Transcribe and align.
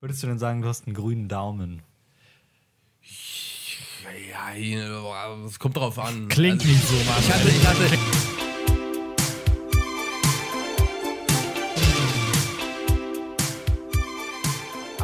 Würdest 0.00 0.22
du 0.22 0.28
denn 0.28 0.38
sagen, 0.38 0.62
du 0.62 0.68
hast 0.68 0.86
einen 0.86 0.94
grünen 0.94 1.26
Daumen? 1.26 1.82
Ja, 4.30 4.54
es 5.44 5.58
kommt 5.58 5.76
drauf 5.76 5.98
an. 5.98 6.28
Klingt 6.28 6.60
Also, 6.60 6.72
nicht 6.72 6.86
so, 6.86 6.94
Mann. 6.94 7.16
Ich 7.18 7.32
hatte, 7.32 7.48
ich 7.48 7.66
hatte, 7.66 7.98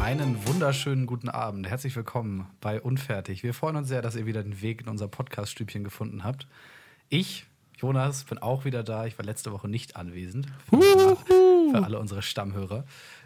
Einen 0.01 0.47
wunderschönen 0.47 1.07
guten 1.07 1.27
Abend. 1.27 1.67
Herzlich 1.67 1.93
willkommen 1.97 2.47
bei 2.61 2.79
Unfertig. 2.79 3.43
Wir 3.43 3.53
freuen 3.53 3.75
uns 3.75 3.89
sehr, 3.89 4.01
dass 4.01 4.15
ihr 4.15 4.25
wieder 4.25 4.43
den 4.43 4.61
Weg 4.61 4.83
in 4.83 4.87
unser 4.87 5.09
Podcast-Stübchen 5.09 5.83
gefunden 5.83 6.23
habt. 6.23 6.47
Ich, 7.09 7.47
Jonas, 7.77 8.23
bin 8.23 8.37
auch 8.37 8.63
wieder 8.63 8.81
da. 8.81 9.05
Ich 9.05 9.17
war 9.17 9.25
letzte 9.25 9.51
Woche 9.51 9.67
nicht 9.67 9.97
anwesend. 9.97 10.47
Für, 10.69 11.17
für 11.71 11.83
alle 11.83 11.99
unsere 11.99 12.21
Stammhörer. 12.21 12.85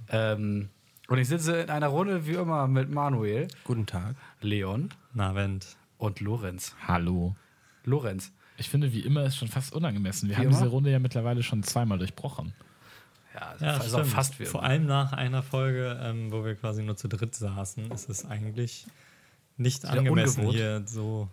Ähm, 0.10 0.70
und 1.10 1.18
ich 1.18 1.28
sitze 1.28 1.58
in 1.62 1.70
einer 1.70 1.88
Runde 1.88 2.26
wie 2.28 2.34
immer 2.34 2.68
mit 2.68 2.90
Manuel, 2.90 3.48
Guten 3.64 3.86
Tag. 3.86 4.16
Leon 4.42 4.90
Na, 5.14 5.36
Wendt. 5.36 5.76
und 5.98 6.20
Lorenz. 6.22 6.76
Hallo. 6.88 7.36
Lorenz. 7.84 8.32
Ich 8.58 8.70
finde, 8.70 8.92
wie 8.94 9.00
immer 9.02 9.24
ist 9.24 9.38
schon 9.38 9.48
fast 9.48 9.74
unangemessen. 9.74 10.28
Wir 10.30 10.36
Wie 10.36 10.40
haben 10.40 10.48
immer? 10.50 10.58
diese 10.58 10.68
Runde 10.70 10.92
ja 10.92 11.00
mittlerweile 11.00 11.44
schon 11.44 11.64
zweimal 11.64 11.98
durchbrochen. 11.98 12.54
Ja, 13.34 13.56
Ja, 13.60 13.68
also 13.76 13.88
stimmt. 13.90 14.04
auch 14.04 14.06
fast 14.10 14.40
wie 14.40 14.46
Vor 14.46 14.64
allem 14.64 14.86
nach 14.86 15.14
einer 15.14 15.44
Folge, 15.44 15.98
ähm, 16.02 16.32
wo 16.32 16.44
wir 16.44 16.56
quasi 16.56 16.84
nur 16.84 16.98
zu 16.98 17.08
dritt 17.08 17.36
saßen, 17.36 17.90
ist 17.92 18.10
es 18.10 18.26
eigentlich 18.26 18.86
nicht 19.58 19.84
Wieder 19.84 19.94
angemessen, 20.00 20.42
ungewohnt. 20.46 20.58
hier 20.58 20.84
so 20.86 21.30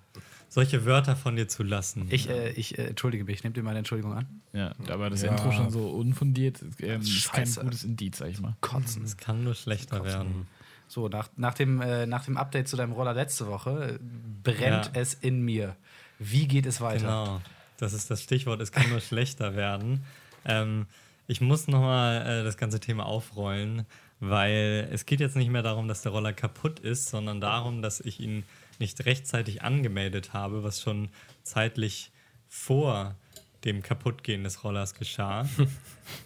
solche 0.48 0.84
Wörter 0.84 1.16
von 1.16 1.36
dir 1.36 1.48
zu 1.48 1.62
lassen. 1.62 2.06
Ich, 2.10 2.28
äh, 2.28 2.50
ich 2.50 2.78
äh, 2.78 2.87
entschuldige 2.88 3.24
mich. 3.24 3.45
Nehmt 3.45 3.56
ihr 3.56 3.62
meine 3.62 3.78
Entschuldigung 3.78 4.14
an? 4.14 4.27
Ja, 4.52 4.73
aber 4.88 5.10
das 5.10 5.23
Ja. 5.23 5.30
Intro 5.32 5.52
schon 5.52 5.70
so 5.70 5.88
unfundiert 5.91 6.60
ähm, 6.80 7.00
ist 7.00 7.32
kein 7.32 7.52
gutes 7.54 7.84
Indiz, 7.84 8.18
sag 8.18 8.28
ich 8.30 8.41
mal. 8.41 8.56
Kotzen. 8.60 9.04
es 9.04 9.16
kann 9.16 9.45
nur 9.45 9.54
schlechter 9.54 10.04
werden. 10.04 10.46
So, 10.88 11.09
nach, 11.09 11.28
nach, 11.37 11.54
dem, 11.54 11.80
äh, 11.80 12.06
nach 12.06 12.24
dem 12.24 12.37
Update 12.37 12.68
zu 12.68 12.77
deinem 12.77 12.92
Roller 12.92 13.12
letzte 13.12 13.46
Woche 13.48 13.98
brennt 14.45 14.87
Ja. 14.87 14.90
es 14.95 15.15
in 15.15 15.45
mir. 15.45 15.76
Wie 16.18 16.46
geht 16.46 16.65
es 16.65 16.80
weiter? 16.80 17.01
Genau, 17.07 17.40
das 17.76 17.92
ist 17.92 18.10
das 18.10 18.23
Stichwort, 18.23 18.60
es 18.60 18.70
kann 18.73 18.88
nur 18.88 19.01
schlechter 19.01 19.57
werden. 19.57 20.04
Ähm, 20.45 20.87
ich 21.26 21.40
muss 21.40 21.66
nochmal 21.66 22.23
äh, 22.24 22.45
das 22.45 22.57
ganze 22.57 22.79
Thema 22.79 23.04
aufrollen, 23.04 23.85
weil 24.20 24.88
es 24.92 25.07
geht 25.07 25.18
jetzt 25.20 25.35
nicht 25.37 25.51
mehr 25.51 25.63
darum, 25.63 25.88
dass 25.88 26.02
der 26.02 26.13
Roller 26.13 26.32
kaputt 26.32 26.79
ist, 26.79 27.09
sondern 27.09 27.40
darum, 27.40 27.82
dass 27.82 28.01
ich 28.01 28.20
ihn 28.20 28.45
nicht 28.80 29.05
rechtzeitig 29.07 29.63
angemeldet 29.63 30.32
habe, 30.32 30.63
was 30.63 30.80
schon 30.80 31.09
zeitlich 31.43 32.10
vor 32.49 33.16
dem 33.65 33.82
Kaputtgehen 33.82 34.45
des 34.45 34.65
Rollers 34.65 34.95
geschah. 34.95 35.49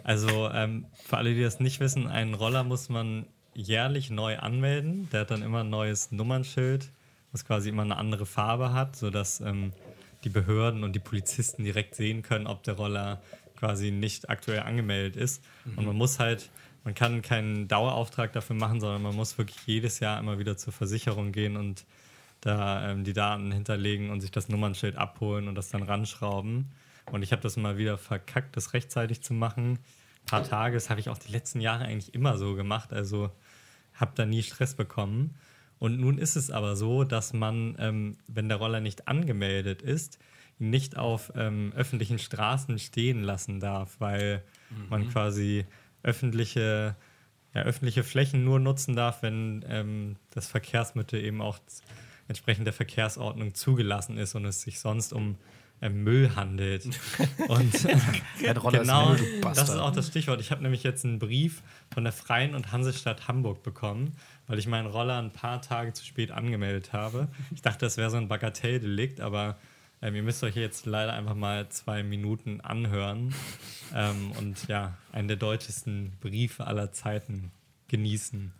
Also 0.04 0.50
ähm, 0.50 0.84
für 1.06 1.16
alle, 1.16 1.34
die 1.34 1.40
das 1.40 1.58
nicht 1.58 1.80
wissen, 1.80 2.06
einen 2.06 2.34
Roller 2.34 2.64
muss 2.64 2.90
man 2.90 3.24
jährlich 3.54 4.10
neu 4.10 4.38
anmelden. 4.38 5.08
Der 5.10 5.20
hat 5.20 5.30
dann 5.30 5.42
immer 5.42 5.60
ein 5.60 5.70
neues 5.70 6.12
Nummernschild, 6.12 6.90
was 7.32 7.46
quasi 7.46 7.70
immer 7.70 7.80
eine 7.80 7.96
andere 7.96 8.26
Farbe 8.26 8.74
hat, 8.74 8.94
sodass 8.94 9.40
ähm, 9.40 9.72
die 10.24 10.28
Behörden 10.28 10.84
und 10.84 10.94
die 10.94 11.00
Polizisten 11.00 11.64
direkt 11.64 11.94
sehen 11.94 12.22
können, 12.22 12.46
ob 12.46 12.62
der 12.62 12.74
Roller 12.74 13.22
quasi 13.56 13.90
nicht 13.90 14.28
aktuell 14.28 14.60
angemeldet 14.60 15.16
ist. 15.16 15.42
Und 15.76 15.86
man 15.86 15.96
muss 15.96 16.18
halt, 16.18 16.50
man 16.84 16.94
kann 16.94 17.22
keinen 17.22 17.68
Dauerauftrag 17.68 18.32
dafür 18.32 18.56
machen, 18.56 18.80
sondern 18.80 19.02
man 19.02 19.14
muss 19.14 19.38
wirklich 19.38 19.58
jedes 19.66 20.00
Jahr 20.00 20.18
immer 20.18 20.38
wieder 20.38 20.56
zur 20.56 20.72
Versicherung 20.72 21.32
gehen 21.32 21.56
und 21.56 21.84
da 22.40 22.90
ähm, 22.90 23.04
die 23.04 23.12
Daten 23.12 23.52
hinterlegen 23.52 24.10
und 24.10 24.20
sich 24.20 24.30
das 24.30 24.48
Nummernschild 24.48 24.96
abholen 24.96 25.48
und 25.48 25.54
das 25.54 25.68
dann 25.68 25.82
ranschrauben. 25.82 26.70
Und 27.10 27.22
ich 27.22 27.32
habe 27.32 27.42
das 27.42 27.56
mal 27.56 27.76
wieder 27.76 27.98
verkackt, 27.98 28.56
das 28.56 28.72
rechtzeitig 28.72 29.22
zu 29.22 29.34
machen. 29.34 29.78
Ein 30.22 30.26
paar 30.26 30.44
Tage, 30.44 30.74
das 30.74 30.90
habe 30.90 31.00
ich 31.00 31.08
auch 31.08 31.18
die 31.18 31.32
letzten 31.32 31.60
Jahre 31.60 31.84
eigentlich 31.84 32.14
immer 32.14 32.38
so 32.38 32.54
gemacht. 32.54 32.92
Also 32.92 33.30
habe 33.94 34.12
da 34.14 34.24
nie 34.24 34.42
Stress 34.42 34.74
bekommen. 34.74 35.36
Und 35.78 35.98
nun 35.98 36.18
ist 36.18 36.36
es 36.36 36.50
aber 36.50 36.76
so, 36.76 37.04
dass 37.04 37.32
man, 37.32 37.76
ähm, 37.78 38.16
wenn 38.28 38.48
der 38.48 38.58
Roller 38.58 38.80
nicht 38.80 39.08
angemeldet 39.08 39.82
ist, 39.82 40.18
ihn 40.58 40.70
nicht 40.70 40.96
auf 40.96 41.32
ähm, 41.34 41.72
öffentlichen 41.74 42.18
Straßen 42.18 42.78
stehen 42.78 43.22
lassen 43.22 43.60
darf, 43.60 43.96
weil 43.98 44.44
man 44.88 45.08
quasi 45.08 45.64
öffentliche, 46.02 46.96
ja, 47.54 47.62
öffentliche 47.62 48.04
Flächen 48.04 48.44
nur 48.44 48.60
nutzen 48.60 48.94
darf, 48.94 49.22
wenn 49.22 49.64
ähm, 49.68 50.16
das 50.30 50.46
Verkehrsmittel 50.46 51.24
eben 51.24 51.40
auch 51.40 51.58
entsprechend 52.30 52.64
der 52.64 52.72
Verkehrsordnung 52.72 53.54
zugelassen 53.54 54.16
ist 54.16 54.36
und 54.36 54.44
es 54.44 54.62
sich 54.62 54.78
sonst 54.78 55.12
um 55.12 55.36
ähm, 55.82 56.04
Müll 56.04 56.36
handelt. 56.36 56.84
und 57.48 57.74
Roller 58.62 58.78
genau, 58.78 59.14
ist 59.14 59.20
Müll, 59.20 59.40
das 59.42 59.68
ist 59.68 59.76
auch 59.76 59.90
das 59.90 60.06
Stichwort. 60.06 60.40
Ich 60.40 60.52
habe 60.52 60.62
nämlich 60.62 60.84
jetzt 60.84 61.04
einen 61.04 61.18
Brief 61.18 61.62
von 61.92 62.04
der 62.04 62.12
Freien 62.12 62.54
und 62.54 62.70
Hansestadt 62.70 63.26
Hamburg 63.26 63.64
bekommen, 63.64 64.12
weil 64.46 64.60
ich 64.60 64.68
meinen 64.68 64.86
Roller 64.86 65.18
ein 65.18 65.32
paar 65.32 65.60
Tage 65.60 65.92
zu 65.92 66.04
spät 66.04 66.30
angemeldet 66.30 66.92
habe. 66.92 67.26
Ich 67.52 67.62
dachte, 67.62 67.80
das 67.84 67.96
wäre 67.96 68.10
so 68.10 68.16
ein 68.16 68.28
Bagatelldelikt, 68.28 69.20
aber 69.20 69.58
ähm, 70.00 70.14
ihr 70.14 70.22
müsst 70.22 70.44
euch 70.44 70.54
jetzt 70.54 70.86
leider 70.86 71.12
einfach 71.14 71.34
mal 71.34 71.68
zwei 71.68 72.04
Minuten 72.04 72.60
anhören 72.60 73.34
ähm, 73.92 74.30
und 74.38 74.68
ja, 74.68 74.96
einen 75.10 75.26
der 75.26 75.36
deutschesten 75.36 76.12
Briefe 76.20 76.64
aller 76.64 76.92
Zeiten 76.92 77.50
genießen. 77.88 78.52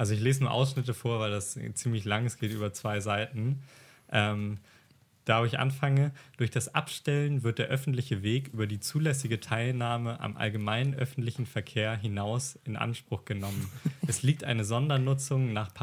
Also 0.00 0.14
ich 0.14 0.20
lese 0.20 0.44
nur 0.44 0.50
Ausschnitte 0.50 0.94
vor, 0.94 1.20
weil 1.20 1.30
das 1.30 1.58
ziemlich 1.74 2.06
lang 2.06 2.24
ist, 2.24 2.38
geht 2.38 2.52
über 2.52 2.72
zwei 2.72 3.00
Seiten. 3.00 3.62
Ähm, 4.10 4.56
da 5.26 5.42
wo 5.42 5.44
ich 5.44 5.58
anfange, 5.58 6.12
durch 6.38 6.50
das 6.50 6.74
Abstellen 6.74 7.42
wird 7.42 7.58
der 7.58 7.66
öffentliche 7.66 8.22
Weg 8.22 8.48
über 8.48 8.66
die 8.66 8.80
zulässige 8.80 9.40
Teilnahme 9.40 10.18
am 10.20 10.38
allgemeinen 10.38 10.94
öffentlichen 10.94 11.44
Verkehr 11.44 11.94
hinaus 11.94 12.58
in 12.64 12.78
Anspruch 12.78 13.26
genommen. 13.26 13.70
es 14.06 14.22
liegt 14.22 14.42
eine 14.42 14.64
Sondernutzung 14.64 15.52
nach 15.52 15.74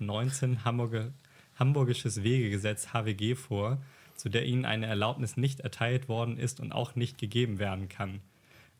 19 0.00 0.66
Hamburger, 0.66 1.14
Hamburgisches 1.58 2.22
Wegegesetz 2.22 2.88
HWG 2.92 3.36
vor, 3.36 3.80
zu 4.16 4.28
der 4.28 4.44
Ihnen 4.44 4.66
eine 4.66 4.84
Erlaubnis 4.84 5.38
nicht 5.38 5.60
erteilt 5.60 6.10
worden 6.10 6.36
ist 6.36 6.60
und 6.60 6.72
auch 6.72 6.94
nicht 6.94 7.16
gegeben 7.16 7.58
werden 7.58 7.88
kann. 7.88 8.20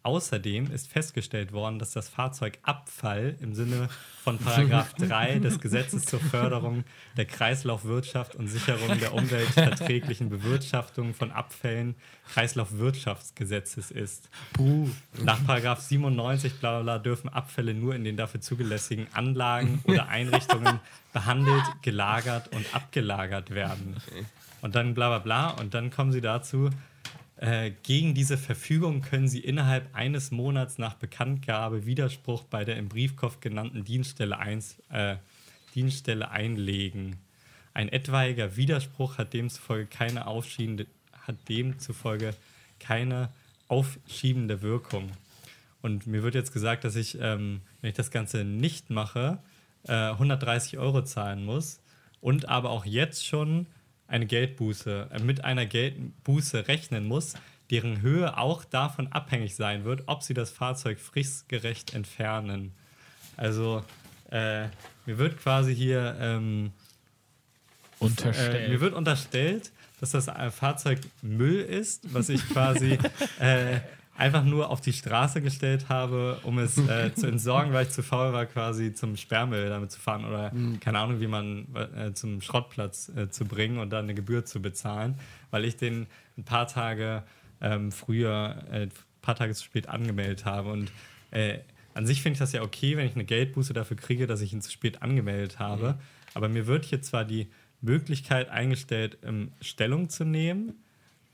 Außerdem 0.05 0.73
ist 0.73 0.91
festgestellt 0.91 1.53
worden, 1.53 1.79
dass 1.79 1.93
das 1.93 2.09
Fahrzeug 2.09 2.59
Abfall 2.63 3.37
im 3.41 3.55
Sinne 3.55 3.89
von 4.25 4.37
Paragraph 4.39 4.95
3 4.99 5.39
des 5.39 5.61
Gesetzes 5.61 6.05
zur 6.07 6.19
Förderung 6.19 6.85
der 7.17 7.25
Kreislaufwirtschaft 7.27 8.35
und 8.35 8.49
Sicherung 8.49 8.99
der 8.99 9.15
umweltverträglichen 9.15 10.29
Bewirtschaftung 10.29 11.15
von 11.15 11.31
Abfällen 11.31 11.95
Kreislaufwirtschaftsgesetzes 12.33 13.93
ist. 13.93 14.29
Nach 15.23 15.45
Paragraph 15.47 15.81
97 15.81 16.59
bla 16.59 16.81
bla 16.81 16.83
bla 16.83 16.99
dürfen 16.99 17.29
Abfälle 17.29 17.73
nur 17.73 17.95
in 17.95 18.03
den 18.03 18.17
dafür 18.17 18.41
zugelässigen 18.41 19.07
Anlagen 19.13 19.83
oder 19.85 20.09
Einrichtungen 20.09 20.81
behandelt, 21.13 21.65
gelagert 21.83 22.49
und 22.53 22.67
abgelagert 22.75 23.51
werden. 23.51 23.97
Und 24.63 24.75
dann 24.75 24.95
bla 24.95 25.09
bla 25.09 25.19
bla 25.19 25.51
und 25.61 25.75
dann 25.75 25.91
kommen 25.91 26.11
sie 26.13 26.21
dazu, 26.21 26.71
äh, 27.43 27.73
gegen 27.83 28.15
diese 28.15 28.39
Verfügung 28.39 29.01
können 29.01 29.27
Sie 29.27 29.41
innerhalb 29.41 29.93
eines 29.97 30.31
Monats 30.31 30.79
nach 30.79 30.95
Bekanntgabe 30.95 31.87
Widerspruch 31.87 32.45
bei 32.45 32.65
der 32.65 32.77
im 32.77 32.89
Briefkopf 32.89 33.41
genannten 33.41 33.83
Dienststelle, 33.83 34.39
eins, 34.39 34.77
äh, 34.91 35.17
Dienststelle 35.75 36.31
einlegen. 36.31 37.17
Ein 37.75 37.89
etwaiger 37.89 38.57
Widerspruch 38.57 39.19
hat 39.19 39.33
demzufolge 39.33 39.87
keine 39.87 40.29
aufschiebende, 40.29 40.87
hat 41.27 41.35
demzufolge 41.49 42.33
keine 42.79 43.29
aufschiebende 43.67 44.63
Wirkung. 44.63 45.11
Und 45.81 46.07
mir 46.07 46.23
wird 46.23 46.37
jetzt 46.37 46.53
gesagt, 46.53 46.85
dass 46.85 46.95
ich, 46.95 47.19
ähm, 47.21 47.63
wenn 47.81 47.91
ich 47.91 47.97
das 47.97 48.13
Ganze 48.13 48.45
nicht 48.45 48.89
mache, 48.89 49.41
äh, 49.89 50.13
130 50.13 50.79
Euro 50.79 51.03
zahlen 51.03 51.45
muss 51.45 51.81
und 52.21 52.49
aber 52.49 52.71
auch 52.71 52.85
jetzt 52.85 53.27
schon 53.27 53.67
eine 54.13 54.27
Geldbuße, 54.27 55.09
äh, 55.13 55.19
mit 55.21 55.45
einer 55.45 55.67
Geldbuße 55.67 56.69
rechnen 56.69 57.07
muss, 57.07 57.35
deren 57.71 58.03
Höhe 58.03 58.37
auch 58.37 58.65
davon 58.65 59.09
abhängig 59.09 59.55
sein 59.57 59.85
wird, 59.85 60.03
ob 60.07 60.23
sie 60.23 60.35
das 60.35 60.51
Fahrzeug 60.51 61.01
fristgerecht 61.01 61.95
entfernen. 61.95 62.73
Also 63.37 63.83
äh, 64.31 64.65
mir 65.07 65.19
wird 65.19 65.39
quasi 65.39 65.75
hier 65.75 66.17
ähm, 66.21 66.73
Unterstellt. 67.99 68.67
äh, 68.67 68.69
mir 68.69 68.81
wird 68.81 68.95
unterstellt, 68.95 69.73
dass 70.01 70.11
das 70.11 70.29
äh, 70.29 70.51
Fahrzeug 70.51 70.99
Müll 71.23 71.61
ist, 71.61 72.13
was 72.13 72.29
ich 72.29 72.47
quasi 72.49 72.99
äh, 73.41 73.81
einfach 74.23 74.45
nur 74.45 74.71
auf 74.71 74.81
die 74.81 74.93
Straße 74.93 75.43
gestellt 75.43 75.89
habe, 75.89 76.39
um 76.45 76.61
es 76.61 76.79
äh, 76.79 77.13
zu 77.17 77.27
entsorgen, 77.27 77.73
weil 77.73 77.87
ich 77.87 77.91
zu 77.91 78.05
faul 78.05 78.33
war, 78.33 78.47
quasi 78.47 78.95
zum 78.95 79.17
Sperrmüll 79.17 79.69
damit 79.69 79.91
zu 79.91 79.99
fahren 79.99 80.25
oder 80.25 80.53
keine 80.79 81.01
Ahnung, 81.01 81.21
wie 81.21 81.27
man 81.27 81.67
äh, 81.75 82.13
zum 82.15 82.41
Schrottplatz 82.41 83.11
äh, 83.17 83.31
zu 83.31 83.45
bringen 83.45 83.79
und 83.79 83.91
dann 83.91 84.05
eine 84.05 84.15
Gebühr 84.15 84.45
zu 84.45 84.63
bezahlen, 84.63 85.19
weil 85.51 85.65
ich 85.65 85.77
den 85.77 86.07
ein 86.39 86.45
paar 86.45 86.69
Tage 86.69 87.25
ähm, 87.61 87.91
früher, 87.91 88.63
äh, 88.71 88.83
ein 88.83 88.93
paar 89.23 89.35
Tage 89.35 89.55
zu 89.55 89.65
spät 89.65 89.89
angemeldet 89.89 90.45
habe. 90.45 90.71
Und 90.71 90.93
äh, 91.33 91.59
an 91.95 92.07
sich 92.07 92.23
finde 92.23 92.35
ich 92.35 92.39
das 92.39 92.53
ja 92.53 92.63
okay, 92.63 92.97
wenn 92.97 93.07
ich 93.07 93.17
eine 93.17 93.25
Geldbuße 93.25 93.73
dafür 93.73 93.97
kriege, 93.97 94.29
dass 94.29 94.41
ich 94.41 94.53
ihn 94.53 94.63
zu 94.63 94.71
spät 94.71 95.03
angemeldet 95.03 95.59
habe. 95.59 95.99
Aber 96.35 96.49
mir 96.49 96.69
wird 96.69 96.85
hier 96.85 97.03
zwar 97.03 97.25
die 97.25 97.49
Möglichkeit 97.81 98.51
eingestellt, 98.51 99.19
ähm, 99.25 99.51
Stellung 99.61 100.09
zu 100.09 100.25
nehmen, 100.25 100.75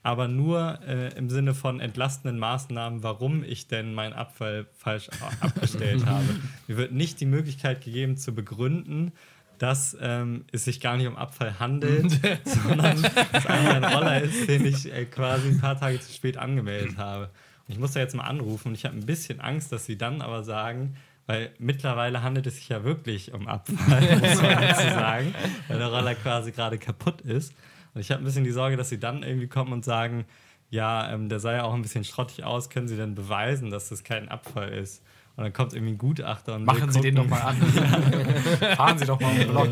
aber 0.09 0.27
nur 0.27 0.79
äh, 0.89 1.15
im 1.19 1.29
Sinne 1.29 1.53
von 1.53 1.81
entlastenden 1.81 2.39
Maßnahmen, 2.39 3.03
warum 3.03 3.45
ich 3.45 3.69
denn 3.69 3.93
meinen 3.93 4.15
Abfall 4.15 4.65
falsch 4.75 5.11
abgestellt 5.43 6.07
habe. 6.07 6.25
Mir 6.67 6.79
wird 6.79 6.93
nicht 6.93 7.21
die 7.21 7.27
Möglichkeit 7.27 7.85
gegeben 7.85 8.17
zu 8.17 8.35
begründen, 8.35 9.13
dass 9.59 9.95
ähm, 10.01 10.47
es 10.51 10.65
sich 10.65 10.81
gar 10.81 10.97
nicht 10.97 11.09
um 11.09 11.17
Abfall 11.17 11.59
handelt, 11.59 12.11
sondern 12.45 13.05
es 13.05 13.45
einfach 13.45 13.75
ein 13.75 13.85
Roller 13.85 14.23
ist, 14.23 14.49
den 14.49 14.65
ich 14.65 14.91
äh, 14.91 15.05
quasi 15.05 15.49
ein 15.49 15.61
paar 15.61 15.79
Tage 15.79 16.01
zu 16.01 16.11
spät 16.11 16.39
angemeldet 16.39 16.97
habe. 16.97 17.25
Und 17.67 17.75
ich 17.75 17.79
muss 17.79 17.93
da 17.93 18.01
jetzt 18.01 18.15
mal 18.15 18.25
anrufen 18.25 18.69
und 18.69 18.75
ich 18.77 18.87
habe 18.87 18.97
ein 18.97 19.05
bisschen 19.05 19.43
Angst, 19.43 19.73
dass 19.73 19.85
sie 19.85 19.99
dann 19.99 20.23
aber 20.23 20.43
sagen, 20.43 20.97
weil 21.27 21.51
mittlerweile 21.59 22.23
handelt 22.23 22.47
es 22.47 22.57
sich 22.57 22.71
ja 22.71 22.83
wirklich 22.83 23.35
um 23.35 23.47
Abfall, 23.47 23.77
muss 24.21 24.41
man 24.41 24.59
dazu 24.59 24.89
sagen, 24.89 25.35
weil 25.69 25.79
der 25.79 25.89
Roller 25.89 26.15
quasi 26.15 26.53
gerade 26.53 26.79
kaputt 26.79 27.21
ist. 27.21 27.53
Und 27.99 28.03
ich 28.03 28.13
habe 28.13 28.23
ein 28.23 28.25
bisschen 28.25 28.45
die 28.45 28.53
Sorge, 28.53 28.77
dass 28.77 28.91
sie 28.91 29.01
dann 29.01 29.25
irgendwie 29.25 29.49
kommen 29.49 29.73
und 29.73 29.85
sagen, 29.85 30.25
ja, 30.71 31.13
ähm, 31.13 31.29
der 31.29 31.41
sah 31.41 31.53
ja 31.53 31.65
auch 31.65 31.75
ein 31.75 31.83
bisschen 31.83 32.05
schrottig 32.05 32.45
aus, 32.45 32.71
können 32.71 32.87
Sie 32.87 32.97
denn 32.97 33.17
beweisen, 33.17 33.71
dass 33.71 33.89
das 33.89 34.05
kein 34.05 34.29
Abfall 34.29 34.69
ist? 34.69 35.03
Und 35.35 35.43
dann 35.43 35.53
kommt 35.53 35.73
irgendwie 35.73 35.95
ein 35.95 35.99
Gutachter 35.99 36.55
und 36.55 36.65
Machen 36.65 36.93
Sie 36.93 37.01
den 37.01 37.17
doch 37.17 37.27
mal 37.27 37.41
an. 37.41 37.57
Fahren 38.77 38.99
Sie 38.99 39.05
doch 39.05 39.21
mal 39.21 39.35
den 39.35 39.49
Block. 39.49 39.71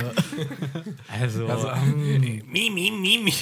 Also, 1.20 1.46
Also, 1.46 1.68
ähm, 1.70 2.42
Mi, 2.50 2.70
mi, 2.70 2.90
mi, 2.90 3.18
mi. 3.22 3.32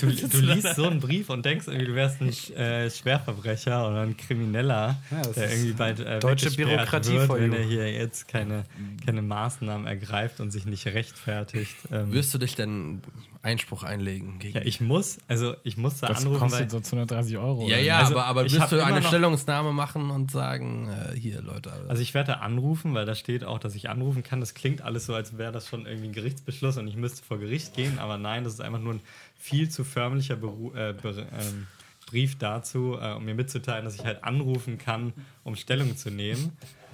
du, 0.00 0.06
du 0.28 0.40
liest 0.40 0.74
so 0.74 0.88
einen 0.88 0.98
Brief 0.98 1.30
und 1.30 1.44
denkst 1.44 1.68
irgendwie, 1.68 1.86
du 1.86 1.94
wärst 1.94 2.20
ein 2.20 2.28
äh, 2.56 2.90
Schwerverbrecher 2.90 3.88
oder 3.88 4.00
ein 4.02 4.16
Krimineller, 4.16 4.96
Ja, 5.12 5.22
der 5.32 5.50
irgendwie 5.52 5.72
bald 5.74 6.00
äh, 6.00 6.18
deutsche 6.18 6.50
Bürokratie 6.50 7.12
wird, 7.18 7.28
wenn 7.30 7.52
you. 7.52 7.58
er 7.58 7.64
hier 7.64 7.92
jetzt 7.92 8.26
keine, 8.26 8.64
keine 9.06 9.22
Maßnahmen 9.22 9.86
ergreift 9.86 10.40
und 10.40 10.50
sich 10.50 10.66
nicht 10.66 10.86
rechtfertigt. 10.86 11.76
Ähm, 11.92 12.12
Wirst 12.12 12.34
du 12.34 12.38
dich 12.38 12.56
denn 12.56 13.00
Einspruch 13.44 13.82
einlegen 13.84 14.38
gegen 14.38 14.56
ja, 14.56 14.64
ich 14.64 14.80
muss, 14.80 15.18
also 15.28 15.54
ich 15.62 15.76
muss 15.76 16.00
da 16.00 16.08
Das 16.08 16.18
anrufen, 16.22 16.40
weil 16.40 16.48
kostet 16.48 16.70
so 16.70 16.80
230 16.80 17.36
Euro. 17.36 17.60
Ja, 17.68 17.76
oder? 17.76 17.78
ja, 17.84 17.98
Also, 17.98 18.14
aber, 18.14 18.24
aber 18.26 18.44
hab 18.48 18.70
du 18.70 18.84
eine 18.84 19.00
noch- 19.00 19.06
Stellungnahme 19.08 19.72
machen 19.72 20.10
und 20.10 20.30
sagen, 20.30 20.88
äh, 20.88 21.16
hier, 21.18 21.42
Leute. 21.42 21.72
Also 21.88 22.02
ich 22.02 22.14
werde 22.14 22.32
da 22.32 22.38
anrufen, 22.38 22.94
weil 22.94 23.06
da 23.06 23.14
steht 23.14 23.44
auch, 23.44 23.58
dass 23.58 23.74
ich 23.74 23.88
anrufen 23.90 24.22
kann. 24.22 24.40
Das 24.40 24.54
klingt 24.54 24.82
alles 24.82 25.06
so, 25.06 25.14
als 25.14 25.38
wäre 25.38 25.52
das 25.52 25.68
schon 25.68 25.86
irgendwie 25.86 26.08
ein 26.08 26.12
Gerichtsbeschluss 26.12 26.76
und 26.78 26.88
ich 26.88 26.96
müsste 26.96 27.22
vor 27.22 27.38
Gericht 27.38 27.74
gehen. 27.74 27.98
Aber 27.98 28.18
nein, 28.18 28.44
das 28.44 28.54
ist 28.54 28.60
einfach 28.60 28.80
nur 28.80 28.94
ein 28.94 29.00
viel 29.38 29.68
zu 29.68 29.84
förmlicher 29.84 30.36
Beru 30.36 30.72
äh, 30.74 30.94
Ber- 30.94 31.18
ähm, 31.18 31.66
Brief 32.06 32.36
dazu, 32.38 32.98
äh, 33.00 33.12
um 33.14 33.24
mir 33.24 33.34
mitzuteilen, 33.34 33.84
dass 33.84 33.94
ich 33.94 34.04
halt 34.04 34.24
anrufen 34.24 34.78
kann, 34.78 35.12
um 35.42 35.56
Stellung 35.56 35.96
zu 35.96 36.10
nehmen. 36.10 36.52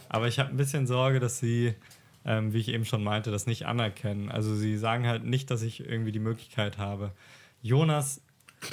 Aber 0.09 0.29
ich 0.29 0.39
habe 0.39 0.51
ein 0.51 0.57
bisschen 0.57 0.87
Sorge, 0.87 1.21
dass 1.21 1.39
sie, 1.39 1.75
ähm, 2.25 2.53
wie 2.53 2.59
ich 2.59 2.69
eben 2.69 2.85
schon 2.85 3.03
meinte, 3.03 3.31
das 3.31 3.47
nicht 3.47 3.67
anerkennen. 3.67 4.31
Also 4.31 4.55
sie 4.55 4.77
sagen 4.77 5.07
halt 5.07 5.25
nicht, 5.25 5.51
dass 5.51 5.63
ich 5.63 5.81
irgendwie 5.81 6.13
die 6.13 6.19
Möglichkeit 6.19 6.79
habe. 6.79 7.13
Jonas, 7.63 8.21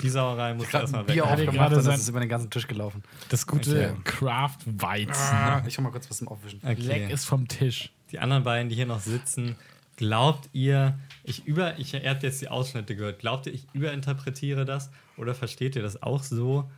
die 0.02 0.10
Sauerei 0.10 0.54
muss 0.54 0.74
erstmal 0.74 1.08
weg. 1.08 1.14
Bier 1.14 1.24
er 1.24 1.32
aufgemacht 1.34 1.56
gerade 1.56 1.76
und 1.76 1.78
das 1.78 1.86
sein- 1.86 1.96
ist 1.96 2.10
über 2.10 2.20
den 2.20 2.30
ganzen 2.30 2.50
Tisch 2.50 2.68
gelaufen. 2.68 3.04
Das 3.30 3.48
gute 3.48 3.92
Okay. 3.92 4.02
Craft 4.04 4.58
Weizen. 4.66 5.14
Ah, 5.36 5.64
Ich 5.66 5.78
hol 5.78 5.84
mal 5.84 5.92
kurz 5.92 6.10
was 6.10 6.18
zum 6.18 6.28
Aufwischen. 6.28 6.62
Leck 6.64 7.10
ist 7.10 7.26
vom 7.26 7.48
Tisch. 7.48 7.92
die 8.12 8.20
anderen 8.20 8.44
beiden, 8.44 8.70
die 8.70 8.76
hier 8.76 8.86
noch 8.86 9.00
sitzen, 9.02 9.56
glaubt 9.98 10.50
ihr, 10.54 10.98
ich 11.24 11.46
über, 11.46 11.78
ich, 11.80 11.94
ihr 11.94 12.10
habt 12.10 12.24
jetzt 12.24 12.42
die 12.42 12.48
Ausschnitte 12.50 12.96
gehört, 12.96 13.20
glaubt 13.20 13.48
ihr, 13.48 13.54
ich 13.54 13.66
überinterpretiere 13.74 14.64
das 14.66 14.90
oder 15.18 15.34
versteht 15.36 15.76
ihr 15.76 15.82
das 15.82 16.02
auch 16.04 16.24
so, 16.24 16.70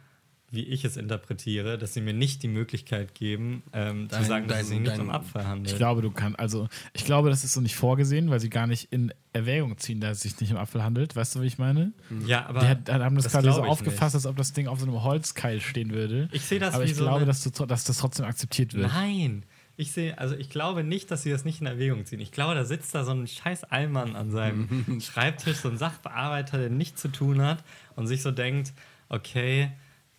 wie 0.51 0.63
ich 0.63 0.84
es 0.86 0.98
interpretiere, 0.98 1.78
dass 1.78 1.94
sie 1.94 2.01
mir 2.01 2.13
nicht 2.13 2.42
die 2.44 2.48
Möglichkeit 2.48 3.13
geben, 3.16 3.63
ähm, 3.74 4.10
zu 4.10 4.16
Dein- 4.16 4.25
sagen, 4.25 4.48
dass 4.48 4.62
es 4.62 4.68
sich 4.69 4.78
dein- 4.78 4.84
nicht 4.84 4.94
dein- 4.94 5.01
um 5.01 5.10
Abfall 5.12 5.46
handelt? 5.46 5.72
Ich 5.72 5.78
glaube, 5.78 6.01
du 6.01 6.12
kannst, 6.12 6.40
also 6.40 6.68
ich 6.94 7.06
glaube, 7.06 7.30
das 7.30 7.44
ist 7.44 7.54
so 7.54 7.62
nicht 7.62 7.75
vorgesehen, 7.75 8.30
weil 8.30 8.40
sie 8.40 8.50
gar 8.50 8.66
nicht 8.68 8.92
in 8.92 9.13
Erwägung 9.34 9.78
ziehen, 9.78 10.00
dass 10.01 10.18
es 10.18 10.24
sich 10.24 10.40
nicht 10.42 10.51
um 10.51 10.57
Apfel 10.57 10.84
handelt. 10.84 11.16
Weißt 11.16 11.36
du, 11.36 11.42
wie 11.42 11.48
ich 11.48 11.57
meine? 11.60 11.94
ja, 12.25 12.46
aber 12.48 12.62
Die 12.62 12.68
hat, 12.68 12.90
haben 12.90 13.16
das, 13.16 13.25
das 13.25 13.34
quasi 13.34 13.51
so 13.51 13.63
aufgefasst, 13.63 14.16
als 14.16 14.25
ob 14.25 14.36
das 14.38 14.54
Ding 14.54 14.68
auf 14.68 14.80
so 14.80 14.86
einem 14.88 15.04
Holzkeil 15.04 15.62
stehen 15.62 15.92
würde. 15.92 16.30
Ich 16.31 16.42
sehe 16.44 16.60
das 16.60 16.74
Aber 16.74 16.84
wie 16.86 16.90
ich 16.90 16.96
so 16.96 17.04
glaube, 17.04 17.25
dass, 17.25 17.44
du, 17.44 17.66
dass 17.66 17.84
das 17.84 17.98
trotzdem 17.98 18.25
akzeptiert 18.25 18.74
wird. 18.74 18.92
Nein. 18.92 19.44
Ich 19.78 19.94
sehe, 19.94 20.18
also 20.18 20.36
ich 20.36 20.50
glaube 20.50 20.84
nicht, 20.84 21.10
dass 21.10 21.24
sie 21.24 21.30
das 21.30 21.46
nicht 21.46 21.62
in 21.62 21.68
Erwägung 21.68 22.06
ziehen. 22.06 22.19
Ich 22.19 22.34
glaube, 22.34 22.54
da 22.54 22.66
sitzt 22.66 22.94
da 22.94 23.06
so 23.06 23.12
ein 23.12 23.28
scheiß 23.28 23.63
Allmann 23.63 24.13
an 24.18 24.30
seinem 24.30 24.68
Schreibtisch, 25.01 25.56
so 25.57 25.69
ein 25.69 25.78
Sachbearbeiter, 25.78 26.57
der 26.57 26.69
nichts 26.69 27.01
zu 27.01 27.07
tun 27.07 27.42
hat 27.42 27.63
und 27.96 28.06
sich 28.07 28.22
so 28.22 28.31
denkt, 28.31 28.74
okay, 29.07 29.72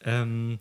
ähm, 0.05 0.59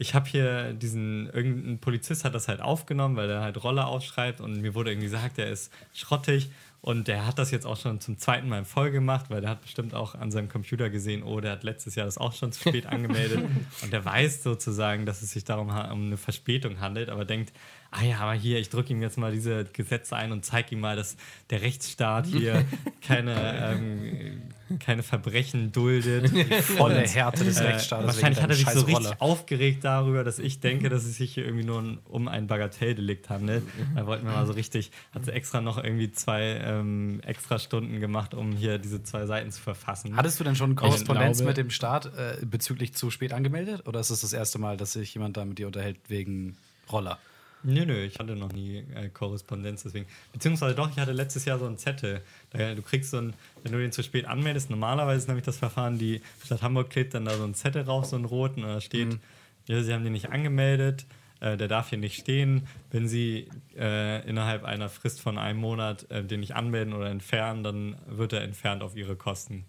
ich 0.00 0.14
habe 0.14 0.28
hier 0.28 0.72
diesen, 0.74 1.28
irgendein 1.30 1.78
Polizist 1.80 2.24
hat 2.24 2.34
das 2.34 2.46
halt 2.46 2.60
aufgenommen, 2.60 3.16
weil 3.16 3.26
der 3.26 3.40
halt 3.40 3.62
Roller 3.64 3.88
aufschreibt 3.88 4.40
und 4.40 4.60
mir 4.60 4.74
wurde 4.74 4.92
irgendwie 4.92 5.06
gesagt, 5.06 5.38
der 5.38 5.48
ist 5.48 5.72
schrottig 5.92 6.50
und 6.80 7.08
der 7.08 7.26
hat 7.26 7.40
das 7.40 7.50
jetzt 7.50 7.66
auch 7.66 7.76
schon 7.76 8.00
zum 8.00 8.16
zweiten 8.16 8.48
Mal 8.48 8.60
in 8.60 8.64
Folge 8.64 8.92
gemacht, 8.92 9.26
weil 9.28 9.40
der 9.40 9.50
hat 9.50 9.62
bestimmt 9.62 9.94
auch 9.94 10.14
an 10.14 10.30
seinem 10.30 10.48
Computer 10.48 10.88
gesehen, 10.88 11.24
oh, 11.24 11.40
der 11.40 11.52
hat 11.52 11.64
letztes 11.64 11.96
Jahr 11.96 12.06
das 12.06 12.16
auch 12.16 12.32
schon 12.32 12.52
zu 12.52 12.68
spät 12.68 12.86
angemeldet 12.86 13.44
und 13.82 13.92
der 13.92 14.04
weiß 14.04 14.44
sozusagen, 14.44 15.04
dass 15.04 15.22
es 15.22 15.32
sich 15.32 15.42
darum 15.42 15.68
um 15.68 16.06
eine 16.06 16.16
Verspätung 16.16 16.78
handelt, 16.78 17.10
aber 17.10 17.24
denkt, 17.24 17.52
ah 17.90 18.02
ja, 18.04 18.18
aber 18.18 18.34
hier, 18.34 18.58
ich 18.58 18.68
drücke 18.68 18.92
ihm 18.92 19.00
jetzt 19.02 19.16
mal 19.18 19.32
diese 19.32 19.64
Gesetze 19.72 20.14
ein 20.16 20.32
und 20.32 20.44
zeige 20.44 20.74
ihm 20.74 20.80
mal, 20.80 20.96
dass 20.96 21.16
der 21.50 21.62
Rechtsstaat 21.62 22.26
hier 22.26 22.64
keine, 23.00 23.34
ähm, 23.72 24.42
keine 24.80 25.02
Verbrechen 25.02 25.72
duldet. 25.72 26.28
Volle 26.64 27.00
Härte 27.08 27.44
des 27.44 27.58
Äh, 27.58 27.68
Rechtsstaates. 27.68 28.06
wahrscheinlich 28.06 28.36
wegen 28.38 28.42
hat 28.42 28.50
er 28.50 28.56
sich 28.56 28.68
so 28.68 28.80
richtig 28.84 29.20
aufgeregt 29.20 29.84
darüber, 29.84 30.24
dass 30.24 30.38
ich 30.38 30.60
denke, 30.60 30.90
dass 30.90 31.04
es 31.04 31.16
sich 31.16 31.32
hier 31.34 31.44
irgendwie 31.46 31.64
nur 31.64 31.80
ein- 31.80 31.98
um 32.06 32.28
ein 32.28 32.46
Bagatelldelikt 32.46 33.30
handelt. 33.30 33.62
Da 33.94 34.06
wollten 34.06 34.26
wir 34.26 34.32
mal 34.32 34.46
so 34.46 34.52
richtig, 34.52 34.90
hat 35.14 35.24
sie 35.24 35.32
extra 35.32 35.60
noch 35.62 35.82
irgendwie 35.82 36.12
zwei 36.12 36.42
ähm, 36.62 37.20
extra 37.26 37.58
Stunden 37.58 38.00
gemacht, 38.00 38.34
um 38.34 38.52
hier 38.52 38.78
diese 38.78 39.02
zwei 39.02 39.24
Seiten 39.24 39.50
zu 39.50 39.62
verfassen. 39.62 40.14
Hattest 40.16 40.38
du 40.38 40.44
denn 40.44 40.56
schon 40.56 40.76
Korrespondenz 40.76 41.38
glaube- 41.38 41.48
mit 41.50 41.56
dem 41.56 41.70
Staat 41.70 42.06
äh, 42.16 42.44
bezüglich 42.44 42.92
zu 42.94 43.10
spät 43.10 43.32
angemeldet? 43.32 43.86
Oder 43.88 44.00
ist 44.00 44.10
es 44.10 44.20
das 44.20 44.34
erste 44.34 44.58
Mal, 44.58 44.76
dass 44.76 44.92
sich 44.92 45.14
jemand 45.14 45.38
da 45.38 45.44
mit 45.46 45.58
dir 45.58 45.66
unterhält 45.66 45.96
wegen 46.08 46.56
Roller? 46.92 47.18
Nö, 47.62 47.84
nö, 47.84 48.04
ich 48.04 48.18
hatte 48.18 48.36
noch 48.36 48.52
nie 48.52 48.84
äh, 48.94 49.08
Korrespondenz, 49.08 49.82
deswegen. 49.82 50.06
Beziehungsweise 50.32 50.74
doch, 50.74 50.90
ich 50.90 50.98
hatte 50.98 51.12
letztes 51.12 51.44
Jahr 51.44 51.58
so 51.58 51.66
einen 51.66 51.78
Zettel. 51.78 52.22
Da, 52.50 52.74
du 52.74 52.82
kriegst 52.82 53.10
so 53.10 53.18
einen, 53.18 53.34
wenn 53.62 53.72
du 53.72 53.78
den 53.78 53.92
zu 53.92 54.02
spät 54.02 54.26
anmeldest, 54.26 54.70
normalerweise 54.70 55.18
ist 55.18 55.28
nämlich 55.28 55.44
das 55.44 55.58
Verfahren, 55.58 55.98
die 55.98 56.20
Stadt 56.44 56.62
Hamburg 56.62 56.90
klebt 56.90 57.14
dann 57.14 57.24
da 57.24 57.36
so 57.36 57.44
einen 57.44 57.54
Zettel 57.54 57.82
rauf, 57.82 58.06
so 58.06 58.16
einen 58.16 58.24
roten, 58.24 58.62
und 58.62 58.68
da 58.68 58.80
steht, 58.80 59.18
ja, 59.66 59.82
sie 59.82 59.92
haben 59.92 60.04
den 60.04 60.12
nicht 60.12 60.30
angemeldet, 60.30 61.06
äh, 61.40 61.56
der 61.56 61.68
darf 61.68 61.90
hier 61.90 61.98
nicht 61.98 62.20
stehen. 62.20 62.66
Wenn 62.90 63.08
sie 63.08 63.48
äh, 63.76 64.26
innerhalb 64.28 64.64
einer 64.64 64.88
Frist 64.88 65.20
von 65.20 65.38
einem 65.38 65.58
Monat 65.58 66.10
äh, 66.10 66.24
den 66.24 66.40
nicht 66.40 66.54
anmelden 66.54 66.94
oder 66.94 67.10
entfernen, 67.10 67.62
dann 67.64 67.96
wird 68.06 68.32
er 68.32 68.42
entfernt 68.42 68.82
auf 68.82 68.96
ihre 68.96 69.16
Kosten. 69.16 69.64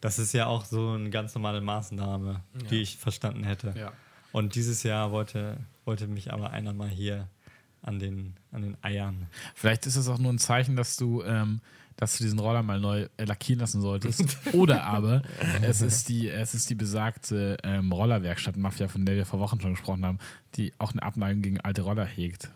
Das 0.00 0.18
ist 0.18 0.32
ja 0.32 0.46
auch 0.46 0.64
so 0.64 0.92
eine 0.92 1.10
ganz 1.10 1.34
normale 1.34 1.60
Maßnahme, 1.60 2.42
die 2.70 2.80
ich 2.80 2.96
verstanden 2.96 3.44
hätte. 3.44 3.74
Ja. 3.76 3.92
Und 4.32 4.54
dieses 4.54 4.82
Jahr 4.82 5.12
wollte, 5.12 5.58
wollte 5.88 6.06
mich 6.06 6.32
aber 6.32 6.50
einer 6.50 6.74
mal 6.74 6.88
hier 6.90 7.28
an 7.80 7.98
den, 7.98 8.34
an 8.52 8.60
den 8.62 8.76
Eiern. 8.82 9.26
Vielleicht 9.54 9.86
ist 9.86 9.96
es 9.96 10.06
auch 10.08 10.18
nur 10.18 10.30
ein 10.32 10.38
Zeichen, 10.38 10.76
dass 10.76 10.96
du, 10.96 11.22
ähm, 11.22 11.60
dass 11.96 12.18
du 12.18 12.24
diesen 12.24 12.38
Roller 12.38 12.62
mal 12.62 12.78
neu 12.78 13.06
äh, 13.16 13.24
lackieren 13.24 13.60
lassen 13.60 13.80
solltest. 13.80 14.36
Oder 14.52 14.84
aber 14.84 15.22
es 15.62 15.80
ist 15.80 16.08
die, 16.10 16.28
es 16.28 16.54
ist 16.54 16.68
die 16.70 16.74
besagte 16.74 17.56
ähm, 17.62 17.90
Rollerwerkstatt 17.90 18.56
Mafia, 18.56 18.88
von 18.88 19.06
der 19.06 19.16
wir 19.16 19.24
vor 19.26 19.40
Wochen 19.40 19.60
schon 19.60 19.70
gesprochen 19.72 20.04
haben, 20.04 20.18
die 20.56 20.72
auch 20.78 20.92
eine 20.92 21.02
Abneigung 21.02 21.40
gegen 21.40 21.60
alte 21.62 21.82
Roller 21.82 22.04
hegt. 22.04 22.50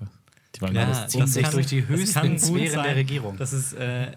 Die 0.54 0.60
wollen 0.60 0.74
Ja, 0.74 0.84
alles 0.84 0.98
das 1.04 1.12
zieht 1.12 1.28
sich 1.28 1.42
kann- 1.44 1.52
durch 1.52 1.66
die 1.66 1.80
das 1.80 1.88
höchsten 1.88 2.38
Sphären 2.38 2.82
der 2.84 2.96
Regierung. 2.96 3.36
Das 3.38 3.52
ist 3.54 3.72
äh, 3.72 4.12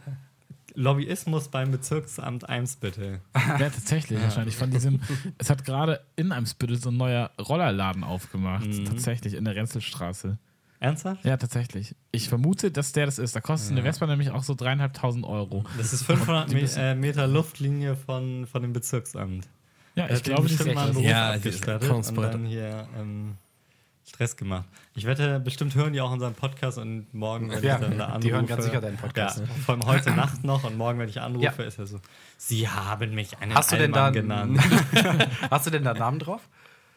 Lobbyismus 0.75 1.47
beim 1.47 1.71
Bezirksamt 1.71 2.47
Eimsbüttel. 2.49 3.21
Ja, 3.35 3.69
tatsächlich, 3.69 4.21
wahrscheinlich 4.21 4.55
von 4.55 4.71
diesem. 4.71 5.01
Es 5.37 5.49
hat 5.49 5.65
gerade 5.65 6.01
in 6.15 6.31
Eimsbüttel 6.31 6.77
so 6.77 6.89
ein 6.89 6.97
neuer 6.97 7.31
Rollerladen 7.39 8.03
aufgemacht. 8.03 8.67
Mhm. 8.67 8.85
Tatsächlich, 8.85 9.33
in 9.33 9.45
der 9.45 9.55
Renzelstraße. 9.55 10.37
Ernsthaft? 10.79 11.23
Ja, 11.23 11.37
tatsächlich. 11.37 11.95
Ich 12.11 12.27
vermute, 12.29 12.69
dass 12.71 12.91
der 12.91 13.05
das 13.05 13.17
ist. 13.17 13.35
Da 13.35 13.41
kostet 13.41 13.71
eine 13.71 13.83
Vespa 13.83 14.07
nämlich 14.07 14.31
auch 14.31 14.43
so 14.43 14.53
dreieinhalbtausend 14.55 15.25
Euro. 15.25 15.63
Das 15.77 15.93
ist 15.93 16.03
500 16.03 16.51
Die 16.51 16.55
Me 16.55 16.69
äh, 16.77 16.95
Meter 16.95 17.27
Luftlinie 17.27 17.95
von, 17.95 18.45
von 18.45 18.61
dem 18.61 18.73
Bezirksamt. 18.73 19.47
Ja, 19.95 20.09
ich 20.09 20.23
glaube, 20.23 20.47
die 20.47 20.53
ist 20.53 20.65
mal 20.65 20.85
einen. 20.85 20.93
Beruf 20.93 21.05
Ja, 21.07 21.31
abgestattet 21.33 21.89
und 21.89 22.15
dann 22.17 22.45
hier 22.45 22.87
ähm, 22.99 23.37
Stress 24.07 24.37
gemacht. 24.37 24.65
Ich 24.93 25.05
wette, 25.05 25.39
bestimmt 25.39 25.73
hören 25.75 25.91
die 25.93 25.99
auch 26.01 26.11
unseren 26.11 26.35
Podcast 26.35 26.77
und 26.77 27.11
morgen, 27.13 27.49
wenn 27.49 27.63
Ja, 27.63 27.75
ich 27.75 27.81
dann 27.81 27.97
da 27.97 28.05
anrufe. 28.05 28.19
die 28.21 28.31
hören 28.33 28.45
ganz 28.45 28.63
sicher 28.65 28.79
deinen 28.79 28.97
Podcast. 28.97 29.39
Ja, 29.39 29.45
vor 29.65 29.73
allem 29.75 29.85
heute 29.85 30.11
Nacht 30.11 30.43
noch 30.43 30.63
und 30.63 30.77
morgen, 30.77 30.99
wenn 30.99 31.09
ich 31.09 31.19
anrufe, 31.21 31.43
Ja. 31.63 31.67
ist 31.67 31.79
er 31.79 31.87
so, 31.87 31.99
Sie 32.37 32.69
haben 32.69 33.15
mich 33.15 33.37
einen 33.39 33.55
Hast 33.55 33.71
du 33.71 33.77
denn 33.77 33.91
da 33.91 34.11
genannt. 34.11 34.59
Hast 35.49 35.65
du 35.65 35.71
denn 35.71 35.83
da 35.83 35.93
Namen 35.95 36.19
drauf? 36.19 36.41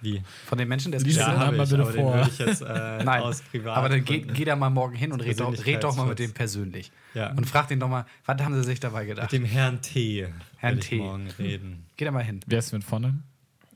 Wie? 0.01 0.23
Von 0.47 0.59
den 0.59 0.69
Menschen, 0.69 0.93
der 0.93 1.01
es 1.01 1.17
Ja, 1.17 1.27
hat? 1.37 1.57
Mal 1.57 1.65
ich, 1.65 1.71
bitte 1.71 1.83
aber 1.83 1.93
vor. 1.93 2.17
den 2.19 2.29
ich 2.29 2.39
jetzt 2.39 2.63
äh, 2.63 2.65
Nein, 3.05 3.23
aus 3.23 3.41
privat. 3.43 3.77
aber 3.79 3.89
dann 3.89 4.05
geh, 4.05 4.19
Gründen- 4.21 4.35
geh 4.35 4.45
da 4.45 4.55
mal 4.55 4.71
morgen 4.71 4.95
hin 4.95 5.11
und 5.11 5.21
red 5.23 5.41
doch, 5.41 5.67
red 5.67 5.83
doch 5.83 5.97
mal 5.97 6.07
mit 6.07 6.21
dem 6.21 6.33
persönlich. 6.33 6.93
Ja. 7.15 7.31
Und 7.33 7.47
frag 7.47 7.67
den 7.67 7.81
doch 7.81 7.89
mal, 7.89 8.05
was 8.25 8.41
haben 8.41 8.55
sie 8.55 8.63
sich 8.63 8.79
dabei 8.79 9.01
mit 9.01 9.09
gedacht? 9.17 9.33
dem 9.33 9.45
Herrn 9.45 9.81
T. 9.83 10.29
Herrn 10.59 10.75
will 10.75 10.79
ich 10.79 10.89
T. 10.89 10.97
morgen 10.99 11.27
reden. 11.39 11.87
Geh 11.97 12.05
da 12.05 12.13
mal 12.13 12.23
hin. 12.23 12.39
Wer 12.47 12.61
ist 12.61 12.73
mit 12.73 12.85
vorne? 12.85 13.19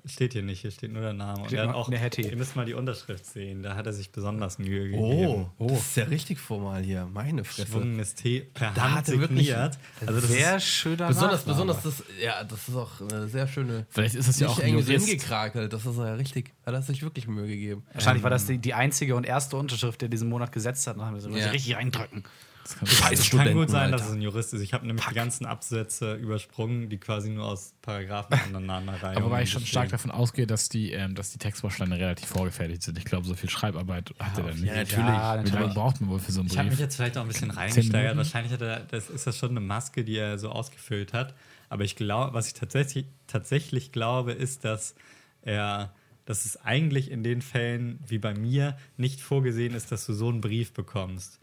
Steht 0.05 0.33
hier 0.33 0.43
nicht, 0.43 0.61
hier 0.63 0.73
steht 0.73 0.93
nur 0.93 1.01
der 1.03 1.13
Name. 1.13 1.45
Und 1.45 1.53
er 1.53 1.69
hat 1.69 1.75
auch, 1.77 1.89
ihr 1.89 2.37
müsst 2.37 2.57
mal 2.57 2.65
die 2.67 2.75
Unterschrift 2.75 3.25
sehen, 3.25 3.63
da 3.63 3.77
hat 3.77 3.87
er 3.87 3.93
sich 3.93 4.11
besonders 4.11 4.59
Mühe 4.59 4.93
Oh, 4.99 5.11
gegeben. 5.11 5.51
das 5.61 5.81
ist 5.81 5.97
ja 5.97 6.05
richtig 6.05 6.41
formal 6.41 6.83
hier. 6.83 7.07
Meine 7.13 7.45
Fresse. 7.45 7.69
Schwungenes 7.69 8.17
T 8.17 8.41
per 8.53 8.73
Da 8.73 8.83
Hand 8.83 8.95
hat 8.97 9.09
er 9.11 9.21
wirklich- 9.21 9.47
signiert. 9.47 9.79
Also 10.05 10.21
das 10.21 10.29
Sehr 10.29 10.57
ist, 10.57 10.65
schöner 10.65 11.07
Besonders, 11.07 11.47
Nachname. 11.47 11.73
besonders 11.75 11.83
das, 11.85 12.03
ja, 12.21 12.43
das 12.43 12.69
ist 12.69 12.75
auch 12.75 13.01
eine 13.01 13.29
sehr 13.29 13.47
schöne. 13.47 13.87
Vielleicht 13.91 14.17
ist 14.17 14.27
es 14.27 14.41
ja 14.41 14.49
auch 14.49 14.59
ein 14.59 14.73
Jurist. 14.73 14.89
hingekrakelt. 15.07 15.73
Das 15.73 15.87
ist 15.87 15.97
ja 15.97 16.15
richtig. 16.15 16.51
Hat 16.67 16.75
er 16.75 16.83
sich 16.83 17.01
wirklich 17.05 17.29
Mühe 17.29 17.47
gegeben. 17.47 17.85
Wahrscheinlich 17.93 18.25
war 18.25 18.31
das 18.31 18.47
die, 18.47 18.59
die 18.59 18.75
einzige 18.75 19.15
und 19.15 19.25
erste 19.25 19.57
Unterschrift, 19.57 20.01
die 20.01 20.07
er 20.07 20.09
diesen 20.09 20.29
Monat 20.29 20.51
gesetzt 20.51 20.85
hat. 20.89 20.97
Dann 20.97 21.05
haben 21.07 21.15
wir 21.15 21.21
so 21.21 21.31
Ja. 21.31 21.51
richtig 21.51 21.77
reindrücken. 21.77 22.25
Das 22.63 22.77
kann 22.79 23.17
Studenten, 23.17 23.37
kann 23.37 23.55
gut 23.55 23.71
sein, 23.71 23.83
Alter. 23.85 23.97
dass 23.97 24.07
es 24.07 24.13
ein 24.13 24.23
Jurist 24.23 24.55
ist. 24.55 24.61
Ich 24.61 24.73
habe 24.73 24.87
nämlich 24.87 25.05
die 25.07 25.15
ganzen 25.15 25.47
Absätze 25.47 26.15
übersprungen, 26.15 26.89
die 26.89 26.99
quasi 26.99 27.31
nur 27.31 27.47
aus 27.47 27.75
Paragraphen 27.83 28.39
aneinanderreihen. 28.49 29.17
Aber 29.17 29.31
weil 29.31 29.45
ich 29.45 29.51
schon 29.51 29.67
stark 29.67 29.89
davon 29.91 30.11
ausgehe, 30.11 30.47
dass 30.47 30.69
die, 30.69 30.93
ähm, 30.93 31.15
dass 31.15 31.33
die 31.33 31.39
Textbausteine 31.39 31.99
relativ 31.99 32.29
vorgefertigt 32.29 32.83
sind. 32.83 32.99
Ich 32.99 33.05
glaube, 33.05 33.27
so 33.27 33.35
viel 33.35 33.51
Schreibarbeit 33.51 34.15
hat 34.19 34.39
er 34.39 34.45
dann 34.45 34.55
nicht. 34.61 34.67
Ja, 34.67 34.77
natürlich. 34.77 34.99
Ja, 34.99 35.45
Wie 35.45 35.51
lange 35.51 35.75
braucht 35.75 36.01
man 36.01 36.11
wohl 36.11 36.21
für 36.21 36.33
so 36.33 36.41
einen 36.41 36.51
Ich 36.51 36.57
habe 36.57 36.69
mich 36.69 36.77
Brief? 36.77 36.85
jetzt 36.85 36.97
vielleicht 36.97 37.19
auch 37.19 37.23
ein 37.23 37.29
bisschen 37.29 37.51
reingesteigert. 37.51 38.17
Wahrscheinlich 38.17 38.53
hat 38.53 38.63
er, 38.63 38.81
das 38.81 39.11
ist 39.11 39.27
das 39.27 39.37
schon 39.37 39.51
eine 39.51 39.61
Maske, 39.61 40.05
die 40.05 40.17
er 40.17 40.39
so 40.39 40.51
ausgefüllt 40.51 41.13
hat. 41.13 41.35
Aber 41.69 41.85
ich 41.85 41.97
glaube, 41.97 42.35
was 42.35 42.47
ich 42.49 42.55
tatsächlich, 42.55 43.07
tatsächlich 43.27 43.93
glaube, 43.93 44.33
ist, 44.33 44.65
dass 44.65 44.95
er, 45.41 45.93
dass 46.27 46.45
es 46.45 46.63
eigentlich 46.65 47.11
in 47.11 47.23
den 47.25 47.43
Fällen 47.43 47.99
wie 48.07 48.19
bei 48.19 48.35
mir 48.35 48.77
nicht 48.97 49.21
vorgesehen 49.21 49.75
ist, 49.75 49.91
dass 49.91 50.07
du 50.07 50.13
so 50.13 50.29
einen 50.29 50.41
Brief 50.41 50.73
bekommst, 50.73 51.41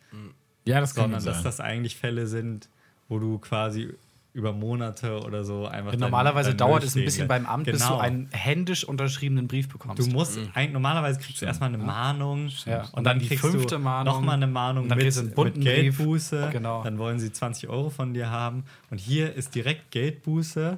Ja, 0.70 0.80
das 0.80 0.96
kann 0.96 1.04
sondern 1.06 1.22
sein. 1.22 1.34
dass 1.34 1.44
das 1.44 1.60
eigentlich 1.60 1.96
Fälle 1.98 2.28
sind, 2.28 2.70
wo 3.08 3.20
du 3.20 3.38
quasi 3.40 3.90
über 4.32 4.54
Monate 4.54 5.20
oder 5.22 5.44
so 5.44 5.66
einfach. 5.66 5.92
dein- 5.92 6.00
Normalerweise 6.00 6.50
dein 6.52 6.58
dauert 6.60 6.82
Müll 6.82 6.88
es 6.88 6.96
ein 6.96 7.04
bisschen 7.04 7.28
beim. 7.28 7.48
Amt, 7.48 7.66
bis 7.66 7.80
du 7.80 7.86
Genau. 7.88 7.98
einen 8.00 8.30
händisch 8.32 8.84
unterschriebenen 8.84 9.48
Brief 9.48 9.68
bekommst. 9.70 10.00
Du 10.00 10.06
musst, 10.12 10.38
eigentlich, 10.54 10.72
normalerweise 10.72 11.20
kriegst 11.20 11.42
du 11.42 11.46
erstmal 11.48 11.70
eine 11.70 11.80
Mahnung 11.80 12.50
Ja. 12.66 12.82
und, 12.82 12.94
Und 12.94 12.96
dann 12.98 13.04
dann 13.06 13.20
die 13.20 13.28
kriegst 13.28 13.44
fünfte 13.44 13.76
du 13.76 13.80
Mahnung. 13.82 14.14
Nochmal 14.14 14.36
eine 14.36 14.46
Mahnung 14.48 14.84
Und 14.84 14.90
dann 14.90 15.00
mit, 15.00 15.18
einen 15.18 15.26
mit 15.26 15.36
bunten 15.36 15.60
Brief. 15.62 15.98
Geldbuße. 15.98 16.50
Genau. 16.52 16.84
Dann 16.84 17.00
wollen 17.00 17.20
sie 17.20 17.32
20 17.32 17.70
Euro 17.70 17.90
von 17.90 18.14
dir 18.14 18.30
haben. 18.30 18.64
Und 18.92 19.00
hier 19.00 19.34
ist 19.34 19.56
direkt 19.56 19.90
Geldbuße 19.92 20.78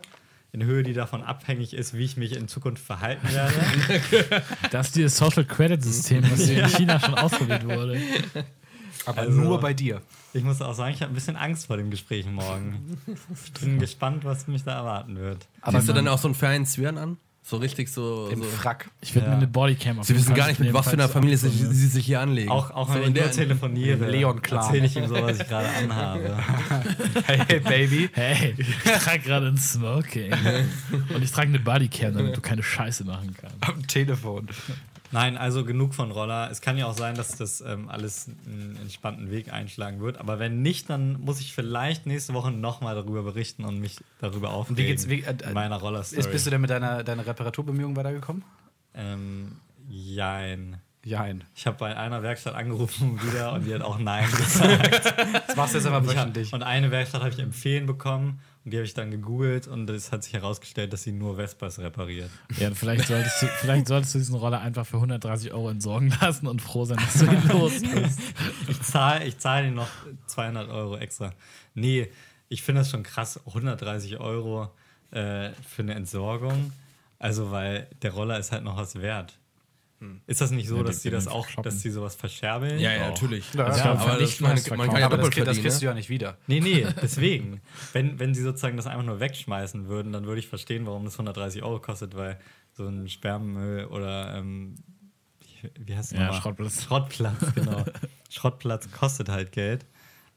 in 0.54 0.64
Höhe, 0.64 0.84
die 0.84 0.94
davon 0.94 1.22
abhängig 1.22 1.74
ist, 1.74 1.94
wie 1.98 2.06
ich 2.06 2.16
mich 2.18 2.36
in 2.36 2.48
Zukunft 2.48 2.84
verhalten 2.84 3.28
werde. 3.34 3.54
Das 4.72 4.88
ist 4.88 4.96
dieses 4.96 5.18
Social 5.18 5.44
Credit 5.46 5.84
System, 5.84 6.24
was 6.32 6.48
in 6.48 6.66
China 6.70 7.00
schon 7.00 7.16
ausprobiert 7.16 7.66
wurde. 7.68 7.98
Aber 9.06 9.22
Also- 9.22 9.40
nur 9.42 9.60
bei 9.60 9.74
dir. 9.74 10.02
Ich 10.34 10.44
muss 10.44 10.62
auch 10.62 10.74
sagen, 10.74 10.94
ich 10.94 11.02
habe 11.02 11.12
ein 11.12 11.16
bisschen 11.16 11.36
Angst 11.36 11.68
vor 11.68 11.78
dem 11.78 11.90
Gespräch 11.92 12.26
morgen. 12.26 12.98
Ich 13.46 13.52
bin 13.54 13.80
gespannt, 13.80 14.24
was 14.24 14.48
mich 14.48 14.64
da 14.64 14.76
erwarten 14.78 15.18
wird. 15.18 15.48
Aber 15.62 15.78
Siehst 15.80 15.90
du 15.90 15.94
dann 15.94 16.08
auch 16.08 16.18
so 16.20 16.28
einen 16.30 16.36
feinen 16.36 16.66
Zwirn 16.66 16.98
an? 16.98 17.18
So 17.44 17.58
richtig 17.58 17.90
so. 17.90 18.30
Im 18.32 18.44
so. 18.44 18.48
Frack. 18.48 18.92
Ich 19.02 19.16
würde 19.16 19.26
Ja. 19.26 19.32
mir 19.32 19.38
eine 19.40 19.48
Bodycam 19.48 19.98
auf 20.00 20.06
Sie 20.06 20.16
wissen 20.16 20.36
gar 20.36 20.48
nicht, 20.48 20.60
mit 20.60 20.74
was 20.76 20.86
für 20.88 20.94
einer 20.94 21.10
Familie 21.10 21.38
sie, 21.40 21.50
sie 21.50 21.88
sich 21.88 22.06
hier 22.06 22.22
anlegen. 22.22 22.52
Auch, 22.52 22.70
auch 22.70 22.88
so 22.88 22.94
wenn 22.94 23.02
in 23.02 23.08
ich 23.10 23.16
nur 23.16 23.24
der, 23.24 23.32
telefoniere, 23.32 24.10
Leon 24.12 24.42
Klar. 24.44 24.64
erzähle 24.64 24.86
ich 24.86 24.96
ihm 24.96 25.08
so, 25.08 25.16
was 25.16 25.40
ich 25.40 25.48
gerade 25.48 25.68
anhabe. 25.70 26.38
Hey, 27.26 27.60
Baby. 27.68 28.10
Hey, 28.14 28.54
ich 28.58 28.76
trage 29.04 29.20
gerade 29.24 29.48
ein 29.48 29.58
Smoking. 29.58 30.32
Und 31.14 31.24
ich 31.24 31.32
trage 31.32 31.48
eine 31.50 31.60
Bodycam, 31.60 32.14
damit 32.14 32.38
du 32.38 32.42
keine 32.42 32.62
Scheiße 32.62 33.04
machen 33.06 33.36
kannst. 33.36 33.56
Am 33.68 33.88
Telefon. 33.88 34.48
Nein, 35.12 35.38
also 35.38 35.66
genug 35.66 35.94
von 35.94 36.10
Roller. 36.12 36.50
Es 36.52 36.62
kann 36.62 36.78
ja 36.78 36.86
auch 36.86 36.98
sein, 36.98 37.16
dass 37.16 37.36
das 37.38 37.62
ähm, 37.62 37.90
alles 37.90 38.30
einen 38.46 38.78
entspannten 38.82 39.30
Weg 39.30 39.52
einschlagen 39.52 40.00
wird. 40.02 40.18
Aber 40.20 40.40
wenn 40.40 40.62
nicht, 40.62 40.90
dann 40.90 41.20
muss 41.20 41.40
ich 41.42 41.54
vielleicht 41.54 42.06
nächste 42.06 42.34
Woche 42.34 42.52
nochmal 42.52 42.96
darüber 42.96 43.24
berichten 43.24 43.66
und 43.66 43.80
mich 43.80 43.98
darüber 44.20 44.52
aufregen. 44.52 44.78
wie 44.78 44.86
geht's- 44.88 45.10
wie- 45.10 45.24
äh, 45.24 45.36
in 45.46 45.54
meiner 45.54 45.78
Roller-Story. 45.78 46.20
Ist, 46.22 46.32
bist 46.32 46.46
du 46.46 46.50
denn 46.52 46.62
mit 46.62 46.70
deiner, 46.70 47.04
deiner 47.04 47.26
Reparaturbemühung 47.26 47.96
weitergekommen? 47.96 48.44
ähm, 48.94 49.58
jein. 49.90 50.78
Jein. 51.04 51.44
Ich 51.56 51.66
habe 51.66 51.78
bei 51.80 51.98
einer 51.98 52.22
Werkstatt 52.22 52.54
angerufen 52.54 53.20
wieder 53.24 53.54
und 53.54 53.66
die 53.66 53.74
hat 53.74 53.82
auch 53.82 53.98
Nein 53.98 54.30
gesagt. 54.38 55.14
Das 55.48 55.56
machst 55.56 55.74
du 55.74 55.80
jetzt 55.80 55.88
aber 55.88 56.06
wöchentlich. 56.08 56.54
und 56.54 56.62
eine 56.62 56.92
Werkstatt 56.92 57.22
habe 57.22 57.32
ich 57.32 57.40
empfehlen 57.40 57.88
bekommen 57.88 58.40
und 58.64 58.72
die 58.72 58.78
habe 58.78 58.86
ich 58.86 58.94
dann 58.94 59.10
gegoogelt 59.10 59.68
und 59.68 59.90
es 59.90 60.12
hat 60.12 60.24
sich 60.24 60.34
herausgestellt, 60.34 60.94
dass 60.94 61.04
sie 61.04 61.12
nur 61.12 61.38
Vespas 61.38 61.80
repariert. 61.80 62.30
Ja, 62.60 62.72
vielleicht 62.72 63.08
solltest, 63.08 63.42
du, 63.42 63.48
vielleicht 63.48 63.88
solltest 63.88 64.14
du 64.14 64.20
diesen 64.20 64.36
Roller 64.36 64.62
einfach 64.62 64.86
für 64.86 64.98
130 64.98 65.52
Euro 65.52 65.70
entsorgen 65.70 66.14
lassen 66.22 66.46
und 66.46 66.62
froh 66.62 66.86
sein, 66.86 66.98
dass 66.98 67.20
du 67.20 67.26
ihn 67.26 67.48
los 67.48 67.82
bist. 67.82 68.20
Ich 68.68 68.82
zahle 68.84 69.26
ich 69.26 69.40
zahl 69.40 69.66
ihnen 69.66 69.76
noch 69.76 69.90
200 70.28 70.70
Euro 70.70 70.98
extra. 70.98 71.34
Nee, 71.74 72.12
ich 72.50 72.62
finde 72.62 72.82
das 72.82 72.92
schon 72.92 73.02
krass, 73.02 73.40
130 73.48 74.20
Euro 74.20 74.72
äh, 75.10 75.52
für 75.68 75.82
eine 75.82 75.96
Entsorgung. 75.96 76.72
Also, 77.18 77.52
weil 77.52 77.88
der 78.02 78.12
Roller 78.12 78.38
ist 78.38 78.52
halt 78.52 78.64
noch 78.64 78.78
was 78.78 78.96
wert. 79.02 79.38
Ist 80.28 80.42
das 80.42 80.52
nicht 80.52 80.68
so, 80.68 80.78
Ja, 80.78 80.84
dass 80.84 80.98
die 81.02 81.10
die 81.10 81.16
das 81.16 81.28
auch, 81.28 81.48
shoppen. 81.48 81.64
dass 81.64 81.80
die 81.82 81.90
sowas 81.92 82.16
verscherbeln? 82.16 82.80
Ja, 82.80 82.92
ja, 82.94 83.04
Auch. 83.04 83.08
natürlich. 83.10 83.54
Ja, 83.54 83.66
Also, 83.66 83.80
ja, 83.80 83.86
aber 83.94 84.12
das, 84.14 84.20
nicht 84.22 84.42
man, 84.42 84.78
man 84.78 84.90
kann 84.90 85.00
ja 85.00 85.06
aber 85.06 85.18
das, 85.18 85.30
das 85.36 85.60
kriegst 85.60 85.82
du 85.82 85.86
ne? 85.86 85.92
ja 85.92 85.94
nicht 85.96 86.10
wieder. 86.10 86.38
Nee, 86.48 86.60
nee, 86.60 86.86
deswegen. 87.02 87.62
wenn, 87.94 88.18
wenn 88.20 88.34
sie 88.34 88.42
sozusagen 88.42 88.78
das 88.78 88.88
einfach 88.88 89.06
nur 89.06 89.20
wegschmeißen 89.20 89.88
würden, 89.88 90.12
dann 90.12 90.26
würde 90.26 90.40
ich 90.40 90.48
verstehen, 90.48 90.86
warum 90.86 91.06
das 91.06 91.14
130 91.16 91.62
Euro 91.64 91.80
kostet, 91.80 92.16
weil 92.16 92.40
so 92.74 92.88
ein 92.88 93.08
Sperrmüll 93.10 93.86
oder 93.86 94.36
ähm, 94.38 94.76
wie- 95.62 95.70
wie 95.88 95.96
heißt 95.96 96.12
das 96.14 96.18
Ja, 96.20 96.26
nochmal? 96.26 96.42
Schrottplatz. 96.42 96.84
Schrottplatz, 96.84 97.36
genau. 97.56 97.86
Schrottplatz 98.30 98.92
kostet 98.92 99.30
halt 99.30 99.52
Geld. 99.52 99.86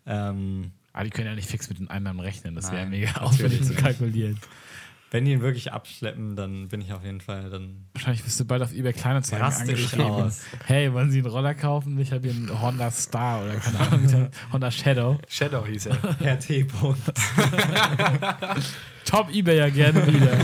Ähm, 0.06 0.72
Aber 0.92 1.00
Ah, 1.00 1.04
die 1.04 1.10
können 1.10 1.26
ja 1.26 1.34
nicht 1.34 1.48
fix 1.50 1.68
mit 1.68 1.78
den 1.78 1.88
Einnahmen 1.90 2.20
rechnen. 2.20 2.54
Das 2.54 2.70
wäre 2.70 2.86
mega 2.86 3.20
aufwendig 3.22 3.62
zu 3.64 3.74
kalkulieren. 3.74 4.38
Wenn 5.14 5.24
die 5.24 5.30
ihn 5.30 5.42
wirklich 5.42 5.72
abschleppen, 5.72 6.34
dann 6.34 6.66
bin 6.66 6.80
ich 6.80 6.92
auf 6.92 7.04
jeden 7.04 7.20
Fall 7.20 7.48
dann. 7.48 7.86
Wahrscheinlich 7.92 8.26
wirst 8.26 8.40
du 8.40 8.44
bald 8.44 8.62
auf 8.62 8.72
eBay 8.72 8.92
Kleinanzeigen 8.92 9.46
angeschrieben. 9.46 10.06
aus. 10.06 10.40
Hey, 10.66 10.92
wollen 10.92 11.12
Sie 11.12 11.18
einen 11.18 11.28
Roller 11.28 11.54
kaufen? 11.54 11.96
Ich 12.00 12.10
habe 12.10 12.28
hier 12.28 12.36
einen 12.36 12.60
Honda 12.60 12.90
Star 12.90 13.44
oder 13.44 13.54
keine 13.54 13.78
Ahnung, 13.78 14.28
Honda 14.52 14.72
Shadow. 14.72 15.18
Shadow 15.28 15.64
hieß 15.64 15.86
er. 15.86 16.02
Herr 16.18 16.40
T. 16.40 16.66
Top 19.04 19.32
eBay 19.32 19.56
ja 19.56 19.68
gerne 19.68 20.04
wieder. 20.04 20.36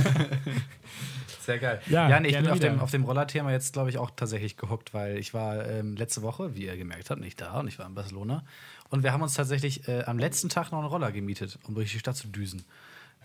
Sehr 1.41 1.59
geil. 1.59 1.81
Ja, 1.89 2.09
Ja, 2.09 2.21
nee, 2.21 2.29
ich 2.29 2.37
bin 2.37 2.47
auf 2.47 2.61
dem, 2.61 2.79
auf 2.79 2.93
dem 2.93 3.03
Roller-Thema 3.03 3.51
jetzt, 3.51 3.73
glaube 3.73 3.91
ich, 3.91 3.99
auch 3.99 4.13
tatsächlich 4.15 4.57
gehuckt, 4.57 4.95
weil 4.95 5.19
ich 5.19 5.35
war 5.35 5.69
ähm, 5.69 5.97
letzte 5.97 6.23
Woche, 6.23 6.55
wie 6.55 6.67
ihr 6.67 6.77
gemerkt 6.77 7.11
habt, 7.11 7.21
nicht 7.21 7.41
da 7.41 7.59
und 7.59 7.67
ich 7.67 7.81
war 7.81 7.87
in 7.87 7.97
Barcelona. 7.97 8.45
Und 8.89 9.03
wir 9.03 9.13
haben 9.13 9.23
uns 9.23 9.35
tatsächlich 9.35 9.89
äh, 9.89 10.05
am 10.05 10.21
letzten 10.21 10.49
Tag 10.49 10.71
noch 10.71 10.79
einen 10.79 10.87
Roller 10.87 11.11
gemietet, 11.11 11.59
um 11.67 11.75
durch 11.75 11.91
die 11.91 11.99
Stadt 11.99 12.15
zu 12.15 12.29
düsen. 12.29 12.63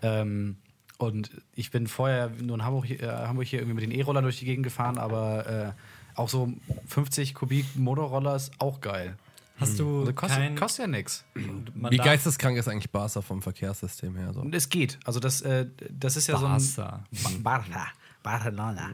Ähm, 0.02 0.56
und 0.98 1.30
ich 1.54 1.70
bin 1.70 1.86
vorher 1.86 2.30
nur 2.40 2.56
in 2.56 2.64
Hamburg, 2.64 2.90
äh, 2.90 3.06
Hamburg 3.06 3.46
hier 3.46 3.60
irgendwie 3.60 3.74
mit 3.74 3.84
den 3.84 3.90
E-Rollern 3.92 4.24
durch 4.24 4.38
die 4.38 4.44
Gegend 4.44 4.64
gefahren, 4.64 4.98
aber 4.98 5.46
äh, 5.46 5.72
auch 6.18 6.28
so 6.28 6.52
50 6.88 7.34
Kubik 7.34 7.66
Motorroller 7.76 8.36
ist 8.36 8.52
auch 8.58 8.80
geil. 8.80 9.16
Hast 9.58 9.78
du 9.78 10.00
Also 10.00 10.12
kostet, 10.12 10.38
kein, 10.38 10.56
kostet 10.56 10.80
ja 10.84 10.86
nichts. 10.86 11.24
Wie 11.34 11.96
geisteskrank 11.96 12.58
ist 12.58 12.68
eigentlich 12.68 12.90
Barca 12.90 13.22
vom 13.22 13.40
Verkehrssystem 13.40 14.14
her? 14.16 14.34
So? 14.34 14.40
Und 14.40 14.54
es 14.54 14.68
geht. 14.68 14.98
Also 15.04 15.18
das, 15.18 15.40
äh, 15.40 15.66
das 15.90 16.16
ist 16.16 16.26
ja 16.26 16.36
Barca. 16.38 16.58
so 16.60 16.82
ein 16.82 17.42
Ba- 17.42 17.58
Barca. 17.60 17.86
Barcelona. 18.22 18.90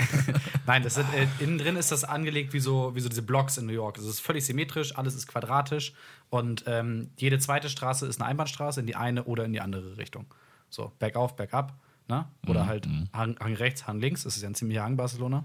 Nein, 0.66 0.82
das 0.82 0.94
sind, 0.94 1.06
äh, 1.14 1.26
innen 1.40 1.58
drin 1.58 1.76
ist 1.76 1.92
das 1.92 2.04
angelegt 2.04 2.52
wie 2.52 2.58
so, 2.60 2.94
wie 2.94 3.00
so 3.00 3.08
diese 3.08 3.22
Blocks 3.22 3.58
in 3.58 3.66
New 3.66 3.72
York. 3.72 3.98
Es 3.98 4.04
ist 4.06 4.20
völlig 4.20 4.44
symmetrisch, 4.46 4.96
alles 4.96 5.14
ist 5.14 5.26
quadratisch 5.26 5.92
und 6.30 6.64
ähm, 6.66 7.10
jede 7.16 7.38
zweite 7.38 7.68
Straße 7.68 8.06
ist 8.06 8.20
eine 8.20 8.28
Einbahnstraße 8.30 8.80
in 8.80 8.86
die 8.86 8.96
eine 8.96 9.24
oder 9.24 9.44
in 9.44 9.52
die 9.52 9.60
andere 9.60 9.98
Richtung. 9.98 10.24
So, 10.72 10.90
bergauf, 10.98 11.36
bergab. 11.36 11.74
Ne? 12.08 12.26
Oder 12.48 12.66
halt 12.66 12.88
Hang, 13.12 13.36
Hang 13.38 13.54
rechts, 13.54 13.86
Hang 13.86 14.00
links. 14.00 14.24
Das 14.24 14.36
ist 14.36 14.42
ja 14.42 14.48
ein 14.48 14.54
ziemlicher 14.54 14.82
Hang 14.82 14.96
Barcelona. 14.96 15.44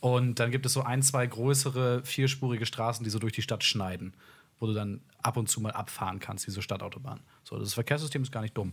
Und 0.00 0.40
dann 0.40 0.50
gibt 0.50 0.66
es 0.66 0.72
so 0.72 0.82
ein, 0.82 1.02
zwei 1.02 1.26
größere, 1.26 2.02
vierspurige 2.04 2.66
Straßen, 2.66 3.04
die 3.04 3.10
so 3.10 3.18
durch 3.18 3.34
die 3.34 3.42
Stadt 3.42 3.62
schneiden, 3.62 4.14
wo 4.58 4.66
du 4.66 4.72
dann 4.72 5.00
ab 5.22 5.36
und 5.36 5.48
zu 5.48 5.60
mal 5.60 5.72
abfahren 5.72 6.18
kannst, 6.18 6.46
wie 6.46 6.50
so 6.50 6.62
Stadtautobahn. 6.62 7.20
So, 7.44 7.58
das 7.58 7.74
Verkehrssystem 7.74 8.22
ist 8.22 8.32
gar 8.32 8.40
nicht 8.40 8.56
dumm. 8.56 8.72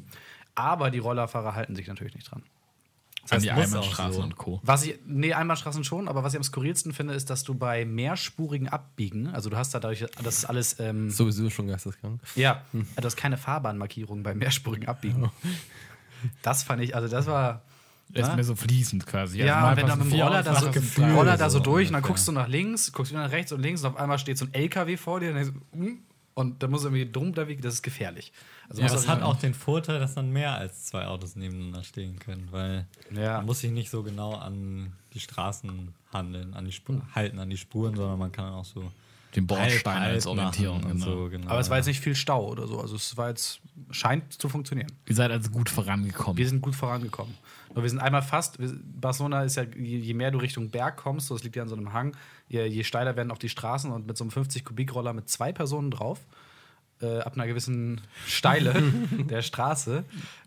Aber 0.55 0.91
die 0.91 0.99
Rollerfahrer 0.99 1.53
halten 1.53 1.75
sich 1.75 1.87
natürlich 1.87 2.15
nicht 2.15 2.31
dran. 2.31 2.43
An 3.29 3.41
die 3.41 3.49
muss 3.49 3.57
auch 3.57 3.63
Einbahnstraßen 3.63 4.13
so. 4.13 4.21
und 4.21 4.35
Co. 4.35 4.59
Was 4.63 4.83
ich, 4.83 4.99
nee, 5.05 5.33
Einbahnstraßen 5.33 5.83
schon, 5.83 6.07
aber 6.07 6.23
was 6.23 6.33
ich 6.33 6.37
am 6.37 6.43
skurrilsten 6.43 6.93
finde, 6.93 7.13
ist, 7.13 7.29
dass 7.29 7.43
du 7.43 7.53
bei 7.53 7.85
mehrspurigen 7.85 8.67
Abbiegen, 8.67 9.27
also 9.27 9.49
du 9.49 9.57
hast 9.57 9.73
da 9.73 9.79
dadurch, 9.79 10.05
das 10.23 10.39
ist 10.39 10.45
alles, 10.45 10.79
ähm, 10.79 11.09
Sowieso 11.09 11.49
schon 11.49 11.67
geisteskrank. 11.67 12.19
ja, 12.35 12.63
du 12.73 13.03
hast 13.03 13.15
keine 13.15 13.37
Fahrbahnmarkierung 13.37 14.23
bei 14.23 14.33
mehrspurigen 14.33 14.87
Abbiegen. 14.87 15.29
Das 16.41 16.63
fand 16.63 16.81
ich, 16.81 16.95
also 16.95 17.07
das 17.07 17.25
war. 17.25 17.63
Das 18.09 18.23
ist 18.23 18.29
ne? 18.29 18.35
mehr 18.35 18.43
so 18.43 18.55
fließend 18.55 19.05
quasi. 19.05 19.41
Also 19.41 19.47
Ja, 19.47 19.69
und 19.69 19.77
wenn 19.77 19.87
du 19.87 19.95
mit 19.95 20.11
dem 20.11 20.21
Roller 20.21 20.43
da 20.43 20.55
so, 20.59 20.69
Roller 21.01 21.37
da 21.37 21.49
so 21.49 21.59
durch 21.59 21.87
und 21.87 21.93
dann 21.93 22.01
guckst 22.01 22.27
du 22.27 22.33
nach 22.33 22.47
links, 22.47 22.91
guckst 22.91 23.11
wieder 23.11 23.23
nach 23.23 23.31
rechts 23.31 23.53
und 23.53 23.61
links 23.61 23.81
und 23.81 23.91
auf 23.91 23.95
einmal 23.95 24.19
steht 24.19 24.37
so 24.37 24.45
ein 24.45 24.53
LKW 24.53 24.97
vor 24.97 25.21
dir 25.21 25.29
und, 25.29 25.35
denkst 25.35 25.51
du, 25.53 25.77
hm, 25.77 25.99
und 26.33 26.61
da 26.63 26.67
muss 26.67 26.83
irgendwie 26.83 27.09
drum 27.11 27.33
da 27.33 27.43
das 27.45 27.75
ist 27.75 27.81
gefährlich. 27.83 28.31
Also 28.69 28.81
Ja, 28.81 28.87
das 28.87 29.07
hat 29.07 29.21
auch 29.21 29.35
den 29.37 29.53
Vorteil, 29.53 29.99
dass 29.99 30.15
dann 30.15 30.31
mehr 30.31 30.55
als 30.55 30.85
zwei 30.85 31.05
Autos 31.05 31.35
nebeneinander 31.35 31.83
stehen 31.83 32.19
können, 32.19 32.47
weil 32.51 32.87
Ja. 33.13 33.37
man 33.37 33.45
muss 33.47 33.59
sich 33.59 33.71
nicht 33.71 33.89
so 33.89 34.01
genau 34.03 34.35
an 34.35 34.93
die 35.13 35.19
Straßen 35.19 35.93
handeln, 36.13 36.53
an 36.53 36.65
die 36.65 36.71
Spuren, 36.71 37.03
halten 37.13 37.39
an 37.39 37.49
die 37.49 37.57
Spuren, 37.57 37.95
sondern 37.95 38.17
man 38.17 38.31
kann 38.31 38.53
auch 38.53 38.65
so 38.65 38.91
Den 39.35 39.45
Bordstein 39.47 39.99
halb, 39.99 40.13
als 40.13 40.25
Orientierung. 40.27 40.81
genau. 40.81 41.05
so, 41.05 41.29
genau. 41.29 41.49
Aber 41.49 41.59
es 41.59 41.69
war 41.69 41.77
jetzt 41.77 41.87
nicht 41.87 41.99
viel 41.99 42.15
Stau 42.15 42.47
oder 42.49 42.67
so. 42.67 42.79
Also 42.79 42.95
es 42.95 43.15
war 43.17 43.29
jetzt 43.29 43.59
scheint 43.91 44.33
zu 44.33 44.47
funktionieren. 44.49 44.91
Ihr 45.07 45.15
seid 45.15 45.31
also 45.31 45.49
gut 45.49 45.69
vorangekommen. 45.69 46.37
Wir 46.37 46.47
sind 46.47 46.61
gut 46.61 46.75
vorangekommen. 46.75 47.33
Nur 47.73 47.83
wir 47.83 47.89
sind 47.89 47.99
einmal 47.99 48.21
fast, 48.21 48.57
Barcelona 48.99 49.43
ist 49.43 49.55
ja, 49.55 49.63
je, 49.63 50.13
mehr 50.13 50.31
du 50.31 50.37
Richtung 50.39 50.69
Berg 50.69 50.97
kommst, 50.97 51.27
so 51.27 51.35
es 51.35 51.43
liegt 51.43 51.55
ja 51.55 51.63
an 51.63 51.69
so 51.69 51.75
einem 51.75 51.93
Hang, 51.93 52.15
je, 52.49 52.65
je 52.65 52.83
steiler 52.83 53.15
werden 53.15 53.31
auch 53.31 53.37
die 53.37 53.49
Straßen 53.49 53.91
und 53.91 54.07
mit 54.07 54.17
so 54.17 54.23
einem 54.23 54.31
50-Kubik-Roller 54.31 55.13
mit 55.13 55.29
zwei 55.29 55.51
Personen 55.51 55.91
drauf, 55.91 56.19
äh, 57.01 57.19
ab 57.19 57.33
einer 57.35 57.47
gewissen 57.47 58.01
Steile 58.27 58.73
der 59.29 59.41
Straße, 59.41 60.03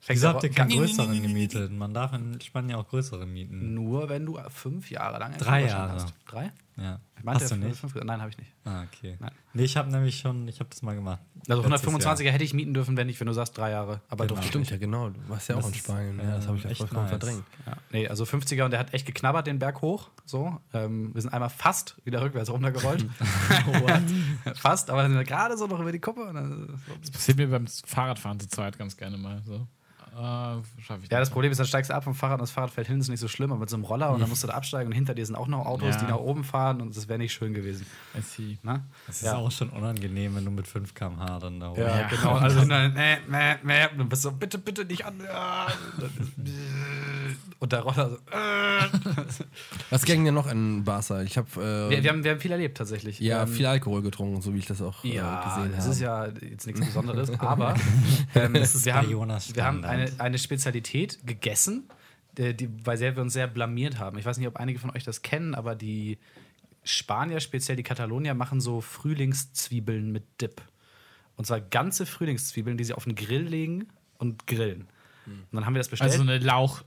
Wieso 0.06 0.28
habt 0.28 0.42
ihr 0.44 0.50
keinen 0.50 0.70
größeren 0.70 1.22
gemietet? 1.22 1.72
Man 1.72 1.94
darf 1.94 2.12
in 2.12 2.40
Spanien 2.40 2.78
auch 2.78 2.88
größere 2.88 3.26
mieten. 3.26 3.74
Nur 3.74 4.08
wenn 4.08 4.26
du 4.26 4.38
fünf 4.50 4.90
Jahre 4.90 5.18
lang 5.18 5.36
Drei 5.38 5.66
Jahre. 5.66 5.92
hast. 5.92 6.14
Drei? 6.26 6.52
Ja. 6.76 6.98
Ich 7.16 7.24
meinte, 7.24 7.44
Hast 7.44 7.52
du 7.52 7.56
nicht? 7.56 7.76
Fünf, 7.78 7.94
nein, 7.94 8.20
habe 8.20 8.30
ich 8.30 8.36
nicht. 8.38 8.50
Ah, 8.64 8.82
okay. 8.82 9.16
Nein. 9.20 9.30
Nee, 9.52 9.62
ich 9.62 9.76
habe 9.76 9.90
nämlich 9.90 10.18
schon, 10.18 10.48
ich 10.48 10.58
habe 10.60 10.68
das 10.70 10.82
mal 10.82 10.94
gemacht. 10.94 11.20
Also 11.48 11.62
Letztes 11.62 11.88
125er 11.90 12.30
hätte 12.30 12.42
ich 12.44 12.52
mieten 12.52 12.74
dürfen, 12.74 12.96
wenn 12.96 13.08
ich, 13.08 13.18
wenn 13.20 13.26
du 13.28 13.32
sagst 13.32 13.56
drei 13.56 13.70
Jahre. 13.70 14.00
Aber 14.08 14.26
Genau. 14.26 14.42
Stimmt 14.42 14.70
ja, 14.70 14.76
genau. 14.76 15.10
Du 15.10 15.20
warst 15.28 15.48
ja 15.48 15.54
auch 15.54 15.60
Das 15.60 15.68
in 15.68 15.74
ist, 15.74 15.84
Spanien. 15.84 16.18
äh, 16.18 16.24
ja, 16.24 16.36
das 16.36 16.46
habe 16.48 16.56
ich 16.58 16.64
ja 16.64 16.70
echt 16.70 16.78
vollkommen 16.78 17.02
nice. 17.02 17.10
verdrängt. 17.10 17.44
Ja. 17.66 17.72
Nee, 17.92 18.08
also 18.08 18.24
50er 18.24 18.64
und 18.64 18.72
der 18.72 18.80
hat 18.80 18.92
echt 18.92 19.06
geknabbert 19.06 19.46
den 19.46 19.58
Berg 19.58 19.80
hoch. 19.82 20.10
So. 20.26 20.60
Ähm, 20.72 21.14
wir 21.14 21.22
sind 21.22 21.32
einmal 21.32 21.50
fast 21.50 21.96
wieder 22.04 22.20
rückwärts 22.20 22.50
runtergerollt. 22.50 23.06
fast, 24.56 24.90
aber 24.90 25.02
dann 25.02 25.12
sind 25.12 25.20
wir 25.20 25.24
gerade 25.24 25.56
so 25.56 25.66
noch 25.66 25.80
über 25.80 25.92
die 25.92 26.00
Kuppe. 26.00 26.22
Und 26.24 26.34
dann, 26.34 26.80
Das 27.00 27.10
passiert 27.10 27.38
mir 27.38 27.48
beim 27.48 27.66
Fahrradfahren 27.66 28.40
zu 28.40 28.48
zweit 28.48 28.78
ganz 28.78 28.96
gerne 28.96 29.16
mal. 29.16 29.42
So. 29.44 29.66
Äh, 30.14 30.82
schaff 30.82 31.00
ich 31.02 31.10
ja, 31.10 31.18
das. 31.18 31.30
Problem 31.30 31.50
ist, 31.50 31.58
dann 31.58 31.66
steigst 31.66 31.90
du 31.90 31.94
ab 31.94 32.04
vom 32.04 32.14
Fahrrad 32.14 32.34
und 32.34 32.42
das 32.42 32.50
Fahrrad 32.52 32.70
fällt 32.70 32.86
hin, 32.86 33.00
ist 33.00 33.08
nicht 33.08 33.18
so 33.20 33.26
schlimm, 33.28 33.50
aber 33.50 33.60
mit 33.60 33.70
so 33.70 33.76
einem 33.76 33.84
Roller 33.84 34.10
und 34.12 34.20
dann 34.20 34.28
musst 34.28 34.42
du 34.44 34.46
da 34.46 34.54
absteigen 34.54 34.86
und 34.88 34.92
hinter 34.94 35.14
dir 35.14 35.26
sind 35.26 35.34
auch 35.34 35.48
noch 35.48 35.66
Autos, 35.66 35.94
Ja. 35.96 36.00
die 36.02 36.06
nach 36.06 36.18
oben 36.18 36.44
fahren 36.44 36.80
und 36.80 36.96
das 36.96 37.08
wäre 37.08 37.18
nicht 37.18 37.32
schön 37.32 37.52
gewesen. 37.52 37.84
I 38.16 38.20
see. 38.22 38.58
Ne? 38.62 38.84
Das 39.06 39.16
ist 39.16 39.22
Ja. 39.26 39.36
auch 39.36 39.50
schon 39.50 39.70
unangenehm, 39.70 40.36
wenn 40.36 40.44
du 40.44 40.50
mit 40.50 40.66
5 40.68 40.94
km/h 40.94 41.38
dann 41.40 41.58
da 41.60 41.70
hoch. 41.70 41.76
Ja, 41.78 42.00
Ja. 42.02 42.08
genau. 42.08 42.34
Also 42.36 42.64
dann, 42.64 42.96
äh, 42.96 43.14
äh, 43.14 43.52
äh, 43.66 43.90
und 43.90 43.98
dann 43.98 44.08
bist 44.08 44.24
du 44.24 44.28
so, 44.30 44.34
bitte, 44.36 44.58
bitte 44.58 44.84
nicht 44.84 45.04
an. 45.04 45.14
Ja. 45.24 45.66
Und 47.60 47.72
der 47.72 47.80
Roller 47.80 48.10
so. 48.10 48.16
Äh. 48.30 49.34
Was 49.90 50.04
ging 50.04 50.24
denn 50.24 50.34
noch 50.34 50.46
in 50.50 50.84
Barca? 50.84 51.22
Ich 51.22 51.38
habe 51.38 51.48
äh, 51.56 51.90
Wir, 51.90 52.02
wir, 52.04 52.10
haben, 52.10 52.24
wir 52.24 52.32
haben 52.32 52.40
viel 52.40 52.52
erlebt 52.52 52.76
tatsächlich. 52.76 53.20
ja 53.20 53.42
Ähm, 53.42 53.48
viel 53.48 53.66
Alkohol 53.66 54.02
getrunken, 54.02 54.42
so 54.42 54.52
wie 54.52 54.58
ich 54.58 54.66
das 54.66 54.82
auch 54.82 55.02
äh, 55.04 55.14
Ja, 55.14 55.42
gesehen 55.44 55.72
das 55.72 55.84
habe. 55.84 55.92
ist 55.94 56.00
ja 56.00 56.26
jetzt 56.50 56.66
nichts 56.66 56.80
Besonderes, 56.84 57.30
aber 57.40 57.74
ähm, 58.34 58.54
ist 58.56 58.84
wir, 58.84 58.94
haben, 58.94 59.10
Jonas 59.10 59.54
wir 59.54 59.64
haben 59.64 59.78
Standard. 59.78 60.03
Eine, 60.06 60.20
eine 60.20 60.38
Spezialität 60.38 61.26
gegessen, 61.26 61.88
die, 62.38 62.54
die, 62.54 62.66
bei 62.66 62.96
der 62.96 63.14
wir 63.16 63.22
uns 63.22 63.32
sehr 63.32 63.46
blamiert 63.46 63.98
haben. 63.98 64.18
Ich 64.18 64.24
weiß 64.24 64.38
nicht, 64.38 64.48
ob 64.48 64.56
einige 64.56 64.78
von 64.78 64.90
euch 64.90 65.04
das 65.04 65.22
kennen, 65.22 65.54
aber 65.54 65.74
die 65.74 66.18
Spanier, 66.82 67.40
speziell 67.40 67.76
die 67.76 67.82
Katalonier, 67.82 68.34
machen 68.34 68.60
so 68.60 68.80
Frühlingszwiebeln 68.80 70.10
mit 70.12 70.24
Dip. 70.40 70.60
Und 71.36 71.46
zwar 71.46 71.60
ganze 71.60 72.06
Frühlingszwiebeln, 72.06 72.76
die 72.76 72.84
sie 72.84 72.92
auf 72.92 73.04
den 73.04 73.14
Grill 73.14 73.42
legen 73.42 73.88
und 74.18 74.46
grillen. 74.46 74.86
Und 75.26 75.46
dann 75.52 75.64
haben 75.64 75.74
wir 75.74 75.78
das 75.78 75.88
bestellt. 75.88 76.12
Also 76.12 76.22
eine, 76.22 76.38
Lauch, 76.38 76.82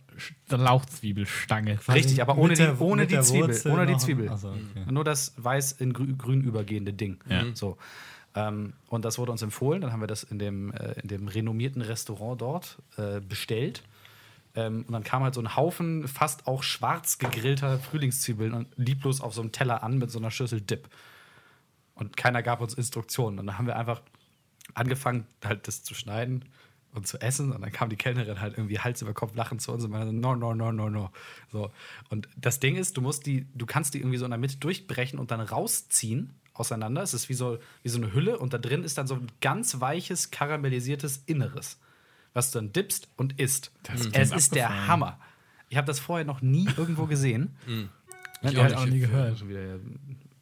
eine 0.49 0.63
Lauchzwiebelstange. 0.63 1.79
Richtig, 1.91 2.21
aber 2.21 2.37
ohne 2.37 2.49
Mit 2.49 2.59
die, 2.59 2.63
der- 2.63 2.81
ohne 2.81 3.07
die 3.07 3.13
der 3.15 3.23
Zwiebel. 3.23 3.47
Wurzel 3.49 3.71
Ohne 3.71 3.85
die 3.87 3.97
Zwiebel. 3.97 4.29
Ach 4.31 4.37
so, 4.37 4.49
okay. 4.49 4.91
Nur 4.91 5.03
das 5.03 5.33
weiß 5.37 5.71
in 5.73 5.91
grü 5.91 6.15
grün 6.15 6.41
übergehende 6.41 6.93
Ding. 6.93 7.17
Ja. 7.27 7.45
So. 7.55 7.77
Ähm, 8.37 8.73
und 8.87 9.03
das 9.03 9.17
wurde 9.17 9.31
uns 9.31 9.41
empfohlen. 9.41 9.81
Dann 9.81 9.91
haben 9.91 9.99
wir 9.99 10.07
das 10.07 10.21
in 10.21 10.37
dem, 10.37 10.71
äh, 10.71 10.93
in 11.01 11.07
dem 11.07 11.27
renommierten 11.27 11.81
Restaurant 11.81 12.39
dort 12.39 12.77
äh, 12.97 13.19
bestellt. 13.19 13.81
Ähm, 14.53 14.85
und 14.87 14.91
dann 14.91 15.03
kam 15.03 15.23
halt 15.23 15.33
so 15.33 15.41
ein 15.41 15.55
Haufen 15.55 16.07
fast 16.07 16.45
auch 16.45 16.61
schwarz 16.61 17.17
gegrillter 17.17 17.79
Frühlingszwiebeln 17.79 18.53
und 18.53 18.67
lieblos 18.75 19.21
auf 19.21 19.33
so 19.33 19.41
einem 19.41 19.51
Teller 19.51 19.81
an 19.81 19.97
mit 19.97 20.11
so 20.11 20.19
einer 20.19 20.29
Schüssel 20.29 20.61
Dip. 20.61 20.87
Und 21.95 22.15
keiner 22.15 22.43
gab 22.43 22.61
uns 22.61 22.75
Instruktionen. 22.75 23.39
Und 23.39 23.47
dann 23.47 23.57
haben 23.57 23.65
wir 23.65 23.75
einfach 23.75 24.03
angefangen, 24.75 25.25
halt 25.43 25.67
das 25.67 25.81
zu 25.81 25.95
schneiden 25.95 26.45
und 26.93 27.07
zu 27.07 27.19
essen. 27.19 27.51
Und 27.51 27.61
dann 27.63 27.71
kam 27.71 27.89
die 27.89 27.95
Kellnerin 27.95 28.39
halt 28.39 28.55
irgendwie 28.55 28.77
Hals 28.77 29.01
über 29.01 29.15
Kopf 29.15 29.33
lachend 29.35 29.63
zu 29.63 29.71
uns 29.71 29.83
und 29.83 29.89
meinte, 29.89 30.13
no, 30.13 30.35
no, 30.35 30.53
no, 30.53 30.71
no, 30.71 30.91
no. 30.91 31.09
So. 31.51 31.71
Und 32.09 32.29
das 32.37 32.59
Ding 32.59 32.75
ist, 32.75 32.97
du 32.97 33.01
musst 33.01 33.25
die, 33.25 33.47
du 33.55 33.65
kannst 33.65 33.95
die 33.95 33.99
irgendwie 33.99 34.17
so 34.17 34.25
in 34.25 34.31
der 34.31 34.37
Mitte 34.37 34.57
durchbrechen 34.57 35.17
und 35.17 35.31
dann 35.31 35.41
rausziehen 35.41 36.35
auseinander. 36.59 37.01
Es 37.01 37.13
ist 37.13 37.29
wie 37.29 37.33
so, 37.33 37.59
wie 37.83 37.89
so 37.89 37.97
eine 37.97 38.13
Hülle 38.13 38.37
und 38.39 38.53
da 38.53 38.57
drin 38.57 38.83
ist 38.83 38.97
dann 38.97 39.07
so 39.07 39.15
ein 39.15 39.27
ganz 39.41 39.79
weiches, 39.79 40.31
karamellisiertes 40.31 41.23
Inneres, 41.25 41.79
was 42.33 42.51
du 42.51 42.59
dann 42.59 42.73
dippst 42.73 43.09
und 43.15 43.39
isst. 43.39 43.71
Das 43.83 44.07
es 44.11 44.31
ist 44.31 44.55
der. 44.55 44.87
Hammer. 44.87 45.19
Ich 45.69 45.77
habe 45.77 45.87
das 45.87 45.99
vorher 45.99 46.25
noch 46.25 46.41
nie 46.41 46.67
irgendwo 46.77 47.05
gesehen. 47.05 47.55
Ich 48.43 48.55
auch 48.59 48.85
nie 48.85 48.99
gehört. 48.99 49.39
Schon 49.39 49.49
wieder 49.49 49.79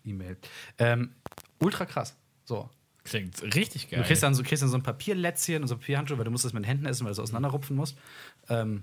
E-Mail. 0.03 0.35
Ähm, 0.77 1.11
ultra 1.59 1.85
krass. 1.85 2.17
So. 2.43 2.69
Klingt 3.05 3.41
richtig 3.55 3.89
geil. 3.89 4.01
Du 4.01 4.07
kriegst 4.07 4.23
dann, 4.23 4.33
so, 4.33 4.41
kriegst 4.41 4.63
dann 4.63 4.69
so 4.69 4.77
ein 4.77 4.83
Papierlätzchen 4.83 5.61
und 5.61 5.67
so 5.67 5.77
Papierhandschuhe, 5.77 6.17
weil 6.17 6.25
du 6.25 6.31
musst 6.31 6.43
das 6.43 6.53
mit 6.53 6.63
den 6.63 6.67
Händen 6.67 6.87
essen, 6.87 7.05
weil 7.05 7.11
du 7.11 7.13
es 7.13 7.19
auseinanderrupfen 7.19 7.75
musst. 7.75 7.97
Ähm, 8.49 8.81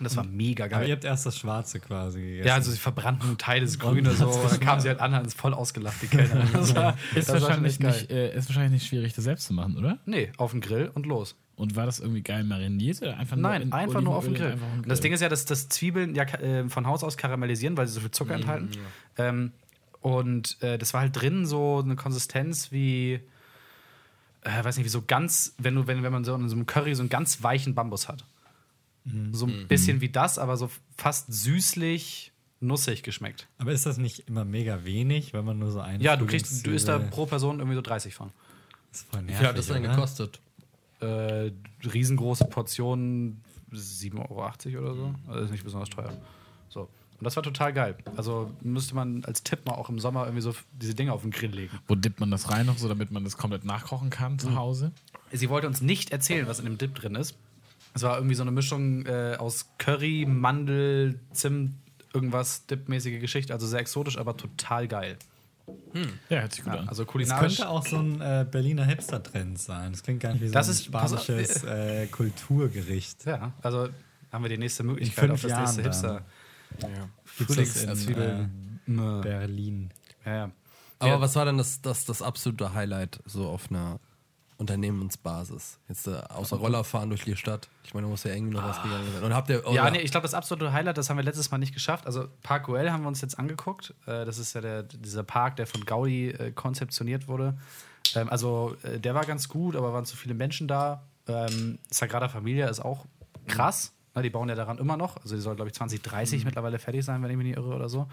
und 0.00 0.04
das 0.04 0.16
war 0.16 0.24
mega 0.24 0.64
Aber 0.64 0.76
ihr 0.76 0.80
geil. 0.80 0.90
habt 0.92 1.04
erst 1.04 1.26
das 1.26 1.38
Schwarze 1.38 1.78
quasi 1.78 2.20
gegessen. 2.20 2.48
Ja, 2.48 2.54
also 2.54 2.70
sie 2.72 2.78
verbrannten 2.78 3.38
Teile, 3.38 3.64
das 3.66 3.78
Grüne 3.78 4.10
so. 4.12 4.28
Und 4.28 4.50
dann 4.50 4.60
kam 4.60 4.80
sie 4.80 4.88
halt 4.88 4.98
an, 5.00 5.12
hat 5.14 5.22
uns 5.24 5.34
voll 5.34 5.54
ausgelacht, 5.54 6.00
die 6.02 6.08
Kellnerin. 6.08 6.48
Das 6.52 6.74
war, 6.74 6.96
ist, 7.14 7.28
das 7.28 7.40
wahrscheinlich 7.42 7.78
geil. 7.78 7.92
nicht, 7.92 8.10
äh, 8.10 8.34
ist 8.36 8.48
wahrscheinlich 8.48 8.72
nicht 8.72 8.86
schwierig, 8.88 9.12
das 9.12 9.24
selbst 9.24 9.46
zu 9.46 9.52
machen, 9.54 9.76
oder? 9.76 9.98
Nee, 10.06 10.32
auf 10.38 10.50
den 10.50 10.60
Grill 10.60 10.90
und 10.92 11.06
los. 11.06 11.36
Und 11.54 11.76
war 11.76 11.84
das 11.84 12.00
irgendwie 12.00 12.22
geil 12.22 12.42
mariniert? 12.42 13.02
Oder 13.02 13.18
einfach 13.18 13.36
nur 13.36 13.50
Nein, 13.50 13.62
in 13.62 13.72
einfach 13.74 14.00
nur 14.00 14.16
auf 14.16 14.24
den 14.24 14.30
Olivenöl 14.32 14.38
Grill. 14.38 14.52
einfach 14.54 14.66
auf 14.66 14.72
den 14.72 14.82
Und 14.84 14.88
Das 14.90 14.98
Grill? 14.98 15.02
Ding 15.02 15.12
ist 15.12 15.20
ja, 15.20 15.28
dass, 15.28 15.44
dass 15.44 15.68
Zwiebeln 15.68 16.14
ja 16.14 16.22
äh, 16.24 16.68
von 16.70 16.86
Haus 16.86 17.04
aus 17.04 17.18
karamellisieren, 17.18 17.76
weil 17.76 17.86
sie 17.86 17.92
so 17.92 18.00
viel 18.00 18.10
Zucker 18.10 18.34
enthalten. 18.34 18.70
Ähm, 19.18 19.52
und 20.00 20.56
äh, 20.62 20.78
das 20.78 20.94
war 20.94 21.02
halt 21.02 21.20
drin 21.20 21.44
so 21.44 21.82
eine 21.84 21.96
Konsistenz 21.96 22.72
wie, 22.72 23.20
äh, 24.42 24.64
weiß 24.64 24.78
nicht, 24.78 24.86
wie 24.86 24.90
so 24.90 25.02
ganz, 25.06 25.54
wenn 25.58 25.74
du, 25.74 25.86
wenn, 25.86 26.02
wenn 26.02 26.12
man 26.12 26.24
so 26.24 26.34
in 26.34 26.48
so 26.48 26.56
einem 26.56 26.64
Curry 26.64 26.94
so 26.94 27.02
einen 27.02 27.10
ganz 27.10 27.42
weichen 27.42 27.74
Bambus 27.74 28.08
hat. 28.08 28.24
So 29.32 29.46
ein 29.46 29.66
bisschen 29.66 30.00
wie 30.00 30.08
das, 30.10 30.38
aber 30.38 30.56
so 30.56 30.70
fast 30.96 31.32
süßlich, 31.32 32.32
nussig 32.60 33.02
geschmeckt. 33.02 33.48
Aber 33.58 33.72
ist 33.72 33.86
das 33.86 33.96
nicht 33.96 34.28
immer 34.28 34.44
mega 34.44 34.84
wenig, 34.84 35.32
wenn 35.32 35.44
man 35.44 35.58
nur 35.58 35.70
so 35.70 35.80
eine 35.80 36.02
Ja, 36.04 36.16
du 36.16 36.26
kriegst, 36.26 36.66
du 36.66 36.70
isst 36.70 36.88
da 36.88 36.98
pro 36.98 37.26
Person 37.26 37.58
irgendwie 37.58 37.76
so 37.76 37.80
30 37.82 38.14
von. 38.14 38.30
Das 38.92 39.00
ist 39.02 39.10
voll 39.10 39.26
Wie 39.26 39.32
viel 39.32 39.46
hat 39.46 39.56
das 39.56 39.68
nervig, 39.68 39.82
denn 39.82 39.90
oder? 39.90 39.94
gekostet? 39.96 40.40
Äh, 41.00 41.52
riesengroße 41.92 42.44
Portionen, 42.46 43.40
7,80 43.72 44.74
Euro 44.76 44.84
oder 44.86 44.94
so. 44.94 45.14
Also 45.28 45.44
ist 45.44 45.50
nicht 45.52 45.64
besonders 45.64 45.88
teuer. 45.88 46.12
So. 46.68 46.82
Und 46.82 47.24
das 47.24 47.36
war 47.36 47.42
total 47.42 47.72
geil. 47.72 47.96
Also 48.16 48.50
müsste 48.62 48.94
man 48.94 49.24
als 49.24 49.42
Tipp 49.42 49.60
mal 49.66 49.74
auch 49.74 49.88
im 49.88 49.98
Sommer 49.98 50.24
irgendwie 50.24 50.42
so 50.42 50.54
diese 50.72 50.94
Dinge 50.94 51.12
auf 51.12 51.22
den 51.22 51.30
Grill 51.30 51.50
legen. 51.50 51.78
Wo 51.88 51.94
dippt 51.94 52.20
man 52.20 52.30
das 52.30 52.50
rein 52.50 52.66
noch 52.66 52.78
so, 52.78 52.88
damit 52.88 53.10
man 53.10 53.24
das 53.24 53.36
komplett 53.36 53.64
nachkochen 53.64 54.10
kann 54.10 54.32
Mhm. 54.34 54.38
zu 54.38 54.54
Hause? 54.56 54.92
Sie 55.32 55.48
wollte 55.48 55.66
uns 55.66 55.80
nicht 55.80 56.10
erzählen, 56.10 56.46
was 56.46 56.58
in 56.58 56.64
dem 56.66 56.76
Dip 56.78 56.94
drin 56.94 57.14
ist. 57.14 57.36
Es 57.94 58.02
war 58.02 58.16
irgendwie 58.16 58.34
so 58.36 58.42
eine 58.42 58.52
Mischung 58.52 59.04
äh, 59.06 59.36
aus 59.38 59.66
Curry, 59.78 60.26
Mandel, 60.28 61.18
Zimt, 61.32 61.74
irgendwas 62.14 62.66
Dip-mäßige 62.66 63.20
Geschichte. 63.20 63.52
Also 63.52 63.66
sehr 63.66 63.80
exotisch, 63.80 64.16
aber 64.18 64.36
total 64.36 64.86
geil. 64.88 65.16
Ja, 66.28 66.40
hört 66.40 66.52
sich 66.52 66.64
gut 66.64 66.72
Ja, 66.74 66.80
an. 66.80 66.88
also 66.88 67.04
Das 67.04 67.12
kulinarisch. 67.12 67.56
könnte 67.58 67.68
auch 67.70 67.86
so 67.86 67.98
ein 67.98 68.20
äh, 68.20 68.44
Berliner 68.50 68.84
Hipster-Trend 68.84 69.58
sein. 69.58 69.92
Das 69.92 70.02
klingt 70.02 70.20
gar 70.20 70.32
nicht 70.32 70.42
wie 70.42 70.48
so 70.48 70.52
Das 70.52 70.66
ein 70.68 70.72
ist- 70.72 70.84
spanisches 70.84 71.62
äh, 71.64 72.06
Kulturgericht. 72.08 73.24
Ja, 73.26 73.52
also 73.62 73.88
haben 74.32 74.44
wir 74.44 74.48
die 74.48 74.58
nächste 74.58 74.82
Möglichkeit 74.82 75.26
fünf 75.28 75.44
auf 75.44 75.50
das 75.50 75.76
nächste 75.76 75.82
Jahren 75.82 75.92
Hipster. 75.92 76.22
Gibt's 77.38 77.54
das 77.56 77.76
in, 77.82 77.96
Frühlingszwiebeln. 77.96 78.80
äh, 78.88 79.20
Berlin. 79.22 79.90
Ja, 80.24 80.32
ja. 80.34 80.50
Aber 80.98 81.10
Ja. 81.12 81.20
was 81.20 81.34
war 81.36 81.44
denn 81.44 81.58
das, 81.58 81.80
das, 81.80 82.04
das 82.04 82.20
absolute 82.22 82.74
Highlight 82.74 83.20
so 83.24 83.48
auf 83.48 83.70
einer 83.70 83.98
Unternehmensbasis? 84.60 85.78
Jetzt 85.88 86.06
äh, 86.06 86.20
außer 86.28 86.56
Roller 86.56 86.84
fahren 86.84 87.08
durch 87.08 87.24
die 87.24 87.36
Stadt. 87.36 87.68
Ich 87.84 87.94
meine, 87.94 88.06
da 88.06 88.10
muss 88.10 88.24
ja 88.24 88.32
irgendwie 88.32 88.54
noch 88.54 88.64
was 88.64 88.82
gegangen 88.82 89.10
sein. 89.12 89.22
Und 89.24 89.34
habt 89.34 89.48
ihr. 89.50 89.62
Ah. 89.66 89.72
Ja, 89.72 89.82
oder- 89.82 89.90
nee, 89.92 90.00
ich 90.00 90.10
glaube, 90.10 90.22
das 90.22 90.34
absolute 90.34 90.72
Highlight, 90.72 90.98
das 90.98 91.10
haben 91.10 91.16
wir 91.16 91.24
letztes 91.24 91.50
Mal 91.50 91.58
nicht 91.58 91.74
geschafft. 91.74 92.06
Also 92.06 92.28
Park 92.42 92.66
Güell 92.66 92.90
haben 92.90 93.02
wir 93.02 93.08
uns 93.08 93.20
jetzt 93.20 93.38
angeguckt. 93.38 93.94
Äh, 94.06 94.24
das 94.24 94.38
ist 94.38 94.52
ja 94.54 94.60
der, 94.60 94.82
dieser 94.84 95.22
Park, 95.24 95.56
der 95.56 95.66
von 95.66 95.84
Gaudi 95.84 96.28
äh, 96.30 96.52
konzeptioniert 96.52 97.26
wurde. 97.28 97.58
Ähm, 98.14 98.28
also 98.28 98.76
äh, 98.82 98.98
der 99.00 99.14
war 99.14 99.24
ganz 99.24 99.48
gut, 99.48 99.76
aber 99.76 99.92
waren 99.92 100.04
zu 100.04 100.16
viele 100.16 100.34
Menschen 100.34 100.68
da. 100.68 101.02
Ähm, 101.26 101.78
Sagrada 101.90 102.28
Familia 102.28 102.68
ist 102.68 102.80
auch 102.80 103.06
krass. 103.46 103.92
Na, 104.14 104.22
die 104.22 104.30
bauen 104.30 104.48
ja 104.48 104.56
daran 104.56 104.78
immer 104.78 104.96
noch. 104.96 105.18
Also 105.18 105.36
die 105.36 105.40
soll, 105.40 105.54
glaube 105.54 105.68
ich, 105.68 105.74
2030 105.74 106.44
mittlerweile 106.44 106.80
fertig 106.80 107.04
sein, 107.04 107.22
wenn 107.22 107.30
ich 107.30 107.36
mich 107.36 107.46
nicht 107.46 107.56
irre 107.56 107.74
oder 107.74 107.88
so. 107.88 108.08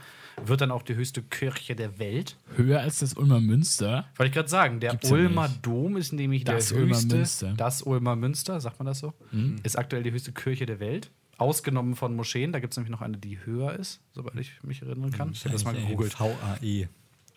Wird 0.46 0.62
dann 0.62 0.70
auch 0.70 0.84
die 0.84 0.94
höchste 0.96 1.24
Kirche 1.24 1.76
der 1.76 1.98
Welt. 1.98 2.38
Höher 2.56 2.82
als 2.82 3.00
das 3.00 3.16
Ulmer 3.16 3.40
Münster. 3.40 4.06
Wollte 4.16 4.28
ich 4.30 4.34
gerade 4.36 4.50
sagen, 4.50 4.80
der 4.80 4.92
Gibt's 4.92 5.10
ja 5.10 5.16
Ulmer 5.16 5.48
nicht. 5.48 5.66
Dom 5.66 5.98
ist 5.98 6.14
nämlich 6.14 6.44
Das 6.44 6.70
der 6.70 6.78
Ulmer 6.78 6.96
höchste. 6.96 7.16
Münster. 7.16 7.54
Das 7.58 7.82
Ulmer 7.82 8.16
Münster, 8.16 8.62
sagt 8.62 8.78
man 8.80 8.86
das 8.86 9.00
so? 9.00 9.14
Mhm. 9.32 9.56
Ist 9.64 9.76
aktuell 9.78 10.04
die 10.04 10.12
höchste 10.12 10.32
Kirche 10.34 10.68
der 10.68 10.80
Welt. 10.80 11.10
Ausgenommen 11.40 11.96
von 11.96 12.16
Moscheen. 12.16 12.52
Da 12.52 12.60
gibt 12.60 12.74
es 12.74 12.78
nämlich 12.78 12.92
noch 12.92 13.02
eine, 13.02 13.18
die 13.18 13.44
höher 13.46 13.74
ist, 13.74 14.00
soweit 14.14 14.36
ich 14.36 14.52
mich 14.64 14.82
erinnern 14.84 15.12
kann. 15.12 15.32
Ich 15.32 15.44
habe 15.46 15.54
das 15.54 15.64
mal 15.66 15.74
gegoogelt. 15.74 16.20
VAE. 16.20 16.90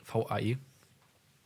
VAE. 0.04 0.58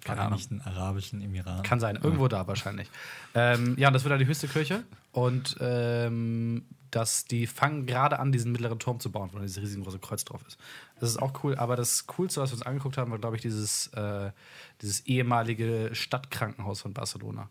Keine 0.04 0.20
Ahnung. 0.20 0.38
Vereinigten 0.38 0.60
Arabischen 0.62 1.22
Emiraten. 1.22 1.62
Kann 1.62 1.80
sein, 1.80 1.96
irgendwo 2.02 2.28
da 2.28 2.46
wahrscheinlich. 2.46 2.88
Ähm, 3.34 3.74
ja, 3.78 3.88
und 3.88 3.94
das 3.94 4.04
wird 4.04 4.12
dann 4.12 4.18
die 4.18 4.26
höchste 4.26 4.48
Kirche. 4.48 4.84
Und 5.12 5.56
ähm, 5.60 6.64
dass 6.94 7.24
die 7.24 7.46
fangen 7.46 7.86
gerade 7.86 8.18
an, 8.18 8.30
diesen 8.32 8.52
mittleren 8.52 8.78
Turm 8.78 9.00
zu 9.00 9.10
bauen, 9.10 9.30
wo 9.32 9.38
dieses 9.38 9.60
riesengroße 9.62 9.98
Kreuz 9.98 10.24
drauf 10.24 10.44
ist. 10.46 10.58
Das 11.00 11.10
ist 11.10 11.20
auch 11.20 11.42
cool, 11.42 11.56
aber 11.56 11.76
das 11.76 12.06
Coolste, 12.06 12.40
was 12.40 12.50
wir 12.50 12.54
uns 12.58 12.66
angeguckt 12.66 12.96
haben, 12.98 13.10
war, 13.10 13.18
glaube 13.18 13.36
ich, 13.36 13.42
dieses, 13.42 13.88
äh, 13.88 14.30
dieses 14.80 15.00
ehemalige 15.06 15.90
Stadtkrankenhaus 15.92 16.80
von 16.80 16.94
Barcelona. 16.94 17.48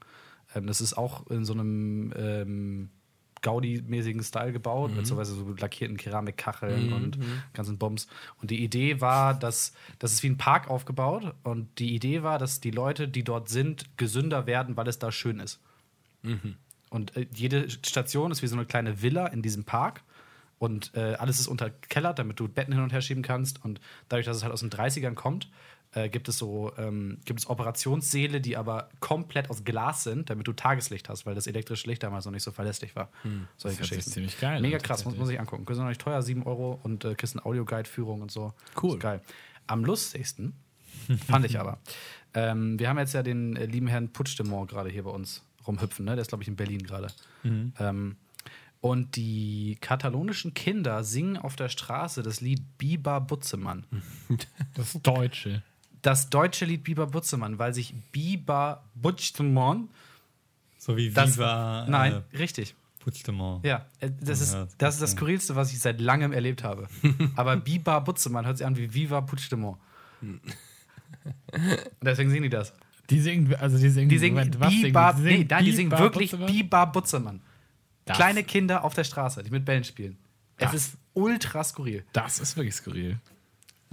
Ähm, 0.56 0.67
das 0.67 0.79
ist 0.82 0.93
auch 0.97 1.27
in 1.27 1.43
so 1.45 1.53
einem 1.53 2.13
ähm, 2.15 2.89
Gaudi-mäßigen 3.41 4.23
Style 4.23 4.53
gebaut, 4.53 4.91
Mhm. 4.91 4.97
mit 4.97 5.06
so, 5.08 5.21
lackierten 5.60 5.97
Keramikkacheln 5.97 6.93
und 6.93 7.17
ganzen 7.53 7.77
Bombs. 7.77 8.08
Und 8.41 8.51
die 8.51 8.63
Idee 8.63 9.01
war, 9.01 9.34
dass 9.34 9.73
das 9.99 10.13
ist 10.13 10.23
wie 10.23 10.29
ein 10.29 10.38
Park 10.38 10.69
aufgebaut 10.69 11.36
und 11.43 11.67
die 11.79 11.93
Idee 11.93 12.23
war, 12.23 12.39
dass 12.39 12.62
die 12.62 12.71
Leute, 12.71 13.10
die 13.10 13.23
dort 13.25 13.49
sind, 13.49 13.97
gesünder 13.97 14.45
werden, 14.47 14.77
weil 14.77 14.88
es 14.88 14.97
da 14.99 15.12
schön 15.12 15.41
ist. 15.41 15.60
Und 16.93 17.17
äh, 17.17 17.25
jede 17.34 17.69
Station 17.69 18.32
ist 18.32 18.43
wie 18.43 18.47
so 18.47 18.56
eine 18.56 18.65
kleine 18.65 19.01
Villa 19.01 19.25
in 19.27 19.41
diesem 19.41 19.63
Park. 19.63 20.03
Und 20.60 20.91
äh, 20.95 21.15
alles 21.15 21.39
ist 21.39 21.47
unterkellert, 21.47 22.19
damit 22.19 22.39
du 22.39 22.47
Betten 22.47 22.71
hin 22.73 22.84
und 22.84 22.93
her 22.93 23.01
schieben 23.01 23.23
kannst. 23.23 23.65
Und 23.65 23.82
dadurch, 24.10 24.27
dass 24.27 24.38
es 24.38 24.43
halt 24.43 24.53
aus 24.53 24.60
den 24.60 24.69
30ern 24.69 25.15
kommt, 25.15 25.49
äh, 25.93 26.08
gibt 26.08 26.29
es 26.29 26.38
so 26.38 26.71
ähm, 26.77 27.17
gibt 27.25 27.39
es 27.39 27.49
Operationssäle, 27.49 28.39
die 28.41 28.56
aber 28.58 28.89
komplett 28.99 29.49
aus 29.49 29.63
Glas 29.63 30.03
sind, 30.03 30.29
damit 30.29 30.47
du 30.47 30.53
Tageslicht 30.53 31.10
hast, 31.10 31.25
weil 31.25 31.34
das 31.36 31.47
elektrische 31.47 31.88
Licht 31.88 32.03
damals 32.03 32.25
noch 32.25 32.32
nicht 32.32 32.43
so 32.43 32.51
verlässlich 32.51 32.95
war. 32.95 33.10
Solche 33.58 33.79
Das 33.79 33.88
sich 33.88 33.97
Geschichten. 33.97 34.12
ziemlich 34.12 34.39
geil 34.39 34.62
Mega 34.62 34.77
krass, 34.77 35.03
muss, 35.03 35.15
tatsächlich. 35.15 35.19
muss 35.19 35.29
ich 35.32 35.39
angucken. 35.39 35.65
Kostet 35.65 35.82
noch 35.84 35.89
nicht 35.89 36.01
teuer, 36.01 36.21
7 36.21 36.43
Euro 36.43 36.79
und 36.84 37.06
äh, 37.06 37.15
eine 37.19 37.45
Audioguide-Führung 37.45 38.21
und 38.21 38.32
so. 38.32 38.53
Cool. 38.82 38.93
Ist 38.93 38.99
geil. 39.01 39.21
Am 39.65 39.84
lustigsten 39.84 40.53
fand 41.27 41.45
ich 41.45 41.60
aber. 41.60 41.79
Ähm, 42.36 42.79
wir 42.79 42.89
haben 42.89 42.97
jetzt 42.97 43.13
ja 43.13 43.21
den 43.21 43.56
äh, 43.56 43.67
lieben 43.67 43.86
Herrn 43.86 44.10
Puigdemont 44.10 44.67
gerade 44.67 44.89
hier 44.89 45.03
bei 45.03 45.12
uns 45.12 45.43
rumhüpfen, 45.67 46.06
ne? 46.06 46.12
Der 46.12 46.21
ist, 46.21 46.30
glaube 46.30 46.43
ich, 46.43 46.47
in 46.47 46.56
Berlin 46.56 46.84
gerade. 46.84 47.08
Ähm, 47.43 48.17
und 48.82 49.15
die 49.15 49.78
katalonischen 49.80 50.54
Kinder 50.54 51.04
singen 51.06 51.38
auf 51.38 51.56
der 51.56 51.69
Straße 51.69 52.21
das 52.21 52.41
Lied 52.41 52.62
Biber 52.78 53.21
Butzemann. 53.21 53.86
Das 54.76 54.93
Deutsche. 55.02 55.63
Das 56.02 56.30
deutsche 56.30 56.65
Lied 56.65 56.84
Biber 56.84 57.08
Butzemann, 57.08 57.60
weil 57.60 57.73
sich 57.73 57.93
Biber 58.12 58.84
Butzemann. 58.95 59.89
So 60.78 60.97
wie 60.97 61.12
Das, 61.12 61.38
Viva 61.38 61.86
nein, 61.88 62.23
äh, 62.34 62.38
richtig. 62.38 62.76
Puigdemont. 62.99 63.65
Ja, 63.65 63.86
äh, 63.99 64.12
das 64.21 64.41
ist, 64.41 64.54
Ja, 64.54 64.67
das 64.78 64.95
ist 64.95 65.02
das 65.02 65.12
Skurrilste, 65.12 65.56
was 65.56 65.71
ich 65.71 65.80
seit 65.80 66.02
langem 66.02 66.32
erlebt 66.34 66.63
habe. 66.63 66.88
Aber 67.36 67.56
Biber 67.58 68.02
Butzemann 68.02 68.45
hört 68.45 68.58
sich 68.58 68.67
an 68.67 68.76
wie 68.78 68.93
Viva 68.93 69.21
Puigdemont. 69.21 69.78
Und 70.21 70.41
deswegen 72.02 72.30
singen 72.30 72.43
die 72.43 72.49
das. 72.49 72.73
Die 73.09 73.19
singen, 73.19 73.53
also 73.55 73.77
die 73.77 73.89
singen, 73.89 74.09
Die 74.09 74.17
singen 74.17 74.35
Moment, 74.35 74.59
was 74.59 74.69
Biber, 74.69 75.13
singen 75.17 75.23
nee, 75.39 75.47
nein, 75.49 75.65
die 75.65 75.71
singen 75.71 75.91
wirklich 75.91 76.31
Butzemann? 76.31 76.53
Biber 76.53 76.85
Butzemann. 76.87 77.41
Das- 78.05 78.17
Kleine 78.17 78.43
Kinder 78.43 78.83
auf 78.83 78.93
der 78.93 79.03
Straße, 79.03 79.43
die 79.43 79.49
mit 79.51 79.65
Bällen 79.65 79.83
spielen. 79.83 80.17
Es 80.57 80.71
Das- 80.71 80.73
ist 80.87 80.97
ultra 81.13 81.63
skurril. 81.63 82.03
Das 82.13 82.39
ist 82.39 82.55
wirklich 82.55 82.75
skurril. 82.75 83.17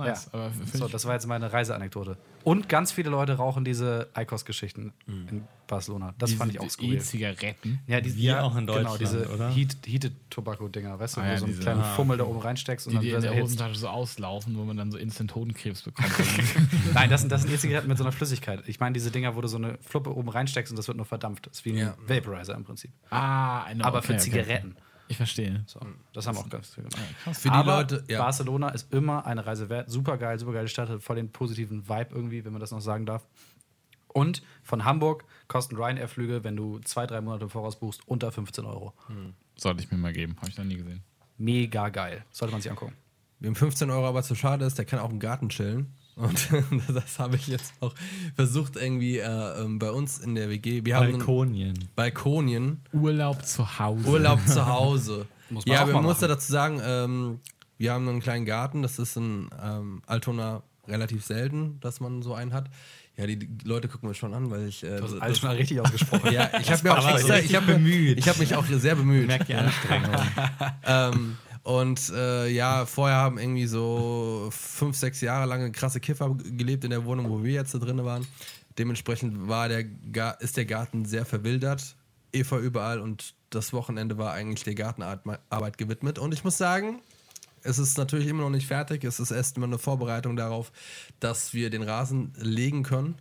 Nice, 0.01 0.31
Ja. 0.33 0.51
So, 0.73 0.89
das 0.89 1.05
war 1.05 1.15
jetzt 1.15 1.27
meine 1.27 1.53
Reiseanekdote. 1.53 2.17
Und 2.43 2.69
ganz 2.69 2.91
viele 2.93 3.11
Leute 3.11 3.35
rauchen 3.35 3.65
diese 3.65 4.09
Eikos-Geschichten 4.15 4.93
in 5.07 5.45
Barcelona. 5.67 6.15
Das 6.19 6.31
diese 6.31 6.39
fand 6.39 6.53
ich 6.53 6.61
auch 6.61 6.71
skurril. 6.71 6.95
E-Zigaretten. 6.97 7.81
Ja, 7.87 8.01
die, 8.01 8.11
ja, 8.23 8.43
auch 8.43 8.57
in 8.57 8.67
Genau, 8.67 8.79
Deutschland, 8.79 9.01
diese 9.01 9.29
oder? 9.29 9.51
Heat, 9.51 9.77
Heated 9.87 10.13
Tobacco-Dinger, 10.31 10.99
weißt 10.99 11.17
du, 11.17 11.21
Ah 11.21 11.25
wo 11.25 11.29
ja, 11.29 11.35
du 11.35 11.39
so 11.41 11.45
einen 11.45 11.53
diese- 11.53 11.63
kleinen 11.63 11.81
ah, 11.83 11.95
Fummel 11.95 12.17
da 12.17 12.25
oben 12.25 12.39
reinsteckst 12.41 12.87
und 12.87 12.93
Die, 12.93 12.97
dann 12.97 13.05
die 13.05 13.11
in 13.11 13.21
der 13.23 13.33
er. 13.35 13.43
Hosentasche 13.43 13.75
so 13.79 13.89
auslaufen, 13.89 14.57
wo 14.57 14.65
man 14.65 14.77
dann 14.77 14.91
so 14.91 14.97
instant 14.99 15.35
Hodenkrebs 15.35 15.83
bekommt. 15.83 16.09
Nein, 16.95 17.11
das 17.11 17.21
sind, 17.21 17.31
das 17.31 17.43
sind 17.43 17.53
E-Zigaretten 17.53 17.89
mit 17.89 17.99
so 17.99 18.05
einer 18.05 18.13
Flüssigkeit. 18.13 18.63
Ich 18.67 18.81
meine 18.81 18.95
diese 18.95 19.11
Dinger, 19.11 19.37
wo 19.37 19.41
du 19.43 19.49
so 19.49 19.59
eine 19.59 19.79
Fluppe 19.83 20.15
oben 20.17 20.29
reinsteckst 20.31 20.73
und 20.73 20.77
das 20.79 20.89
wird 20.89 20.97
nur 20.97 21.07
verdampft. 21.07 21.47
Das 21.47 21.59
ist 21.59 21.65
wie 21.67 21.73
ein 21.73 21.77
Ja. 21.79 21.95
Vaporizer 22.07 22.55
im 22.55 22.65
Prinzip. 22.65 22.91
ah, 23.11 23.65
eine, 23.65 23.85
Aber 23.85 23.99
okay, 23.99 24.19
für 24.19 24.31
okay. 24.31 24.63
Ich 25.11 25.17
verstehe. 25.17 25.65
So, 25.67 25.81
das 26.13 26.29
haben 26.29 26.39
auch 26.39 26.49
ganz 26.49 26.73
viele 26.73 26.89
gemacht. 26.89 27.37
Für 27.37 27.49
die 27.49 27.55
Aber 27.55 27.79
Leute, 27.79 28.05
ja. 28.07 28.21
Barcelona 28.21 28.69
ist 28.69 28.93
immer 28.95 29.27
eine 29.27 29.45
Reise 29.45 29.69
wert. 29.69 29.91
Super 29.91 30.17
geil, 30.19 30.39
super 30.39 30.53
geile 30.53 30.69
Stadt, 30.69 30.89
hat 30.89 31.03
voll 31.03 31.17
den 31.17 31.33
positiven 31.33 31.89
Vibe 31.89 32.15
irgendwie, 32.15 32.45
wenn 32.45 32.53
man 32.53 32.61
das 32.61 32.71
noch 32.71 32.81
sagen 32.81 33.07
darf. 33.07 33.27
Und 34.07 34.43
von 34.63 34.85
Hamburg 34.85 35.25
kosten 35.49 35.75
Ryanair-Flüge, 35.75 36.45
wenn 36.45 36.55
du 36.55 36.79
zwei, 36.79 37.09
drei 37.09 37.21
Monate 37.21 37.45
im 37.45 37.51
Voraus 37.51 37.81
buchst, 37.81 38.07
unter 38.07 38.31
15 38.31 38.65
Euro. 38.65 38.95
Sollte 39.57 39.83
ich 39.83 39.91
mir 39.91 39.99
mal 39.99 40.13
geben. 40.13 40.37
Habe 40.37 40.49
ich 40.49 40.57
noch 40.57 40.65
nie 40.65 40.77
gesehen. 40.77 41.03
Mega 41.37 41.89
geil. 41.89 42.25
Sollte 42.31 42.53
man 42.53 42.63
sich 42.63 42.71
angucken. 42.71 42.95
Wem 43.41 43.57
15 43.57 43.91
Euro 43.91 44.07
aber 44.07 44.23
zu 44.23 44.37
schade 44.37 44.65
ist, 44.65 44.79
der 44.79 44.85
kann 44.85 45.01
auch 45.01 45.11
im 45.11 45.19
Garten 45.19 45.49
chillen. 45.49 45.93
Und 46.21 46.49
das 46.95 47.19
habe 47.19 47.37
ich 47.37 47.47
jetzt 47.47 47.73
auch 47.81 47.95
versucht, 48.37 48.77
irgendwie 48.77 49.19
äh, 49.19 49.63
ähm, 49.63 49.79
bei 49.79 49.91
uns 49.91 50.19
in 50.19 50.35
der 50.35 50.49
WG. 50.51 50.85
Wir 50.85 50.97
haben 50.97 51.07
einen 51.07 51.19
Balkonien. 51.19 51.89
Balkonien, 51.97 52.81
Urlaub 52.93 53.45
zu 53.45 53.79
Hause. 53.79 54.09
Urlaub 54.09 54.41
zu 54.47 54.67
Hause. 54.67 55.27
Muss 55.51 55.67
man 55.67 55.75
ja, 55.75 55.83
auch 55.83 55.87
wir 55.89 55.95
mal 55.95 56.03
muss 56.03 56.21
ja 56.21 56.29
dazu 56.29 56.53
sagen, 56.53 56.81
ähm, 56.85 57.41
wir 57.79 57.93
haben 57.93 58.09
einen 58.09 58.21
kleinen 58.21 58.45
Garten. 58.45 58.83
Das 58.83 58.99
ist 58.99 59.17
in 59.17 59.49
ähm, 59.63 60.03
Altona 60.07 60.63
relativ 60.87 61.25
selten, 61.25 61.79
dass 61.81 62.01
man 62.01 62.23
so 62.23 62.35
einen 62.35 62.53
hat. 62.53 62.69
Ja, 63.17 63.27
die, 63.27 63.37
die 63.39 63.69
Leute 63.69 63.89
gucken 63.89 64.09
mir 64.09 64.15
schon 64.15 64.33
an, 64.33 64.51
weil 64.51 64.67
ich. 64.69 64.83
Äh, 64.83 64.97
Das 64.97 65.07
ist 65.07 65.15
das- 65.15 65.21
alles 65.23 65.43
mal 65.43 65.57
richtig 65.57 65.81
ausgesprochen. 65.81 66.31
ja, 66.33 66.51
ich 66.61 66.71
habe 66.71 66.83
mir 66.85 66.99
auch 66.99 67.09
extra, 67.15 67.39
ich 67.39 67.55
habe 67.55 67.67
bemüht. 67.75 68.19
Ich 68.19 68.29
habe 68.29 68.39
mich 68.39 68.55
auch 68.55 68.65
sehr 68.67 68.95
bemüht. 68.95 69.27
Merkt 69.27 69.49
die 69.49 69.55
Anstrengung. 69.55 70.15
ähm, 70.87 71.37
und 71.63 72.11
äh, 72.11 72.49
ja, 72.49 72.87
vorher 72.87 73.19
haben 73.19 73.39
irgendwie 73.39 73.67
so 73.67 74.49
fünf, 74.51 74.97
sechs 74.97 75.21
Jahre 75.21 75.47
lange 75.47 75.71
krasse 75.73 76.01
Kiffer 76.01 76.35
gelebt 76.35 76.85
in 76.85 76.91
der 76.91 77.05
Wohnung, 77.05 77.31
wo 77.31 77.43
wir 77.43 77.53
jetzt 77.53 77.75
da 77.75 77.79
drin 77.79 78.03
waren. 78.05 78.27
Dementsprechend 78.79 79.49
war 79.49 79.69
der 79.69 79.85
ist 80.41 80.57
der 80.57 80.65
Garten 80.65 81.05
sehr 81.05 81.27
verwildert, 81.27 81.97
Eva 82.33 82.59
überall 82.59 83.01
und 83.01 83.35
das 83.51 83.73
Wochenende 83.73 84.17
war 84.17 84.33
eigentlich 84.33 84.65
der 84.65 84.75
Gartenarbeit 84.75 85.77
gewidmet. 85.77 86.19
Und 86.19 86.33
ich 86.33 86.45
muss 86.45 86.57
sagen, 86.57 87.01
es 87.63 87.79
ist 87.79 87.99
natürlich 87.99 88.29
immer 88.29 88.43
noch 88.43 88.51
nicht 88.51 88.67
fertig. 88.67 89.05
Es 89.05 89.21
ist 89.21 89.33
erst 89.33 89.57
immer 89.57 89.67
eine 89.67 89.79
Vorbereitung 89.79 90.37
darauf, 90.37 90.73
dass 91.19 91.53
wir 91.53 91.69
den 91.69 91.83
Rasen 91.83 92.33
legen 92.39 92.85
können. 92.85 93.17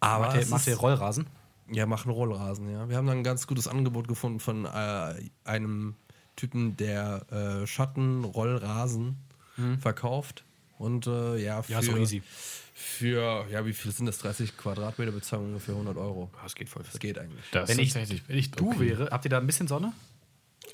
Aber 0.00 0.26
Macht 0.26 0.36
ihr, 0.36 0.46
macht 0.48 0.66
ihr 0.66 0.76
Rollrasen? 0.76 1.26
ja, 1.70 1.86
machen 1.86 2.10
Rollrasen, 2.10 2.68
ja. 2.70 2.88
Wir 2.88 2.96
haben 2.96 3.06
dann 3.06 3.18
ein 3.18 3.24
ganz 3.24 3.46
gutes 3.46 3.68
Angebot 3.68 4.08
gefunden 4.08 4.40
von 4.40 4.66
äh, 4.66 5.14
einem 5.44 5.94
Typen, 6.36 6.76
der 6.76 7.26
äh, 7.62 7.66
Schattenrollrasen 7.66 9.16
verkauft. 9.80 10.44
Und 10.78 11.06
äh, 11.06 11.36
ja, 11.36 11.62
für, 11.62 11.72
Ja, 11.72 11.82
so 11.82 11.96
easy. 11.96 12.22
für, 12.74 13.46
ja, 13.50 13.64
wie 13.66 13.72
viel 13.72 13.92
sind 13.92 14.06
das? 14.06 14.18
30 14.18 14.56
Quadratmeter 14.56 15.12
bezahlen 15.12 15.44
ungefähr 15.46 15.74
100 15.74 15.96
Euro. 15.96 16.30
Das 16.42 16.54
geht 16.54 16.68
voll 16.68 16.82
Das 16.82 16.98
geht 16.98 17.18
eigentlich. 17.18 17.44
Das 17.52 17.68
Wenn 17.68 17.78
ich. 17.78 17.94
Wenn 17.94 18.38
ich 18.38 18.50
Du 18.50 18.78
wäre, 18.80 19.08
habt 19.10 19.24
ihr 19.24 19.30
da 19.30 19.38
ein 19.38 19.46
bisschen 19.46 19.68
Sonne? 19.68 19.92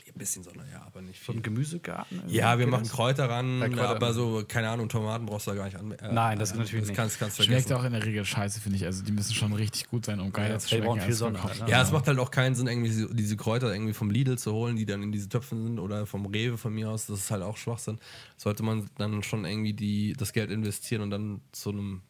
Ein 0.06 0.18
bisschen 0.18 0.42
Sonne, 0.42 0.64
ja, 0.72 0.82
aber 0.84 1.00
nicht 1.00 1.18
So 1.24 1.32
viel. 1.32 1.40
ein 1.40 1.42
Gemüsegarten? 1.42 2.22
Ja, 2.26 2.58
wir 2.58 2.66
machen 2.66 2.82
das? 2.84 2.92
Kräuter 2.92 3.28
ran, 3.30 3.60
Kräuter. 3.60 3.88
aber 3.90 4.12
so, 4.12 4.42
keine 4.48 4.68
Ahnung, 4.68 4.88
Tomaten 4.88 5.26
brauchst 5.26 5.46
du 5.46 5.52
da 5.52 5.56
gar 5.56 5.64
nicht 5.66 5.76
an. 5.76 5.92
Äh, 5.92 6.12
Nein, 6.12 6.38
das 6.38 6.52
äh, 6.52 6.56
natürlich 6.56 6.80
das 6.80 6.88
nicht. 6.88 6.96
Kannst, 6.96 7.18
kannst 7.18 7.36
Schmeckt 7.36 7.50
vergessen. 7.68 7.72
auch 7.74 7.84
in 7.84 7.92
der 7.92 8.04
Regel 8.04 8.24
scheiße, 8.24 8.60
finde 8.60 8.76
ich. 8.78 8.84
Also 8.84 9.04
die 9.04 9.12
müssen 9.12 9.34
schon 9.34 9.52
richtig 9.52 9.86
gut 9.88 10.06
sein, 10.06 10.18
um 10.20 10.32
geil 10.32 10.50
Ja, 10.50 10.58
zu 10.58 10.68
schmecken. 10.68 10.86
brauchen 10.86 11.00
viel 11.02 11.14
Sonne 11.14 11.42
halt, 11.42 11.68
Ja, 11.68 11.82
es 11.82 11.92
macht 11.92 12.06
halt 12.08 12.18
auch 12.18 12.30
keinen 12.30 12.54
Sinn, 12.54 12.66
irgendwie 12.66 12.88
diese, 12.88 13.14
diese 13.14 13.36
Kräuter 13.36 13.72
irgendwie 13.72 13.92
vom 13.94 14.10
Lidl 14.10 14.36
zu 14.38 14.52
holen, 14.52 14.76
die 14.76 14.86
dann 14.86 15.02
in 15.02 15.12
diese 15.12 15.28
Töpfen 15.28 15.62
sind 15.62 15.78
oder 15.78 16.04
vom 16.06 16.26
Rewe 16.26 16.58
von 16.58 16.74
mir 16.74 16.90
aus. 16.90 17.06
Das 17.06 17.20
ist 17.20 17.30
halt 17.30 17.42
auch 17.42 17.56
Schwachsinn. 17.56 17.98
Sollte 18.36 18.62
man 18.64 18.90
dann 18.98 19.22
schon 19.22 19.44
irgendwie 19.44 19.72
die, 19.72 20.14
das 20.18 20.32
Geld 20.32 20.50
investieren 20.50 21.02
und 21.02 21.10
dann 21.10 21.40
zu 21.52 21.70
einem 21.70 22.02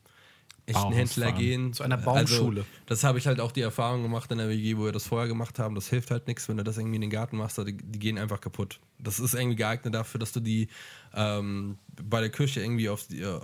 echten 0.68 0.92
Händler 0.92 1.32
gehen. 1.32 1.72
Zu 1.72 1.82
einer 1.82 1.96
Baumschule. 1.96 2.60
Also, 2.60 2.70
das 2.86 3.04
habe 3.04 3.18
ich 3.18 3.26
halt 3.26 3.40
auch 3.40 3.52
die 3.52 3.60
Erfahrung 3.60 4.02
gemacht 4.02 4.30
in 4.30 4.38
der 4.38 4.48
WG, 4.48 4.76
wo 4.76 4.84
wir 4.84 4.92
das 4.92 5.06
vorher 5.06 5.28
gemacht 5.28 5.58
haben. 5.58 5.74
Das 5.74 5.88
hilft 5.88 6.10
halt 6.10 6.26
nichts, 6.26 6.48
wenn 6.48 6.56
du 6.56 6.64
das 6.64 6.78
irgendwie 6.78 6.96
in 6.96 7.02
den 7.02 7.10
Garten 7.10 7.36
machst, 7.36 7.58
die, 7.58 7.76
die 7.76 7.98
gehen 7.98 8.18
einfach 8.18 8.40
kaputt. 8.40 8.78
Das 8.98 9.18
ist 9.18 9.34
irgendwie 9.34 9.56
geeignet 9.56 9.94
dafür, 9.94 10.18
dass 10.20 10.32
du 10.32 10.40
die 10.40 10.68
ähm, 11.14 11.78
bei 12.02 12.20
der 12.20 12.30
Küche 12.30 12.60
irgendwie 12.60 12.88
auf 12.88 13.06
die, 13.06 13.20
äh, 13.20 13.40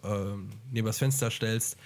neben 0.70 0.86
das 0.86 0.98
Fenster 0.98 1.30
stellst. 1.30 1.76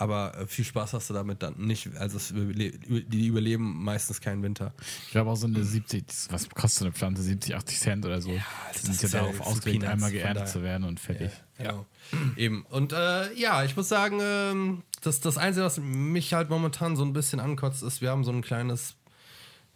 Aber 0.00 0.34
äh, 0.34 0.46
viel 0.46 0.64
Spaß 0.64 0.94
hast 0.94 1.10
du 1.10 1.14
damit 1.14 1.42
dann 1.42 1.56
nicht. 1.58 1.94
Also 1.96 2.16
es 2.16 2.32
die 2.34 3.26
überleben 3.26 3.84
meistens 3.84 4.22
keinen 4.22 4.42
Winter. 4.42 4.72
Ich 5.04 5.10
glaube 5.10 5.30
auch 5.30 5.36
so 5.36 5.46
eine 5.46 5.62
70, 5.62 6.06
das- 6.06 6.28
was 6.32 6.48
kostet 6.48 6.84
eine 6.84 6.92
Pflanze? 6.92 7.22
70, 7.22 7.54
80 7.54 7.78
Cent 7.78 8.06
oder 8.06 8.22
so. 8.22 8.30
das 8.72 8.80
die 8.80 8.86
sind 8.86 8.94
ist 9.04 9.12
ja 9.12 9.18
ja 9.20 9.26
darauf 9.26 9.46
ausgelegt, 9.46 9.84
einmal 9.84 10.10
geerntet 10.10 10.48
zu 10.48 10.62
werden 10.62 10.84
und 10.84 11.00
fertig. 11.00 11.30
Genau. 11.58 11.84
Eben. 12.36 12.62
Und 12.70 12.94
äh, 12.94 13.30
ja, 13.34 13.62
ich 13.64 13.76
muss 13.76 13.90
sagen, 13.90 14.20
ähm, 14.22 14.82
das, 15.02 15.20
das 15.20 15.36
Einzige, 15.36 15.66
was 15.66 15.78
mich 15.78 16.32
halt 16.32 16.48
momentan 16.48 16.96
so 16.96 17.04
ein 17.04 17.12
bisschen 17.12 17.38
ankotzt, 17.38 17.82
ist, 17.82 18.00
wir 18.00 18.08
haben 18.10 18.24
so 18.24 18.32
ein 18.32 18.40
kleines 18.40 18.96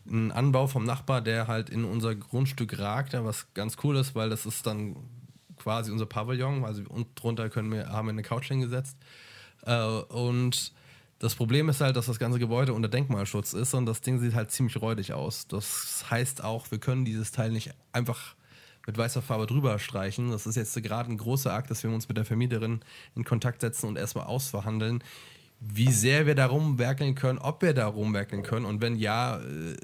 einen 0.08 0.32
Anbau 0.32 0.66
vom 0.68 0.84
Nachbar, 0.84 1.20
der 1.20 1.48
halt 1.48 1.68
in 1.68 1.84
unser 1.84 2.14
Grundstück 2.14 2.78
ragt, 2.78 3.12
ja, 3.12 3.24
was 3.26 3.52
ganz 3.52 3.76
cool 3.84 3.96
ist, 3.96 4.14
weil 4.14 4.30
das 4.30 4.46
ist 4.46 4.66
dann 4.66 4.96
quasi 5.56 5.90
unser 5.90 6.06
Pavillon, 6.06 6.64
also 6.64 6.82
und 6.88 7.08
drunter 7.14 7.48
können 7.50 7.70
wir, 7.70 7.88
haben 7.88 8.06
wir 8.06 8.12
eine 8.12 8.22
Couch 8.22 8.48
hingesetzt. 8.48 8.96
Äh, 9.66 9.84
und 9.84 10.72
das 11.18 11.34
Problem 11.34 11.68
ist 11.68 11.80
halt, 11.80 11.96
dass 11.96 12.06
das 12.06 12.18
ganze 12.18 12.38
Gebäude 12.38 12.74
unter 12.74 12.88
Denkmalschutz 12.88 13.52
ist 13.52 13.74
und 13.74 13.86
das 13.86 14.00
Ding 14.00 14.18
sieht 14.18 14.34
halt 14.34 14.50
ziemlich 14.50 14.80
räudig 14.80 15.12
aus. 15.12 15.46
Das 15.46 16.04
heißt 16.10 16.44
auch, 16.44 16.70
wir 16.70 16.78
können 16.78 17.04
dieses 17.04 17.32
Teil 17.32 17.50
nicht 17.50 17.70
einfach 17.92 18.34
mit 18.86 18.98
weißer 18.98 19.22
Farbe 19.22 19.46
drüber 19.46 19.78
streichen. 19.78 20.30
Das 20.30 20.46
ist 20.46 20.56
jetzt 20.56 20.74
gerade 20.82 21.10
ein 21.10 21.16
großer 21.16 21.52
Akt, 21.52 21.70
dass 21.70 21.82
wir 21.82 21.90
uns 21.90 22.08
mit 22.08 22.16
der 22.16 22.24
Vermieterin 22.24 22.80
in 23.14 23.24
Kontakt 23.24 23.62
setzen 23.62 23.88
und 23.88 23.96
erstmal 23.96 24.26
ausverhandeln, 24.26 25.02
wie 25.60 25.90
sehr 25.92 26.26
wir 26.26 26.34
da 26.34 26.46
rumwerkeln 26.46 27.14
können, 27.14 27.38
ob 27.38 27.62
wir 27.62 27.72
da 27.72 27.86
rumwerkeln 27.86 28.42
können. 28.42 28.66
Und 28.66 28.82
wenn 28.82 28.96
ja, 28.96 29.38
äh, 29.38 29.76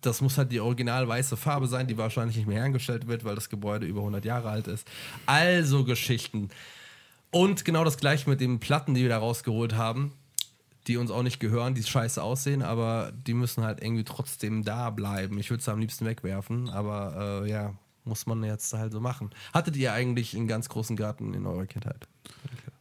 das 0.00 0.22
muss 0.22 0.38
halt 0.38 0.52
die 0.52 0.60
original 0.60 1.06
weiße 1.06 1.36
Farbe 1.36 1.66
sein, 1.66 1.86
die 1.86 1.98
wahrscheinlich 1.98 2.36
nicht 2.36 2.46
mehr 2.46 2.62
hergestellt 2.62 3.08
wird, 3.08 3.24
weil 3.24 3.34
das 3.34 3.50
Gebäude 3.50 3.86
über 3.86 4.00
100 4.00 4.24
Jahre 4.24 4.48
alt 4.48 4.68
ist. 4.68 4.88
Also 5.26 5.84
Geschichten. 5.84 6.48
Und 7.30 7.64
genau 7.64 7.84
das 7.84 7.98
gleiche 7.98 8.28
mit 8.30 8.40
den 8.40 8.58
Platten, 8.60 8.94
die 8.94 9.02
wir 9.02 9.08
da 9.10 9.18
rausgeholt 9.18 9.74
haben. 9.74 10.12
die 10.86 10.96
uns 10.96 11.10
auch 11.10 11.22
nicht 11.22 11.38
gehören, 11.38 11.74
die 11.74 11.82
scheiße 11.82 12.22
aussehen, 12.22 12.62
aber 12.62 13.12
die 13.12 13.34
müssen 13.34 13.62
halt 13.62 13.82
irgendwie 13.82 14.04
trotzdem 14.04 14.64
da 14.64 14.88
bleiben. 14.88 15.38
Ich 15.38 15.50
würde 15.50 15.60
es 15.60 15.68
am 15.68 15.78
liebsten 15.80 16.06
wegwerfen, 16.06 16.70
aber 16.70 17.42
äh, 17.44 17.50
ja, 17.50 17.74
muss 18.04 18.24
man 18.24 18.42
jetzt 18.42 18.72
halt 18.72 18.92
so 18.92 19.00
machen. 19.00 19.28
Hattet 19.52 19.76
ihr 19.76 19.92
eigentlich 19.92 20.34
einen 20.34 20.48
ganz 20.48 20.70
großen 20.70 20.96
Garten 20.96 21.34
in 21.34 21.44
eurer 21.44 21.66
Kindheit? 21.66 22.08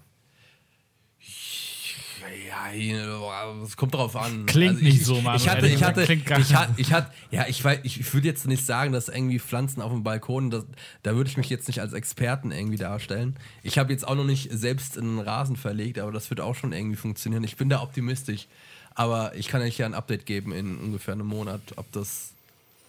Ja, 2.73 3.53
es 3.63 3.77
kommt 3.77 3.93
drauf 3.93 4.15
an. 4.15 4.45
Klingt 4.45 4.77
ich, 4.81 4.83
nicht 4.83 5.05
so, 5.05 5.15
Manuel. 5.21 5.37
Ich 5.37 5.49
hatte, 5.49 5.67
ich 5.67 5.83
hatte, 5.83 6.03
Klingt 6.05 6.25
gar 6.25 6.39
ich 6.39 6.55
hatte, 6.55 6.73
ich 6.77 6.93
hatte, 6.93 7.11
ja, 7.31 7.45
ich 7.47 7.63
weiß, 7.63 7.79
ich, 7.83 7.99
ich 7.99 8.13
würde 8.13 8.27
jetzt 8.27 8.47
nicht 8.47 8.65
sagen, 8.65 8.91
dass 8.91 9.09
irgendwie 9.09 9.39
Pflanzen 9.39 9.81
auf 9.81 9.91
dem 9.91 10.03
Balkon, 10.03 10.49
das, 10.49 10.65
da 11.03 11.15
würde 11.15 11.29
ich 11.29 11.37
mich 11.37 11.49
jetzt 11.49 11.67
nicht 11.67 11.81
als 11.81 11.93
Experten 11.93 12.51
irgendwie 12.51 12.77
darstellen. 12.77 13.35
Ich 13.63 13.77
habe 13.77 13.91
jetzt 13.91 14.07
auch 14.07 14.15
noch 14.15 14.25
nicht 14.25 14.51
selbst 14.51 14.97
einen 14.97 15.19
Rasen 15.19 15.55
verlegt, 15.55 15.99
aber 15.99 16.11
das 16.11 16.29
wird 16.29 16.41
auch 16.41 16.55
schon 16.55 16.73
irgendwie 16.73 16.97
funktionieren. 16.97 17.43
Ich 17.43 17.57
bin 17.57 17.69
da 17.69 17.81
optimistisch. 17.81 18.47
Aber 18.95 19.35
ich 19.35 19.49
kann 19.49 19.61
euch 19.61 19.77
ja 19.77 19.85
ein 19.85 19.93
Update 19.93 20.25
geben 20.25 20.53
in 20.53 20.77
ungefähr 20.77 21.13
einem 21.13 21.27
Monat, 21.27 21.61
ob 21.75 21.91
das, 21.91 22.31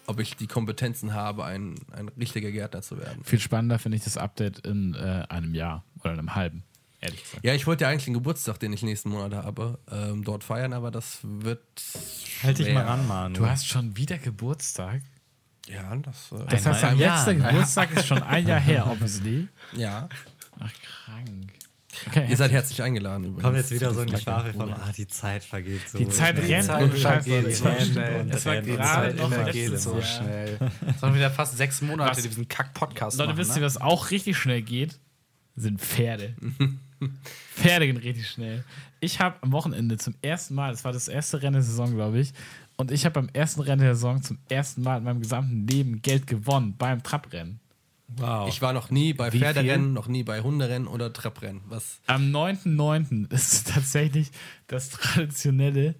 ob 0.06 0.20
ich 0.20 0.36
die 0.36 0.46
Kompetenzen 0.46 1.12
habe, 1.12 1.44
ein, 1.44 1.74
ein 1.90 2.08
richtiger 2.16 2.52
Gärtner 2.52 2.80
zu 2.80 2.96
werden. 2.96 3.24
Viel 3.24 3.40
spannender 3.40 3.80
finde 3.80 3.96
ich 3.98 4.04
das 4.04 4.16
Update 4.16 4.60
in 4.60 4.94
äh, 4.94 5.24
einem 5.28 5.52
Jahr 5.54 5.84
oder 6.00 6.12
einem 6.12 6.36
halben, 6.36 6.62
ehrlich 7.00 7.22
gesagt. 7.22 7.44
Ja, 7.44 7.54
ich 7.54 7.66
wollte 7.66 7.84
ja 7.84 7.90
eigentlich 7.90 8.04
den 8.04 8.14
Geburtstag, 8.14 8.58
den 8.58 8.72
ich 8.72 8.82
nächsten 8.82 9.10
Monat 9.10 9.32
habe, 9.34 9.78
ähm, 9.90 10.24
dort 10.24 10.44
feiern, 10.44 10.72
aber 10.72 10.90
das 10.90 11.18
wird. 11.22 11.60
Halt 12.42 12.58
dich 12.58 12.72
mal 12.72 12.84
ran, 12.84 13.06
Manu. 13.06 13.34
Du 13.38 13.46
hast 13.46 13.66
schon 13.66 13.96
wieder 13.96 14.18
Geburtstag? 14.18 15.02
Ja, 15.68 15.94
das. 15.96 16.30
Äh, 16.32 16.44
Das 16.48 16.64
heißt, 16.66 16.82
dein 16.82 16.98
letzter. 16.98 17.34
Geburtstag 17.34 17.90
ist 17.96 18.06
schon 18.06 18.22
ein 18.22 18.46
Jahr 18.46 18.60
her, 18.60 18.86
obviously. 18.90 19.48
ja. 19.76 20.08
Ach, 20.58 20.70
krank. 21.04 21.52
Okay, 22.08 22.26
Ihr 22.28 22.36
seid 22.36 22.50
herzlich 22.52 22.82
eingeladen. 22.82 23.24
Übrigens. 23.24 23.42
Kommt 23.42 23.56
jetzt 23.56 23.70
wieder 23.70 23.92
so 23.94 24.00
ein 24.00 24.10
Geschwafel 24.10 24.52
von, 24.52 24.70
ah, 24.72 24.92
die 24.96 25.06
Zeit 25.06 25.42
vergeht 25.44 25.88
so. 25.88 25.96
Die 25.98 26.08
Zeit 26.08 26.36
schnell. 26.36 26.52
rennt 26.52 26.66
Zeit 26.66 26.82
und 26.82 26.92
vergeht 26.98 27.56
so 27.56 27.74
schnell. 27.80 28.20
und 28.20 28.34
Es 28.34 28.44
war 28.46 28.60
gerade 28.60 28.82
Zeit 28.84 29.16
noch 29.16 29.32
vergeht 29.32 29.78
so 29.80 30.02
schnell. 30.02 30.58
Das 30.84 31.00
waren 31.02 31.14
wieder 31.14 31.30
fast 31.30 31.56
sechs 31.56 31.80
Monate 31.80 32.10
Was- 32.16 32.22
diesen 32.22 32.48
Kack-Podcast 32.48 33.16
Leute, 33.18 33.30
machen, 33.30 33.38
wisst 33.38 33.52
ihr, 33.56 33.60
ne? 33.60 33.66
was 33.66 33.78
auch 33.78 34.10
richtig 34.10 34.36
schnell 34.36 34.60
geht? 34.62 34.98
Sind 35.56 35.80
Pferde. 35.80 36.36
Pferde 37.54 37.86
gehen 37.86 37.96
richtig 37.96 38.28
schnell. 38.28 38.64
Ich 39.00 39.20
habe 39.20 39.36
am 39.42 39.52
Wochenende 39.52 39.98
zum 39.98 40.14
ersten 40.22 40.54
Mal, 40.54 40.70
das 40.70 40.84
war 40.84 40.92
das 40.92 41.08
erste 41.08 41.42
Rennen 41.42 41.54
der 41.54 41.62
Saison, 41.62 41.94
glaube 41.94 42.18
ich, 42.18 42.32
und 42.76 42.90
ich 42.90 43.04
habe 43.04 43.14
beim 43.14 43.30
ersten 43.32 43.60
Rennen 43.62 43.82
der 43.82 43.94
Saison 43.94 44.22
zum 44.22 44.38
ersten 44.48 44.82
Mal 44.82 44.98
in 44.98 45.04
meinem 45.04 45.20
gesamten 45.20 45.66
Leben 45.66 46.02
Geld 46.02 46.26
gewonnen 46.26 46.74
beim 46.76 47.02
Trabrennen. 47.02 47.60
Wow. 48.08 48.48
Ich 48.48 48.62
war 48.62 48.72
noch 48.72 48.90
nie 48.90 49.12
bei 49.12 49.32
Wie 49.32 49.40
Pferderennen, 49.40 49.92
noch 49.92 50.06
nie 50.06 50.22
bei 50.22 50.40
Hunderennen 50.40 50.86
oder 50.86 51.12
Trepprennen. 51.12 51.62
Was? 51.68 52.00
Am 52.06 52.32
9.9. 52.32 53.30
ist 53.34 53.68
tatsächlich 53.72 54.30
das 54.68 54.90
traditionelle, 54.90 55.96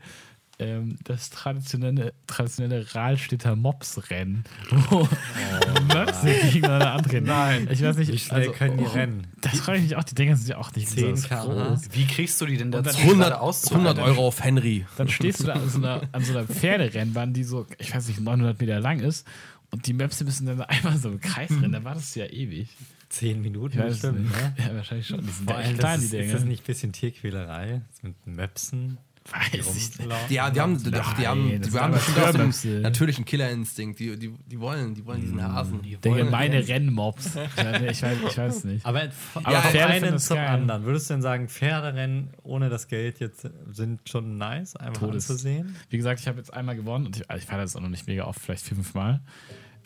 ähm, 0.59 0.97
das 1.05 1.31
traditionelle, 1.31 2.15
traditionelle 2.27 2.95
Rahlstädter 2.95 3.57
Mops-Rennen, 3.57 4.45
wo 4.91 5.09
Möpse 5.95 6.35
gegeneinander 6.51 6.93
antreten. 6.93 7.27
Nein, 7.27 7.69
ich 7.71 7.83
weiß 7.83 7.97
nicht, 7.99 8.13
Wie 8.13 8.19
schnell 8.19 8.51
können 8.53 8.79
die 8.79 8.85
rennen? 8.85 9.27
Das 9.41 9.61
frage 9.61 9.79
ich 9.79 9.85
mich 9.85 9.97
auch, 9.97 10.05
die 10.05 10.15
Dinger 10.15 10.37
sind 10.37 10.49
ja 10.49 10.59
auch 10.59 10.75
nicht 10.75 10.89
10 10.89 11.13
besonders 11.13 11.29
km/h. 11.29 11.69
groß. 11.69 11.81
Wie 11.93 12.07
kriegst 12.07 12.41
du 12.41 12.47
die 12.47 12.57
denn 12.57 12.71
dazu, 12.71 12.97
100, 12.99 13.29
gerade 13.29 13.41
auszuhalten? 13.41 13.87
100 13.87 14.07
Euro 14.07 14.29
auf 14.29 14.43
Henry. 14.43 14.87
Dann 14.97 15.09
stehst 15.09 15.41
du 15.41 15.45
da 15.45 15.55
an 15.55 15.69
so 15.69 15.79
einer, 15.79 16.03
an 16.13 16.25
so 16.25 16.33
einer 16.33 16.47
Pferderennbahn, 16.47 17.33
die 17.33 17.45
so, 17.45 17.67
ich 17.79 17.95
weiß 17.95 18.09
nicht, 18.09 18.21
900 18.21 18.59
Meter 18.59 18.81
lang 18.81 19.01
ist 19.01 19.27
und 19.71 19.87
die 19.87 19.93
Möpse 19.93 20.25
müssen 20.25 20.47
dann 20.47 20.63
einmal 20.63 20.97
so 20.97 21.11
im 21.11 21.21
Kreis 21.21 21.51
rennen, 21.51 21.73
da 21.73 21.85
wartest 21.85 22.17
du 22.17 22.21
ja 22.21 22.27
ewig. 22.27 22.69
Zehn 23.09 23.41
Minuten 23.41 23.79
bestimmt, 23.79 24.33
ne? 24.33 24.55
Ja, 24.59 24.75
wahrscheinlich 24.75 25.07
schon. 25.07 25.21
Die 25.21 25.31
sind 25.31 25.49
Vor 25.49 25.57
allem, 25.57 25.77
das 25.77 25.79
klein, 25.79 26.01
die 26.01 26.07
ist, 26.07 26.13
ist 26.15 26.35
das 26.35 26.45
nicht 26.45 26.63
ein 26.63 26.67
bisschen 26.67 26.93
Tierquälerei? 26.93 27.83
Das 27.89 28.03
mit 28.03 28.27
Möpsen? 28.27 28.99
Weiß 29.33 29.77
ich 29.77 29.99
nicht. 29.99 30.31
Ja, 30.31 30.51
die 30.51 30.61
haben, 30.61 30.83
doch, 30.91 31.13
die 31.15 31.27
haben, 31.27 31.61
die 31.61 31.71
haben 31.79 31.93
bestimmt 31.93 32.19
auch 32.19 32.53
so 32.53 32.69
einen 32.69 32.83
natürlichen 32.83 33.25
Killerinstinkt. 33.25 33.99
Die, 33.99 34.17
die, 34.17 34.31
die 34.47 34.61
wollen, 34.61 34.95
die 34.95 35.05
wollen 35.05 35.21
diesen 35.21 35.43
Hasen. 35.43 35.83
Die 35.83 35.97
Der 35.97 36.13
wollen 36.13 36.27
gemeine 36.27 36.67
Rennmobs. 36.67 37.35
Ja, 37.35 37.79
nee, 37.79 37.91
ich, 37.91 38.03
weiß, 38.03 38.19
ich 38.29 38.39
weiß 38.39 38.65
nicht. 38.65 38.87
Aber, 38.87 39.09
Aber 39.35 39.63
Pferde 39.63 39.95
vom 39.95 40.05
einen 40.09 40.19
zum 40.19 40.37
geil. 40.37 40.47
anderen. 40.49 40.85
Würdest 40.85 41.11
du 41.11 41.15
denn 41.15 41.23
sagen, 41.23 41.49
Pferderennen 41.49 42.31
ohne 42.45 42.69
das 42.69 42.89
Geld 42.89 43.19
jetzt 43.21 43.49
sind 43.73 44.09
schon 44.09 44.39
nice, 44.39 44.77
einfach 44.77 45.01
Todes. 45.01 45.29
anzusehen? 45.31 45.75
Wie 45.91 45.97
gesagt, 45.97 46.21
ich 46.21 46.29
habe 46.29 46.39
jetzt 46.39 46.53
einmal 46.53 46.77
gewonnen 46.77 47.07
und 47.07 47.17
ich, 47.17 47.25
ich 47.37 47.45
fahre 47.45 47.63
das 47.63 47.75
auch 47.77 47.81
noch 47.81 47.89
nicht 47.89 48.07
mega 48.07 48.25
oft, 48.25 48.41
vielleicht 48.41 48.65
vier, 48.65 48.77
fünf 48.77 48.95
Mal. 48.95 49.21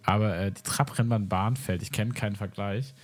Aber 0.04 0.36
äh, 0.36 0.52
die 0.52 0.62
Trabrennbahn 0.62 1.28
Bahnfeld, 1.28 1.82
ich 1.82 1.92
kenne 1.92 2.12
keinen 2.12 2.36
Vergleich. 2.36 2.94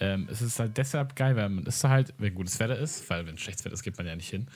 Ähm, 0.00 0.28
es 0.30 0.42
ist 0.42 0.58
halt 0.60 0.76
deshalb 0.76 1.16
geil, 1.16 1.34
weil 1.36 1.48
man 1.48 1.64
ist 1.64 1.82
halt, 1.84 2.14
wenn 2.18 2.34
gutes 2.34 2.60
Wetter 2.60 2.78
ist, 2.78 3.08
weil 3.10 3.26
wenn 3.26 3.36
schlechtes 3.36 3.64
Wetter 3.64 3.74
ist, 3.74 3.82
geht 3.82 3.96
man 3.98 4.06
ja 4.06 4.14
nicht 4.14 4.30
hin. 4.30 4.46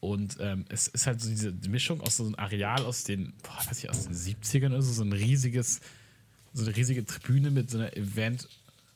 Und 0.00 0.38
ähm, 0.40 0.64
es 0.70 0.88
ist 0.88 1.06
halt 1.06 1.20
so 1.20 1.28
diese 1.28 1.52
Mischung 1.68 2.00
aus 2.00 2.16
so 2.16 2.24
einem 2.24 2.34
Areal 2.36 2.84
aus 2.86 3.04
den, 3.04 3.34
boah, 3.42 3.58
weiß 3.68 3.78
ich, 3.78 3.90
aus 3.90 4.04
den 4.06 4.14
70ern 4.14 4.68
oder 4.68 4.80
so, 4.82 4.92
so 4.92 5.02
ein 5.02 5.12
riesiges, 5.12 5.80
so 6.54 6.64
eine 6.64 6.74
riesige 6.74 7.04
Tribüne 7.04 7.50
mit 7.50 7.70
so 7.70 7.78
einer 7.78 7.94
Event. 7.96 8.48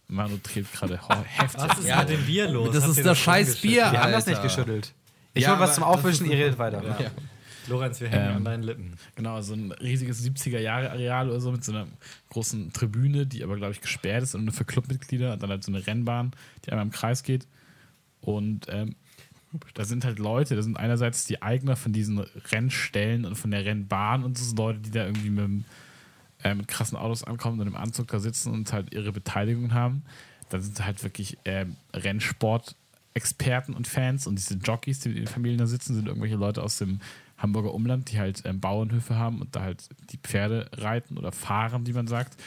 Manu 0.08 0.38
dreht 0.42 0.70
gerade 0.72 0.98
heftig. 1.26 1.60
Was 1.68 1.78
ist 1.78 1.88
Ja, 1.88 2.00
mit 2.00 2.08
dem 2.10 2.24
Bier 2.26 2.48
los? 2.48 2.74
das 2.74 2.84
Habt 2.84 2.96
ist 2.96 3.04
das 3.06 3.18
scheiß? 3.18 3.56
Bier. 3.60 3.90
Wir 3.92 4.02
haben 4.02 4.12
das 4.12 4.26
nicht 4.26 4.42
geschüttelt. 4.42 4.92
Ich 5.34 5.42
Ja, 5.42 5.52
will 5.52 5.60
was 5.60 5.74
zum 5.74 5.84
Aufwischen, 5.84 6.26
ihr 6.26 6.36
redet 6.38 6.58
weiter. 6.58 6.82
Ja. 7.00 7.10
Lorenz, 7.66 8.00
wir 8.00 8.08
hängen 8.08 8.30
Ähm, 8.30 8.36
an 8.36 8.44
deinen 8.44 8.62
Lippen. 8.62 8.92
Genau, 9.16 9.40
so 9.42 9.54
ein 9.54 9.72
riesiges 9.72 10.22
70er-Jahre-Areal 10.22 11.30
oder 11.30 11.40
so 11.40 11.50
mit 11.50 11.64
so 11.64 11.72
einer 11.72 11.86
großen 12.30 12.72
Tribüne, 12.72 13.26
die 13.26 13.42
aber, 13.42 13.56
glaube 13.56 13.72
ich, 13.72 13.80
gesperrt 13.80 14.22
ist 14.22 14.34
und 14.34 14.44
nur 14.44 14.52
für 14.54 14.64
Clubmitglieder 14.66 15.32
und 15.32 15.42
dann 15.42 15.50
halt 15.50 15.64
so 15.64 15.72
eine 15.72 15.86
Rennbahn, 15.86 16.32
die 16.64 16.70
einmal 16.70 16.84
im 16.86 16.92
Kreis 16.92 17.22
geht. 17.22 17.46
Und 18.20 18.66
ähm, 18.68 18.96
da 19.74 19.84
sind 19.84 20.04
halt 20.04 20.18
Leute, 20.18 20.56
da 20.56 20.62
sind 20.62 20.78
einerseits 20.78 21.24
die 21.24 21.42
Eigner 21.42 21.76
von 21.76 21.92
diesen 21.92 22.18
Rennstellen 22.18 23.24
und 23.24 23.36
von 23.36 23.50
der 23.50 23.64
Rennbahn 23.64 24.24
und 24.24 24.38
so 24.38 24.44
sind 24.44 24.58
Leute, 24.58 24.80
die 24.80 24.90
da 24.90 25.04
irgendwie 25.04 25.30
mit, 25.30 25.64
äh, 26.42 26.54
mit 26.54 26.68
krassen 26.68 26.96
Autos 26.96 27.24
ankommen 27.24 27.60
und 27.60 27.66
im 27.66 27.76
Anzug 27.76 28.08
da 28.08 28.18
sitzen 28.18 28.52
und 28.52 28.72
halt 28.72 28.92
ihre 28.92 29.12
Beteiligung 29.12 29.72
haben. 29.72 30.02
Dann 30.50 30.60
sind 30.60 30.84
halt 30.84 31.02
wirklich 31.02 31.38
ähm, 31.44 31.76
Rennsport-Experten 31.94 33.74
und 33.74 33.86
Fans 33.86 34.26
und 34.26 34.36
diese 34.36 34.54
Jockeys, 34.54 35.00
die 35.00 35.08
mit 35.10 35.18
ihren 35.18 35.28
Familien 35.28 35.58
da 35.58 35.66
sitzen, 35.66 35.94
sind 35.94 36.06
irgendwelche 36.06 36.36
Leute 36.36 36.62
aus 36.62 36.78
dem 36.78 37.00
Hamburger 37.38 37.74
Umland, 37.74 38.10
die 38.10 38.18
halt 38.18 38.42
ähm, 38.44 38.60
Bauernhöfe 38.60 39.16
haben 39.16 39.40
und 39.40 39.56
da 39.56 39.62
halt 39.62 39.88
die 40.10 40.18
Pferde 40.18 40.70
reiten 40.72 41.18
oder 41.18 41.32
fahren, 41.32 41.86
wie 41.86 41.92
man 41.92 42.06
sagt. 42.06 42.40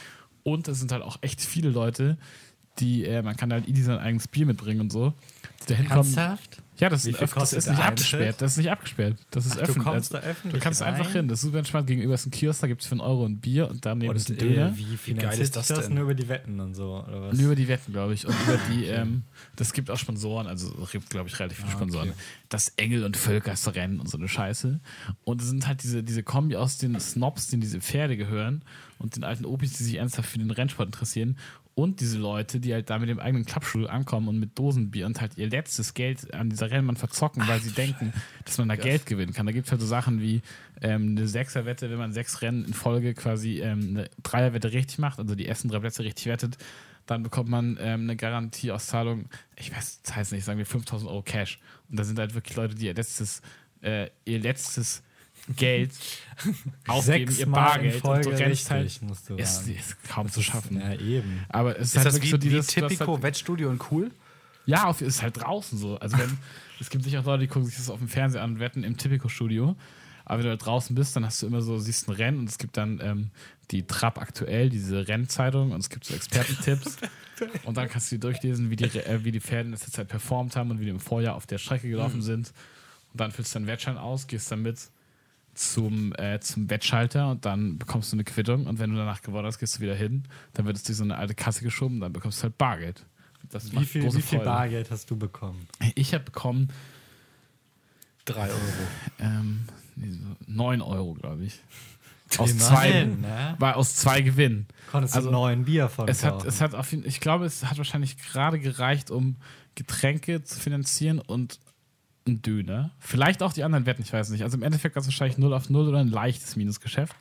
Und 0.43 0.67
es 0.67 0.79
sind 0.79 0.91
halt 0.91 1.03
auch 1.03 1.17
echt 1.21 1.41
viele 1.41 1.69
Leute, 1.69 2.17
die, 2.79 3.05
äh, 3.05 3.21
man 3.21 3.35
kann 3.35 3.51
halt 3.51 3.67
easy 3.67 3.83
sein 3.83 3.99
eigenes 3.99 4.27
Bier 4.27 4.45
mitbringen 4.45 4.81
und 4.81 4.91
so. 4.91 5.13
Die 5.63 5.73
da 5.73 5.75
hinkommen. 5.75 6.03
Ernsthaft? 6.03 6.61
Ja, 6.79 6.89
das, 6.89 7.05
Wie 7.05 7.09
ist, 7.09 7.19
das 7.21 7.53
ist 7.53 7.67
nicht 7.69 7.79
abgesperrt. 7.79 8.35
Das 8.41 8.51
ist 8.51 8.57
nicht 8.57 8.69
abgesperrt. 8.69 9.17
Das 9.31 9.45
ist 9.45 9.53
Ach, 9.53 9.55
du 9.57 9.61
öffentlich. 9.63 9.83
kommst 9.83 10.15
Also, 10.15 10.25
da 10.25 10.31
öffentlich 10.31 10.53
Du 10.53 10.63
kannst 10.63 10.81
einfach 10.83 11.05
rein? 11.07 11.11
hin. 11.13 11.27
Das 11.27 11.39
ist 11.39 11.45
super 11.45 11.57
entspannt. 11.57 11.87
Gegenüber 11.87 12.13
ist 12.13 12.25
ein 12.27 12.31
Kiosk, 12.31 12.61
da 12.61 12.67
gibt 12.67 12.81
es 12.83 12.87
für 12.87 12.91
einen 12.93 13.01
Euro 13.01 13.25
ein 13.25 13.39
Bier 13.39 13.67
und 13.69 13.85
daneben 13.85 14.15
ist 14.15 14.29
ein 14.29 14.33
Und 14.33 14.41
Döner. 14.41 14.67
äh, 14.69 14.77
wie 14.77 14.83
geil 14.83 14.97
finanziert 14.97 15.39
ist 15.41 15.55
das 15.55 15.67
denn? 15.67 15.93
Nur 15.95 16.03
über 16.03 16.13
die 16.15 16.27
Wetten 16.27 16.59
und 16.59 16.75
so, 16.75 17.03
oder 17.07 17.21
was? 17.23 17.33
Und 17.33 17.39
über 17.43 17.55
die 17.55 17.67
Wetten, 17.67 17.91
glaube 17.93 18.13
ich. 18.13 18.27
Und 18.27 18.35
über 18.45 18.57
die, 18.71 18.85
ähm, 18.85 19.23
das 19.55 19.73
gibt 19.73 19.89
auch 19.89 19.97
Sponsoren, 19.97 20.45
also 20.47 20.71
es 20.83 20.91
gibt, 20.91 21.09
glaube 21.09 21.29
ich, 21.29 21.39
relativ 21.39 21.57
viele 21.57 21.69
Ah, 21.69 21.73
Sponsoren. 21.73 22.09
okay. 22.09 22.17
Das 22.49 22.69
Engel- 22.77 23.03
und 23.05 23.17
Völkersrennen 23.17 23.99
und 23.99 24.07
so 24.09 24.17
eine 24.17 24.27
Scheiße. 24.27 24.79
Und 25.23 25.41
es 25.41 25.47
sind 25.47 25.67
halt 25.67 25.81
diese, 25.83 26.03
diese 26.03 26.21
Kombi 26.23 26.55
aus 26.57 26.77
den 26.77 26.99
Snobs, 26.99 27.47
denen 27.47 27.61
diese 27.61 27.81
Pferde 27.81 28.17
gehören 28.17 28.63
und 28.99 29.15
den 29.15 29.23
alten 29.23 29.45
Opis, 29.45 29.73
die 29.73 29.83
sich 29.83 29.95
ernsthaft 29.95 30.29
für 30.29 30.37
den 30.37 30.51
Rennsport 30.51 30.87
interessieren. 30.87 31.37
Und 31.77 31.99
diese 31.99 32.17
Leute, 32.17 32.59
die 32.59 32.73
halt 32.73 32.89
da 32.89 32.97
mit 32.97 33.07
dem 33.07 33.19
eigenen 33.19 33.45
Klappstuhl 33.45 33.87
ankommen 33.87 34.29
und 34.29 34.39
mit 34.39 34.57
Dosenbier 34.57 35.05
und 35.05 35.21
halt 35.21 35.37
ihr 35.37 35.47
letztes 35.47 35.93
Geld 35.93 36.33
an 36.33 36.49
dieser 36.49 36.71
Rennbahn 36.71 36.95
verzocken, 36.95 37.47
weil 37.47 37.59
sie 37.59 37.69
denken, 37.69 38.13
dass 38.45 38.57
man 38.57 38.67
da 38.67 38.75
Geld 38.75 39.05
gewinnen 39.05 39.31
kann. 39.31 39.45
Da 39.45 39.51
gibt 39.51 39.67
es 39.67 39.71
halt 39.71 39.79
so 39.79 39.85
Sachen 39.85 40.19
wie 40.19 40.41
ähm, 40.81 41.09
eine 41.11 41.27
Sechserwette, 41.27 41.91
wenn 41.91 41.99
man 41.99 42.13
sechs 42.13 42.41
Rennen 42.41 42.65
in 42.65 42.73
Folge 42.73 43.13
quasi 43.13 43.59
ähm, 43.61 43.89
eine 43.91 44.09
Dreierwette 44.23 44.73
richtig 44.73 44.97
macht, 44.97 45.19
also 45.19 45.35
die 45.35 45.45
ersten 45.45 45.69
drei 45.69 45.77
Plätze 45.77 46.03
richtig 46.03 46.25
wettet, 46.25 46.57
dann 47.05 47.21
bekommt 47.21 47.49
man 47.49 47.77
ähm, 47.79 48.01
eine 48.01 48.15
Garantieauszahlung, 48.15 49.29
ich 49.55 49.71
weiß, 49.71 50.01
das 50.01 50.15
heißt 50.15 50.31
nicht, 50.31 50.45
sagen 50.45 50.57
wir 50.57 50.65
5000 50.65 51.11
Euro 51.11 51.21
Cash. 51.21 51.59
Und 51.91 51.99
da 51.99 52.03
sind 52.03 52.17
halt 52.17 52.33
wirklich 52.33 52.57
Leute, 52.57 52.73
die 52.73 52.87
ihr 52.87 52.95
letztes, 52.95 53.43
äh, 53.83 54.09
ihr 54.25 54.39
letztes 54.39 55.03
Geld 55.55 55.91
ausgeben, 56.87 57.35
ihr 57.37 57.45
Bargeld 57.47 57.95
Folge 57.95 58.29
und 58.29 58.35
rennst 58.35 58.71
richtig, 58.71 59.01
halt. 59.01 59.01
musst 59.03 59.29
du 59.29 59.35
Ist, 59.35 59.55
sagen. 59.55 59.75
ist 59.77 60.03
kaum 60.09 60.29
zu 60.29 60.41
schaffen. 60.41 60.79
Ja, 60.79 60.93
eben. 60.93 61.45
Aber 61.49 61.77
es 61.79 61.87
ist, 61.87 61.87
Ist 61.89 61.97
halt 61.97 62.05
das 62.07 62.13
wirklich 62.15 62.31
wie, 62.31 62.35
so 62.35 62.41
wie 62.41 62.49
dieses. 62.49 62.67
Tipico 62.67 63.13
halt, 63.13 63.23
Wettstudio 63.23 63.69
und 63.69 63.91
cool? 63.91 64.11
ja, 64.65 64.83
auf, 64.85 65.01
ist 65.01 65.21
halt 65.21 65.41
draußen 65.41 65.77
so. 65.77 65.97
Also 65.97 66.17
wenn, 66.17 66.37
es 66.79 66.89
gibt 66.89 67.03
sicher 67.03 67.21
auch 67.21 67.25
Leute, 67.25 67.41
die 67.41 67.47
gucken 67.47 67.65
sich 67.65 67.77
das 67.77 67.89
auf 67.89 67.99
dem 67.99 68.09
Fernseher 68.09 68.43
an 68.43 68.53
und 68.53 68.59
wetten 68.59 68.83
im 68.83 68.97
Tipico-Studio. 68.97 69.75
Aber 70.25 70.39
wenn 70.39 70.45
du 70.45 70.57
da 70.57 70.63
draußen 70.63 70.93
bist, 70.93 71.15
dann 71.15 71.25
hast 71.25 71.41
du 71.41 71.47
immer 71.47 71.61
so, 71.61 71.77
siehst 71.79 72.09
ein 72.09 72.11
Rennen 72.11 72.39
und 72.39 72.49
es 72.49 72.57
gibt 72.57 72.75
dann 72.75 72.99
ähm, 73.01 73.29
die 73.71 73.87
Trap 73.87 74.19
aktuell, 74.19 74.69
diese 74.69 75.07
Rennzeitung 75.07 75.71
und 75.71 75.79
es 75.79 75.89
gibt 75.89 76.03
so 76.03 76.13
Expertentipps. 76.13 76.97
und 77.63 77.77
dann 77.77 77.87
kannst 77.87 78.11
du 78.11 78.15
dir 78.15 78.19
durchlesen, 78.19 78.69
wie 78.69 78.75
die, 78.75 78.85
äh, 78.99 79.23
wie 79.23 79.31
die 79.31 79.39
Pferde 79.39 79.67
in 79.67 79.71
letzter 79.71 79.91
Zeit 79.91 80.09
performt 80.09 80.57
haben 80.57 80.69
und 80.69 80.81
wie 80.81 80.83
die 80.85 80.91
im 80.91 80.99
Vorjahr 80.99 81.35
auf 81.35 81.47
der 81.47 81.59
Strecke 81.59 81.87
gelaufen 81.89 82.21
sind. 82.21 82.51
Und 83.13 83.21
dann 83.21 83.31
füllst 83.31 83.55
du 83.55 83.59
deinen 83.59 83.67
Wettschein 83.67 83.97
aus, 83.97 84.27
gehst 84.27 84.51
dann 84.51 84.63
mit 84.63 84.77
zum, 85.57 86.13
äh, 86.17 86.39
zum 86.39 86.69
Wettschalter 86.69 87.31
und 87.31 87.45
dann 87.45 87.77
bekommst 87.77 88.11
du 88.11 88.15
eine 88.15 88.23
Quittung 88.23 88.67
und 88.67 88.79
wenn 88.79 88.91
du 88.91 88.97
danach 88.97 89.21
gewonnen 89.21 89.47
hast, 89.47 89.59
gehst 89.59 89.77
du 89.77 89.81
wieder 89.81 89.95
hin, 89.95 90.23
dann 90.53 90.65
wird 90.65 90.77
es 90.77 90.83
durch 90.83 90.97
so 90.97 91.03
eine 91.03 91.17
alte 91.17 91.35
Kasse 91.35 91.63
geschoben 91.63 91.95
und 91.95 92.01
dann 92.01 92.13
bekommst 92.13 92.39
du 92.39 92.43
halt 92.43 92.57
Bargeld. 92.57 93.05
Das 93.49 93.71
Wie 93.71 93.85
viel, 93.85 94.03
wie 94.13 94.21
viel. 94.21 94.39
Bargeld 94.39 94.91
hast 94.91 95.09
du 95.09 95.17
bekommen? 95.17 95.67
Ich 95.95 96.13
habe 96.13 96.23
bekommen 96.25 96.69
Drei 98.25 98.49
Euro. 98.49 98.59
ähm, 99.19 99.61
nee, 99.95 100.11
so 100.11 100.35
9 100.47 100.81
Euro, 100.81 101.13
glaube 101.13 101.45
ich. 101.45 101.59
Aus 102.37 102.57
zwei, 102.57 102.89
Immerhin, 102.89 103.21
ne? 103.21 103.55
war 103.57 103.77
aus 103.77 103.95
zwei 103.95 104.21
Gewinnen. 104.21 104.67
Konntest 104.91 105.15
Also, 105.15 105.29
du 105.29 105.33
neuen 105.33 105.63
Bier 105.63 105.87
von 105.87 106.09
Es 106.09 106.25
hat, 106.25 106.43
es 106.43 106.59
hat 106.59 106.75
auf 106.75 106.91
jeden, 106.91 107.07
ich 107.07 107.21
glaube, 107.21 107.45
es 107.45 107.63
hat 107.63 107.77
wahrscheinlich 107.77 108.17
gerade 108.17 108.59
gereicht, 108.59 109.11
um 109.11 109.37
Getränke 109.75 110.43
zu 110.43 110.59
finanzieren 110.59 111.19
und 111.19 111.59
einen 112.27 112.41
Döner. 112.41 112.91
Vielleicht 112.99 113.41
auch 113.43 113.53
die 113.53 113.63
anderen 113.63 113.85
Wetten, 113.85 114.01
ich 114.01 114.13
weiß 114.13 114.29
nicht. 114.29 114.43
Also 114.43 114.57
im 114.57 114.63
Endeffekt 114.63 114.95
war 114.95 115.01
es 115.01 115.07
wahrscheinlich 115.07 115.37
0 115.37 115.53
auf 115.53 115.69
0 115.69 115.87
oder 115.87 115.99
ein 115.99 116.09
leichtes 116.09 116.55
Minusgeschäft. 116.55 117.15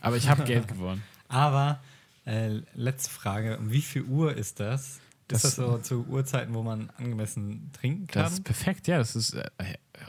Aber 0.00 0.16
ich 0.16 0.28
habe 0.28 0.44
Geld 0.46 0.68
gewonnen. 0.68 1.02
Aber 1.28 1.80
äh, 2.26 2.60
letzte 2.74 3.10
Frage: 3.10 3.58
Um 3.58 3.70
wie 3.70 3.82
viel 3.82 4.02
Uhr 4.04 4.34
ist 4.36 4.60
das? 4.60 5.00
Das- 5.28 5.44
ist 5.44 5.56
das 5.58 5.66
so 5.66 5.78
zu 5.78 6.06
Uhrzeiten, 6.06 6.52
wo 6.54 6.62
man 6.62 6.90
angemessen 6.98 7.70
trinken 7.72 8.06
kann? 8.06 8.24
Das 8.24 8.34
ist 8.34 8.44
perfekt, 8.44 8.86
ja. 8.88 8.98
Das 8.98 9.16
ist, 9.16 9.32
äh, 9.34 9.44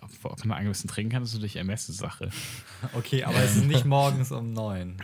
ob, 0.01 0.09
ob 0.31 0.43
man 0.45 0.57
angemessen 0.57 0.89
trinken 0.89 1.11
kann, 1.13 1.23
ist 1.23 1.33
natürlich 1.33 1.55
Ermessenssache. 1.55 2.29
okay, 2.93 3.23
aber 3.23 3.37
es 3.41 3.55
ist 3.55 3.65
nicht 3.65 3.85
morgens 3.85 4.31
um 4.33 4.51
neun. 4.51 4.97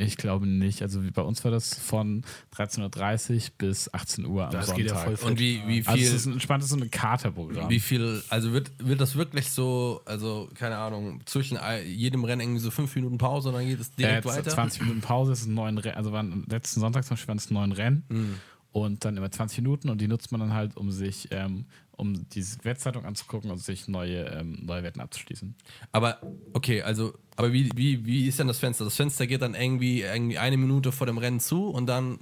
Ich 0.00 0.16
glaube 0.16 0.46
nicht. 0.46 0.80
Also 0.82 1.02
wie 1.04 1.10
bei 1.10 1.22
uns 1.22 1.42
war 1.44 1.50
das 1.50 1.74
von 1.74 2.22
13.30 2.56 3.34
Uhr 3.34 3.40
bis 3.58 3.92
18 3.92 4.26
Uhr 4.26 4.44
am 4.46 4.52
Das 4.52 4.66
Sonntag. 4.66 4.76
geht 4.82 4.90
ja 4.92 4.96
voll. 4.96 5.14
Und 5.28 5.38
wie, 5.40 5.60
wie 5.66 5.84
Also 5.86 6.00
es 6.00 6.12
ist 6.12 6.22
viel, 6.22 6.30
ein 6.30 6.32
entspanntes 6.34 6.68
so 6.70 6.76
ein 6.76 6.88
Katerprogramm. 6.88 7.68
wie 7.68 7.80
viel, 7.80 8.22
also 8.28 8.52
wird, 8.52 8.70
wird 8.78 9.00
das 9.00 9.16
wirklich 9.16 9.50
so, 9.50 10.00
also 10.04 10.48
keine 10.54 10.76
Ahnung, 10.78 11.20
zwischen 11.26 11.58
jedem 11.84 12.22
Rennen 12.24 12.42
irgendwie 12.42 12.60
so 12.60 12.70
fünf 12.70 12.94
Minuten 12.94 13.18
Pause 13.18 13.48
und 13.48 13.56
dann 13.56 13.66
geht 13.66 13.80
es 13.80 13.90
direkt 13.92 14.24
äh, 14.24 14.28
weiter? 14.28 14.50
20 14.50 14.82
Minuten 14.82 15.00
Pause, 15.00 15.32
es 15.32 15.40
ist 15.40 15.46
ein 15.48 15.54
neun 15.54 15.78
Rennen, 15.78 15.96
also 15.96 16.12
waren 16.12 16.44
letzten 16.48 16.78
Sonntag 16.78 17.04
zum 17.04 17.16
Beispiel 17.16 17.28
waren 17.28 17.38
es 17.38 17.50
neun 17.50 17.72
Rennen 17.72 18.04
Mhm. 18.08 18.34
und 18.70 19.04
dann 19.04 19.16
immer 19.16 19.30
20 19.32 19.58
Minuten 19.62 19.88
und 19.90 20.00
die 20.00 20.06
nutzt 20.06 20.30
man 20.30 20.40
dann 20.40 20.54
halt, 20.54 20.76
um 20.76 20.92
sich, 20.92 21.26
ähm, 21.32 21.64
um 21.98 22.26
diese 22.30 22.64
Wettzeitung 22.64 23.04
anzugucken 23.04 23.50
und 23.50 23.58
sich 23.58 23.86
neue, 23.88 24.24
ähm, 24.24 24.60
neue 24.64 24.82
Wetten 24.82 25.00
abzuschließen. 25.00 25.54
Aber, 25.92 26.18
okay, 26.54 26.80
also, 26.82 27.12
aber 27.36 27.52
wie, 27.52 27.70
wie, 27.74 28.06
wie 28.06 28.26
ist 28.26 28.38
denn 28.38 28.46
das 28.46 28.58
Fenster? 28.58 28.84
Das 28.84 28.96
Fenster 28.96 29.26
geht 29.26 29.42
dann 29.42 29.54
irgendwie, 29.54 30.00
irgendwie 30.02 30.38
eine 30.38 30.56
Minute 30.56 30.92
vor 30.92 31.06
dem 31.06 31.18
Rennen 31.18 31.40
zu 31.40 31.68
und 31.68 31.86
dann 31.86 32.20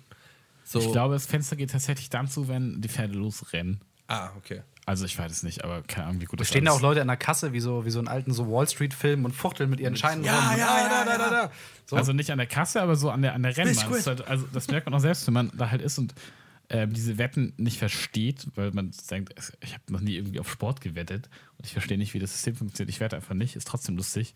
so. 0.65 0.81
Ich 0.81 0.91
glaube, 0.91 1.15
das 1.15 1.27
Fenster 1.27 1.55
geht 1.57 1.71
tatsächlich 1.71 2.11
dann 2.11 2.27
zu, 2.27 2.49
wenn 2.49 2.81
die 2.81 2.89
Pferde 2.89 3.15
losrennen. 3.15 3.81
Ah, 4.09 4.31
okay. 4.37 4.63
Also 4.85 5.05
ich 5.05 5.19
weiß 5.19 5.33
es 5.33 5.43
nicht, 5.43 5.65
aber 5.65 5.83
keine 5.83 6.07
Ahnung, 6.07 6.21
wie 6.21 6.27
gut 6.27 6.39
Da 6.39 6.43
das 6.43 6.49
stehen 6.49 6.65
da 6.65 6.71
alles- 6.71 6.79
auch 6.79 6.83
Leute 6.89 7.03
an 7.03 7.09
der 7.09 7.17
Kasse, 7.17 7.53
wie 7.53 7.59
so, 7.61 7.85
wie 7.85 7.91
so 7.91 7.99
einen 7.99 8.07
alten 8.09 8.33
so 8.33 8.49
Wall 8.51 8.69
Street-Film 8.69 9.25
und 9.25 9.33
fuchteln 9.33 9.69
mit 9.69 9.81
ihren 9.81 9.97
Scheinen 9.97 10.23
Ja, 10.23 10.39
rum. 10.51 10.59
ja, 10.59 10.67
Ah, 10.69 10.79
ja, 10.81 10.89
da, 10.89 11.05
da, 11.05 11.11
ja. 11.13 11.19
da, 11.19 11.31
da. 11.49 11.53
So. 11.87 11.97
Also 11.97 12.13
nicht 12.13 12.31
an 12.31 12.39
der 12.39 12.47
Kasse, 12.47 12.81
aber 12.81 12.95
so 12.95 13.11
an 13.11 13.23
der, 13.23 13.35
an 13.35 13.43
der 13.43 13.57
Rennbahn. 13.57 13.89
Das, 13.91 13.99
ist 13.99 14.07
halt, 14.07 14.27
also 14.29 14.47
das 14.53 14.69
merkt 14.69 14.87
man 14.87 14.95
auch 14.95 15.01
selbst, 15.01 15.27
wenn 15.27 15.35
man 15.35 15.51
da 15.57 15.71
halt 15.71 15.83
ist 15.83 15.99
und 15.99 16.15
ähm, 16.69 16.93
diese 16.93 17.19
Wetten 17.19 17.53
nicht 17.57 17.79
versteht, 17.79 18.49
weil 18.55 18.73
man 18.73 18.91
denkt, 19.11 19.35
ich 19.61 19.73
habe 19.73 19.85
noch 19.91 20.01
nie 20.01 20.17
irgendwie 20.17 20.41
auf 20.41 20.51
Sport 20.51 20.81
gewettet 20.81 21.29
und 21.59 21.67
ich 21.67 21.73
verstehe 21.73 21.99
nicht, 21.99 22.15
wie 22.15 22.19
das 22.19 22.33
System 22.33 22.57
funktioniert. 22.57 22.91
Ich 22.91 23.01
wette 23.01 23.17
einfach 23.17 23.35
nicht, 23.35 23.57
ist 23.57 23.69
trotzdem 23.69 23.97
lustig. 23.97 24.35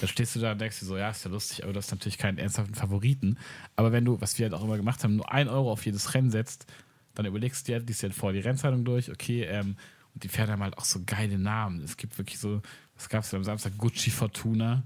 Da 0.00 0.06
stehst 0.06 0.36
du 0.36 0.40
da 0.40 0.52
und 0.52 0.60
denkst 0.60 0.78
dir 0.78 0.86
so, 0.86 0.96
ja, 0.96 1.10
ist 1.10 1.24
ja 1.24 1.30
lustig, 1.30 1.64
aber 1.64 1.72
du 1.72 1.78
hast 1.78 1.90
natürlich 1.90 2.18
keinen 2.18 2.38
ernsthaften 2.38 2.74
Favoriten. 2.74 3.38
Aber 3.76 3.92
wenn 3.92 4.04
du, 4.04 4.20
was 4.20 4.38
wir 4.38 4.44
halt 4.44 4.54
auch 4.54 4.64
immer 4.64 4.76
gemacht 4.76 5.02
haben, 5.04 5.16
nur 5.16 5.30
ein 5.30 5.48
Euro 5.48 5.72
auf 5.72 5.84
jedes 5.84 6.14
Rennen 6.14 6.30
setzt, 6.30 6.66
dann 7.14 7.26
überlegst 7.26 7.66
du 7.68 7.72
dir, 7.72 7.80
liest 7.80 8.02
dir 8.02 8.08
halt 8.08 8.16
vorher 8.16 8.40
die 8.40 8.46
Rennzeitung 8.46 8.84
durch, 8.84 9.10
okay, 9.10 9.42
ähm, 9.42 9.76
und 10.14 10.24
die 10.24 10.28
Pferde 10.28 10.52
haben 10.52 10.62
halt 10.62 10.78
auch 10.78 10.84
so 10.84 11.00
geile 11.04 11.38
Namen. 11.38 11.82
Es 11.82 11.96
gibt 11.96 12.18
wirklich 12.18 12.38
so, 12.38 12.62
was 12.96 13.08
gab 13.08 13.24
es 13.24 13.34
am 13.34 13.44
Samstag? 13.44 13.76
Gucci 13.78 14.10
Fortuna. 14.10 14.84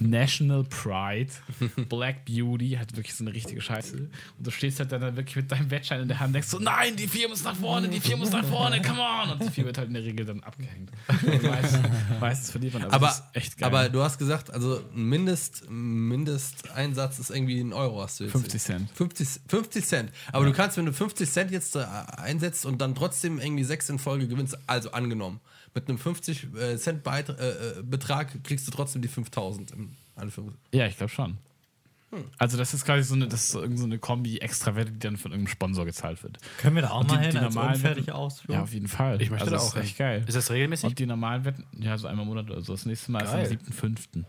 National 0.00 0.64
Pride, 0.64 1.30
Black 1.88 2.24
Beauty, 2.24 2.70
hat 2.72 2.94
wirklich 2.96 3.14
so 3.14 3.24
eine 3.24 3.32
richtige 3.32 3.60
Scheiße. 3.60 3.96
Und 3.96 4.10
du 4.38 4.50
stehst 4.50 4.80
halt 4.80 4.92
dann 4.92 5.00
da 5.00 5.16
wirklich 5.16 5.36
mit 5.36 5.50
deinem 5.50 5.70
Wettschein 5.70 6.00
in 6.02 6.08
der 6.08 6.18
Hand 6.18 6.28
und 6.28 6.32
denkst 6.34 6.48
so, 6.48 6.58
nein, 6.58 6.96
die 6.96 7.06
vier 7.06 7.28
muss 7.28 7.44
nach 7.44 7.56
vorne, 7.56 7.88
die 7.88 8.00
vier 8.00 8.16
muss 8.16 8.30
nach 8.30 8.44
vorne, 8.44 8.82
come 8.82 9.00
on! 9.00 9.30
Und 9.30 9.42
die 9.42 9.50
vier 9.50 9.64
wird 9.64 9.78
halt 9.78 9.88
in 9.88 9.94
der 9.94 10.04
Regel 10.04 10.26
dann 10.26 10.42
abgehängt. 10.42 10.90
Und 11.08 11.42
meistens, 11.42 11.80
meistens 12.20 12.50
verliert 12.50 12.74
man, 12.74 12.84
aber, 12.84 12.94
Aber, 12.94 13.06
das 13.06 13.18
ist 13.18 13.24
echt 13.34 13.58
geil. 13.58 13.68
aber 13.68 13.88
du 13.88 14.02
hast 14.02 14.18
gesagt, 14.18 14.52
also 14.52 14.82
Mindest, 14.94 15.68
Mindesteinsatz 15.70 17.18
ist 17.18 17.30
irgendwie 17.30 17.60
ein 17.60 17.72
Euro, 17.72 18.02
hast 18.02 18.20
du 18.20 18.24
jetzt. 18.24 18.32
50 18.32 18.62
Cent. 18.62 18.90
50, 18.94 19.28
50 19.48 19.84
Cent. 19.84 20.10
Aber 20.32 20.44
du 20.44 20.52
kannst, 20.52 20.76
wenn 20.76 20.86
du 20.86 20.92
50 20.92 21.30
Cent 21.30 21.50
jetzt 21.50 21.76
einsetzt 21.76 22.66
und 22.66 22.80
dann 22.80 22.94
trotzdem 22.94 23.38
irgendwie 23.38 23.64
sechs 23.64 23.88
in 23.88 23.98
Folge 23.98 24.28
gewinnst, 24.28 24.58
also 24.66 24.92
angenommen, 24.92 25.40
mit 25.74 25.88
einem 25.88 25.98
50 25.98 26.48
äh, 26.54 26.76
Cent 26.76 27.02
Beit 27.02 27.28
äh, 27.28 27.32
äh, 27.78 27.82
Betrag 27.82 28.42
kriegst 28.44 28.66
du 28.66 28.70
trotzdem 28.70 29.02
die 29.02 29.08
5000 29.08 29.70
im 29.72 29.92
Anführungs. 30.16 30.54
Ja, 30.72 30.86
ich 30.86 30.96
glaube 30.96 31.10
schon. 31.12 31.38
Also 32.36 32.58
das 32.58 32.74
ist 32.74 32.84
quasi 32.84 33.04
so 33.04 33.14
eine, 33.14 33.26
das 33.26 33.44
ist 33.44 33.50
so 33.52 33.62
eine 33.62 33.98
Kombi 33.98 34.36
extra 34.36 34.76
Wette, 34.76 34.92
die 34.92 34.98
dann 34.98 35.16
von 35.16 35.30
irgendeinem 35.32 35.50
Sponsor 35.50 35.86
gezahlt 35.86 36.22
wird. 36.22 36.36
Können 36.58 36.74
wir 36.76 36.82
da 36.82 36.90
auch 36.90 37.00
Und 37.00 37.06
mal 37.08 37.16
die- 37.16 37.22
hin 37.22 37.30
die 37.30 37.38
als 37.38 37.54
normalen 37.54 37.74
unfertig 37.76 38.06
Wetten- 38.08 38.12
ausführen? 38.14 38.54
Ja, 38.54 38.62
auf 38.64 38.74
jeden 38.74 38.88
Fall. 38.88 39.22
Ich 39.22 39.30
möchte 39.30 39.46
also 39.46 39.56
da 39.56 39.62
das 39.62 39.72
auch 39.72 39.76
ist 39.78 39.82
echt 39.84 39.96
geil. 39.96 40.22
Ist 40.26 40.34
das 40.36 40.50
regelmäßig? 40.50 40.90
Und 40.90 40.98
die 40.98 41.06
normalen 41.06 41.46
Wetten, 41.46 41.64
ja, 41.80 41.96
so 41.96 42.08
einmal 42.08 42.24
im 42.24 42.28
Monat 42.28 42.50
oder 42.50 42.60
so. 42.60 42.74
Das 42.74 42.84
nächste 42.84 43.12
Mal 43.12 43.24
Geil. 43.24 43.44
ist 43.46 43.52
am 43.52 43.56
7.5. 43.56 44.24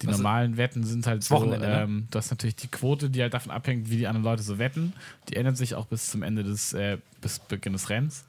Die 0.00 0.06
Was- 0.06 0.16
normalen 0.16 0.56
Wetten 0.56 0.82
sind 0.84 1.06
halt 1.06 1.24
so, 1.24 1.34
Wochenende, 1.34 1.66
ne? 1.66 1.82
ähm, 1.82 2.08
du 2.10 2.18
hast 2.18 2.30
natürlich 2.30 2.56
die 2.56 2.68
Quote, 2.68 3.10
die 3.10 3.20
halt 3.20 3.34
davon 3.34 3.52
abhängt, 3.52 3.90
wie 3.90 3.98
die 3.98 4.06
anderen 4.06 4.24
Leute 4.24 4.42
so 4.42 4.56
wetten. 4.58 4.94
Die 5.28 5.36
ändert 5.36 5.58
sich 5.58 5.74
auch 5.74 5.84
bis 5.86 6.10
zum 6.10 6.22
Ende 6.22 6.42
des, 6.42 6.72
äh, 6.72 6.96
bis 7.20 7.38
Beginn 7.38 7.74
des 7.74 7.90
Rennens. 7.90 8.24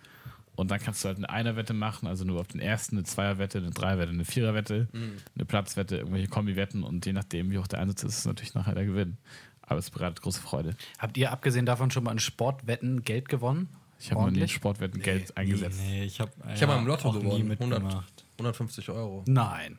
Und 0.58 0.72
dann 0.72 0.80
kannst 0.80 1.04
du 1.04 1.08
halt 1.08 1.18
eine 1.18 1.30
Einer-Wette 1.30 1.74
machen, 1.74 2.08
also 2.08 2.26
nur 2.26 2.42
auf 2.42 2.48
den 2.48 2.60
ersten, 2.60 2.98
eine 2.98 3.04
Zweier-Wette, 3.06 3.60
eine 3.60 3.70
Dreier-Wette, 3.70 4.10
eine 4.12 4.26
Vierer-Wette, 4.26 4.88
eine 4.92 5.46
Platzwette, 5.46 5.98
irgendwelche 5.98 6.28
Kombi-Wetten 6.30 6.84
und 6.84 7.06
je 7.06 7.14
nachdem, 7.14 7.52
wie 7.52 7.60
hoch 7.60 7.68
der 7.68 7.80
Einsatz 7.80 8.02
ist, 8.04 8.14
ist 8.14 8.18
es 8.20 8.26
natürlich 8.26 8.56
nachher 8.56 8.74
der 8.74 8.86
Gewinn. 8.86 9.18
Aber 9.62 9.78
es 9.78 9.92
bereitet 9.92 10.20
große 10.22 10.42
Freude. 10.42 10.76
Habt 10.98 11.16
ihr 11.18 11.32
abgesehen 11.32 11.68
davon 11.68 11.92
schon 11.92 12.04
mal 12.04 12.12
in 12.12 12.20
Sportwetten 12.20 13.04
Geld 13.04 13.30
gewonnen? 13.30 13.70
Ich 14.00 14.10
habe 14.10 14.22
mal 14.22 14.28
in 14.30 14.34
den 14.34 14.42
Ordentlich? 14.42 14.54
Sportwetten 14.54 15.02
Geld 15.02 15.38
eingesetzt. 15.38 15.80
Nee, 15.86 16.06
ich 16.06 16.20
habe 16.20 16.32
Ich 16.56 16.62
habe 16.64 16.74
mal 16.74 16.80
im 16.80 16.88
Lotto 16.88 17.10
auch 17.10 17.14
nie 17.14 17.20
gewonnen. 17.22 17.52
100, 17.52 17.84
mitgemacht. 17.84 18.26
150 18.38 18.90
Euro. 18.90 19.24
Nein, 19.28 19.78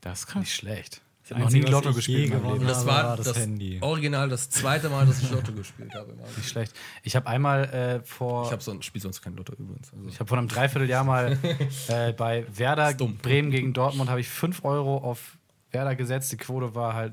Das 0.00 0.26
kann 0.26 0.40
nicht 0.40 0.54
schlecht. 0.54 1.02
Ich 1.30 1.34
habe 1.36 1.44
noch 1.44 1.50
nie 1.52 1.60
Lotto 1.60 1.94
gespielt 1.94 2.32
gewonnen 2.32 2.66
das 2.66 2.84
war 2.84 3.04
war 3.04 3.16
das 3.16 3.26
das, 3.26 3.38
Handy. 3.38 3.78
Original 3.80 4.28
das 4.28 4.50
zweite 4.50 4.88
Mal, 4.88 5.06
dass 5.06 5.22
ich 5.22 5.30
Lotto 5.30 5.52
gespielt 5.52 5.94
habe. 5.94 6.16
Nicht 6.36 6.48
schlecht. 6.48 6.74
Ich 7.04 7.14
habe 7.14 7.28
einmal 7.28 7.64
äh, 7.72 8.00
vor. 8.04 8.46
Ich 8.46 8.50
habe 8.50 8.60
so, 8.60 8.82
spiele 8.82 9.02
sonst 9.02 9.22
kein 9.22 9.36
Lotto 9.36 9.52
übrigens. 9.52 9.92
Also. 9.92 10.08
Ich 10.08 10.18
habe 10.18 10.26
vor 10.26 10.38
einem 10.38 10.48
Dreivierteljahr 10.48 11.04
mal 11.04 11.38
äh, 11.88 12.12
bei 12.14 12.44
Werder 12.52 12.92
Bremen 12.94 13.52
gegen 13.52 13.72
Dortmund 13.72 14.10
habe 14.10 14.20
ich 14.20 14.28
5 14.28 14.64
Euro 14.64 14.98
auf 14.98 15.38
Werder 15.70 15.94
gesetzt. 15.94 16.32
Die 16.32 16.36
Quote 16.36 16.74
war 16.74 16.94
halt, 16.94 17.12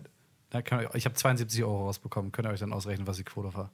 da 0.49 0.63
kann 0.63 0.83
ich, 0.83 0.95
ich 0.95 1.05
habe 1.05 1.13
72 1.13 1.63
Euro 1.63 1.85
rausbekommen. 1.85 2.31
Könnt 2.31 2.47
ihr 2.47 2.51
euch 2.51 2.59
dann 2.59 2.73
ausrechnen, 2.73 3.05
was 3.05 3.17
die 3.17 3.23
Quote 3.23 3.53
war. 3.53 3.69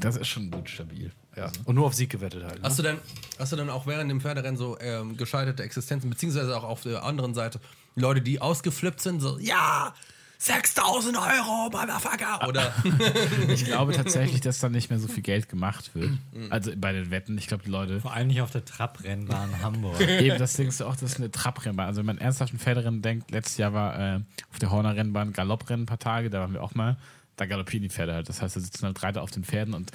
Das 0.00 0.16
ist 0.16 0.26
schon 0.26 0.50
gut 0.50 0.68
stabil. 0.68 1.12
Ja. 1.36 1.52
Und 1.64 1.76
nur 1.76 1.86
auf 1.86 1.94
Sieg 1.94 2.10
gewettet 2.10 2.42
halt. 2.42 2.56
Ne? 2.56 2.62
Hast 2.64 2.78
du 2.78 2.82
denn, 2.82 2.98
hast 3.38 3.52
du 3.52 3.56
dann 3.56 3.70
auch 3.70 3.86
während 3.86 4.10
dem 4.10 4.20
Pferderennen 4.20 4.56
so 4.56 4.76
ähm, 4.80 5.16
gescheiterte 5.16 5.62
Existenzen, 5.62 6.10
beziehungsweise 6.10 6.56
auch 6.56 6.64
auf 6.64 6.82
der 6.82 7.04
anderen 7.04 7.34
Seite 7.34 7.60
Leute, 7.96 8.20
die 8.20 8.40
ausgeflippt 8.40 9.00
sind, 9.00 9.20
so, 9.20 9.38
ja, 9.38 9.94
6000 10.38 11.16
Euro, 11.16 11.70
Motherfucker, 11.70 12.46
oder? 12.46 12.72
Ich 13.48 13.64
glaube 13.64 13.94
tatsächlich, 13.94 14.40
dass 14.40 14.58
da 14.58 14.68
nicht 14.68 14.90
mehr 14.90 14.98
so 14.98 15.08
viel 15.08 15.22
Geld 15.22 15.48
gemacht 15.48 15.94
wird. 15.94 16.10
Also 16.50 16.72
bei 16.76 16.92
den 16.92 17.10
Wetten. 17.10 17.38
Ich 17.38 17.46
glaube, 17.46 17.64
die 17.64 17.70
Leute. 17.70 18.00
Vor 18.00 18.12
allem 18.12 18.28
nicht 18.28 18.42
auf 18.42 18.50
der 18.50 18.64
Trabrennbahn 18.64 19.62
Hamburg. 19.62 20.00
Eben, 20.20 20.38
das 20.38 20.52
Ding 20.54 20.68
ist 20.68 20.82
auch, 20.82 20.94
das 20.94 21.12
ist 21.12 21.18
eine 21.18 21.30
Trabrennbahn. 21.30 21.86
Also, 21.86 22.00
wenn 22.00 22.06
man 22.06 22.18
ernsthaft 22.18 22.52
ein 22.52 22.58
Pferderennen 22.58 23.00
denkt, 23.00 23.30
letztes 23.30 23.56
Jahr 23.56 23.72
war 23.72 23.98
äh, 23.98 24.20
auf 24.50 24.58
der 24.58 24.70
Horner 24.70 24.94
Rennbahn 24.94 25.32
Galopprennen 25.32 25.84
ein 25.84 25.86
paar 25.86 25.98
Tage, 25.98 26.28
da 26.28 26.40
waren 26.40 26.52
wir 26.52 26.62
auch 26.62 26.74
mal. 26.74 26.98
Da 27.36 27.46
galoppieren 27.46 27.82
die 27.82 27.90
Pferde 27.90 28.14
halt. 28.14 28.28
Das 28.28 28.42
heißt, 28.42 28.56
da 28.56 28.60
sitzen 28.60 28.86
halt 28.86 29.02
Reiter 29.02 29.22
auf 29.22 29.30
den 29.30 29.44
Pferden 29.44 29.74
und 29.74 29.90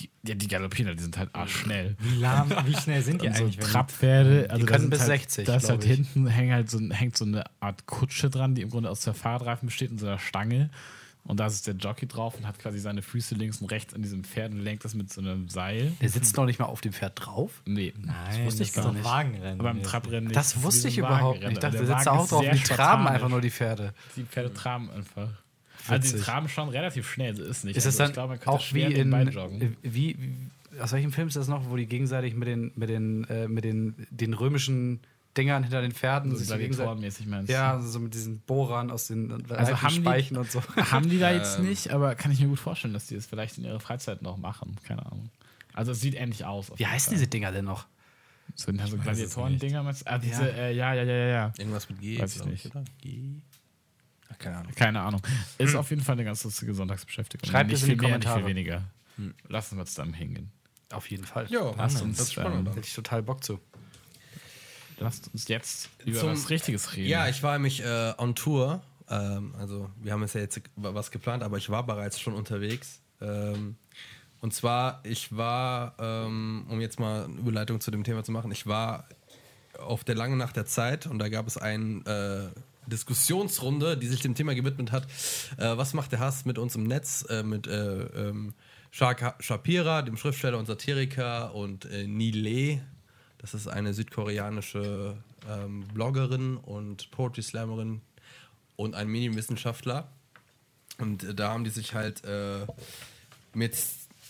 die, 0.00 0.10
ja, 0.26 0.34
die 0.34 0.48
galoppieren 0.48 0.96
die 0.96 1.02
sind 1.02 1.16
halt 1.18 1.34
arschschnell. 1.34 1.96
Wie 2.00 2.16
lahm, 2.20 2.50
wie 2.64 2.74
schnell 2.74 3.02
sind 3.02 3.22
die 3.22 3.26
Und 3.28 3.36
so 3.36 3.42
eigentlich? 3.44 3.58
wenn 3.58 3.64
die- 3.66 3.70
Trappferde, 3.72 4.46
also 4.50 4.66
da 4.66 4.72
können 4.72 4.90
bis 4.90 5.00
halt, 5.00 5.08
60, 5.08 5.46
Da 5.46 5.56
ist 5.56 5.68
halt 5.68 5.84
ich. 5.84 5.90
hinten 5.90 6.26
hängt 6.26 6.52
halt 6.52 6.70
so, 6.70 6.78
hängt 6.90 7.16
so 7.16 7.24
eine 7.24 7.44
Art 7.60 7.86
Kutsche 7.86 8.30
dran, 8.30 8.54
die 8.54 8.62
im 8.62 8.70
Grunde 8.70 8.90
aus 8.90 9.02
zwei 9.02 9.12
Fahrradreifen 9.12 9.66
besteht 9.66 9.90
und 9.90 9.98
so 9.98 10.06
einer 10.06 10.18
Stange. 10.18 10.70
Und 11.22 11.38
da 11.38 11.46
ist 11.46 11.66
der 11.66 11.74
Jockey 11.74 12.06
drauf 12.06 12.34
und 12.38 12.46
hat 12.46 12.58
quasi 12.58 12.78
seine 12.78 13.02
Füße 13.02 13.34
links 13.34 13.60
und 13.60 13.70
rechts 13.70 13.92
an 13.92 14.00
diesem 14.00 14.24
Pferd 14.24 14.52
und 14.52 14.60
lenkt 14.60 14.86
das 14.86 14.94
mit 14.94 15.12
so 15.12 15.20
einem 15.20 15.50
Seil. 15.50 15.92
Der 16.00 16.08
sitzt 16.08 16.34
noch 16.38 16.46
nicht 16.46 16.58
mal 16.58 16.64
auf 16.64 16.80
dem 16.80 16.94
Pferd 16.94 17.12
drauf. 17.16 17.60
Nee. 17.66 17.92
Nein, 18.00 18.46
wusste 18.46 18.62
ich 18.62 18.72
das 18.72 18.76
gar 18.76 18.84
ist 18.84 18.88
doch 18.88 18.94
nicht. 18.94 19.04
Wagenrennen. 19.04 19.60
Aber 19.60 19.68
beim 19.74 19.82
Traprennen 19.82 20.24
nicht. 20.28 20.36
Das 20.36 20.62
wusste 20.62 20.88
ich 20.88 20.94
so 20.94 21.00
überhaupt 21.00 21.40
nicht. 21.40 21.52
Ich 21.52 21.58
dachte, 21.58 21.76
Der 21.76 21.86
der 21.86 21.96
sitzt 21.98 22.08
auch 22.08 22.26
drauf. 22.26 22.44
Die 22.50 22.58
traben 22.60 23.06
einfach 23.06 23.28
nur 23.28 23.42
die 23.42 23.50
Pferde. 23.50 23.92
Die 24.16 24.24
Pferde 24.24 24.54
traben 24.54 24.90
einfach. 24.90 25.28
Also 25.90 26.16
die 26.16 26.22
traben 26.22 26.48
schon 26.48 26.68
relativ 26.68 27.08
schnell, 27.10 27.34
so 27.36 27.42
ist 27.42 27.64
nicht. 27.64 27.76
Ist 27.76 27.86
also 27.86 27.94
es 27.94 27.96
dann 27.98 28.06
ich 28.08 28.12
glaube, 28.14 28.28
man 28.30 28.38
könnte 28.38 28.50
auch 28.50 28.60
schwer 28.60 28.88
wie 28.90 28.94
in. 28.94 29.30
joggen. 29.30 29.60
äh, 29.62 29.68
Wie, 29.82 30.16
wie, 30.18 30.80
aus 30.80 30.92
welchem 30.92 31.12
Film 31.12 31.28
ist 31.28 31.36
das 31.36 31.48
noch, 31.48 31.68
wo 31.68 31.76
die 31.76 31.86
gegenseitig 31.86 32.34
mit 32.34 32.48
den, 32.48 32.72
mit 32.76 32.88
den, 32.88 33.24
äh, 33.24 33.48
mit 33.48 33.64
den, 33.64 34.06
den 34.10 34.34
römischen 34.34 35.00
Dingern 35.36 35.62
hinter 35.62 35.80
den 35.82 35.92
Pferden 35.92 36.34
So. 36.36 36.44
Gladiatorenmäßig 36.44 37.26
meinst 37.26 37.48
du? 37.48 37.52
Ja, 37.52 37.80
so 37.80 38.00
mit 38.00 38.14
diesen 38.14 38.40
Bohrern 38.40 38.90
aus 38.90 39.06
den 39.06 39.30
Also 39.32 39.54
alten 39.54 39.82
haben 39.82 39.94
die- 39.94 40.00
Speichen 40.00 40.36
und 40.36 40.50
so. 40.50 40.60
Haben 40.76 41.08
die 41.08 41.18
da 41.20 41.30
jetzt 41.32 41.58
Ähm. 41.58 41.66
nicht, 41.68 41.90
aber 41.90 42.14
kann 42.16 42.32
ich 42.32 42.40
mir 42.40 42.48
gut 42.48 42.58
vorstellen, 42.58 42.94
dass 42.94 43.06
die 43.06 43.14
das 43.14 43.26
vielleicht 43.26 43.56
in 43.58 43.64
ihrer 43.64 43.78
Freizeit 43.80 44.22
noch 44.22 44.36
machen. 44.38 44.76
Keine 44.82 45.04
Ahnung. 45.06 45.30
Also 45.72 45.92
es 45.92 46.00
sieht 46.00 46.14
ähnlich 46.16 46.44
aus. 46.44 46.72
Wie 46.76 46.84
heißen 46.86 47.10
Fall. 47.10 47.14
diese 47.18 47.28
Dinger 47.28 47.52
denn 47.52 47.64
noch? 47.66 47.86
So, 48.56 48.72
so 48.72 48.96
Gladiatoren-Dinger 48.98 49.84
meinst 49.84 50.02
du? 50.02 50.10
Ah, 50.10 50.18
diese, 50.18 50.42
Ja. 50.42 50.48
äh, 50.48 50.74
ja, 50.74 50.94
ja, 50.94 51.04
ja, 51.04 51.14
ja. 51.28 51.52
Irgendwas 51.56 51.88
mit 51.88 52.00
G, 52.00 52.18
Weiß 52.18 52.32
ich 52.32 52.36
glaub 52.38 52.50
nicht. 52.50 52.66
oder? 52.66 52.84
G. 53.00 53.20
Keine 54.40 54.56
Ahnung. 54.58 54.72
Keine 54.74 55.00
Ahnung. 55.00 55.22
Ist 55.58 55.74
auf 55.76 55.90
jeden 55.90 56.02
Fall 56.02 56.14
eine 56.14 56.24
ganz 56.24 56.42
lustige 56.44 56.74
Sonntagsbeschäftigung. 56.74 57.48
Schreibt 57.48 57.68
nicht 57.70 57.76
es 57.76 57.82
in 57.84 57.90
die 57.90 57.94
viel 57.98 58.08
mehr, 58.08 58.18
nicht 58.18 58.26
Kommentare. 58.26 58.40
viel 58.40 58.56
weniger. 58.56 58.82
Lassen 59.48 59.78
wir 59.78 59.86
zusammen 59.86 60.14
hingehen. 60.14 60.50
Auf 60.92 61.08
jeden 61.10 61.24
Fall. 61.24 61.46
Ja, 61.50 61.72
Lasst 61.76 62.02
uns, 62.02 62.16
das 62.18 62.26
ist 62.28 62.32
spannend. 62.32 62.66
ähm, 62.68 62.74
Hätte 62.74 62.86
ich 62.86 62.94
total 62.94 63.22
Bock 63.22 63.44
zu. 63.44 63.60
Lasst 64.98 65.30
uns 65.32 65.48
jetzt 65.48 65.88
über 66.04 66.20
Zum- 66.20 66.30
was 66.32 66.50
Richtiges 66.50 66.96
reden. 66.96 67.08
Ja, 67.08 67.28
ich 67.28 67.42
war 67.42 67.52
nämlich 67.52 67.82
äh, 67.84 68.12
on 68.18 68.34
Tour. 68.34 68.82
Ähm, 69.08 69.54
also, 69.58 69.90
wir 70.02 70.12
haben 70.12 70.22
jetzt 70.22 70.34
ja 70.34 70.40
jetzt 70.40 70.60
was 70.76 71.10
geplant, 71.10 71.42
aber 71.42 71.56
ich 71.58 71.70
war 71.70 71.84
bereits 71.86 72.18
schon 72.20 72.34
unterwegs. 72.34 73.00
Ähm, 73.20 73.76
und 74.40 74.54
zwar, 74.54 75.00
ich 75.04 75.34
war, 75.36 75.94
ähm, 75.98 76.66
um 76.68 76.80
jetzt 76.80 76.98
mal 77.00 77.24
eine 77.24 77.34
Überleitung 77.34 77.80
zu 77.80 77.90
dem 77.90 78.04
Thema 78.04 78.24
zu 78.24 78.32
machen, 78.32 78.50
ich 78.52 78.66
war 78.66 79.06
auf 79.78 80.04
der 80.04 80.14
langen 80.14 80.38
Nacht 80.38 80.56
der 80.56 80.66
Zeit 80.66 81.06
und 81.06 81.18
da 81.18 81.28
gab 81.28 81.46
es 81.46 81.56
eine 81.56 82.52
äh, 82.54 82.60
Diskussionsrunde, 82.90 83.96
die 83.96 84.06
sich 84.06 84.20
dem 84.20 84.34
Thema 84.34 84.54
gewidmet 84.54 84.92
hat. 84.92 85.04
Äh, 85.56 85.76
was 85.76 85.94
macht 85.94 86.12
der 86.12 86.20
Hass 86.20 86.44
mit 86.44 86.58
uns 86.58 86.74
im 86.74 86.84
Netz? 86.84 87.24
Äh, 87.28 87.42
mit 87.42 87.66
äh, 87.66 88.02
ähm, 88.02 88.54
Shapira, 88.90 90.02
dem 90.02 90.16
Schriftsteller 90.16 90.58
und 90.58 90.66
Satiriker, 90.66 91.54
und 91.54 91.84
äh, 91.86 92.06
Nile, 92.06 92.82
das 93.38 93.54
ist 93.54 93.68
eine 93.68 93.94
südkoreanische 93.94 95.16
ähm, 95.48 95.84
Bloggerin 95.94 96.56
und 96.56 97.10
Poetry 97.10 97.42
Slammerin 97.42 98.00
und 98.76 98.94
ein 98.94 99.08
Medienwissenschaftler. 99.08 100.08
Und 100.98 101.24
äh, 101.24 101.34
da 101.34 101.52
haben 101.52 101.64
die 101.64 101.70
sich 101.70 101.94
halt 101.94 102.24
äh, 102.24 102.66
mit 103.54 103.76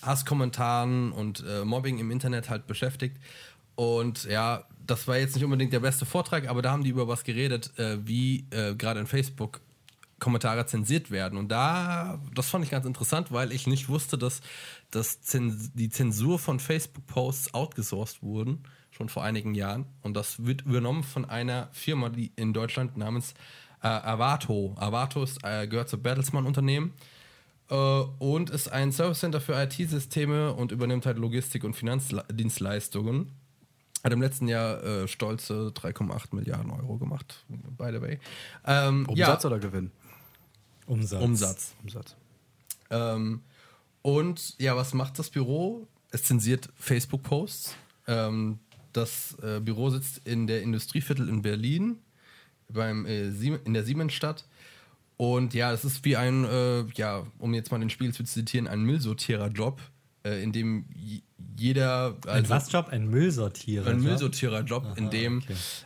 Hasskommentaren 0.03 1.13
und 1.13 1.45
äh, 1.47 1.65
Mobbing 1.65 1.99
im 1.99 2.11
Internet 2.11 2.49
halt 2.51 2.67
beschäftigt. 2.67 3.17
Und 3.75 4.25
ja, 4.25 4.65
das 4.91 5.07
war 5.07 5.17
jetzt 5.17 5.35
nicht 5.35 5.45
unbedingt 5.45 5.73
der 5.73 5.81
beste 5.81 6.05
Vortrag, 6.05 6.49
aber 6.49 6.63
da 6.63 6.73
haben 6.73 6.85
die 6.85 6.91
über 6.91 7.07
was 7.09 7.25
geredet, 7.25 7.79
äh, 7.79 7.99
wie 8.07 8.47
äh, 8.51 8.75
gerade 8.75 9.01
in 9.01 9.07
Facebook 9.07 9.61
Kommentare 10.19 10.67
zensiert 10.67 11.11
werden. 11.11 11.39
Und 11.39 11.49
da, 11.49 12.21
das 12.35 12.51
fand 12.51 12.65
ich 12.65 12.71
ganz 12.71 12.87
interessant, 12.87 13.33
weil 13.33 13.53
ich 13.53 13.67
nicht 13.67 13.89
wusste, 13.89 14.19
dass, 14.19 14.43
dass 14.91 15.23
Zens 15.23 15.73
die 15.73 15.89
Zensur 15.89 16.39
von 16.39 16.61
Facebook-Posts 16.61 17.55
outgesourced 17.55 18.23
wurden, 18.23 18.63
schon 18.91 19.09
vor 19.09 19.25
einigen 19.25 19.55
Jahren. 19.55 19.87
Und 20.03 20.15
das 20.15 20.45
wird 20.45 20.63
übernommen 20.63 21.03
von 21.03 21.25
einer 21.25 21.69
Firma, 21.73 22.11
die 22.11 22.33
in 22.37 22.53
Deutschland 22.53 22.97
namens 22.97 23.33
äh, 23.83 23.89
Avato. 23.89 24.75
Avato 24.77 25.23
ist, 25.23 25.39
äh, 25.43 25.67
gehört 25.67 25.89
zu 25.89 25.99
Bertelsmann-Unternehmen 25.99 26.93
äh, 27.71 27.75
und 27.75 28.51
ist 28.51 28.69
ein 28.69 28.93
Service 28.93 29.21
Center 29.21 29.41
für 29.41 29.55
IT-Systeme 29.55 30.53
und 30.53 30.71
übernimmt 30.71 31.07
halt 31.07 31.17
Logistik- 31.17 31.65
und 31.65 31.75
Finanzdienstleistungen. 31.75 33.33
Hat 34.03 34.13
im 34.13 34.23
letzten 34.23 34.49
Jahr 34.49 34.83
äh, 34.83 35.09
stolze 35.09 35.73
3,8 35.75 36.35
Milliarden 36.35 36.71
Euro 36.71 36.97
gemacht, 36.97 37.45
by 37.49 37.91
the 37.93 38.01
way. 38.01 38.19
Ähm, 38.65 39.07
Umsatz 39.07 39.43
ja, 39.43 39.51
oder 39.51 39.59
Gewinn? 39.59 39.91
Umsatz. 40.87 41.23
Umsatz. 41.23 41.75
Umsatz. 41.83 42.17
Ähm, 42.91 43.43
und 44.03 44.59
ja, 44.59 44.77
was 44.77 44.95
macht 44.95 45.19
das 45.19 45.31
Büro? 45.31 45.87
Es 46.11 46.25
zensiert 46.25 46.69
Facebook-Posts. 46.77 47.75
Ähm, 48.07 48.59
das 48.93 49.37
äh, 49.43 49.61
Büro 49.61 49.91
sitzt 49.91 50.27
in 50.27 50.47
der 50.47 50.63
Industrieviertel 50.63 51.29
in 51.29 51.43
Berlin, 51.43 51.99
beim, 52.69 53.07
äh, 53.07 53.29
in 53.29 53.75
der 53.75 53.85
Siemensstadt. 53.85 54.47
Und 55.17 55.53
ja, 55.55 55.73
es 55.73 55.85
ist 55.85 56.05
wie 56.05 56.17
ein, 56.17 56.45
äh, 56.45 56.87
ja, 56.95 57.27
um 57.39 57.53
jetzt 57.55 57.71
mal 57.71 57.79
den 57.79 57.91
Spiegel 57.91 58.15
zu 58.15 58.25
zitieren, 58.25 58.67
ein 58.67 58.83
Müllsortierer-Job, 58.83 59.81
äh, 60.25 60.43
in 60.43 60.53
dem 60.53 60.85
jeder. 61.57 62.17
Ein 62.27 62.31
also- 62.31 62.51
was 62.51 62.73
Job? 62.73 62.89
Ein 62.91 63.09
Müllsortierer. 63.09 63.87
ein 63.87 63.97
Job? 63.97 64.05
Müllsortiererjob, 64.05 64.99
in 64.99 65.11
dem 65.11 65.43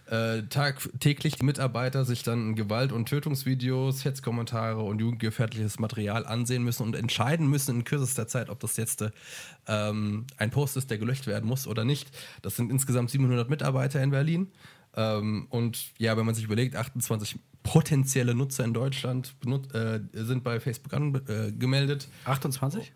äh, 0.06 0.42
tagtäglich 0.42 1.36
die 1.36 1.44
Mitarbeiter 1.44 2.04
sich 2.04 2.22
dann 2.22 2.54
Gewalt- 2.54 2.92
und 2.92 3.08
Tötungsvideos, 3.08 4.04
Hetzkommentare 4.04 4.82
und 4.82 5.00
jugendgefährliches 5.00 5.78
Material 5.78 6.26
ansehen 6.26 6.62
müssen 6.62 6.84
und 6.84 6.96
entscheiden 6.96 7.48
müssen 7.48 7.76
in 7.76 7.84
kürzester 7.84 8.28
Zeit, 8.28 8.50
ob 8.50 8.60
das 8.60 8.76
jetzt 8.76 9.02
äh, 9.02 9.10
ähm, 9.66 10.26
ein 10.36 10.50
Post 10.50 10.76
ist, 10.76 10.90
der 10.90 10.98
gelöscht 10.98 11.26
werden 11.26 11.46
muss 11.48 11.66
oder 11.66 11.84
nicht. 11.84 12.10
Das 12.42 12.56
sind 12.56 12.70
insgesamt 12.70 13.10
700 13.10 13.50
Mitarbeiter 13.50 14.02
in 14.02 14.10
Berlin. 14.10 14.52
Ähm, 14.96 15.46
und 15.50 15.92
ja, 15.98 16.16
wenn 16.16 16.24
man 16.24 16.34
sich 16.34 16.44
überlegt, 16.44 16.76
28 16.76 17.38
potenzielle 17.62 18.34
Nutzer 18.34 18.64
in 18.64 18.74
Deutschland 18.74 19.34
äh, 19.72 20.00
sind 20.12 20.44
bei 20.44 20.60
Facebook 20.60 20.92
angemeldet. 20.92 21.48
Äh, 21.48 21.52
gemeldet. 21.52 22.08
28? 22.26 22.92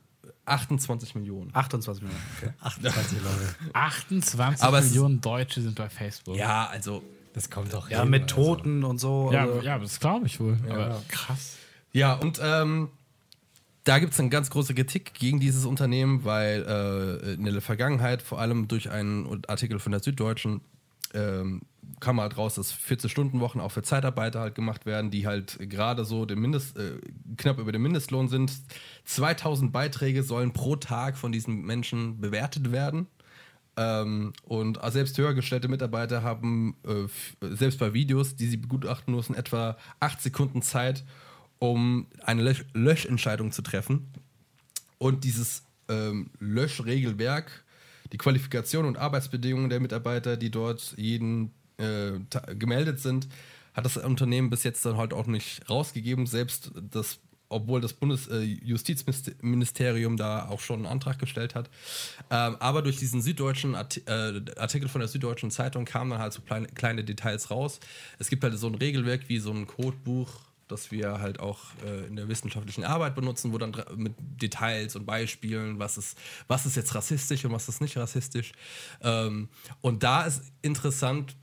28 0.49 1.15
Millionen. 1.15 1.51
28 1.55 2.03
Millionen. 2.03 2.23
Okay. 2.39 2.53
28 2.61 3.19
Leute. 3.23 3.55
28 3.75 4.65
Aber 4.65 4.81
Millionen 4.81 5.21
Deutsche 5.21 5.61
sind 5.61 5.75
bei 5.77 5.89
Facebook. 5.89 6.37
Ja, 6.37 6.67
also 6.67 7.03
Das 7.35 7.51
kommt 7.51 7.73
doch 7.73 7.89
Ja, 7.91 8.03
hin, 8.03 8.11
mit 8.11 8.23
also. 8.25 8.35
Toten 8.35 8.85
und 8.85 8.99
so. 8.99 9.31
ja, 9.33 9.43
also- 9.43 9.61
ja 9.63 9.79
das 9.79 10.01
glaube 10.01 10.27
ich 10.27 10.41
wohl. 10.41 10.59
Aber 10.69 11.03
krass. 11.09 11.57
Ja, 11.93 12.15
und 12.15 12.41
ähm, 12.43 12.89
da 13.85 13.99
gibt 13.99 14.13
es 14.13 14.21
eine 14.21 14.29
ganz 14.29 14.51
große 14.51 14.75
Kritik 14.75 15.15
gegen 15.15 15.41
dieses 15.41 15.65
Unternehmen, 15.65 16.25
weil 16.25 16.63
äh, 17.25 17.33
in 17.35 17.45
der 17.45 17.61
Vergangenheit, 17.63 18.21
vor 18.23 18.39
allem 18.41 18.69
durch 18.69 18.91
einen 18.91 19.43
Artikel 19.49 19.79
von 19.79 19.93
der 19.93 20.01
Süddeutschen, 20.03 20.61
ähm, 21.15 21.63
kam 22.01 22.21
halt 22.21 22.37
raus, 22.37 22.55
dass 22.55 22.73
14-Stunden-Wochen 22.73 23.61
auch 23.61 23.73
für 23.73 23.83
Zeitarbeiter 23.83 24.41
halt 24.41 24.55
gemacht 24.55 24.87
werden, 24.87 25.11
die 25.11 25.27
halt 25.27 25.59
gerade 25.61 26.05
so 26.05 26.25
den 26.25 26.39
Mindest, 26.39 26.77
äh, 26.77 26.99
knapp 27.37 27.59
über 27.59 27.73
dem 27.73 27.83
Mindestlohn 27.83 28.29
sind. 28.29 28.53
2000 29.05 29.73
Beiträge 29.73 30.23
sollen 30.23 30.53
pro 30.53 30.77
Tag 30.77 31.17
von 31.17 31.33
diesen 31.33 31.63
Menschen 31.63 32.21
bewertet 32.21 32.73
werden. 32.73 33.07
Ähm, 33.77 34.33
und 34.43 34.81
selbst 34.89 35.17
höher 35.19 35.35
gestellte 35.35 35.69
Mitarbeiter 35.69 36.23
haben 36.23 36.77
äh, 36.85 37.07
selbst 37.55 37.79
bei 37.79 37.95
Videos, 37.95 38.35
die 38.35 38.47
sie 38.47 38.57
begutachten 38.57 39.15
müssen, 39.15 39.35
etwa 39.35 39.77
acht 40.01 40.21
Sekunden 40.21 40.63
Zeit, 40.63 41.05
um 41.61 42.07
eine 42.23 42.43
Lösch 42.43 42.65
Löschentscheidung 42.75 43.53
zu 43.53 43.63
treffen. 43.63 44.13
Und 44.99 45.23
dieses 45.23 45.63
ähm, 45.89 46.31
Löschregelwerk, 46.41 47.65
die 48.13 48.19
Qualifikation 48.19 48.85
und 48.85 48.99
Arbeitsbedingungen 48.99 49.71
der 49.71 49.81
Mitarbeiter, 49.81 50.37
die 50.37 50.51
dort 50.51 50.95
jeden 50.97 51.53
äh, 51.79 52.19
gemeldet 52.55 53.01
sind, 53.01 53.29
hat 53.75 53.85
das 53.85 53.97
Unternehmen 53.97 54.51
bis 54.51 54.65
jetzt 54.65 54.85
dann 54.85 54.97
halt 54.97 55.13
auch 55.13 55.27
nicht 55.27 55.69
rausgegeben. 55.71 56.27
Selbst 56.27 56.73
das, 56.91 57.21
obwohl 57.49 57.81
das 57.81 57.95
Bundesjustizministerium 57.95 60.17
da 60.17 60.49
auch 60.49 60.61
schon 60.61 60.81
einen 60.81 60.87
Antrag 60.87 61.19
gestellt 61.19 61.55
hat. 61.55 61.71
Ähm, 62.31 62.57
aber 62.59 62.83
durch 62.83 62.99
diesen 62.99 63.23
süddeutschen 63.23 63.75
Arti 63.75 64.03
äh, 64.07 64.41
Artikel 64.57 64.89
von 64.89 65.01
der 65.01 65.09
Süddeutschen 65.09 65.51
Zeitung 65.51 65.85
kamen 65.85 66.11
dann 66.11 66.21
halt 66.21 66.33
so 66.33 66.43
kleine, 66.43 66.67
kleine 66.69 67.05
Details 67.05 67.51
raus. 67.51 67.81
Es 68.19 68.29
gibt 68.29 68.43
halt 68.43 68.59
so 68.59 68.67
ein 68.67 68.75
Regelwerk 68.75 69.29
wie 69.29 69.39
so 69.39 69.53
ein 69.53 69.67
Codebuch 69.67 70.49
das 70.69 70.91
wir 70.91 71.21
halt 71.21 71.41
auch 71.41 71.59
äh, 71.85 72.07
in 72.07 72.17
der 72.17 72.29
wissenschaftlichen 72.29 72.85
Arbeit 72.85 73.15
benutzen, 73.15 73.53
wo 73.53 73.59
dann 73.59 73.75
mit 73.97 74.15
Details 74.19 74.95
und 74.97 75.07
Beispielen, 75.07 75.79
was 75.79 75.99
ist, 75.99 76.17
was 76.47 76.67
ist 76.67 76.77
jetzt 76.77 76.95
rassistisch 76.95 77.45
und 77.45 77.53
was 77.53 77.69
ist 77.69 77.81
nicht 77.81 77.97
rassistisch. 77.97 78.53
Ähm, 79.01 79.49
und 79.81 80.03
da 80.03 80.25
ist 80.25 80.43
interessant, 80.63 81.37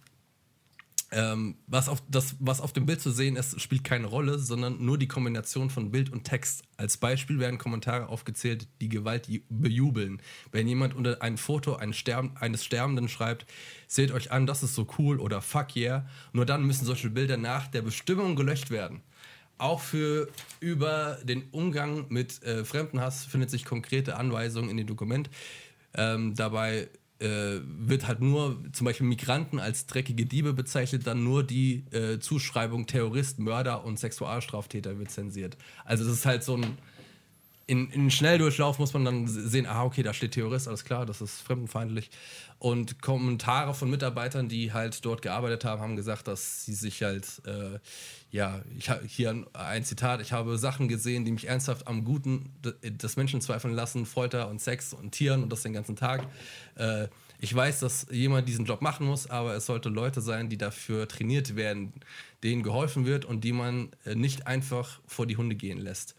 ähm, 1.12 1.58
was, 1.68 1.88
auf 1.88 2.01
das, 2.10 2.36
was 2.39 2.60
auf 2.62 2.74
dem 2.74 2.86
Bild 2.86 2.99
zu 2.99 3.12
sehen 3.12 3.36
ist, 3.36 3.62
spielt 3.62 3.84
keine 3.84 4.08
Rolle, 4.08 4.39
sondern 4.39 4.84
nur 4.84 4.97
die 4.97 5.08
Kombination 5.08 5.70
von 5.70 5.91
Bild 5.91 6.12
und 6.12 6.24
Text. 6.24 6.64
Als 6.78 6.97
Beispiel 6.97 7.39
werden 7.39 7.58
Kommentare 7.58 8.10
aufgezählt, 8.10 8.68
die 8.82 8.89
Gewalt 8.89 9.28
ju- 9.28 9.43
bejubeln. 9.49 10.22
Wenn 10.51 10.68
jemand 10.68 10.95
unter 10.95 11.22
ein 11.22 11.38
Foto 11.38 11.76
eines, 11.76 11.97
Sterb 11.97 12.41
eines 12.41 12.66
Sterbenden 12.66 13.08
schreibt, 13.08 13.45
seht 13.88 14.12
euch 14.12 14.32
an, 14.32 14.45
das 14.45 14.64
ist 14.64 14.76
so 14.76 14.88
cool 14.97 15.20
oder 15.20 15.41
fuck 15.41 15.76
yeah, 15.76 16.08
nur 16.34 16.45
dann 16.45 16.66
müssen 16.66 16.86
solche 16.86 17.10
Bilder 17.10 17.38
nach 17.38 17.68
der 17.68 17.84
Bestimmung 17.84 18.36
gelöscht 18.36 18.72
werden. 18.72 19.01
Auch 19.58 19.80
für 19.80 20.28
über 20.60 21.20
den 21.24 21.43
Umgang 21.51 22.08
mit 22.10 22.43
äh, 22.43 22.66
Fremdenhass 22.66 23.24
findet 23.24 23.49
sich 23.49 23.64
konkrete 23.64 24.18
Anweisungen 24.18 24.70
in 24.70 24.78
dem 24.78 24.88
Dokument. 24.88 25.30
Ähm, 25.93 26.36
dabei 26.36 26.89
äh, 27.20 27.59
wird 27.63 28.07
halt 28.07 28.20
nur 28.20 28.61
zum 28.74 28.86
Beispiel 28.86 29.07
Migranten 29.07 29.59
als 29.59 29.86
dreckige 29.86 30.26
Diebe 30.26 30.53
bezeichnet, 30.53 31.07
dann 31.07 31.24
nur 31.24 31.43
die 31.43 31.86
äh, 31.91 32.20
Zuschreibung 32.20 32.88
Terrorist, 32.88 33.39
Mörder 33.39 33.86
und 33.86 33.99
Sexualstraftäter 33.99 34.99
wird 34.99 35.11
zensiert. 35.11 35.57
Also 35.86 36.03
das 36.03 36.13
ist 36.13 36.26
halt 36.26 36.43
so 36.43 36.57
ein 36.57 36.78
in, 37.68 37.89
in 37.89 38.11
Schnelldurchlauf 38.11 38.78
muss 38.78 38.93
man 38.93 39.05
dann 39.05 39.28
sehen, 39.28 39.66
ah, 39.66 39.84
okay, 39.84 40.03
da 40.03 40.13
steht 40.13 40.34
Terrorist, 40.34 40.68
alles 40.68 40.86
klar, 40.86 41.05
das 41.05 41.22
ist 41.22 41.41
fremdenfeindlich. 41.41 42.11
Und 42.59 43.01
Kommentare 43.01 43.74
von 43.74 43.89
Mitarbeitern, 43.89 44.47
die 44.47 44.72
halt 44.72 45.03
dort 45.03 45.22
gearbeitet 45.22 45.66
haben, 45.66 45.82
haben 45.82 45.95
gesagt, 45.95 46.28
dass 46.28 46.66
sie 46.66 46.76
sich 46.76 47.01
halt, 47.01 47.41
äh, 47.45 47.80
ja, 48.30 48.61
ich 48.78 48.91
hier 49.07 49.45
ein 49.53 49.84
Zitat, 49.84 50.22
ich 50.22 50.32
habe 50.32 50.57
Sachen 50.57 50.88
gesehen, 50.88 51.26
die 51.26 51.32
mich 51.32 51.47
ernsthaft 51.47 51.88
am 51.88 52.05
Guten 52.05 52.51
de- 52.63 52.91
des 52.91 53.18
Menschen 53.18 53.41
zweifeln 53.41 53.74
lassen, 53.74 54.05
Folter 54.05 54.47
und 54.49 54.61
Sex 54.61 54.93
und 54.93 55.11
Tieren 55.11 55.41
und 55.41 55.51
das 55.51 55.63
den 55.63 55.74
ganzen 55.74 55.95
Tag. 55.95 56.28
Äh, 56.76 57.07
ich 57.39 57.53
weiß, 57.53 57.80
dass 57.82 58.07
jemand 58.11 58.47
diesen 58.47 58.66
Job 58.66 58.82
machen 58.82 59.05
muss, 59.05 59.30
aber 59.30 59.55
es 59.55 59.66
sollte 59.66 59.89
Leute 59.89 60.22
sein, 60.22 60.49
die 60.49 60.57
dafür 60.57 61.07
trainiert 61.07 61.55
werden, 61.55 61.93
denen 62.43 62.63
geholfen 62.63 63.05
wird 63.05 63.26
und 63.26 63.43
die 63.43 63.51
man 63.51 63.89
äh, 64.05 64.16
nicht 64.16 64.47
einfach 64.47 64.99
vor 65.07 65.26
die 65.26 65.36
Hunde 65.36 65.55
gehen 65.55 65.80
lässt. 65.80 66.16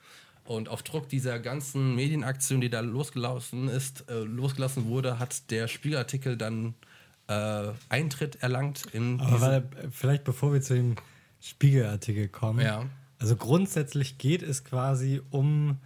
Und 0.47 0.69
auf 0.69 0.83
Druck 0.83 1.09
dieser 1.09 1.39
ganzen 1.39 1.95
Medienaktion, 1.95 2.61
die 2.61 2.71
da 2.71 2.81
losgelassen 2.81 3.69
ist, 3.69 4.09
äh, 4.09 4.21
losgelassen 4.21 4.87
wurde, 4.87 5.19
hat 5.19 5.51
der 5.51 5.69
Spiegelartikel 5.69 6.37
dann 6.37 6.75
äh, 7.29 7.69
Eintritt 7.89 8.37
erlangt 8.43 8.87
in 8.93 9.21
Aber 9.21 9.57
äh, 9.57 9.63
vielleicht 9.91 10.25
bevor 10.25 10.53
wir 10.53 10.61
zu 10.63 10.75
dem 10.75 10.97
Spiegelartikel 11.41 12.29
kommen. 12.29 12.65
Ja. 12.65 12.87
Also 13.19 13.37
grundsätzlich 13.37 14.19
geht 14.19 14.43
es 14.43 14.65
quasi 14.65 15.21
um 15.31 15.79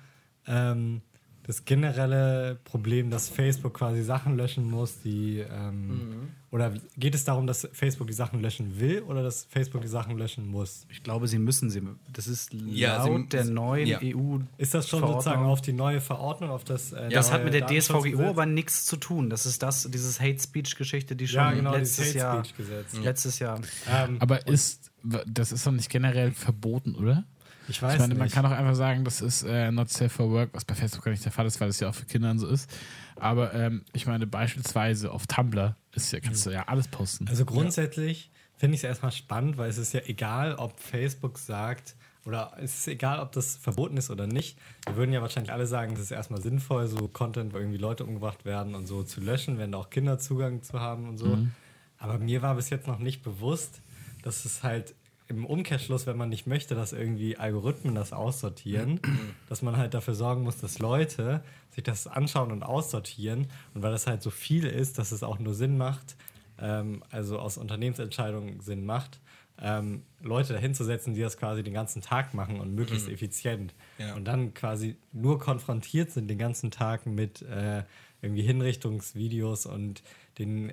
ähm, 0.46 1.00
das 1.44 1.64
generelle 1.64 2.58
Problem, 2.64 3.10
dass 3.10 3.28
Facebook 3.28 3.74
quasi 3.74 4.02
Sachen 4.02 4.36
löschen 4.36 4.70
muss, 4.70 5.00
die 5.00 5.38
ähm, 5.38 5.88
Mhm. 5.88 6.28
oder 6.50 6.72
geht 6.96 7.14
es 7.14 7.24
darum, 7.24 7.46
dass 7.46 7.68
Facebook 7.72 8.06
die 8.08 8.12
Sachen 8.12 8.40
löschen 8.40 8.78
will 8.78 9.02
oder 9.02 9.22
dass 9.22 9.44
Facebook 9.44 9.80
die 9.82 9.88
Sachen 9.88 10.16
löschen 10.18 10.46
muss? 10.46 10.86
Ich 10.90 11.02
glaube, 11.02 11.26
sie 11.28 11.38
müssen 11.38 11.70
sie. 11.70 11.82
Das 12.12 12.26
ist 12.26 12.52
Ja, 12.52 13.04
laut 13.04 13.22
sie- 13.22 13.28
der 13.28 13.44
neuen 13.46 13.86
ja. 13.86 13.98
EU. 14.02 14.38
Ist 14.58 14.74
das 14.74 14.88
schon 14.88 15.00
Verordnung. 15.00 15.22
sozusagen 15.22 15.46
auf 15.46 15.60
die 15.62 15.72
neue 15.72 16.00
Verordnung, 16.00 16.50
auf 16.50 16.62
das 16.64 16.92
äh, 16.92 17.08
Das 17.08 17.32
hat 17.32 17.42
mit 17.44 17.54
der 17.54 17.66
DSVGO 17.66 18.28
aber 18.28 18.46
nichts 18.46 18.84
zu 18.84 18.96
tun. 18.96 19.30
Das 19.30 19.46
ist 19.46 19.62
das, 19.62 19.88
dieses 19.90 20.20
Hate 20.20 20.38
Speech 20.40 20.76
Geschichte, 20.76 21.16
die 21.16 21.26
schon 21.26 21.38
Ja, 21.40 21.52
genau, 21.52 21.72
letztes 21.74 22.12
Jahr. 22.14 22.38
Hate 22.38 22.48
Speech 22.48 22.56
Gesetz. 22.68 22.98
Letztes 23.02 23.38
Jahr. 23.38 23.60
Ähm, 23.90 24.18
Aber 24.20 24.46
ist, 24.46 24.90
das 25.26 25.52
ist 25.52 25.66
doch 25.66 25.72
nicht 25.72 25.88
generell 25.90 26.32
verboten, 26.32 26.94
oder? 26.94 27.24
Ich 27.70 27.82
weiß 27.82 27.94
Ich 27.94 28.00
meine, 28.00 28.14
man 28.14 28.24
nicht. 28.24 28.34
kann 28.34 28.44
auch 28.44 28.50
einfach 28.50 28.74
sagen, 28.74 29.04
das 29.04 29.20
ist 29.20 29.42
äh, 29.44 29.70
not 29.70 29.88
safe 29.88 30.10
for 30.10 30.30
work, 30.30 30.50
was 30.52 30.64
bei 30.64 30.74
Facebook 30.74 31.04
gar 31.04 31.12
nicht 31.12 31.24
der 31.24 31.32
Fall 31.32 31.46
ist, 31.46 31.60
weil 31.60 31.68
es 31.68 31.80
ja 31.80 31.88
auch 31.88 31.94
für 31.94 32.06
Kinder 32.06 32.36
so 32.38 32.46
ist. 32.46 32.70
Aber 33.16 33.54
ähm, 33.54 33.84
ich 33.92 34.06
meine, 34.06 34.26
beispielsweise 34.26 35.10
auf 35.12 35.26
Tumblr 35.26 35.76
ist 35.92 36.12
ja, 36.12 36.20
kannst 36.20 36.46
du 36.46 36.50
ja 36.50 36.64
alles 36.68 36.88
posten. 36.88 37.28
Also 37.28 37.44
grundsätzlich 37.44 38.30
finde 38.56 38.74
ich 38.74 38.80
es 38.80 38.84
erstmal 38.84 39.12
spannend, 39.12 39.56
weil 39.56 39.70
es 39.70 39.78
ist 39.78 39.94
ja 39.94 40.00
egal, 40.04 40.54
ob 40.54 40.78
Facebook 40.80 41.38
sagt, 41.38 41.96
oder 42.26 42.52
es 42.60 42.78
ist 42.78 42.88
egal, 42.88 43.20
ob 43.20 43.32
das 43.32 43.56
verboten 43.56 43.96
ist 43.96 44.10
oder 44.10 44.26
nicht. 44.26 44.58
Wir 44.86 44.96
würden 44.96 45.12
ja 45.12 45.22
wahrscheinlich 45.22 45.52
alle 45.52 45.66
sagen, 45.66 45.94
es 45.94 46.00
ist 46.00 46.10
erstmal 46.10 46.42
sinnvoll, 46.42 46.86
so 46.86 47.08
Content, 47.08 47.54
wo 47.54 47.58
irgendwie 47.58 47.78
Leute 47.78 48.04
umgebracht 48.04 48.44
werden 48.44 48.74
und 48.74 48.86
so 48.86 49.02
zu 49.02 49.20
löschen, 49.20 49.58
wenn 49.58 49.72
da 49.72 49.78
auch 49.78 49.90
Kinder 49.90 50.18
Zugang 50.18 50.62
zu 50.62 50.78
haben 50.78 51.08
und 51.08 51.16
so. 51.16 51.38
Aber 51.98 52.18
mir 52.18 52.42
war 52.42 52.54
bis 52.54 52.70
jetzt 52.70 52.86
noch 52.86 52.98
nicht 52.98 53.22
bewusst, 53.22 53.80
dass 54.22 54.44
es 54.44 54.62
halt 54.62 54.94
im 55.30 55.46
Umkehrschluss, 55.46 56.06
wenn 56.06 56.16
man 56.16 56.28
nicht 56.28 56.46
möchte, 56.46 56.74
dass 56.74 56.92
irgendwie 56.92 57.36
Algorithmen 57.36 57.94
das 57.94 58.12
aussortieren, 58.12 59.00
dass 59.48 59.62
man 59.62 59.76
halt 59.76 59.94
dafür 59.94 60.14
sorgen 60.14 60.42
muss, 60.42 60.58
dass 60.58 60.80
Leute 60.80 61.42
sich 61.70 61.84
das 61.84 62.06
anschauen 62.06 62.50
und 62.50 62.64
aussortieren. 62.64 63.46
Und 63.72 63.82
weil 63.82 63.92
das 63.92 64.06
halt 64.06 64.22
so 64.22 64.30
viel 64.30 64.66
ist, 64.66 64.98
dass 64.98 65.12
es 65.12 65.22
auch 65.22 65.38
nur 65.38 65.54
Sinn 65.54 65.78
macht, 65.78 66.16
ähm, 66.58 67.04
also 67.10 67.38
aus 67.38 67.58
Unternehmensentscheidungen 67.58 68.60
Sinn 68.60 68.84
macht, 68.84 69.20
ähm, 69.62 70.02
Leute 70.20 70.52
dahinzusetzen, 70.52 71.14
die 71.14 71.20
das 71.20 71.36
quasi 71.36 71.62
den 71.62 71.74
ganzen 71.74 72.02
Tag 72.02 72.34
machen 72.34 72.58
und 72.58 72.74
möglichst 72.74 73.08
effizient. 73.08 73.72
Ja. 73.98 74.16
Und 74.16 74.24
dann 74.24 74.52
quasi 74.52 74.96
nur 75.12 75.38
konfrontiert 75.38 76.10
sind 76.10 76.28
den 76.28 76.38
ganzen 76.38 76.72
Tag 76.72 77.06
mit 77.06 77.42
äh, 77.42 77.84
irgendwie 78.20 78.42
Hinrichtungsvideos 78.42 79.66
und 79.66 80.02
den 80.38 80.72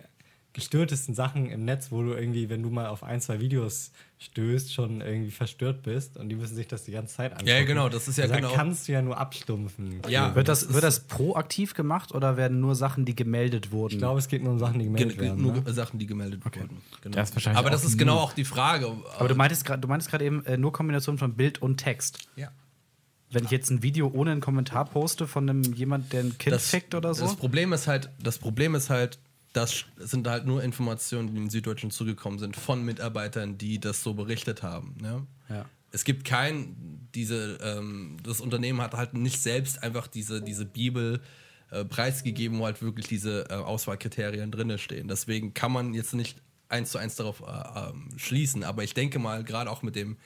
gestörtesten 0.57 1.13
Sachen 1.13 1.51
im 1.51 1.65
Netz, 1.65 1.91
wo 1.91 2.01
du 2.01 2.13
irgendwie, 2.13 2.49
wenn 2.49 2.63
du 2.63 2.71
mal 2.71 2.87
auf 2.87 3.03
ein, 3.03 3.21
zwei 3.21 3.39
Videos 3.39 3.91
stößt, 4.17 4.73
schon 4.73 5.01
irgendwie 5.01 5.29
verstört 5.29 5.83
bist 5.83 6.17
und 6.17 6.29
die 6.29 6.35
müssen 6.35 6.55
sich 6.55 6.67
das 6.67 6.83
die 6.83 6.91
ganze 6.93 7.15
Zeit 7.15 7.33
anschauen. 7.33 7.47
Ja, 7.47 7.63
genau, 7.63 7.89
das 7.89 8.07
ist 8.07 8.17
ja 8.17 8.23
also 8.23 8.35
genau- 8.35 8.49
Da 8.49 8.55
kannst 8.55 8.87
du 8.87 8.91
ja 8.93 9.03
nur 9.03 9.19
abstumpfen. 9.19 10.01
Ja, 10.09 10.33
Wird 10.33 10.47
das, 10.47 10.73
wird 10.73 10.83
das 10.83 11.01
proaktiv 11.01 11.75
gemacht 11.75 12.11
oder 12.15 12.37
werden 12.37 12.59
nur 12.59 12.73
Sachen, 12.73 13.05
die 13.05 13.15
gemeldet 13.15 13.71
wurden? 13.71 13.93
Ich 13.93 13.99
glaube, 13.99 14.17
es 14.17 14.27
geht 14.29 14.41
nur 14.41 14.53
um 14.53 14.57
Sachen, 14.59 14.79
die 14.79 14.85
gemeldet 14.85 15.17
gen- 15.19 15.25
werden. 15.27 15.41
nur 15.43 15.53
ne? 15.53 15.73
Sachen, 15.73 15.99
die 15.99 16.07
gemeldet 16.07 16.43
wurden. 16.43 16.81
Genau. 17.01 17.15
Das 17.15 17.29
ist 17.29 17.35
wahrscheinlich 17.35 17.59
Aber 17.59 17.69
das 17.69 17.85
ist 17.85 17.95
genau 17.99 18.17
auch 18.17 18.33
die 18.33 18.43
Frage. 18.45 18.91
aber 19.19 19.27
du 19.29 19.35
meintest 19.35 19.63
gerade, 19.63 19.79
du 19.81 19.87
meintest 19.87 20.09
gerade 20.09 20.25
eben 20.25 20.43
äh, 20.45 20.57
nur 20.57 20.73
Kombination 20.73 21.19
von 21.19 21.35
Bild 21.35 21.61
und 21.61 21.77
Text. 21.77 22.27
ja. 22.35 22.49
Wenn 23.29 23.43
ich 23.43 23.51
jetzt 23.51 23.69
ein 23.71 23.83
Video 23.83 24.07
ohne 24.07 24.31
einen 24.31 24.39
Kommentar 24.39 24.85
poste 24.85 25.27
von 25.27 25.49
einem 25.49 25.61
jemand, 25.73 26.13
der 26.13 26.21
ein 26.21 26.37
Kind 26.37 26.55
das, 26.55 26.69
fickt 26.69 26.95
oder 26.95 27.13
so. 27.13 27.25
Das 27.25 27.35
Problem 27.35 27.73
ist 27.73 27.85
halt, 27.85 28.09
das 28.23 28.37
Problem 28.39 28.73
ist 28.73 28.89
halt, 28.89 29.19
das 29.57 29.85
sind 29.97 30.27
halt 30.27 30.45
nur 30.45 30.63
Informationen, 30.63 31.33
die 31.33 31.37
in 31.41 31.49
Süddeutschen 31.49 31.91
zugekommen 31.91 32.39
sind 32.39 32.55
von 32.55 32.83
Mitarbeitern, 32.85 33.57
die 33.57 33.79
das 33.79 34.03
so 34.03 34.13
berichtet 34.13 34.63
haben. 34.63 34.95
Ne? 35.01 35.25
Ja. 35.49 35.65
Es 35.91 36.03
gibt 36.03 36.25
kein, 36.25 36.75
diese, 37.15 37.57
ähm, 37.61 38.17
das 38.23 38.39
Unternehmen 38.39 38.81
hat 38.81 38.93
halt 38.93 39.13
nicht 39.15 39.41
selbst 39.41 39.81
einfach 39.83 40.07
diese, 40.07 40.41
diese 40.41 40.65
Bibel 40.65 41.21
äh, 41.71 41.83
preisgegeben, 41.83 42.59
wo 42.59 42.65
halt 42.65 42.81
wirklich 42.81 43.07
diese 43.07 43.49
äh, 43.49 43.53
Auswahlkriterien 43.55 44.51
drinne 44.51 44.77
stehen. 44.77 45.07
Deswegen 45.07 45.53
kann 45.53 45.71
man 45.71 45.93
jetzt 45.93 46.13
nicht 46.13 46.37
eins 46.69 46.91
zu 46.91 46.97
eins 46.97 47.15
darauf 47.15 47.41
äh, 47.41 47.89
ähm, 47.89 48.09
schließen. 48.17 48.63
Aber 48.63 48.83
ich 48.83 48.93
denke 48.93 49.17
mal, 49.19 49.43
gerade 49.43 49.71
auch 49.71 49.81
mit 49.81 49.95
dem 49.95 50.17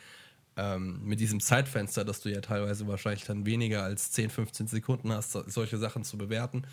ähm, 0.58 1.00
mit 1.06 1.22
diesem 1.22 1.40
Zeitfenster, 1.40 2.04
dass 2.04 2.20
du 2.20 2.30
ja 2.30 2.42
teilweise 2.42 2.86
wahrscheinlich 2.86 3.24
dann 3.24 3.46
weniger 3.46 3.84
als 3.84 4.12
10, 4.12 4.30
15 4.30 4.68
Sekunden 4.68 5.12
hast, 5.14 5.32
so- 5.32 5.44
solche 5.48 5.78
Sachen 5.78 6.04
zu 6.04 6.18
bewerten, 6.18 6.64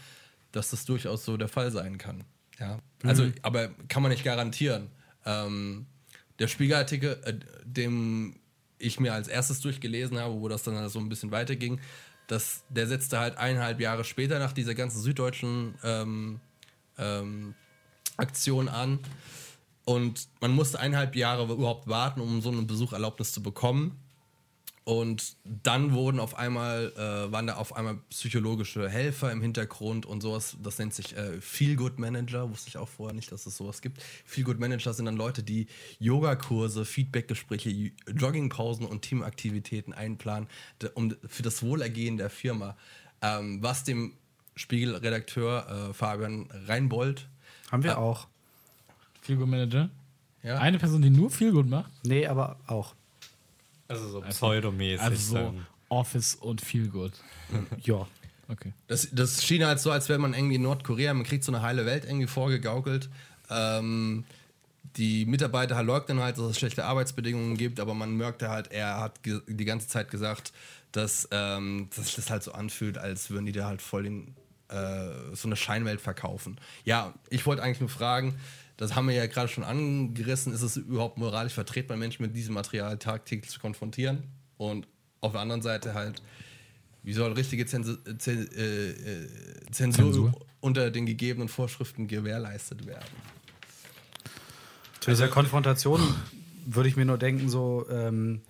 dass 0.50 0.70
das 0.70 0.84
durchaus 0.84 1.24
so 1.24 1.36
der 1.36 1.46
Fall 1.48 1.70
sein 1.70 1.96
kann. 1.96 2.24
Ja. 2.59 2.78
Also, 3.04 3.30
aber 3.42 3.68
kann 3.88 4.02
man 4.02 4.11
nicht 4.11 4.24
garantieren. 4.24 4.90
Ähm, 5.24 5.86
der 6.38 6.48
Spiegelartikel, 6.48 7.20
äh, 7.24 7.34
dem 7.64 8.36
ich 8.78 9.00
mir 9.00 9.12
als 9.12 9.28
erstes 9.28 9.61
durchgelesen 9.61 10.18
habe, 10.18 10.34
wo 10.34 10.48
das 10.48 10.62
dann 10.62 10.88
so 10.88 10.98
ein 10.98 11.09
bisschen 11.09 11.30
weiterging, 11.30 11.80
das, 12.26 12.62
der 12.68 12.86
setzte 12.86 13.18
halt 13.18 13.38
eineinhalb 13.38 13.80
Jahre 13.80 14.04
später 14.04 14.38
nach 14.38 14.52
dieser 14.52 14.74
ganzen 14.74 15.00
süddeutschen 15.00 15.74
ähm, 15.82 16.40
ähm, 16.98 17.54
Aktion 18.16 18.68
an. 18.68 18.98
Und 19.84 20.28
man 20.40 20.52
musste 20.52 20.78
eineinhalb 20.78 21.16
Jahre 21.16 21.50
überhaupt 21.50 21.88
warten, 21.88 22.20
um 22.20 22.42
so 22.42 22.50
eine 22.50 22.62
Besucherlaubnis 22.62 23.32
zu 23.32 23.42
bekommen. 23.42 23.98
Und 24.89 25.36
dann 25.45 25.93
wurden 25.93 26.18
auf 26.18 26.39
einmal, 26.39 26.95
äh, 26.97 27.30
waren 27.30 27.47
da 27.47 27.57
auf 27.57 27.76
einmal 27.76 27.99
psychologische 28.09 28.89
Helfer 28.89 29.30
im 29.30 29.43
Hintergrund 29.43 30.07
und 30.07 30.22
sowas. 30.22 30.57
Das 30.62 30.78
nennt 30.78 30.95
sich 30.95 31.14
äh, 31.14 31.43
Feel-Good 31.43 31.99
Manager. 31.99 32.49
Wusste 32.49 32.70
ich 32.70 32.78
auch 32.78 32.89
vorher 32.89 33.14
nicht, 33.14 33.30
dass 33.30 33.45
es 33.45 33.55
sowas 33.55 33.82
gibt. 33.82 34.03
Feel-Good 34.24 34.59
Manager 34.59 34.95
sind 34.95 35.05
dann 35.05 35.18
Leute, 35.18 35.43
die 35.43 35.66
Yogakurse, 35.99 36.86
Feedbackgespräche, 36.86 37.68
Joggingpausen 38.16 38.86
und 38.86 39.03
Teamaktivitäten 39.03 39.93
einplanen, 39.93 40.49
um 40.95 41.14
für 41.26 41.43
das 41.43 41.62
Wohlergehen 41.62 42.16
der 42.16 42.30
Firma. 42.30 42.74
Ähm, 43.20 43.62
was 43.62 43.84
dem 43.84 44.14
Spiegelredakteur 44.57 45.91
äh, 45.91 45.93
Fabian 45.93 46.49
Reinbold 46.66 47.28
Haben 47.70 47.84
wir 47.84 47.99
auch. 47.99 48.26
Feelgood 49.20 49.49
Manager. 49.49 49.91
Ja. 50.43 50.57
Eine 50.61 50.78
Person, 50.78 51.03
die 51.03 51.11
nur 51.11 51.28
Feelgood 51.28 51.66
macht. 51.68 51.91
Nee, 52.05 52.26
aber 52.26 52.57
auch. 52.66 52.95
Also 53.89 54.09
so 54.09 54.20
pseudomäßig. 54.20 55.01
Also 55.01 55.36
so. 55.36 55.55
Office 55.89 56.34
und 56.34 56.61
Feelgood. 56.61 57.12
Ja. 57.82 58.07
Okay. 58.51 58.72
Das, 58.86 59.09
das 59.12 59.45
schien 59.45 59.64
halt 59.64 59.78
so, 59.78 59.91
als 59.91 60.09
wäre 60.09 60.18
man 60.18 60.32
irgendwie 60.32 60.55
in 60.55 60.62
Nordkorea, 60.62 61.12
man 61.12 61.24
kriegt 61.24 61.45
so 61.45 61.53
eine 61.53 61.61
heile 61.61 61.84
Welt 61.84 62.07
irgendwie 62.07 62.26
vorgegaukelt. 62.26 63.11
Ähm, 63.51 64.24
die 64.97 65.26
Mitarbeiter 65.26 65.76
halt 65.76 65.86
leugnen 65.86 66.20
halt, 66.20 66.39
dass 66.39 66.45
es 66.45 66.59
schlechte 66.59 66.86
Arbeitsbedingungen 66.86 67.59
gibt, 67.59 67.78
aber 67.78 67.93
man 67.93 68.16
merkte 68.16 68.49
halt, 68.49 68.72
er 68.72 69.01
hat 69.01 69.20
die 69.24 69.64
ganze 69.66 69.89
Zeit 69.89 70.11
gesagt, 70.11 70.53
dass, 70.93 71.28
ähm, 71.30 71.89
dass 71.95 72.07
sich 72.07 72.16
das 72.16 72.30
halt 72.30 72.43
so 72.43 72.53
anfühlt, 72.53 72.97
als 72.97 73.30
würden 73.30 73.45
die 73.45 73.53
da 73.53 73.66
halt 73.66 73.82
voll 73.82 74.05
den, 74.05 74.34
äh, 74.68 75.34
so 75.34 75.47
eine 75.49 75.57
Scheinwelt 75.57 76.01
verkaufen. 76.01 76.59
Ja, 76.84 77.12
ich 77.28 77.45
wollte 77.45 77.62
eigentlich 77.62 77.80
nur 77.80 77.91
fragen, 77.91 78.34
das 78.79 78.95
haben 78.95 79.09
wir 79.09 79.14
ja 79.14 79.26
gerade 79.26 79.49
schon 79.49 79.64
angerissen, 79.64 80.53
ist 80.53 80.62
es 80.62 80.76
überhaupt 80.76 81.18
moralisch 81.18 81.53
vertretbar, 81.53 81.97
Menschen 81.97 82.22
mit 82.22 82.35
diesem 82.35 82.55
Material 82.55 82.97
tagtäglich 82.97 83.51
zu 83.51 83.59
konfrontieren? 83.59 84.22
Und 84.57 84.87
auf 85.20 85.33
der 85.33 85.41
anderen 85.41 85.62
Seite 85.62 85.95
halt, 85.95 86.22
wie 87.03 87.12
soll 87.12 87.33
richtige 87.33 87.66
Zensur, 87.66 87.99
Zensur, 88.18 88.57
äh, 88.57 89.26
Zensur, 89.72 90.05
Zensur, 90.05 90.47
unter 90.61 90.93
den 90.93 91.07
gegebenen 91.07 91.49
Vorschriften 91.49 92.07
gewährleistet 92.07 92.87
werden? 92.87 93.05
Zu 95.01 95.11
dieser 95.11 95.26
Konfrontation 95.26 96.01
würde 96.64 96.89
ich 96.89 96.97
mir 96.97 97.05
nur 97.05 97.18
denken, 97.18 97.49
so, 97.49 97.85
ähm, 97.91 98.43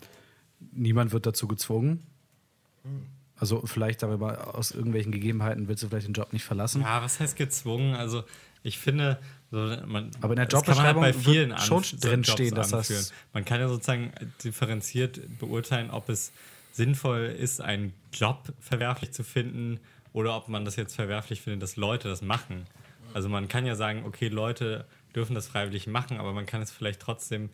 niemand 0.73 1.13
wird 1.13 1.25
dazu 1.25 1.49
gezwungen. 1.49 2.03
Also 3.37 3.65
vielleicht 3.65 4.03
darüber 4.03 4.55
aus 4.57 4.73
irgendwelchen 4.73 5.13
Gegebenheiten 5.13 5.69
willst 5.69 5.83
du 5.85 5.89
vielleicht 5.89 6.09
den 6.09 6.15
Job 6.15 6.33
nicht 6.33 6.45
verlassen. 6.45 6.83
Ja, 6.83 7.03
was 7.03 7.21
heißt 7.21 7.37
gezwungen? 7.37 7.95
Also 7.95 8.25
ich 8.63 8.79
finde, 8.79 9.19
so, 9.51 9.59
man, 9.87 10.11
aber 10.21 10.35
in 10.35 10.37
der 10.37 10.47
Jobbeschreibung 10.47 11.03
halt 11.03 11.17
bei 11.17 11.23
vielen 11.23 11.57
schon 11.59 11.83
drin 12.01 12.25
stehen, 12.25 12.55
dass 12.55 12.71
das 12.71 13.13
man 13.33 13.45
kann 13.45 13.61
ja 13.61 13.69
sozusagen 13.69 14.13
differenziert 14.45 15.39
beurteilen, 15.39 15.91
ob 15.91 16.09
es 16.09 16.33
sinnvoll 16.73 17.27
ist, 17.27 17.61
einen 17.61 17.93
Job 18.13 18.53
verwerflich 18.61 19.13
zu 19.13 19.25
finden 19.25 19.81
oder 20.13 20.37
ob 20.37 20.49
man 20.49 20.65
das 20.65 20.77
jetzt 20.77 20.95
verwerflich 20.95 21.41
findet, 21.41 21.63
dass 21.63 21.77
Leute 21.77 22.09
das 22.09 22.23
machen. 22.23 22.67
Also 23.15 23.29
man 23.29 23.49
kann 23.49 23.65
ja 23.67 23.75
sagen, 23.75 24.05
okay, 24.05 24.29
Leute 24.29 24.87
dürfen 25.15 25.35
das 25.35 25.49
freiwillig 25.49 25.87
machen, 25.87 26.19
aber 26.19 26.33
man 26.33 26.47
kann 26.47 26.61
es 26.61 26.71
vielleicht 26.71 27.01
trotzdem 27.01 27.51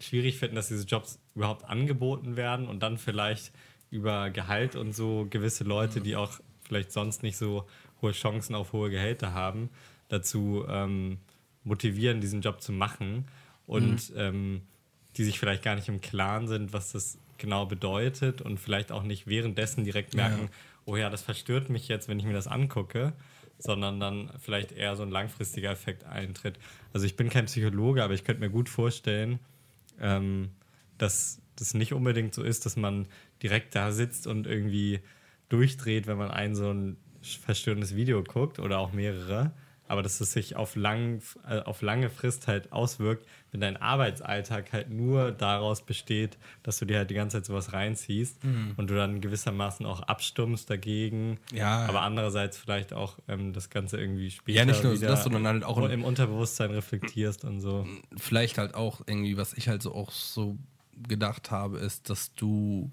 schwierig 0.00 0.38
finden, 0.38 0.56
dass 0.56 0.68
diese 0.68 0.84
Jobs 0.84 1.18
überhaupt 1.34 1.64
angeboten 1.64 2.36
werden 2.36 2.66
und 2.68 2.82
dann 2.82 2.98
vielleicht 2.98 3.52
über 3.90 4.30
Gehalt 4.30 4.76
und 4.76 4.92
so 4.92 5.26
gewisse 5.30 5.64
Leute, 5.64 6.00
die 6.00 6.16
auch 6.16 6.32
vielleicht 6.66 6.92
sonst 6.92 7.22
nicht 7.22 7.36
so 7.36 7.66
hohe 8.02 8.12
Chancen 8.12 8.54
auf 8.54 8.72
hohe 8.72 8.90
Gehälter 8.90 9.32
haben, 9.32 9.70
dazu 10.08 10.64
ähm, 10.68 11.18
motivieren, 11.64 12.20
diesen 12.20 12.40
Job 12.40 12.60
zu 12.60 12.72
machen 12.72 13.26
und 13.66 14.10
mhm. 14.10 14.16
ähm, 14.16 14.62
die 15.16 15.24
sich 15.24 15.38
vielleicht 15.38 15.62
gar 15.62 15.74
nicht 15.74 15.88
im 15.88 16.00
Klaren 16.00 16.48
sind, 16.48 16.72
was 16.72 16.92
das 16.92 17.18
genau 17.38 17.66
bedeutet 17.66 18.42
und 18.42 18.58
vielleicht 18.58 18.92
auch 18.92 19.02
nicht 19.02 19.26
währenddessen 19.26 19.84
direkt 19.84 20.14
merken, 20.14 20.42
ja. 20.42 20.48
oh 20.86 20.96
ja, 20.96 21.10
das 21.10 21.22
verstört 21.22 21.70
mich 21.70 21.88
jetzt, 21.88 22.08
wenn 22.08 22.18
ich 22.18 22.24
mir 22.24 22.32
das 22.32 22.46
angucke, 22.46 23.12
sondern 23.58 24.00
dann 24.00 24.30
vielleicht 24.38 24.72
eher 24.72 24.96
so 24.96 25.02
ein 25.02 25.10
langfristiger 25.10 25.70
Effekt 25.70 26.04
eintritt. 26.04 26.58
Also 26.92 27.06
ich 27.06 27.16
bin 27.16 27.28
kein 27.28 27.46
Psychologe, 27.46 28.02
aber 28.02 28.14
ich 28.14 28.24
könnte 28.24 28.40
mir 28.40 28.50
gut 28.50 28.68
vorstellen, 28.68 29.38
ähm, 30.00 30.50
dass 30.96 31.40
das 31.56 31.74
nicht 31.74 31.92
unbedingt 31.92 32.34
so 32.34 32.42
ist, 32.42 32.66
dass 32.66 32.76
man 32.76 33.06
direkt 33.42 33.74
da 33.74 33.90
sitzt 33.90 34.26
und 34.26 34.46
irgendwie 34.46 35.00
durchdreht, 35.48 36.06
wenn 36.06 36.18
man 36.18 36.30
ein 36.30 36.54
so 36.54 36.70
ein 36.70 36.96
verstörendes 37.22 37.96
Video 37.96 38.22
guckt 38.22 38.58
oder 38.58 38.78
auch 38.78 38.92
mehrere, 38.92 39.52
aber 39.88 40.02
dass 40.02 40.20
es 40.20 40.32
sich 40.32 40.56
auf, 40.56 40.76
lang, 40.76 41.22
äh, 41.48 41.60
auf 41.60 41.82
lange 41.82 42.10
Frist 42.10 42.46
halt 42.46 42.72
auswirkt, 42.72 43.26
wenn 43.50 43.60
dein 43.60 43.76
Arbeitsalltag 43.76 44.72
halt 44.72 44.90
nur 44.90 45.32
daraus 45.32 45.82
besteht, 45.82 46.36
dass 46.62 46.78
du 46.78 46.84
dir 46.84 46.98
halt 46.98 47.10
die 47.10 47.14
ganze 47.14 47.38
Zeit 47.38 47.46
sowas 47.46 47.72
reinziehst 47.72 48.44
mhm. 48.44 48.74
und 48.76 48.90
du 48.90 48.94
dann 48.94 49.20
gewissermaßen 49.20 49.86
auch 49.86 50.02
abstummst 50.02 50.68
dagegen, 50.68 51.38
ja. 51.52 51.86
aber 51.86 52.02
andererseits 52.02 52.58
vielleicht 52.58 52.92
auch 52.92 53.18
ähm, 53.28 53.52
das 53.52 53.70
Ganze 53.70 53.98
irgendwie 53.98 54.30
später 54.30 54.58
ja, 54.58 54.64
nicht 54.64 54.84
nur 54.84 54.92
wieder 54.92 55.08
das, 55.08 55.24
sondern 55.24 55.46
halt 55.46 55.64
auch 55.64 55.78
im 55.78 56.04
Unterbewusstsein 56.04 56.70
reflektierst 56.70 57.44
und 57.44 57.60
so. 57.60 57.86
Vielleicht 58.16 58.58
halt 58.58 58.74
auch 58.74 59.00
irgendwie, 59.06 59.36
was 59.36 59.54
ich 59.54 59.68
halt 59.68 59.82
so 59.82 59.94
auch 59.94 60.10
so 60.10 60.58
gedacht 61.08 61.50
habe, 61.50 61.78
ist, 61.78 62.10
dass 62.10 62.34
du 62.34 62.90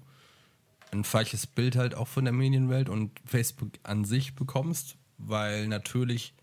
ein 0.92 1.04
falsches 1.04 1.46
Bild 1.46 1.76
halt 1.76 1.94
auch 1.94 2.08
von 2.08 2.24
der 2.24 2.32
Medienwelt 2.32 2.88
und 2.88 3.10
Facebook 3.24 3.70
an 3.82 4.04
sich 4.04 4.34
bekommst, 4.34 4.96
weil 5.18 5.68
natürlich 5.68 6.34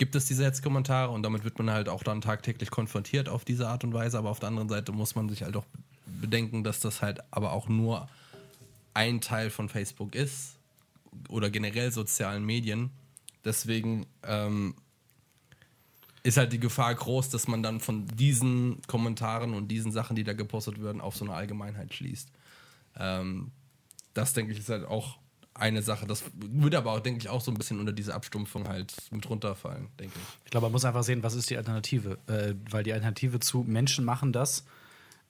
gibt 0.00 0.14
es 0.14 0.24
diese 0.24 0.46
Hetzkommentare 0.46 1.12
und 1.12 1.22
damit 1.22 1.44
wird 1.44 1.58
man 1.58 1.70
halt 1.70 1.90
auch 1.90 2.02
dann 2.02 2.22
tagtäglich 2.22 2.70
konfrontiert 2.70 3.28
auf 3.28 3.44
diese 3.44 3.68
Art 3.68 3.84
und 3.84 3.92
Weise, 3.92 4.16
aber 4.16 4.30
auf 4.30 4.40
der 4.40 4.48
anderen 4.48 4.70
Seite 4.70 4.92
muss 4.92 5.14
man 5.14 5.28
sich 5.28 5.42
halt 5.42 5.54
auch 5.58 5.66
bedenken, 6.06 6.64
dass 6.64 6.80
das 6.80 7.02
halt 7.02 7.20
aber 7.30 7.52
auch 7.52 7.68
nur 7.68 8.08
ein 8.94 9.20
Teil 9.20 9.50
von 9.50 9.68
Facebook 9.68 10.14
ist 10.14 10.56
oder 11.28 11.50
generell 11.50 11.92
sozialen 11.92 12.46
Medien. 12.46 12.88
Deswegen 13.44 14.06
ähm, 14.22 14.74
ist 16.22 16.38
halt 16.38 16.54
die 16.54 16.60
Gefahr 16.60 16.94
groß, 16.94 17.28
dass 17.28 17.46
man 17.46 17.62
dann 17.62 17.78
von 17.78 18.06
diesen 18.06 18.80
Kommentaren 18.86 19.52
und 19.52 19.68
diesen 19.68 19.92
Sachen, 19.92 20.16
die 20.16 20.24
da 20.24 20.32
gepostet 20.32 20.82
werden, 20.82 21.02
auf 21.02 21.14
so 21.14 21.26
eine 21.26 21.34
Allgemeinheit 21.34 21.92
schließt. 21.92 22.30
Ähm, 22.96 23.50
das 24.14 24.32
denke 24.32 24.52
ich 24.52 24.60
ist 24.60 24.70
halt 24.70 24.86
auch 24.86 25.18
eine 25.54 25.82
Sache. 25.82 26.06
Das 26.06 26.24
würde 26.34 26.78
aber 26.78 26.92
auch, 26.92 27.00
denke 27.00 27.20
ich, 27.20 27.28
auch 27.28 27.40
so 27.40 27.50
ein 27.50 27.56
bisschen 27.56 27.80
unter 27.80 27.92
diese 27.92 28.14
Abstumpfung 28.14 28.68
halt 28.68 28.94
mit 29.10 29.28
runterfallen, 29.28 29.88
denke 29.98 30.14
ich. 30.16 30.44
Ich 30.44 30.50
glaube, 30.50 30.66
man 30.66 30.72
muss 30.72 30.84
einfach 30.84 31.02
sehen, 31.02 31.22
was 31.22 31.34
ist 31.34 31.50
die 31.50 31.56
Alternative. 31.56 32.18
Äh, 32.26 32.54
weil 32.70 32.82
die 32.82 32.92
Alternative 32.92 33.40
zu 33.40 33.64
Menschen 33.66 34.04
machen 34.04 34.32
das 34.32 34.64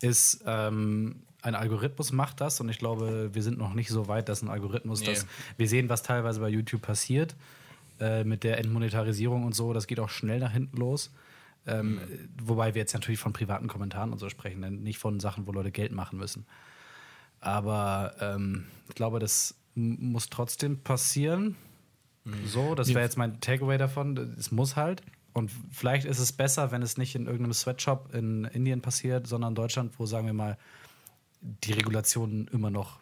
ist, 0.00 0.42
ähm, 0.46 1.16
ein 1.42 1.54
Algorithmus 1.54 2.12
macht 2.12 2.40
das 2.40 2.60
und 2.60 2.68
ich 2.68 2.78
glaube, 2.78 3.30
wir 3.32 3.42
sind 3.42 3.58
noch 3.58 3.74
nicht 3.74 3.88
so 3.88 4.08
weit, 4.08 4.28
dass 4.28 4.42
ein 4.42 4.48
Algorithmus 4.48 5.00
nee. 5.00 5.06
das. 5.06 5.26
Wir 5.56 5.68
sehen, 5.68 5.88
was 5.88 6.02
teilweise 6.02 6.40
bei 6.40 6.48
YouTube 6.48 6.82
passiert 6.82 7.34
äh, 7.98 8.24
mit 8.24 8.44
der 8.44 8.58
Entmonetarisierung 8.58 9.44
und 9.44 9.54
so. 9.54 9.72
Das 9.72 9.86
geht 9.86 10.00
auch 10.00 10.10
schnell 10.10 10.40
nach 10.40 10.52
hinten 10.52 10.76
los. 10.76 11.10
Ähm, 11.66 11.94
mhm. 11.94 12.00
Wobei 12.42 12.74
wir 12.74 12.80
jetzt 12.80 12.94
natürlich 12.94 13.20
von 13.20 13.32
privaten 13.32 13.68
Kommentaren 13.68 14.12
und 14.12 14.18
so 14.18 14.28
sprechen, 14.28 14.82
nicht 14.82 14.98
von 14.98 15.20
Sachen, 15.20 15.46
wo 15.46 15.52
Leute 15.52 15.70
Geld 15.70 15.92
machen 15.92 16.18
müssen. 16.18 16.46
Aber 17.40 18.14
ähm, 18.20 18.66
ich 18.88 18.94
glaube, 18.94 19.18
das 19.18 19.54
muss 19.74 20.28
trotzdem 20.28 20.82
passieren. 20.82 21.56
So, 22.46 22.74
das 22.74 22.88
wäre 22.88 23.00
jetzt 23.00 23.16
mein 23.16 23.40
Takeaway 23.40 23.78
davon. 23.78 24.16
Es 24.38 24.52
muss 24.52 24.76
halt. 24.76 25.02
Und 25.32 25.50
vielleicht 25.70 26.04
ist 26.06 26.18
es 26.18 26.32
besser, 26.32 26.70
wenn 26.70 26.82
es 26.82 26.98
nicht 26.98 27.14
in 27.14 27.26
irgendeinem 27.26 27.52
Sweatshop 27.52 28.14
in 28.14 28.44
Indien 28.44 28.82
passiert, 28.82 29.26
sondern 29.26 29.52
in 29.52 29.54
Deutschland, 29.54 29.92
wo, 29.98 30.06
sagen 30.06 30.26
wir 30.26 30.34
mal, 30.34 30.58
die 31.40 31.72
Regulationen 31.72 32.48
immer 32.48 32.70
noch 32.70 32.98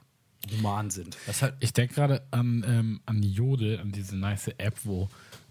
human 0.50 0.90
sind. 0.90 1.16
Halt 1.40 1.54
ich 1.60 1.72
denke 1.72 1.94
gerade 1.94 2.22
an, 2.30 2.64
ähm, 2.66 3.00
an 3.06 3.22
Jodel, 3.22 3.80
an 3.80 3.92
diese 3.92 4.16
nice 4.16 4.48
App, 4.58 4.74
wo 4.84 5.08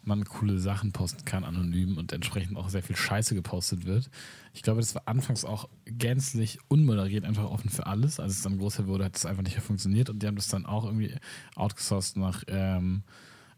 man 0.08 0.26
coole 0.26 0.58
Sachen 0.60 0.92
posten 0.92 1.26
kann, 1.26 1.44
anonym 1.44 1.98
und 1.98 2.12
entsprechend 2.14 2.58
auch 2.58 2.70
sehr 2.70 2.84
viel 2.84 2.96
Scheiße 2.96 3.36
gepostet 3.36 3.86
wird. 3.86 4.10
Ich 4.54 4.64
glaube, 4.64 4.80
das 4.80 4.96
war 4.96 5.04
anfangs 5.06 5.46
auch 5.46 5.70
gänzlich 5.86 6.60
unmoderiert, 6.68 7.26
einfach 7.26 7.46
offen 7.46 7.70
für 7.70 7.86
alles. 7.86 8.20
Als 8.20 8.34
es 8.34 8.42
dann 8.42 8.58
größer 8.58 8.88
wurde, 8.88 9.06
hat 9.06 9.16
es 9.16 9.26
einfach 9.26 9.44
nicht 9.44 9.56
mehr 9.56 9.62
funktioniert 9.62 10.10
und 10.10 10.24
die 10.24 10.28
haben 10.28 10.36
das 10.36 10.48
dann 10.48 10.66
auch 10.66 10.86
irgendwie 10.86 11.14
outgesourced 11.56 12.18
nach, 12.18 12.44
ähm, 12.48 13.04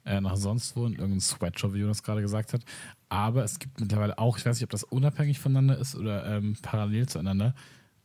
äh, 0.06 0.20
nach 0.20 0.36
sonst 0.36 0.76
wo 0.76 0.86
in 0.86 0.94
irgendeinem 0.94 1.22
Sweatshop, 1.22 1.74
wie 1.74 1.80
Jonas 1.80 2.04
gerade 2.04 2.22
gesagt 2.22 2.54
hat. 2.54 2.64
Aber 3.08 3.44
es 3.44 3.60
gibt 3.60 3.80
mittlerweile 3.80 4.18
auch, 4.18 4.38
ich 4.38 4.46
weiß 4.46 4.58
nicht, 4.58 4.64
ob 4.64 4.72
das 4.72 4.84
unabhängig 4.84 5.40
voneinander 5.40 5.78
ist 5.78 5.96
oder 5.96 6.26
ähm, 6.26 6.58
parallel 6.62 7.08
zueinander, 7.08 7.54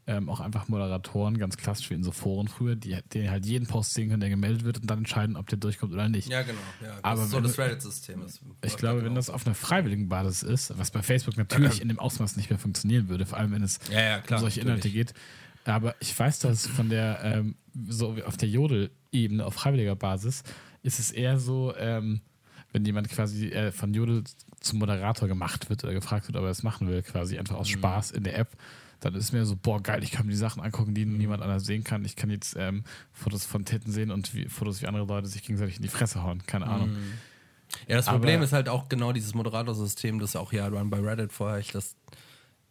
ähm, 0.06 0.28
auch 0.28 0.40
einfach 0.40 0.68
Moderatoren, 0.68 1.38
ganz 1.38 1.56
klassisch 1.56 1.88
wie 1.90 1.94
in 1.94 2.04
so 2.04 2.12
Foren 2.12 2.48
früher, 2.48 2.76
die, 2.76 2.98
die 3.12 3.30
halt 3.30 3.46
jeden 3.46 3.66
Post 3.66 3.94
sehen 3.94 4.10
können, 4.10 4.20
der 4.20 4.28
gemeldet 4.28 4.64
wird 4.64 4.78
und 4.78 4.90
dann 4.90 4.98
entscheiden, 4.98 5.36
ob 5.36 5.48
der 5.48 5.58
durchkommt 5.58 5.92
oder 5.92 6.08
nicht. 6.08 6.28
Ja, 6.28 6.42
genau. 6.42 6.58
Ja, 6.82 6.88
das 6.88 7.04
Aber 7.04 7.22
ist 7.22 7.30
so 7.30 7.40
das 7.40 7.58
Reddit-System. 7.58 8.22
Ich 8.62 8.76
glaube, 8.76 8.96
genau. 8.96 9.06
wenn 9.08 9.14
das 9.14 9.30
auf 9.30 9.46
einer 9.46 9.54
freiwilligen 9.54 10.08
Basis 10.08 10.42
ist, 10.42 10.78
was 10.78 10.90
bei 10.90 11.02
Facebook 11.02 11.38
natürlich 11.38 11.80
in 11.80 11.88
dem 11.88 11.98
Ausmaß 11.98 12.36
nicht 12.36 12.50
mehr 12.50 12.58
funktionieren 12.58 13.08
würde, 13.08 13.24
vor 13.24 13.38
allem 13.38 13.52
wenn 13.52 13.62
es 13.62 13.78
ja, 13.90 14.00
ja, 14.00 14.20
klar, 14.20 14.40
um 14.40 14.42
solche 14.42 14.60
Inhalte 14.60 14.90
geht. 14.90 15.14
Aber 15.64 15.94
ich 16.00 16.18
weiß, 16.18 16.40
dass 16.40 16.66
von 16.66 16.90
der, 16.90 17.20
ähm, 17.22 17.54
so 17.88 18.16
auf 18.26 18.36
der 18.36 18.48
Jodel-Ebene, 18.48 19.44
auf 19.44 19.54
freiwilliger 19.54 19.96
Basis, 19.96 20.42
ist 20.82 20.98
es 20.98 21.10
eher 21.10 21.38
so, 21.38 21.74
ähm, 21.78 22.20
wenn 22.72 22.84
jemand 22.84 23.08
quasi 23.08 23.48
äh, 23.48 23.72
von 23.72 23.94
Jodel 23.94 24.24
zum 24.60 24.80
Moderator 24.80 25.28
gemacht 25.28 25.70
wird 25.70 25.84
oder 25.84 25.94
gefragt 25.94 26.26
wird, 26.26 26.36
ob 26.36 26.42
er 26.42 26.48
das 26.48 26.62
machen 26.62 26.88
will, 26.88 27.02
quasi 27.02 27.38
einfach 27.38 27.56
aus 27.56 27.68
mhm. 27.68 27.78
Spaß 27.78 28.10
in 28.10 28.24
der 28.24 28.38
App, 28.38 28.54
dann 29.04 29.14
ist 29.14 29.32
mir 29.32 29.44
so, 29.44 29.54
boah, 29.54 29.82
geil, 29.82 30.02
ich 30.02 30.12
kann 30.12 30.24
mir 30.26 30.32
die 30.32 30.38
Sachen 30.38 30.62
angucken, 30.62 30.94
die 30.94 31.04
niemand 31.04 31.42
anders 31.42 31.66
sehen 31.66 31.84
kann. 31.84 32.04
Ich 32.04 32.16
kann 32.16 32.30
jetzt 32.30 32.56
ähm, 32.58 32.84
Fotos 33.12 33.44
von 33.44 33.64
Titten 33.64 33.92
sehen 33.92 34.10
und 34.10 34.34
wie, 34.34 34.48
Fotos, 34.48 34.80
wie 34.80 34.86
andere 34.86 35.04
Leute 35.04 35.28
sich 35.28 35.42
gegenseitig 35.42 35.76
in 35.76 35.82
die 35.82 35.88
Fresse 35.88 36.22
hauen. 36.22 36.42
Keine 36.46 36.66
Ahnung. 36.66 36.90
Mhm. 36.90 37.12
Ja, 37.86 37.96
das 37.96 38.06
Problem 38.06 38.36
Aber, 38.36 38.44
ist 38.44 38.52
halt 38.52 38.68
auch 38.68 38.88
genau 38.88 39.12
dieses 39.12 39.34
Moderatorsystem, 39.34 40.18
das 40.20 40.36
auch 40.36 40.52
ja 40.52 40.66
Run 40.68 40.90
by 40.90 40.98
Reddit 40.98 41.32
vorherrscht, 41.32 41.74
dass, 41.74 41.96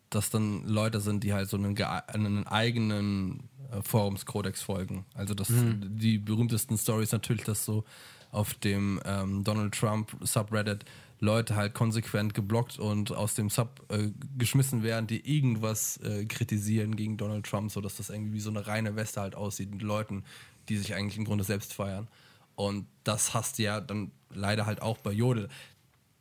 dass 0.09 0.29
dann 0.31 0.65
Leute 0.65 1.01
sind, 1.01 1.23
die 1.23 1.34
halt 1.34 1.49
so 1.49 1.57
einen, 1.57 1.77
einen 1.77 2.47
eigenen 2.47 3.49
äh, 3.71 3.81
Forumskodex 3.84 4.61
folgen. 4.61 5.05
Also 5.13 5.34
das, 5.34 5.49
mhm. 5.49 5.97
die 5.99 6.17
berühmtesten 6.17 6.77
Stories 6.77 7.11
natürlich, 7.11 7.43
dass 7.43 7.63
so 7.63 7.84
auf 8.31 8.55
dem 8.55 8.99
ähm, 9.05 9.43
Donald 9.43 9.75
Trump 9.75 10.15
Subreddit 10.21 10.84
Leute 11.24 11.55
halt 11.55 11.74
konsequent 11.74 12.34
geblockt 12.34 12.78
und 12.78 13.13
aus 13.13 13.34
dem 13.34 13.49
Sub 13.49 13.82
äh, 13.89 14.09
geschmissen 14.38 14.84
werden, 14.84 15.07
die 15.07 15.36
irgendwas 15.38 15.95
äh, 15.97 16.26
kritisieren 16.26 16.97
gegen 16.97 17.15
Donald 17.15 17.45
Trump, 17.45 17.71
sodass 17.71 17.95
das 17.95 18.09
irgendwie 18.09 18.34
wie 18.34 18.39
so 18.41 18.49
eine 18.49 18.67
reine 18.67 18.97
Weste 18.97 19.21
halt 19.21 19.34
aussieht 19.34 19.71
mit 19.71 19.82
Leuten, 19.82 20.26
die 20.67 20.76
sich 20.76 20.93
eigentlich 20.93 21.17
im 21.17 21.24
Grunde 21.24 21.45
selbst 21.45 21.74
feiern. 21.74 22.09
Und 22.55 22.88
das 23.05 23.34
hast 23.34 23.57
du 23.57 23.63
ja 23.63 23.80
dann 23.80 24.11
leider 24.34 24.65
halt 24.65 24.82
auch 24.82 24.97
bei 24.97 25.11
Jodel. 25.11 25.47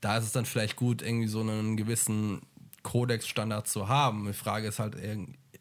Da 0.01 0.19
ist 0.19 0.25
es 0.25 0.33
dann 0.33 0.47
vielleicht 0.47 0.77
gut, 0.77 1.03
irgendwie 1.03 1.27
so 1.27 1.41
einen 1.41 1.77
gewissen 1.77 2.41
Codex-Standard 2.85 3.67
zu 3.67 3.89
haben. 3.89 4.27
Die 4.27 4.33
Frage 4.33 4.69
ist 4.69 4.79
halt, 4.79 4.97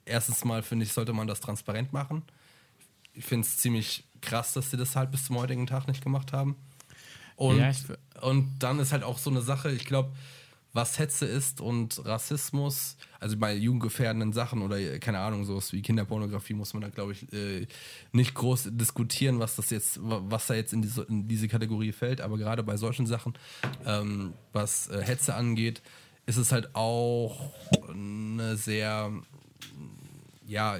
erstens 0.05 0.45
mal 0.45 0.61
finde 0.61 0.85
ich, 0.85 0.93
sollte 0.93 1.13
man 1.13 1.27
das 1.27 1.39
transparent 1.39 1.93
machen. 1.93 2.21
Ich 3.13 3.25
finde 3.25 3.47
es 3.47 3.57
ziemlich 3.57 4.03
krass, 4.21 4.53
dass 4.53 4.69
sie 4.69 4.77
das 4.77 4.95
halt 4.95 5.09
bis 5.09 5.25
zum 5.25 5.37
heutigen 5.37 5.65
Tag 5.65 5.87
nicht 5.87 6.03
gemacht 6.03 6.31
haben. 6.31 6.55
Und, 7.41 7.57
Ja, 7.57 8.21
und 8.21 8.59
dann 8.59 8.77
ist 8.79 8.91
halt 8.91 9.03
auch 9.03 9.17
so 9.17 9.29
eine 9.31 9.41
Sache, 9.41 9.71
ich 9.71 9.85
glaube, 9.85 10.11
was 10.73 10.99
Hetze 10.99 11.25
ist 11.25 11.59
und 11.59 12.05
Rassismus, 12.05 12.95
also 13.19 13.35
bei 13.35 13.53
jugendgefährdenden 13.55 14.31
Sachen 14.31 14.61
oder 14.61 14.99
keine 14.99 15.19
Ahnung, 15.19 15.43
sowas 15.43 15.73
wie 15.73 15.81
Kinderpornografie 15.81 16.53
muss 16.53 16.73
man 16.73 16.81
da, 16.81 16.89
glaube 16.89 17.11
ich, 17.13 17.33
äh, 17.33 17.67
nicht 18.13 18.35
groß 18.35 18.69
diskutieren, 18.71 19.39
was 19.39 19.55
das 19.57 19.69
jetzt, 19.71 19.99
wa- 20.01 20.21
was 20.23 20.47
da 20.47 20.53
jetzt 20.53 20.71
in 20.71 20.81
diese, 20.81 21.01
in 21.03 21.27
diese 21.27 21.47
Kategorie 21.49 21.91
fällt. 21.91 22.21
Aber 22.21 22.37
gerade 22.37 22.63
bei 22.63 22.77
solchen 22.77 23.05
Sachen, 23.07 23.33
ähm, 23.85 24.33
was 24.53 24.87
äh, 24.89 25.01
Hetze 25.03 25.33
angeht, 25.35 25.81
ist 26.25 26.37
es 26.37 26.51
halt 26.53 26.73
auch 26.75 27.51
eine 27.89 28.55
sehr, 28.55 29.11
ja, 30.47 30.77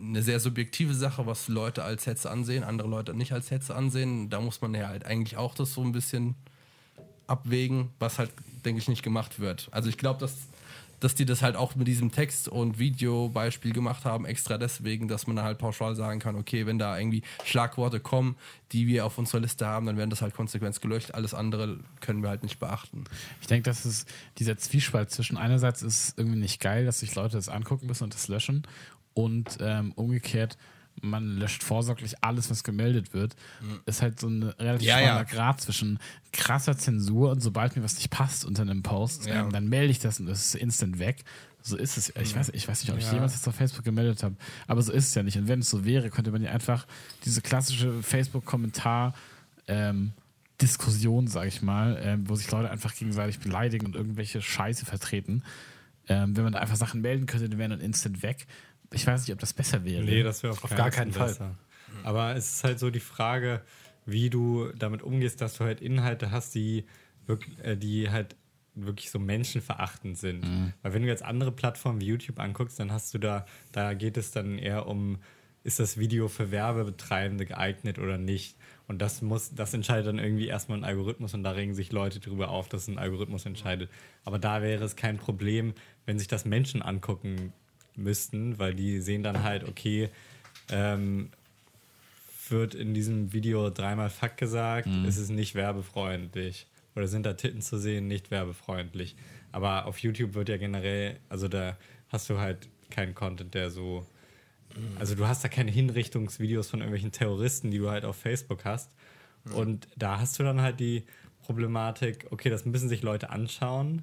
eine 0.00 0.22
sehr 0.22 0.40
subjektive 0.40 0.94
Sache, 0.94 1.26
was 1.26 1.48
Leute 1.48 1.82
als 1.82 2.06
Hetze 2.06 2.30
ansehen, 2.30 2.64
andere 2.64 2.88
Leute 2.88 3.14
nicht 3.14 3.32
als 3.32 3.50
Hetze 3.50 3.74
ansehen. 3.74 4.30
Da 4.30 4.40
muss 4.40 4.60
man 4.60 4.74
ja 4.74 4.88
halt 4.88 5.04
eigentlich 5.04 5.36
auch 5.36 5.54
das 5.54 5.74
so 5.74 5.82
ein 5.82 5.92
bisschen 5.92 6.34
abwägen, 7.26 7.90
was 7.98 8.18
halt, 8.18 8.32
denke 8.64 8.80
ich, 8.80 8.88
nicht 8.88 9.02
gemacht 9.02 9.38
wird. 9.38 9.68
Also 9.70 9.88
ich 9.88 9.98
glaube, 9.98 10.20
dass, 10.20 10.34
dass 11.00 11.14
die 11.14 11.26
das 11.26 11.42
halt 11.42 11.56
auch 11.56 11.74
mit 11.76 11.86
diesem 11.86 12.10
Text- 12.10 12.48
und 12.48 12.78
Videobeispiel 12.78 13.72
gemacht 13.72 14.04
haben, 14.04 14.24
extra 14.24 14.56
deswegen, 14.56 15.08
dass 15.08 15.26
man 15.26 15.40
halt 15.42 15.58
pauschal 15.58 15.94
sagen 15.94 16.20
kann, 16.20 16.36
okay, 16.36 16.66
wenn 16.66 16.78
da 16.78 16.98
irgendwie 16.98 17.22
Schlagworte 17.44 18.00
kommen, 18.00 18.36
die 18.72 18.86
wir 18.86 19.04
auf 19.04 19.18
unserer 19.18 19.40
Liste 19.40 19.66
haben, 19.66 19.86
dann 19.86 19.96
werden 19.96 20.10
das 20.10 20.22
halt 20.22 20.34
konsequent 20.34 20.80
gelöscht. 20.80 21.12
Alles 21.12 21.34
andere 21.34 21.78
können 22.00 22.22
wir 22.22 22.30
halt 22.30 22.42
nicht 22.42 22.58
beachten. 22.58 23.04
Ich 23.40 23.46
denke, 23.46 23.68
dass 23.68 23.84
es 23.84 24.06
dieser 24.38 24.56
Zwiespalt 24.56 25.10
zwischen 25.10 25.36
einerseits 25.36 25.82
ist 25.82 26.18
irgendwie 26.18 26.38
nicht 26.38 26.60
geil, 26.60 26.86
dass 26.86 27.00
sich 27.00 27.14
Leute 27.14 27.36
das 27.36 27.48
angucken 27.48 27.86
müssen 27.86 28.04
und 28.04 28.14
das 28.14 28.28
löschen 28.28 28.66
und 29.22 29.58
ähm, 29.60 29.92
umgekehrt 29.92 30.56
man 31.00 31.36
löscht 31.38 31.62
vorsorglich 31.62 32.14
alles, 32.24 32.50
was 32.50 32.64
gemeldet 32.64 33.14
wird, 33.14 33.36
ist 33.86 34.02
halt 34.02 34.18
so 34.18 34.26
ein 34.26 34.42
relativ 34.42 34.88
Ja, 34.88 34.98
schmaler 34.98 35.16
ja. 35.18 35.22
Grad 35.22 35.60
zwischen 35.60 36.00
krasser 36.32 36.76
Zensur 36.76 37.30
und 37.30 37.40
sobald 37.40 37.76
mir 37.76 37.84
was 37.84 37.94
nicht 37.98 38.10
passt 38.10 38.44
unter 38.44 38.62
einem 38.62 38.82
Post, 38.82 39.26
Ja. 39.26 39.42
ähm, 39.44 39.52
dann 39.52 39.68
melde 39.68 39.92
ich 39.92 40.00
das 40.00 40.18
und 40.18 40.26
das 40.26 40.40
ist 40.40 40.54
instant 40.56 40.98
weg. 40.98 41.22
So 41.62 41.76
ist 41.76 41.98
es. 41.98 42.08
Ich 42.20 42.34
weiß, 42.34 42.48
ich 42.52 42.66
weiß 42.66 42.82
nicht, 42.82 42.92
ob 42.92 42.98
ich 42.98 43.12
jemals 43.12 43.32
das 43.34 43.46
auf 43.46 43.54
Facebook 43.54 43.84
gemeldet 43.84 44.24
habe, 44.24 44.34
aber 44.66 44.82
so 44.82 44.90
ist 44.92 45.06
es 45.08 45.14
ja 45.14 45.22
nicht. 45.22 45.36
Und 45.38 45.46
wenn 45.46 45.60
es 45.60 45.70
so 45.70 45.84
wäre, 45.84 46.10
könnte 46.10 46.32
man 46.32 46.42
ja 46.42 46.50
einfach 46.50 46.84
diese 47.24 47.42
klassische 47.42 48.02
Facebook-Kommentar 48.02 49.14
ähm, 49.68 50.12
Diskussion, 50.60 51.28
sage 51.28 51.46
ich 51.48 51.62
mal, 51.62 51.96
ähm, 52.02 52.28
wo 52.28 52.34
sich 52.34 52.50
Leute 52.50 52.70
einfach 52.72 52.92
gegenseitig 52.94 53.38
beleidigen 53.38 53.86
und 53.86 53.94
irgendwelche 53.94 54.42
Scheiße 54.42 54.84
vertreten. 54.84 55.44
Ähm, 56.08 56.36
wenn 56.36 56.42
man 56.44 56.54
da 56.54 56.58
einfach 56.58 56.76
Sachen 56.76 57.02
melden 57.02 57.26
könnte, 57.26 57.48
die 57.48 57.58
wären 57.58 57.70
dann 57.70 57.80
instant 57.80 58.22
weg. 58.22 58.46
Ich 58.92 59.06
weiß 59.06 59.22
nicht, 59.22 59.32
ob 59.32 59.38
das 59.38 59.52
besser 59.52 59.84
wäre. 59.84 60.02
Nee, 60.02 60.22
das 60.22 60.42
wäre 60.42 60.52
auf, 60.52 60.64
Auf 60.64 60.74
gar 60.74 60.90
keinen 60.90 61.12
Fall. 61.12 61.28
besser. 61.28 61.54
Aber 62.04 62.34
es 62.36 62.56
ist 62.56 62.64
halt 62.64 62.78
so 62.78 62.90
die 62.90 63.00
Frage, 63.00 63.62
wie 64.06 64.30
du 64.30 64.72
damit 64.78 65.02
umgehst, 65.02 65.40
dass 65.40 65.56
du 65.58 65.64
halt 65.64 65.80
Inhalte 65.80 66.30
hast, 66.30 66.54
die, 66.54 66.86
wirklich, 67.26 67.58
äh, 67.62 67.76
die 67.76 68.10
halt 68.10 68.36
wirklich 68.74 69.10
so 69.10 69.18
menschenverachtend 69.18 70.16
sind. 70.16 70.44
Mhm. 70.44 70.72
Weil 70.82 70.94
wenn 70.94 71.02
du 71.02 71.08
jetzt 71.08 71.22
andere 71.22 71.52
Plattformen 71.52 72.00
wie 72.00 72.06
YouTube 72.06 72.38
anguckst, 72.38 72.78
dann 72.78 72.92
hast 72.92 73.12
du 73.12 73.18
da, 73.18 73.44
da 73.72 73.94
geht 73.94 74.16
es 74.16 74.30
dann 74.30 74.58
eher 74.58 74.86
um, 74.86 75.18
ist 75.64 75.80
das 75.80 75.98
Video 75.98 76.28
für 76.28 76.50
Werbebetreibende 76.50 77.44
geeignet 77.44 77.98
oder 77.98 78.16
nicht? 78.16 78.56
Und 78.86 79.02
das 79.02 79.20
muss, 79.20 79.54
das 79.54 79.74
entscheidet 79.74 80.06
dann 80.06 80.18
irgendwie 80.18 80.46
erstmal 80.46 80.78
ein 80.78 80.84
Algorithmus 80.84 81.34
und 81.34 81.42
da 81.42 81.50
regen 81.50 81.74
sich 81.74 81.92
Leute 81.92 82.20
drüber 82.20 82.48
auf, 82.48 82.68
dass 82.68 82.88
ein 82.88 82.98
Algorithmus 82.98 83.44
entscheidet. 83.44 83.90
Aber 84.24 84.38
da 84.38 84.62
wäre 84.62 84.84
es 84.84 84.96
kein 84.96 85.18
Problem, 85.18 85.74
wenn 86.06 86.18
sich 86.18 86.28
das 86.28 86.44
Menschen 86.46 86.80
angucken 86.80 87.52
müssten, 87.98 88.58
weil 88.58 88.74
die 88.74 89.00
sehen 89.00 89.22
dann 89.22 89.42
halt, 89.42 89.68
okay, 89.68 90.08
ähm, 90.70 91.30
wird 92.48 92.74
in 92.74 92.94
diesem 92.94 93.32
Video 93.32 93.68
dreimal 93.70 94.08
Fuck 94.10 94.36
gesagt, 94.36 94.88
ist 95.06 95.18
es 95.18 95.28
nicht 95.28 95.54
werbefreundlich. 95.54 96.66
Oder 96.96 97.06
sind 97.06 97.26
da 97.26 97.34
Titten 97.34 97.60
zu 97.60 97.78
sehen, 97.78 98.08
nicht 98.08 98.30
werbefreundlich. 98.30 99.16
Aber 99.52 99.86
auf 99.86 99.98
YouTube 99.98 100.34
wird 100.34 100.48
ja 100.48 100.56
generell, 100.56 101.18
also 101.28 101.46
da 101.48 101.76
hast 102.08 102.30
du 102.30 102.38
halt 102.38 102.68
keinen 102.90 103.14
Content, 103.14 103.54
der 103.54 103.70
so. 103.70 104.06
Also 104.98 105.14
du 105.14 105.26
hast 105.26 105.44
da 105.44 105.48
keine 105.48 105.70
Hinrichtungsvideos 105.70 106.68
von 106.68 106.80
irgendwelchen 106.80 107.12
Terroristen, 107.12 107.70
die 107.70 107.78
du 107.78 107.90
halt 107.90 108.04
auf 108.04 108.16
Facebook 108.16 108.64
hast. 108.64 108.90
Und 109.54 109.88
da 109.96 110.20
hast 110.20 110.38
du 110.38 110.42
dann 110.42 110.60
halt 110.60 110.80
die 110.80 111.04
Problematik, 111.42 112.26
okay, 112.30 112.50
das 112.50 112.64
müssen 112.64 112.88
sich 112.88 113.02
Leute 113.02 113.30
anschauen. 113.30 114.02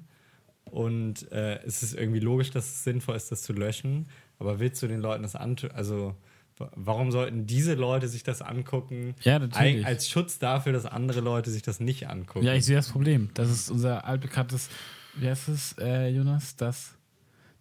Und 0.70 1.30
äh, 1.32 1.62
es 1.64 1.82
ist 1.82 1.94
irgendwie 1.94 2.20
logisch, 2.20 2.50
dass 2.50 2.66
es 2.66 2.84
sinnvoll 2.84 3.16
ist, 3.16 3.30
das 3.32 3.42
zu 3.42 3.52
löschen. 3.52 4.08
Aber 4.38 4.58
willst 4.60 4.82
du 4.82 4.86
den 4.88 5.00
Leuten 5.00 5.22
das 5.22 5.34
antun? 5.36 5.70
Also, 5.70 6.14
wa- 6.58 6.70
warum 6.74 7.10
sollten 7.12 7.46
diese 7.46 7.74
Leute 7.74 8.08
sich 8.08 8.22
das 8.24 8.42
angucken? 8.42 9.14
Ja, 9.22 9.38
natürlich. 9.38 9.86
Als 9.86 10.08
Schutz 10.08 10.38
dafür, 10.38 10.72
dass 10.72 10.84
andere 10.84 11.20
Leute 11.20 11.50
sich 11.50 11.62
das 11.62 11.80
nicht 11.80 12.08
angucken. 12.08 12.44
Ja, 12.44 12.54
ich 12.54 12.64
sehe 12.66 12.76
das 12.76 12.90
Problem. 12.90 13.30
Das 13.34 13.48
ist 13.50 13.70
unser 13.70 14.04
altbekanntes, 14.04 14.68
wie 15.14 15.28
heißt 15.28 15.48
es, 15.48 15.76
äh, 15.78 16.08
Jonas? 16.08 16.56
Das 16.56 16.94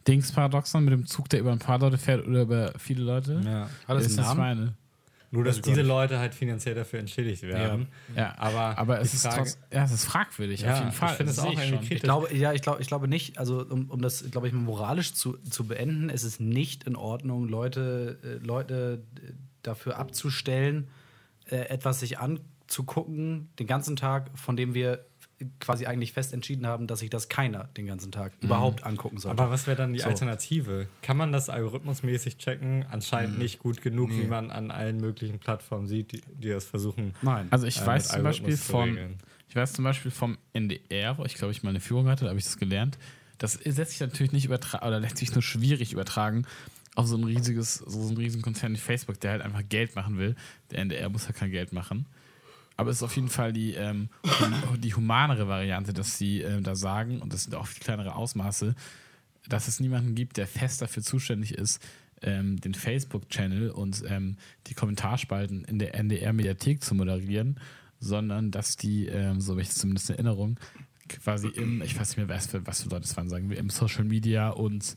Dings-Paradoxon 0.07 0.83
mit 0.83 0.93
dem 0.93 1.05
Zug, 1.05 1.29
der 1.29 1.39
über 1.39 1.51
ein 1.51 1.59
paar 1.59 1.79
Leute 1.79 1.97
fährt 1.97 2.27
oder 2.27 2.41
über 2.41 2.73
viele 2.77 3.03
Leute. 3.03 3.41
Ja. 3.45 3.69
Hat 3.87 3.97
das 3.97 4.05
ist 4.07 4.17
einen 4.19 4.27
das 4.27 4.37
meine. 4.37 4.73
Nur, 5.31 5.43
dass 5.43 5.57
ich 5.57 5.61
diese. 5.63 5.81
Leute 5.81 6.19
halt 6.19 6.33
finanziell 6.33 6.75
dafür 6.75 6.99
entschädigt 6.99 7.43
werden. 7.43 7.87
Ja, 8.15 8.33
Aber 8.37 8.77
aber 8.77 8.99
es 9.01 9.13
ist 9.13 9.23
trotz, 9.29 9.57
ja, 9.71 9.83
es 9.83 9.91
ist 9.91 10.05
fragwürdig, 10.05 10.61
Ja, 10.61 10.73
auf 10.73 10.77
jeden 10.79 10.89
ich 10.91 10.95
Fall. 10.95 11.15
finde 11.15 11.31
es 11.31 11.39
auch 11.39 11.51
ich 11.51 11.59
irgendwie 11.59 11.77
kritisch. 11.77 11.95
Ich 11.97 12.01
glaube, 12.03 12.33
ja, 12.35 12.53
ich 12.53 12.61
glaube, 12.61 12.81
ich 12.81 12.87
glaube 12.87 13.07
nicht, 13.07 13.37
also 13.37 13.65
um, 13.65 13.89
um 13.89 14.01
das, 14.01 14.29
glaube 14.31 14.47
ich, 14.47 14.53
mal 14.53 14.61
moralisch 14.61 15.13
zu, 15.13 15.37
zu 15.39 15.67
beenden, 15.67 16.09
es 16.09 16.23
ist 16.23 16.39
nicht 16.39 16.85
in 16.85 16.95
Ordnung, 16.95 17.47
Leute, 17.47 18.19
äh, 18.23 18.45
Leute 18.45 19.03
äh, 19.17 19.31
dafür 19.63 19.97
abzustellen, 19.97 20.87
äh, 21.49 21.57
etwas 21.69 21.99
sich 21.99 22.19
anzugucken, 22.19 23.49
den 23.59 23.67
ganzen 23.67 23.95
Tag, 23.95 24.31
von 24.35 24.55
dem 24.55 24.73
wir 24.73 25.05
quasi 25.59 25.85
eigentlich 25.85 26.13
fest 26.13 26.33
entschieden 26.33 26.65
haben, 26.65 26.87
dass 26.87 26.99
sich 26.99 27.09
das 27.09 27.27
keiner 27.27 27.65
den 27.75 27.87
ganzen 27.87 28.11
Tag 28.11 28.33
überhaupt 28.41 28.83
angucken 28.83 29.17
sollte. 29.17 29.41
Aber 29.41 29.51
was 29.51 29.67
wäre 29.67 29.75
dann 29.75 29.93
die 29.93 29.99
So. 29.99 30.07
Alternative? 30.07 30.87
Kann 31.01 31.17
man 31.17 31.31
das 31.31 31.49
algorithmusmäßig 31.49 32.37
checken? 32.37 32.85
Anscheinend 32.89 33.37
nicht 33.37 33.59
gut 33.59 33.81
genug, 33.81 34.11
wie 34.11 34.27
man 34.27 34.51
an 34.51 34.71
allen 34.71 34.97
möglichen 34.97 35.39
Plattformen 35.39 35.87
sieht, 35.87 36.13
die, 36.13 36.21
die 36.33 36.49
das 36.49 36.65
versuchen. 36.65 37.13
Nein. 37.21 37.47
Also 37.51 37.67
ich 37.67 37.81
äh, 37.81 37.85
weiß 37.85 38.09
zum 38.09 38.23
Beispiel 38.23 38.55
von, 38.55 38.97
ich 39.49 39.55
weiß 39.55 39.73
zum 39.73 39.83
Beispiel 39.83 40.11
vom 40.11 40.37
NDR, 40.53 41.17
wo 41.17 41.25
ich 41.25 41.35
glaube 41.35 41.51
ich 41.51 41.63
mal 41.63 41.71
eine 41.71 41.81
Führung 41.81 42.07
hatte, 42.07 42.23
da 42.25 42.29
habe 42.29 42.39
ich 42.39 42.45
das 42.45 42.57
gelernt. 42.57 42.97
Das 43.37 43.63
lässt 43.65 43.91
sich 43.91 43.99
natürlich 43.99 44.31
nicht 44.31 44.45
übertragen 44.45 44.87
oder 44.87 45.01
lässt 45.01 45.17
sich 45.17 45.33
nur 45.33 45.41
schwierig 45.41 45.91
übertragen 45.91 46.45
auf 46.95 47.07
so 47.07 47.17
ein 47.17 47.25
riesiges, 47.25 47.75
so 47.75 48.07
einen 48.07 48.17
riesigen 48.17 48.41
Konzern 48.41 48.73
wie 48.73 48.77
Facebook, 48.77 49.19
der 49.19 49.31
halt 49.31 49.41
einfach 49.41 49.63
Geld 49.67 49.95
machen 49.95 50.17
will. 50.17 50.35
Der 50.71 50.79
NDR 50.79 51.09
muss 51.09 51.27
ja 51.27 51.33
kein 51.33 51.51
Geld 51.51 51.73
machen. 51.73 52.05
Aber 52.77 52.89
es 52.89 52.97
ist 52.97 53.03
auf 53.03 53.15
jeden 53.15 53.29
Fall 53.29 53.53
die, 53.53 53.73
ähm, 53.73 54.09
die 54.79 54.93
humanere 54.93 55.47
Variante, 55.47 55.93
dass 55.93 56.17
sie 56.17 56.41
ähm, 56.41 56.63
da 56.63 56.75
sagen, 56.75 57.21
und 57.21 57.33
das 57.33 57.43
sind 57.43 57.55
auch 57.55 57.67
viel 57.67 57.81
kleinere 57.81 58.15
Ausmaße, 58.15 58.75
dass 59.47 59.67
es 59.67 59.79
niemanden 59.79 60.15
gibt, 60.15 60.37
der 60.37 60.47
fest 60.47 60.81
dafür 60.81 61.03
zuständig 61.03 61.53
ist, 61.53 61.81
ähm, 62.21 62.59
den 62.59 62.73
Facebook-Channel 62.73 63.69
und 63.69 64.03
ähm, 64.07 64.37
die 64.67 64.73
Kommentarspalten 64.73 65.63
in 65.65 65.79
der 65.79 65.95
NDR-Mediathek 65.95 66.83
zu 66.83 66.95
moderieren, 66.95 67.59
sondern 67.99 68.51
dass 68.51 68.75
die, 68.75 69.07
ähm, 69.07 69.41
so 69.41 69.53
habe 69.53 69.61
ich 69.61 69.67
das 69.67 69.77
zumindest 69.77 70.09
in 70.09 70.15
Erinnerung, 70.15 70.59
quasi 71.07 71.47
im, 71.47 71.81
ich 71.81 71.97
weiß 71.97 72.09
nicht 72.09 72.17
mehr, 72.17 72.29
was 72.29 72.47
für, 72.47 72.65
was 72.65 72.81
für 72.81 72.89
Leute 72.89 73.05
es 73.05 73.15
waren, 73.15 73.29
sagen 73.29 73.49
wir, 73.49 73.57
im 73.57 73.69
Social 73.69 74.03
Media 74.03 74.49
und 74.49 74.95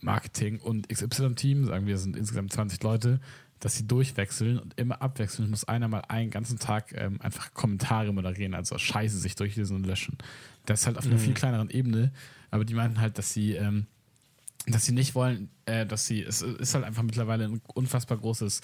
Marketing 0.00 0.60
und 0.60 0.88
XY-Team, 0.88 1.64
sagen 1.64 1.86
wir, 1.86 1.96
es 1.96 2.02
sind 2.02 2.16
insgesamt 2.16 2.52
20 2.52 2.82
Leute, 2.82 3.20
dass 3.60 3.76
sie 3.76 3.86
durchwechseln 3.86 4.58
und 4.58 4.78
immer 4.78 5.00
abwechseln. 5.00 5.48
muss 5.50 5.64
einer 5.64 5.88
mal 5.88 6.02
einen 6.08 6.30
ganzen 6.30 6.58
Tag 6.58 6.92
ähm, 6.94 7.20
einfach 7.20 7.54
Kommentare 7.54 8.12
moderieren, 8.12 8.54
also 8.54 8.76
Scheiße 8.76 9.18
sich 9.18 9.34
durchlesen 9.34 9.76
und 9.76 9.86
löschen. 9.86 10.18
Das 10.66 10.80
ist 10.80 10.86
halt 10.86 10.98
auf 10.98 11.06
einer 11.06 11.18
viel 11.18 11.34
kleineren 11.34 11.70
Ebene, 11.70 12.12
aber 12.50 12.64
die 12.64 12.74
meinten 12.74 13.00
halt, 13.00 13.18
dass 13.18 13.32
sie, 13.32 13.52
ähm, 13.54 13.86
dass 14.66 14.84
sie 14.84 14.92
nicht 14.92 15.14
wollen, 15.14 15.48
äh, 15.64 15.86
dass 15.86 16.06
sie, 16.06 16.22
es 16.22 16.42
ist 16.42 16.74
halt 16.74 16.84
einfach 16.84 17.02
mittlerweile 17.02 17.44
ein 17.44 17.60
unfassbar 17.74 18.18
großes 18.18 18.60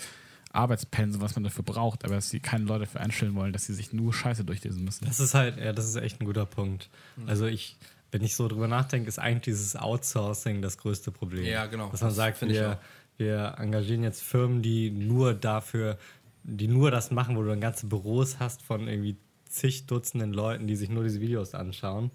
Arbeitspensum, 0.53 1.23
was 1.23 1.35
man 1.35 1.45
dafür 1.45 1.65
braucht, 1.65 2.05
aber 2.05 2.17
dass 2.17 2.29
sie 2.29 2.41
keine 2.41 2.65
Leute 2.65 2.85
dafür 2.85 3.01
einstellen 3.01 3.35
wollen, 3.35 3.53
dass 3.53 3.65
sie 3.65 3.75
sich 3.75 3.93
nur 3.93 4.13
Scheiße 4.13 4.45
durchlesen 4.45 4.85
müssen. 4.85 5.07
Das 5.07 5.19
ist 5.21 5.35
halt, 5.35 5.57
ja, 5.59 5.73
das 5.73 5.87
ist 5.87 5.97
echt 5.97 6.21
ein 6.21 6.27
guter 6.27 6.45
Punkt. 6.45 6.91
Also 7.27 7.47
ich, 7.47 7.79
wenn 8.11 8.23
ich 8.23 8.37
so 8.37 8.47
drüber 8.49 8.69
nachdenke, 8.69 9.09
ist 9.09 9.19
eigentlich 9.19 9.55
dieses 9.55 9.77
Outsourcing 9.77 10.61
das 10.61 10.77
größte 10.77 11.11
Problem. 11.11 11.45
Ja, 11.45 11.67
genau. 11.67 11.89
Dass 11.89 12.03
man 12.03 12.11
Das 12.11 12.17
sagt, 12.17 12.39
finde 12.39 12.55
ich 12.55 12.61
auch. 12.61 12.77
Wir 13.23 13.55
engagieren 13.59 14.03
jetzt 14.03 14.23
Firmen, 14.23 14.63
die 14.63 14.91
nur 14.91 15.35
dafür, 15.35 15.99
die 16.43 16.69
nur 16.69 16.91
das 16.91 17.11
machen, 17.11 17.37
wo 17.37 17.43
du 17.43 17.49
dann 17.49 17.61
ganze 17.61 17.87
Büros 17.87 18.39
hast 18.39 18.63
von 18.63 18.89
irgendwie 18.89 19.17
zig 19.45 19.87
Dutzenden 19.87 20.33
Leuten, 20.33 20.67
die 20.67 20.77
sich 20.77 20.89
nur 20.89 21.05
diese 21.05 21.21
Videos 21.21 21.55
anschauen. 21.55 22.11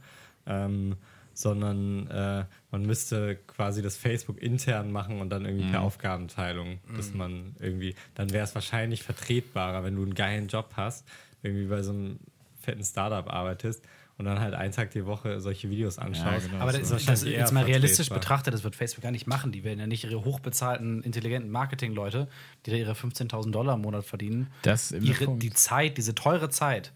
Ähm, 0.45 0.97
sondern 1.33 2.07
äh, 2.07 2.45
man 2.71 2.85
müsste 2.87 3.35
quasi 3.45 3.83
das 3.83 3.95
Facebook 3.95 4.41
intern 4.41 4.91
machen 4.91 5.21
und 5.21 5.29
dann 5.29 5.45
irgendwie 5.45 5.69
per 5.69 5.81
Aufgabenteilung, 5.81 6.79
dass 6.95 7.13
man 7.13 7.55
irgendwie, 7.59 7.93
dann 8.15 8.31
wäre 8.31 8.43
es 8.43 8.55
wahrscheinlich 8.55 9.03
vertretbarer, 9.03 9.83
wenn 9.83 9.95
du 9.95 10.01
einen 10.01 10.15
geilen 10.15 10.47
Job 10.47 10.71
hast, 10.75 11.07
irgendwie 11.43 11.67
bei 11.67 11.83
so 11.83 11.91
einem 11.91 12.17
fetten 12.59 12.83
Startup 12.83 13.31
arbeitest 13.31 13.83
und 14.17 14.25
dann 14.25 14.39
halt 14.39 14.53
einen 14.55 14.73
Tag 14.73 14.91
die 14.91 15.05
Woche 15.05 15.39
solche 15.39 15.69
Videos 15.69 15.99
anschaust. 15.99 16.47
genau. 16.49 16.61
Aber 16.61 16.71
ist 16.71 16.79
das, 16.81 16.89
das, 16.89 17.07
wahrscheinlich 17.07 17.33
eher 17.35 17.41
jetzt 17.41 17.51
mal 17.53 17.63
realistisch 17.65 18.09
betrachtet, 18.09 18.53
das 18.53 18.63
wird 18.63 18.75
Facebook 18.75 19.03
gar 19.03 19.11
nicht 19.11 19.27
machen. 19.27 19.51
Die 19.51 19.63
werden 19.63 19.79
ja 19.79 19.87
nicht 19.87 20.03
ihre 20.05 20.23
hochbezahlten, 20.25 21.03
intelligenten 21.03 21.51
Marketing-Leute, 21.51 22.27
die 22.65 22.71
da 22.71 22.77
ihre 22.77 22.93
15.000 22.93 23.51
Dollar 23.51 23.75
im 23.75 23.81
Monat 23.81 24.05
verdienen, 24.05 24.47
Das 24.63 24.91
ist 24.91 25.03
ihre, 25.03 25.37
die 25.37 25.51
Zeit, 25.51 25.97
diese 25.97 26.15
teure 26.15 26.49
Zeit 26.49 26.93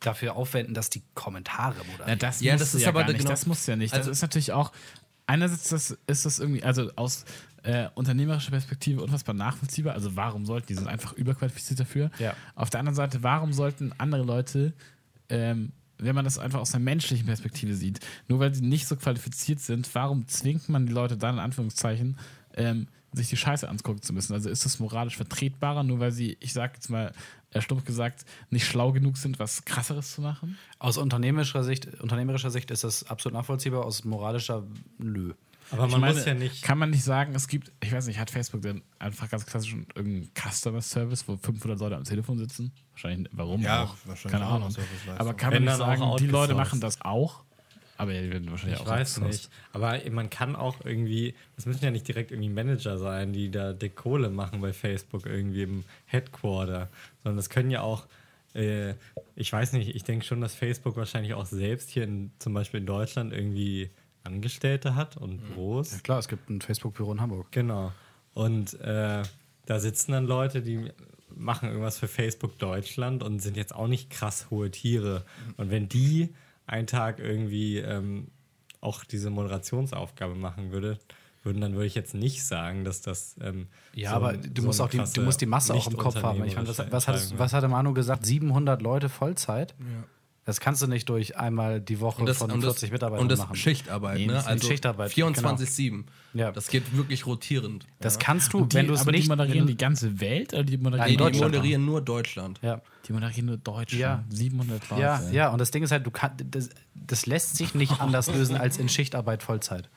dafür 0.00 0.34
aufwenden, 0.34 0.74
dass 0.74 0.90
die 0.90 1.02
Kommentare 1.14 1.76
Ja, 1.78 1.90
moderieren. 1.92 2.18
das 2.18 2.40
Ja, 2.40 2.52
muss 2.54 2.60
das 2.62 2.74
ist 2.74 2.82
ja 2.82 2.88
aber 2.88 3.00
gar 3.00 3.08
nicht. 3.08 3.18
genau- 3.18 3.30
Das 3.30 3.46
muss 3.46 3.66
ja 3.66 3.76
nicht. 3.76 3.92
Also- 3.94 4.08
das 4.08 4.18
ist 4.18 4.22
natürlich 4.22 4.52
auch. 4.52 4.72
Einerseits 5.26 5.70
ist 5.70 5.90
das, 5.90 5.98
ist 6.08 6.24
das 6.26 6.38
irgendwie, 6.40 6.62
also 6.64 6.90
aus 6.96 7.24
äh, 7.64 7.88
unternehmerischer 7.94 8.50
Perspektive 8.50 9.02
unfassbar 9.02 9.36
nachvollziehbar. 9.36 9.94
Also 9.94 10.16
warum 10.16 10.44
sollten 10.46 10.66
die 10.66 10.74
sind 10.74 10.88
einfach 10.88 11.12
überqualifiziert 11.12 11.78
dafür? 11.78 12.10
Ja. 12.18 12.34
Auf 12.56 12.70
der 12.70 12.80
anderen 12.80 12.96
Seite, 12.96 13.22
warum 13.22 13.52
sollten 13.52 13.92
andere 13.98 14.24
Leute, 14.24 14.72
ähm, 15.28 15.70
wenn 16.02 16.14
man 16.14 16.24
das 16.24 16.38
einfach 16.38 16.60
aus 16.60 16.74
einer 16.74 16.84
menschlichen 16.84 17.26
Perspektive 17.26 17.74
sieht, 17.74 18.00
nur 18.28 18.40
weil 18.40 18.54
sie 18.54 18.62
nicht 18.62 18.86
so 18.86 18.96
qualifiziert 18.96 19.60
sind, 19.60 19.92
warum 19.94 20.26
zwingt 20.28 20.68
man 20.68 20.86
die 20.86 20.92
Leute 20.92 21.16
dann 21.16 21.36
in 21.36 21.40
Anführungszeichen 21.40 22.16
ähm, 22.54 22.88
sich 23.12 23.28
die 23.28 23.36
Scheiße 23.36 23.68
angucken 23.68 24.02
zu 24.02 24.12
müssen? 24.12 24.32
Also 24.32 24.50
ist 24.50 24.64
das 24.64 24.78
moralisch 24.78 25.16
vertretbarer, 25.16 25.82
nur 25.82 26.00
weil 26.00 26.12
sie, 26.12 26.36
ich 26.40 26.52
sag 26.52 26.74
jetzt 26.74 26.90
mal 26.90 27.12
äh, 27.50 27.60
stumpf 27.60 27.84
gesagt, 27.84 28.24
nicht 28.50 28.66
schlau 28.66 28.92
genug 28.92 29.16
sind, 29.16 29.38
was 29.38 29.64
krasseres 29.64 30.12
zu 30.12 30.22
machen? 30.22 30.58
Aus 30.78 30.98
unternehmerischer 30.98 31.64
Sicht, 31.64 31.86
unternehmerischer 32.00 32.50
Sicht 32.50 32.70
ist 32.70 32.84
das 32.84 33.04
absolut 33.04 33.34
nachvollziehbar, 33.34 33.84
aus 33.84 34.04
moralischer 34.04 34.64
nö. 34.98 35.34
Aber 35.70 35.86
Ich 35.86 35.92
man 35.92 36.00
meine, 36.00 36.14
muss 36.14 36.24
ja 36.24 36.34
nicht. 36.34 36.62
Kann 36.62 36.78
man 36.78 36.90
nicht 36.90 37.04
sagen, 37.04 37.34
es 37.34 37.48
gibt, 37.48 37.72
ich 37.82 37.92
weiß 37.92 38.06
nicht, 38.06 38.18
hat 38.18 38.30
Facebook 38.30 38.62
denn 38.62 38.82
einfach 38.98 39.30
ganz 39.30 39.46
klassisch 39.46 39.74
irgendeinen 39.94 40.30
Customer 40.34 40.82
Service, 40.82 41.26
wo 41.26 41.36
500 41.36 41.78
Leute 41.80 41.96
am 41.96 42.04
Telefon 42.04 42.38
sitzen? 42.38 42.72
Wahrscheinlich, 42.92 43.28
warum 43.32 43.62
Ja, 43.62 43.84
auch? 43.84 43.96
wahrscheinlich 44.04 44.32
Keine 44.40 44.46
Ahnung. 44.50 44.74
Aber 45.18 45.34
kann 45.34 45.52
Wenn 45.52 45.64
man 45.64 45.74
nicht 45.74 45.78
sagen, 45.78 46.16
die 46.18 46.26
Leute 46.26 46.54
machen 46.54 46.80
das 46.80 47.00
auch? 47.02 47.42
Aber 47.98 48.12
die 48.12 48.30
werden 48.30 48.50
wahrscheinlich 48.50 48.80
Ich 48.80 48.84
auch 48.86 48.90
weiß 48.90 49.18
outsourced. 49.18 49.28
nicht. 49.44 49.50
Aber 49.72 49.98
man 50.10 50.28
kann 50.28 50.56
auch 50.56 50.76
irgendwie, 50.84 51.34
das 51.56 51.66
müssen 51.66 51.84
ja 51.84 51.90
nicht 51.90 52.08
direkt 52.08 52.32
irgendwie 52.32 52.48
Manager 52.48 52.98
sein, 52.98 53.32
die 53.32 53.50
da 53.50 53.72
dick 53.72 53.94
Kohle 53.94 54.28
machen 54.30 54.60
bei 54.60 54.72
Facebook 54.72 55.26
irgendwie 55.26 55.62
im 55.62 55.84
Headquarter, 56.06 56.88
sondern 57.22 57.36
das 57.36 57.48
können 57.48 57.70
ja 57.70 57.82
auch, 57.82 58.06
äh, 58.54 58.94
ich 59.36 59.52
weiß 59.52 59.72
nicht, 59.74 59.94
ich 59.94 60.02
denke 60.04 60.24
schon, 60.24 60.40
dass 60.40 60.54
Facebook 60.54 60.96
wahrscheinlich 60.96 61.34
auch 61.34 61.46
selbst 61.46 61.90
hier 61.90 62.02
in, 62.04 62.32
zum 62.40 62.54
Beispiel 62.54 62.80
in 62.80 62.86
Deutschland 62.86 63.32
irgendwie 63.32 63.90
Angestellte 64.24 64.94
hat 64.94 65.16
und 65.16 65.38
Büros. 65.38 65.92
Ja, 65.92 65.98
klar, 65.98 66.18
es 66.18 66.28
gibt 66.28 66.48
ein 66.50 66.60
Facebook-Büro 66.60 67.12
in 67.12 67.20
Hamburg. 67.20 67.50
Genau. 67.50 67.92
Und 68.34 68.78
äh, 68.80 69.22
da 69.66 69.80
sitzen 69.80 70.12
dann 70.12 70.26
Leute, 70.26 70.62
die 70.62 70.90
machen 71.34 71.68
irgendwas 71.68 71.98
für 71.98 72.08
Facebook 72.08 72.58
Deutschland 72.58 73.22
und 73.22 73.40
sind 73.40 73.56
jetzt 73.56 73.74
auch 73.74 73.88
nicht 73.88 74.10
krass 74.10 74.48
hohe 74.50 74.70
Tiere. 74.70 75.24
Und 75.56 75.70
wenn 75.70 75.88
die 75.88 76.34
einen 76.66 76.86
Tag 76.86 77.18
irgendwie 77.18 77.78
ähm, 77.78 78.28
auch 78.80 79.04
diese 79.04 79.30
Moderationsaufgabe 79.30 80.34
machen 80.34 80.72
würde, 80.72 80.98
würden, 81.44 81.60
dann 81.60 81.72
würde 81.74 81.86
ich 81.86 81.94
jetzt 81.94 82.14
nicht 82.14 82.44
sagen, 82.44 82.84
dass 82.84 83.00
das. 83.00 83.36
Ähm, 83.40 83.66
Ja, 83.94 84.10
so 84.10 84.16
aber 84.16 84.32
du 84.34 84.62
so 84.62 84.66
musst 84.66 84.80
auch 84.80 84.88
die, 84.88 85.02
du 85.14 85.22
musst 85.22 85.40
die 85.40 85.46
Masse 85.46 85.74
auch 85.74 85.88
im 85.88 85.96
Kopf 85.96 86.22
haben. 86.22 86.44
Ich 86.44 86.54
meine, 86.54 86.68
was, 86.68 86.78
was, 86.90 87.08
hat, 87.08 87.38
was 87.38 87.52
hatte 87.52 87.68
Manu 87.68 87.94
gesagt? 87.94 88.24
700 88.24 88.80
Leute 88.80 89.08
Vollzeit? 89.08 89.74
Ja. 89.80 90.04
Das 90.44 90.58
kannst 90.58 90.82
du 90.82 90.88
nicht 90.88 91.08
durch 91.08 91.36
einmal 91.36 91.80
die 91.80 92.00
Woche 92.00 92.24
das, 92.24 92.38
von 92.38 92.50
und 92.50 92.62
40 92.62 92.80
das, 92.88 92.90
Mitarbeitern 92.92 93.22
und 93.22 93.28
das 93.30 93.38
machen. 93.38 93.54
Schichtarbeit, 93.54 94.18
Nee, 94.18 94.26
ne? 94.26 94.32
das 94.32 94.42
ist 94.42 94.48
Also 94.48 94.68
Schichtarbeit, 94.68 95.12
24-7. 95.12 96.02
Ja. 96.34 96.50
Das 96.50 96.66
geht 96.68 96.96
wirklich 96.96 97.26
rotierend. 97.26 97.86
Das 98.00 98.18
kannst 98.18 98.52
du, 98.52 98.64
die, 98.66 98.74
wenn 98.74 98.88
du 98.88 98.94
es 98.94 99.02
aber 99.02 99.12
nicht. 99.12 99.24
die 99.24 99.28
moderieren 99.28 99.66
die 99.68 99.76
ganze 99.76 100.18
Welt 100.20 100.52
oder 100.52 100.64
die 100.64 100.78
moderieren 100.78 101.06
Nee, 101.06 101.12
die 101.12 101.16
Deutschland. 101.18 101.54
moderieren 101.54 101.84
nur 101.84 102.00
Deutschland. 102.00 102.58
ja. 102.62 102.80
Die 103.06 103.12
moderieren 103.12 103.46
nur 103.46 103.56
Deutschland. 103.56 104.00
Ja. 104.00 104.24
700 104.30 104.90
Leute. 104.90 105.02
Ja, 105.02 105.30
ja, 105.30 105.48
und 105.50 105.58
das 105.60 105.70
Ding 105.70 105.82
ist 105.84 105.92
halt, 105.92 106.06
du 106.06 106.10
kann, 106.10 106.32
das, 106.50 106.70
das 106.94 107.26
lässt 107.26 107.56
sich 107.56 107.74
nicht 107.74 108.00
anders 108.00 108.32
lösen 108.32 108.56
als 108.56 108.78
in 108.78 108.88
Schichtarbeit 108.88 109.42
Vollzeit. 109.44 109.88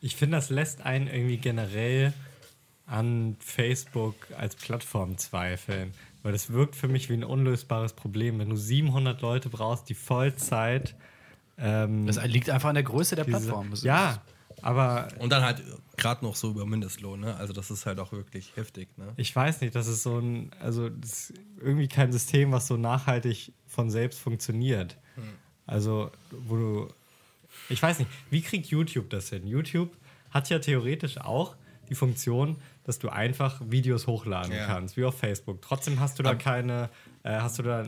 Ich 0.00 0.16
finde, 0.16 0.36
das 0.36 0.50
lässt 0.50 0.80
einen 0.84 1.06
irgendwie 1.06 1.36
generell 1.38 2.12
an 2.86 3.36
Facebook 3.38 4.14
als 4.36 4.56
Plattform 4.56 5.16
zweifeln. 5.18 5.92
Weil 6.22 6.32
das 6.32 6.52
wirkt 6.52 6.76
für 6.76 6.88
mich 6.88 7.08
wie 7.08 7.14
ein 7.14 7.24
unlösbares 7.24 7.94
Problem. 7.94 8.38
Wenn 8.38 8.50
du 8.50 8.56
700 8.56 9.20
Leute 9.22 9.48
brauchst, 9.48 9.88
die 9.88 9.94
Vollzeit. 9.94 10.94
Ähm, 11.58 12.06
Das 12.06 12.22
liegt 12.26 12.48
einfach 12.50 12.68
an 12.68 12.74
der 12.76 12.84
Größe 12.84 13.16
der 13.16 13.24
diese- 13.24 13.38
Plattform. 13.38 13.70
Das 13.70 13.82
Ja, 13.82 14.22
aber 14.62 15.08
Und 15.18 15.30
dann 15.30 15.42
halt 15.42 15.62
gerade 15.96 16.24
noch 16.24 16.36
so 16.36 16.50
über 16.50 16.64
Mindestlohn, 16.66 17.20
ne? 17.20 17.34
Also 17.36 17.52
das 17.52 17.70
ist 17.70 17.86
halt 17.86 17.98
auch 17.98 18.12
wirklich 18.12 18.52
heftig, 18.56 18.88
ne? 18.96 19.12
ich 19.16 19.34
weiß 19.34 19.60
nicht, 19.60 19.74
das 19.74 19.86
ist 19.86 20.02
so 20.02 20.18
ein, 20.18 20.50
also 20.60 20.88
das 20.88 21.30
ist 21.30 21.34
irgendwie 21.60 21.88
kein 21.88 22.12
System, 22.12 22.52
was 22.52 22.66
so 22.66 22.76
nachhaltig 22.76 23.52
von 23.66 23.90
selbst 23.90 24.18
funktioniert. 24.20 24.96
Also, 25.66 26.10
wo 26.30 26.56
du, 26.56 26.88
ich 27.68 27.80
weiß 27.82 27.98
nicht, 28.00 28.10
wie 28.30 28.42
kriegt 28.42 28.66
YouTube 28.66 29.10
das 29.10 29.28
hin? 29.30 29.46
YouTube 29.46 29.90
hat 30.30 30.48
ja 30.50 30.58
theoretisch 30.58 31.18
auch 31.18 31.54
die 31.88 31.94
Funktion, 31.94 32.56
dass 32.84 32.98
du 32.98 33.08
einfach 33.08 33.60
Videos 33.64 34.06
hochladen 34.06 34.52
Ja. 34.52 34.66
kannst, 34.66 34.96
wie 34.96 35.04
auf 35.04 35.18
Facebook. 35.18 35.62
Trotzdem 35.62 36.00
hast 36.00 36.18
du 36.18 36.22
da 36.22 36.34
keine, 36.34 36.90
äh, 37.22 37.38
hast 37.40 37.58
du 37.58 37.62
da, 37.62 37.86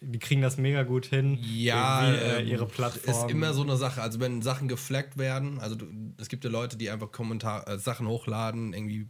die 0.00 0.18
kriegen 0.18 0.42
das 0.42 0.58
mega 0.58 0.82
gut 0.84 1.06
hin, 1.06 1.38
Ja, 1.42 2.08
äh, 2.12 2.40
ähm, 2.42 2.46
ihre 2.48 2.66
Plattform. 2.66 3.10
ist 3.26 3.30
immer 3.30 3.52
so 3.54 3.62
eine 3.62 3.76
Sache. 3.76 4.00
Also 4.02 4.20
wenn 4.20 4.42
Sachen 4.42 4.68
geflaggt 4.68 5.16
werden, 5.18 5.58
also 5.60 5.74
du, 5.76 5.86
es 6.18 6.28
gibt 6.28 6.44
ja 6.44 6.50
Leute, 6.50 6.76
die 6.76 6.90
einfach 6.90 7.10
Kommentar 7.10 7.66
äh, 7.66 7.78
Sachen 7.78 8.06
hochladen, 8.06 8.74
irgendwie 8.74 9.06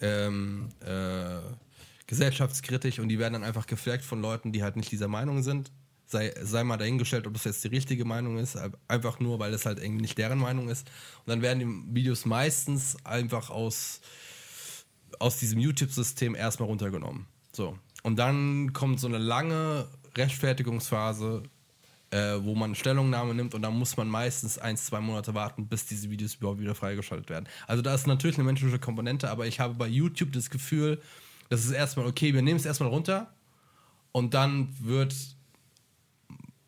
ähm, 0.00 0.68
äh, 0.84 1.38
gesellschaftskritisch 2.06 2.98
und 2.98 3.08
die 3.08 3.18
werden 3.18 3.34
dann 3.34 3.44
einfach 3.44 3.66
geflaggt 3.66 4.04
von 4.04 4.20
Leuten, 4.20 4.52
die 4.52 4.62
halt 4.62 4.76
nicht 4.76 4.90
dieser 4.90 5.08
Meinung 5.08 5.42
sind. 5.42 5.70
Sei, 6.06 6.32
sei 6.42 6.64
mal 6.64 6.78
dahingestellt, 6.78 7.26
ob 7.26 7.34
das 7.34 7.44
jetzt 7.44 7.62
die 7.64 7.68
richtige 7.68 8.06
Meinung 8.06 8.38
ist, 8.38 8.58
einfach 8.88 9.20
nur, 9.20 9.38
weil 9.40 9.52
es 9.52 9.66
halt 9.66 9.78
irgendwie 9.78 10.00
nicht 10.00 10.16
deren 10.16 10.38
Meinung 10.38 10.70
ist. 10.70 10.88
Und 11.18 11.28
dann 11.28 11.42
werden 11.42 11.58
die 11.58 11.94
Videos 11.94 12.24
meistens 12.24 12.96
einfach 13.04 13.50
aus, 13.50 14.00
aus 15.18 15.38
diesem 15.38 15.58
YouTube-System 15.58 16.34
erstmal 16.34 16.68
runtergenommen. 16.68 17.26
So. 17.52 17.78
Und 18.02 18.18
dann 18.18 18.72
kommt 18.72 19.00
so 19.00 19.06
eine 19.06 19.18
lange 19.18 19.88
Rechtfertigungsphase, 20.16 21.42
äh, 22.10 22.36
wo 22.40 22.54
man 22.54 22.74
Stellungnahme 22.74 23.34
nimmt 23.34 23.54
und 23.54 23.62
dann 23.62 23.76
muss 23.78 23.96
man 23.96 24.08
meistens 24.08 24.58
ein, 24.58 24.76
zwei 24.76 25.00
Monate 25.00 25.34
warten, 25.34 25.66
bis 25.66 25.86
diese 25.86 26.10
Videos 26.10 26.36
überhaupt 26.36 26.60
wieder 26.60 26.74
freigeschaltet 26.74 27.28
werden. 27.28 27.46
Also 27.66 27.82
da 27.82 27.94
ist 27.94 28.06
natürlich 28.06 28.38
eine 28.38 28.44
menschliche 28.44 28.78
Komponente, 28.78 29.30
aber 29.30 29.46
ich 29.46 29.60
habe 29.60 29.74
bei 29.74 29.88
YouTube 29.88 30.32
das 30.32 30.50
Gefühl, 30.50 31.00
das 31.48 31.64
ist 31.64 31.72
erstmal 31.72 32.06
okay, 32.06 32.32
wir 32.32 32.42
nehmen 32.42 32.58
es 32.58 32.66
erstmal 32.66 32.88
runter 32.88 33.34
und 34.12 34.34
dann 34.34 34.74
wird, 34.80 35.14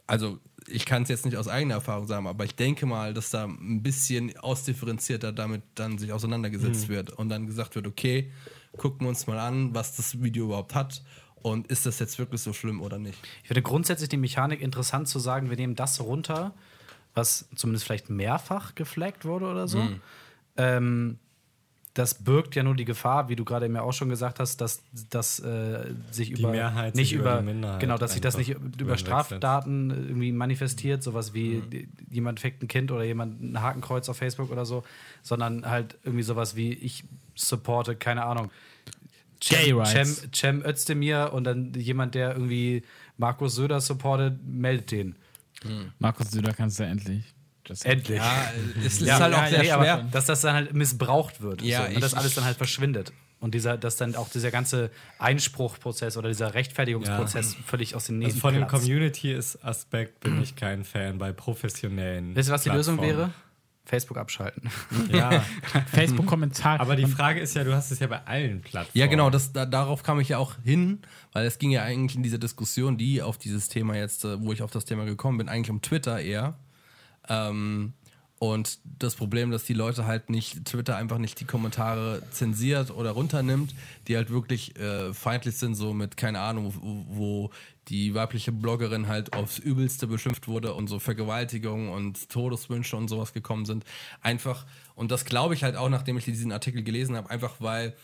also 0.07 0.39
ich 0.67 0.87
kann 0.87 1.03
es 1.03 1.09
jetzt 1.09 1.25
nicht 1.25 1.37
aus 1.37 1.49
eigener 1.49 1.75
Erfahrung 1.75 2.07
sagen, 2.07 2.27
aber 2.27 2.45
ich 2.45 2.55
denke 2.55 2.87
mal, 2.87 3.15
dass 3.15 3.31
da 3.31 3.45
ein 3.45 3.83
bisschen 3.83 4.37
ausdifferenzierter 4.39 5.33
damit 5.33 5.63
dann 5.75 5.99
sich 5.99 6.13
auseinandergesetzt 6.13 6.89
wird 6.89 7.11
und 7.11 7.29
dann 7.29 7.47
gesagt 7.47 7.75
wird, 7.75 7.87
okay, 7.87 8.31
gucken 8.77 9.03
wir 9.03 9.09
uns 9.09 9.27
mal 9.27 9.39
an, 9.39 9.75
was 9.75 9.97
das 9.97 10.23
Video 10.23 10.47
überhaupt 10.47 10.75
hat 10.75 11.03
und 11.43 11.67
ist 11.69 11.87
das 11.87 11.99
jetzt 11.99 12.19
wirklich 12.19 12.41
so 12.43 12.53
schlimm 12.53 12.81
oder 12.81 12.99
nicht. 12.99 13.19
Ich 13.43 13.49
finde 13.49 13.63
grundsätzlich 13.63 14.09
die 14.09 14.17
Mechanik 14.17 14.61
interessant 14.61 15.09
zu 15.09 15.19
sagen, 15.19 15.51
wir 15.51 15.57
nehmen 15.57 15.75
das 15.75 16.01
runter, 16.01 16.55
was 17.15 17.49
zumindest 17.55 17.85
vielleicht 17.87 18.11
mehrfach 18.11 18.75
geflaggt 18.75 19.25
wurde 19.25 19.47
oder 19.47 19.67
so. 19.67 19.79
Mhm. 19.79 20.01
Ähm, 20.57 21.19
das 21.95 22.15
birgt 22.15 22.55
ja 22.55 22.63
nur 22.63 22.77
die 22.77 22.85
Gefahr, 22.85 23.29
wie 23.29 23.35
du 23.37 23.45
gerade 23.45 23.69
mir 23.69 23.83
auch 23.83 23.93
schon 23.93 24.09
gesagt 24.09 24.39
hast, 24.39 24.61
dass 24.61 24.83
das 25.11 25.41
äh, 25.41 25.93
sich 26.13 26.31
über 26.31 26.51
Mehrheit 26.53 26.95
nicht 26.95 27.09
sich 27.09 27.19
über, 27.19 27.33
über 27.33 27.41
die 27.41 27.47
Minderheit 27.47 27.81
genau, 27.81 27.99
dass 27.99 28.13
sich 28.13 28.21
das 28.21 28.37
nicht 28.37 28.51
über. 28.51 28.97
Straftaten 28.97 29.91
irgendwie 29.91 30.31
manifestiert, 30.33 31.03
sowas 31.03 31.35
wie 31.35 31.57
Mhm. 31.57 31.71
die- 31.71 31.89
jemand 32.11 32.39
fickt 32.41 32.63
ein 32.63 32.69
Kind 32.69 32.93
oder 32.93 33.03
jemand 33.03 33.43
ein 33.43 33.61
Hakenkreuz 33.61 34.09
auf 34.09 34.17
Facebook 34.19 34.51
oder 34.53 34.65
so, 34.65 34.85
sondern 35.23 35.67
halt 35.69 35.99
irgendwie 36.05 36.23
sowas 36.23 36.55
wie 36.55 36.73
ich 36.73 37.03
supporte, 37.35 37.97
keine 37.97 38.25
Ahnung. 38.25 38.51
Gay 39.41 39.67
Cem, 39.71 39.79
Rights. 39.79 40.29
Cem 40.35 40.65
Özdemir 40.65 41.31
und 41.33 41.45
dann 41.45 41.73
jemand, 41.75 42.15
der 42.15 42.33
irgendwie 42.33 42.83
Markus 43.17 43.55
Söder 43.57 43.81
supportet, 43.81 44.39
meldet 44.47 44.91
den. 44.93 45.17
Markus 45.99 46.31
Söder 46.31 46.53
kannst 46.53 46.79
du 46.79 46.85
ja 46.85 46.91
endlich. 46.91 47.25
Das 47.65 47.83
Endlich. 47.85 48.19
Ja, 48.19 48.51
es 48.85 48.95
ist 49.01 49.03
Ja, 49.03 49.19
halt 49.19 49.35
auch 49.35 49.43
ja, 49.43 49.49
sehr 49.63 49.75
aber 49.75 49.85
schwer. 49.85 50.09
dass 50.11 50.25
das 50.27 50.41
dann 50.41 50.55
halt 50.55 50.73
missbraucht 50.75 51.41
wird. 51.41 51.63
Ja, 51.63 51.87
so, 51.89 51.95
und 51.95 52.01
das 52.03 52.13
ich- 52.13 52.19
alles 52.19 52.35
dann 52.35 52.45
halt 52.45 52.57
verschwindet. 52.57 53.13
Und 53.39 53.55
dieser, 53.55 53.79
dass 53.79 53.97
dann 53.97 54.17
auch 54.17 54.29
dieser 54.29 54.51
ganze 54.51 54.91
Einspruchprozess 55.19 56.19
oder 56.19 56.29
dieser 56.29 56.53
Rechtfertigungsprozess 56.53 57.57
völlig 57.65 57.95
aus 57.95 58.05
den 58.05 58.19
Nähten 58.19 58.33
also 58.33 58.41
von 58.41 58.53
dem. 58.55 58.67
Community-Aspekt 58.67 60.21
bin 60.21 60.43
ich 60.43 60.57
kein 60.57 60.85
Fan 60.85 61.17
bei 61.19 61.33
professionellen. 61.33 62.35
Wisst 62.35 62.51
ihr, 62.51 62.53
was 62.53 62.63
die 62.65 62.69
Lösung 62.71 63.01
wäre? 63.01 63.31
Facebook 63.87 64.19
abschalten. 64.19 64.71
Ja, 65.11 65.43
Facebook-Kommentar. 65.93 66.81
aber 66.81 66.97
die 66.97 67.07
Frage 67.07 67.41
ist 67.41 67.55
ja, 67.57 67.65
du 67.65 67.75
hast 67.75 67.91
es 67.91 67.99
ja 67.99 68.07
bei 68.07 68.21
allen 68.27 68.61
Plattformen. 68.61 68.91
Ja, 69.01 69.07
genau, 69.07 69.31
das, 69.31 69.53
da, 69.53 69.67
darauf 69.67 70.03
kam 70.03 70.21
ich 70.21 70.29
ja 70.29 70.39
auch 70.39 70.55
hin, 70.63 71.01
weil 71.33 71.47
es 71.47 71.59
ging 71.59 71.71
ja 71.71 71.83
eigentlich 71.83 72.17
in 72.17 72.23
dieser 72.23 72.39
Diskussion, 72.39 72.99
die 72.99 73.23
auf 73.23 73.39
dieses 73.39 73.69
Thema 73.69 73.97
jetzt, 73.97 74.25
äh, 74.25 74.41
wo 74.41 74.53
ich 74.53 74.63
auf 74.63 74.71
das 74.71 74.85
Thema 74.85 75.07
gekommen 75.07 75.39
bin, 75.39 75.49
eigentlich 75.49 75.71
um 75.71 75.81
Twitter 75.83 76.21
eher. 76.21 76.55
Ähm, 77.29 77.93
Und 78.43 78.79
das 78.85 79.17
Problem, 79.17 79.51
dass 79.51 79.65
die 79.65 79.75
Leute 79.75 80.07
halt 80.07 80.31
nicht, 80.31 80.65
Twitter 80.65 80.97
einfach 80.97 81.19
nicht 81.19 81.39
die 81.41 81.45
Kommentare 81.45 82.23
zensiert 82.31 82.91
oder 82.91 83.11
runternimmt, 83.11 83.75
die 84.09 84.17
halt 84.17 84.31
wirklich 84.31 84.79
äh, 84.79 85.13
feindlich 85.13 85.57
sind, 85.57 85.75
so 85.75 85.93
mit, 85.93 86.17
keine 86.17 86.41
Ahnung, 86.41 86.75
wo, 86.81 87.05
wo 87.09 87.51
die 87.89 88.15
weibliche 88.15 88.51
Bloggerin 88.51 89.09
halt 89.09 89.35
aufs 89.35 89.59
Übelste 89.59 90.07
beschimpft 90.07 90.49
wurde 90.49 90.73
und 90.73 90.89
so 90.89 90.99
Vergewaltigung 90.99 91.91
und 91.91 92.31
Todeswünsche 92.31 92.97
und 92.97 93.09
sowas 93.09 93.35
gekommen 93.35 93.67
sind. 93.67 93.85
Einfach, 94.23 94.65
und 94.95 95.11
das 95.11 95.27
glaube 95.27 95.53
ich 95.53 95.63
halt 95.63 95.77
auch, 95.77 95.91
nachdem 95.91 96.17
ich 96.17 96.25
diesen 96.25 96.51
Artikel 96.53 96.83
gelesen 96.83 97.17
habe, 97.17 97.29
einfach 97.29 97.57
weil 97.59 97.95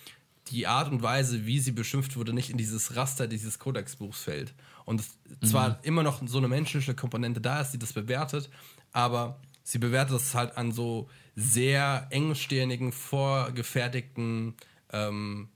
die 0.49 0.67
Art 0.67 0.93
und 0.93 1.03
Weise, 1.03 1.47
wie 1.47 1.61
sie 1.61 1.73
beschimpft 1.73 2.15
wurde, 2.15 2.35
nicht 2.35 2.51
in 2.51 2.59
dieses 2.59 2.95
Raster 2.95 3.27
dieses 3.27 3.59
Kodexbuchs 3.59 4.21
fällt. 4.21 4.53
Und 4.85 5.01
es 5.01 5.17
zwar 5.49 5.81
immer 5.83 6.03
noch 6.03 6.21
so 6.29 6.39
eine 6.39 6.47
menschliche 6.47 6.95
Komponente 6.95 7.41
da 7.41 7.63
ist, 7.63 7.71
die 7.73 7.79
das 7.79 7.95
bewertet, 7.95 8.51
aber 8.97 9.39
sie 9.63 9.79
bewertet 9.79 10.17
es 10.17 10.35
halt 10.35 10.57
an 10.57 10.73
so 10.73 11.09
sehr 11.35 12.07
engstirnigen, 12.11 12.93
vorgefertigten, 12.93 14.55
ähm, 14.93 15.49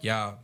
ja, 0.00 0.42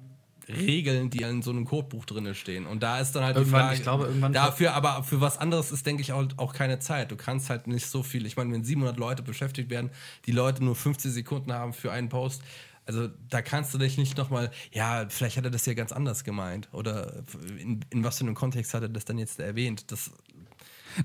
Regeln, 0.48 1.10
die 1.10 1.22
in 1.22 1.42
so 1.42 1.50
einem 1.50 1.66
Codebuch 1.66 2.04
drin 2.04 2.34
stehen. 2.34 2.66
Und 2.66 2.82
da 2.82 2.98
ist 2.98 3.12
dann 3.12 3.22
halt 3.22 3.36
Irgendwann, 3.36 3.60
die 3.60 3.64
Frage, 3.64 3.76
ich 3.76 3.82
glaube, 3.82 4.04
irgendwann- 4.06 4.32
dafür, 4.32 4.74
aber 4.74 5.04
für 5.04 5.20
was 5.20 5.38
anderes 5.38 5.70
ist, 5.70 5.86
denke 5.86 6.02
ich, 6.02 6.12
auch, 6.12 6.26
auch 6.38 6.52
keine 6.54 6.78
Zeit. 6.78 7.10
Du 7.12 7.16
kannst 7.16 7.48
halt 7.50 7.66
nicht 7.66 7.86
so 7.86 8.02
viel. 8.02 8.26
Ich 8.26 8.36
meine, 8.36 8.50
wenn 8.52 8.64
700 8.64 8.96
Leute 8.98 9.22
beschäftigt 9.22 9.70
werden, 9.70 9.90
die 10.26 10.32
Leute 10.32 10.64
nur 10.64 10.74
50 10.74 11.12
Sekunden 11.12 11.52
haben 11.52 11.72
für 11.74 11.92
einen 11.92 12.08
Post, 12.08 12.42
also 12.86 13.08
da 13.28 13.42
kannst 13.42 13.72
du 13.72 13.78
dich 13.78 13.96
nicht 13.96 14.16
nochmal, 14.16 14.50
ja, 14.72 15.06
vielleicht 15.08 15.36
hat 15.36 15.44
er 15.44 15.50
das 15.50 15.64
ja 15.66 15.74
ganz 15.74 15.92
anders 15.92 16.24
gemeint. 16.24 16.68
Oder 16.72 17.22
in, 17.58 17.84
in 17.90 18.02
was 18.02 18.18
für 18.18 18.24
einem 18.24 18.34
Kontext 18.34 18.74
hat 18.74 18.82
er 18.82 18.88
das 18.88 19.04
dann 19.04 19.18
jetzt 19.18 19.38
erwähnt? 19.38 19.92
Das 19.92 20.10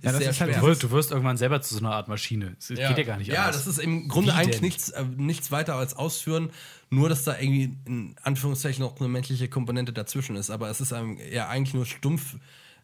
Ja, 0.01 0.11
das 0.11 0.17
sehr 0.17 0.29
ist 0.31 0.41
halt 0.41 0.51
schwer. 0.51 0.61
Du 0.61 0.67
wirst, 0.67 0.83
du 0.83 0.91
wirst 0.91 1.11
irgendwann 1.11 1.37
selber 1.37 1.61
zu 1.61 1.73
so 1.75 1.79
einer 1.79 1.93
Art 1.93 2.07
Maschine. 2.07 2.55
Es 2.59 2.67
geht 2.67 2.77
ja 2.79 3.03
gar 3.03 3.17
nicht 3.17 3.27
Ja, 3.27 3.45
anders. 3.45 3.57
das 3.65 3.67
ist 3.67 3.79
im 3.79 4.07
Grunde 4.07 4.31
Wie 4.31 4.35
eigentlich 4.35 4.55
denn? 4.57 4.65
nichts, 4.65 4.89
äh, 4.89 5.05
nichts 5.17 5.51
weiter 5.51 5.75
als 5.75 5.95
ausführen, 5.95 6.49
nur 6.89 7.09
dass 7.09 7.23
da 7.23 7.37
irgendwie 7.39 7.77
in 7.85 8.15
Anführungszeichen 8.23 8.83
noch 8.83 8.99
eine 8.99 9.09
menschliche 9.09 9.47
Komponente 9.47 9.93
dazwischen 9.93 10.35
ist. 10.35 10.49
Aber 10.49 10.69
es 10.69 10.81
ist 10.81 10.93
einem 10.93 11.17
ja 11.31 11.47
eigentlich 11.47 11.73
nur 11.73 11.85
stumpf 11.85 12.37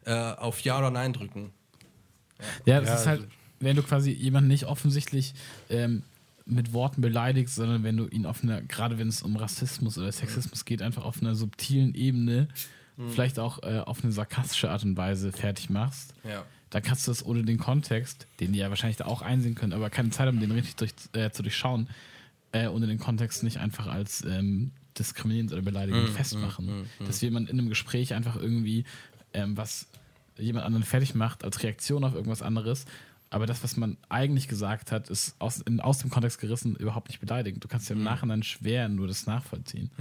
äh, 0.06 0.14
auf 0.14 0.60
Ja 0.62 0.78
oder 0.80 0.92
Nein 0.92 1.14
drücken. 1.14 1.52
Ja, 2.66 2.80
das 2.80 2.90
Ja, 2.90 2.96
ist 2.96 3.08
halt, 3.08 3.28
wenn 3.60 3.76
du 3.76 3.84
quasi 3.84 4.12
jemanden 4.12 4.50
nicht 4.50 4.66
offensichtlich 4.66 5.34
ähm, 5.70 6.04
mit 6.46 6.74
Worten 6.74 7.02
beleidigst, 7.02 7.56
sondern 7.56 7.84
wenn 7.84 7.96
du 7.96 8.08
ihn 8.08 8.26
auf 8.26 8.44
einer, 8.44 8.62
gerade 8.62 8.98
wenn 8.98 9.08
es 9.08 9.22
um 9.22 9.38
Rassismus 9.38 9.98
oder 9.98 10.12
Sexismus 10.12 10.66
geht, 10.66 10.82
einfach 10.82 11.06
auf 11.06 11.22
einer 11.22 11.36
subtilen 11.36 11.96
Ebene, 11.96 12.50
vielleicht 13.10 13.40
auch 13.40 13.64
äh, 13.64 13.80
auf 13.80 14.04
eine 14.04 14.12
sarkastische 14.12 14.70
Art 14.70 14.84
und 14.84 14.96
Weise 14.98 15.32
fertig 15.32 15.70
machst, 15.70 16.14
Ja. 16.24 16.44
Dann 16.74 16.82
kannst 16.82 17.06
du 17.06 17.12
das 17.12 17.24
ohne 17.24 17.44
den 17.44 17.60
Kontext, 17.60 18.26
den 18.40 18.52
die 18.52 18.60
ja 18.60 18.70
wahrscheinlich 18.70 18.98
da 18.98 19.06
auch 19.06 19.22
einsehen 19.22 19.54
können, 19.54 19.74
aber 19.74 19.92
keine 19.92 20.10
Zeit 20.10 20.26
haben, 20.26 20.40
den 20.40 20.52
richtig 20.52 20.76
durch, 20.76 20.94
äh, 21.14 21.30
zu 21.30 21.44
durchschauen, 21.44 21.88
äh, 22.52 22.68
ohne 22.68 22.88
den 22.88 22.98
Kontext 22.98 23.44
nicht 23.44 23.58
einfach 23.58 23.86
als 23.86 24.26
ähm, 24.26 24.72
diskriminierend 24.98 25.54
oder 25.54 25.62
beleidigend 25.62 26.10
festmachen. 26.10 26.88
Dass 27.06 27.22
jemand 27.22 27.50
in 27.52 27.60
einem 27.60 27.70
Gespräch 27.70 28.16
einfach 28.16 28.38
irgendwie 28.38 28.86
ähm, 29.34 29.56
was 29.56 29.88
jemand 30.40 30.66
anderen 30.66 30.84
fertig 30.84 31.14
macht 31.14 31.44
als 31.44 31.62
Reaktion 31.62 32.04
auf 32.04 32.16
irgendwas 32.16 32.42
anderes, 32.42 32.88
aber 33.30 33.46
das, 33.46 33.64
was 33.64 33.78
man 33.78 33.98
eigentlich 34.10 34.48
gesagt 34.48 34.92
hat, 34.92 35.12
ist 35.12 35.36
aus, 35.38 35.62
in, 35.62 35.80
aus 35.80 36.00
dem 36.00 36.10
Kontext 36.10 36.40
gerissen 36.40 36.76
überhaupt 36.76 37.10
nicht 37.10 37.20
beleidigend. 37.20 37.64
Du 37.64 37.68
kannst 37.68 37.88
ja 37.90 37.96
im 37.96 38.04
Nachhinein 38.04 38.42
schwer 38.42 38.90
nur 38.90 39.08
das 39.08 39.28
nachvollziehen. 39.28 39.92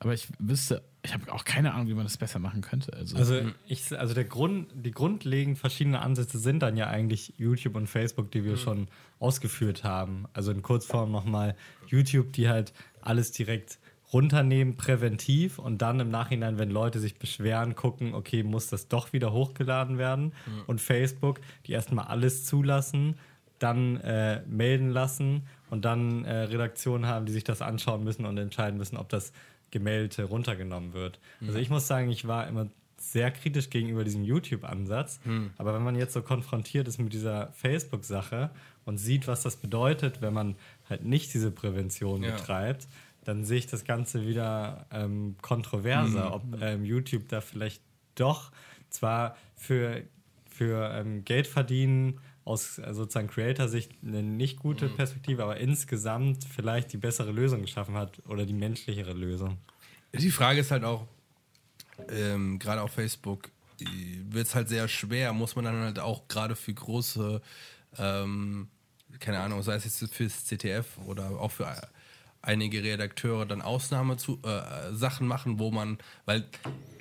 Aber 0.00 0.12
ich 0.12 0.26
wüsste, 0.40 0.82
ich 1.04 1.12
habe 1.12 1.30
auch 1.32 1.44
keine 1.44 1.74
Ahnung, 1.74 1.88
wie 1.88 1.94
man 1.94 2.04
das 2.04 2.16
besser 2.16 2.38
machen 2.38 2.62
könnte. 2.62 2.92
Also, 2.94 3.16
Also, 3.16 3.40
ich, 3.66 3.96
also 3.98 4.14
der 4.14 4.24
Grund, 4.24 4.68
die 4.74 4.90
grundlegend 4.90 5.58
verschiedenen 5.58 5.96
Ansätze 5.96 6.38
sind 6.38 6.60
dann 6.60 6.78
ja 6.78 6.86
eigentlich 6.86 7.34
YouTube 7.36 7.76
und 7.76 7.86
Facebook, 7.88 8.30
die 8.30 8.42
wir 8.44 8.56
schon 8.56 8.88
ausgeführt 9.18 9.84
haben. 9.84 10.24
Also 10.32 10.50
in 10.50 10.62
Kurzform 10.62 11.12
nochmal 11.12 11.56
YouTube, 11.88 12.32
die 12.32 12.48
halt 12.48 12.72
alles 13.02 13.32
direkt 13.32 13.78
runternehmen, 14.14 14.76
präventiv 14.76 15.58
und 15.58 15.82
dann 15.82 16.00
im 16.00 16.08
Nachhinein, 16.08 16.56
wenn 16.56 16.70
Leute 16.70 17.00
sich 17.00 17.18
beschweren, 17.18 17.74
gucken, 17.74 18.14
okay, 18.14 18.42
muss 18.42 18.68
das 18.68 18.88
doch 18.88 19.12
wieder 19.12 19.32
hochgeladen 19.32 19.98
werden? 19.98 20.32
Und 20.66 20.80
Facebook, 20.80 21.40
die 21.66 21.72
erstmal 21.72 22.06
alles 22.06 22.44
zulassen, 22.46 23.16
dann 23.58 23.96
äh, 24.00 24.42
melden 24.46 24.90
lassen 24.90 25.42
und 25.70 25.84
dann 25.84 26.24
äh, 26.24 26.34
Redaktionen 26.44 27.06
haben, 27.06 27.26
die 27.26 27.32
sich 27.32 27.44
das 27.44 27.60
anschauen 27.60 28.04
müssen 28.04 28.24
und 28.24 28.38
entscheiden 28.38 28.78
müssen, 28.78 28.96
ob 28.96 29.08
das 29.08 29.32
Gemeldete 29.74 30.24
runtergenommen 30.24 30.92
wird. 30.94 31.18
Also 31.40 31.58
ich 31.58 31.68
muss 31.68 31.86
sagen, 31.86 32.08
ich 32.10 32.26
war 32.26 32.46
immer 32.48 32.68
sehr 32.96 33.30
kritisch 33.32 33.68
gegenüber 33.68 34.04
diesem 34.04 34.24
YouTube-Ansatz. 34.24 35.20
Aber 35.58 35.74
wenn 35.74 35.82
man 35.82 35.96
jetzt 35.96 36.14
so 36.14 36.22
konfrontiert 36.22 36.88
ist 36.88 36.98
mit 36.98 37.12
dieser 37.12 37.52
Facebook-Sache 37.52 38.50
und 38.86 38.96
sieht, 38.98 39.26
was 39.26 39.42
das 39.42 39.56
bedeutet, 39.56 40.22
wenn 40.22 40.32
man 40.32 40.56
halt 40.88 41.04
nicht 41.04 41.34
diese 41.34 41.50
Prävention 41.50 42.22
Ja. 42.22 42.30
betreibt, 42.36 42.86
dann 43.24 43.44
sehe 43.44 43.58
ich 43.58 43.66
das 43.66 43.84
Ganze 43.84 44.26
wieder 44.26 44.86
ähm, 44.92 45.36
kontroverser, 45.42 46.34
ob 46.34 46.42
ähm, 46.62 46.84
YouTube 46.84 47.28
da 47.28 47.40
vielleicht 47.40 47.82
doch 48.14 48.52
zwar 48.90 49.36
für, 49.56 50.02
für 50.48 50.90
ähm, 50.94 51.24
Geld 51.24 51.46
verdienen 51.46 52.20
aus 52.44 52.78
äh, 52.78 52.92
sozusagen 52.92 53.28
Creator-Sicht 53.28 53.92
eine 54.02 54.22
nicht 54.22 54.58
gute 54.58 54.88
Perspektive, 54.88 55.42
aber 55.42 55.56
insgesamt 55.56 56.44
vielleicht 56.44 56.92
die 56.92 56.98
bessere 56.98 57.32
Lösung 57.32 57.62
geschaffen 57.62 57.94
hat 57.94 58.20
oder 58.28 58.46
die 58.46 58.52
menschlichere 58.52 59.12
Lösung. 59.12 59.58
Die 60.12 60.30
Frage 60.30 60.60
ist 60.60 60.70
halt 60.70 60.84
auch, 60.84 61.06
ähm, 62.08 62.58
gerade 62.58 62.82
auf 62.82 62.92
Facebook 62.92 63.50
wird 63.78 64.46
es 64.46 64.54
halt 64.54 64.68
sehr 64.68 64.86
schwer, 64.88 65.32
muss 65.32 65.56
man 65.56 65.64
dann 65.64 65.76
halt 65.80 65.98
auch 65.98 66.28
gerade 66.28 66.54
für 66.54 66.72
große, 66.72 67.40
ähm, 67.98 68.68
keine 69.18 69.40
Ahnung, 69.40 69.62
sei 69.62 69.74
es 69.74 69.84
jetzt 69.84 70.14
fürs 70.14 70.44
CTF 70.44 70.98
oder 71.06 71.30
auch 71.40 71.50
für 71.50 71.66
einige 72.42 72.82
Redakteure 72.82 73.46
dann 73.46 73.62
Ausnahme 73.62 74.16
zu 74.16 74.40
äh, 74.44 74.92
Sachen 74.92 75.26
machen, 75.26 75.58
wo 75.58 75.70
man, 75.70 75.98
weil 76.24 76.44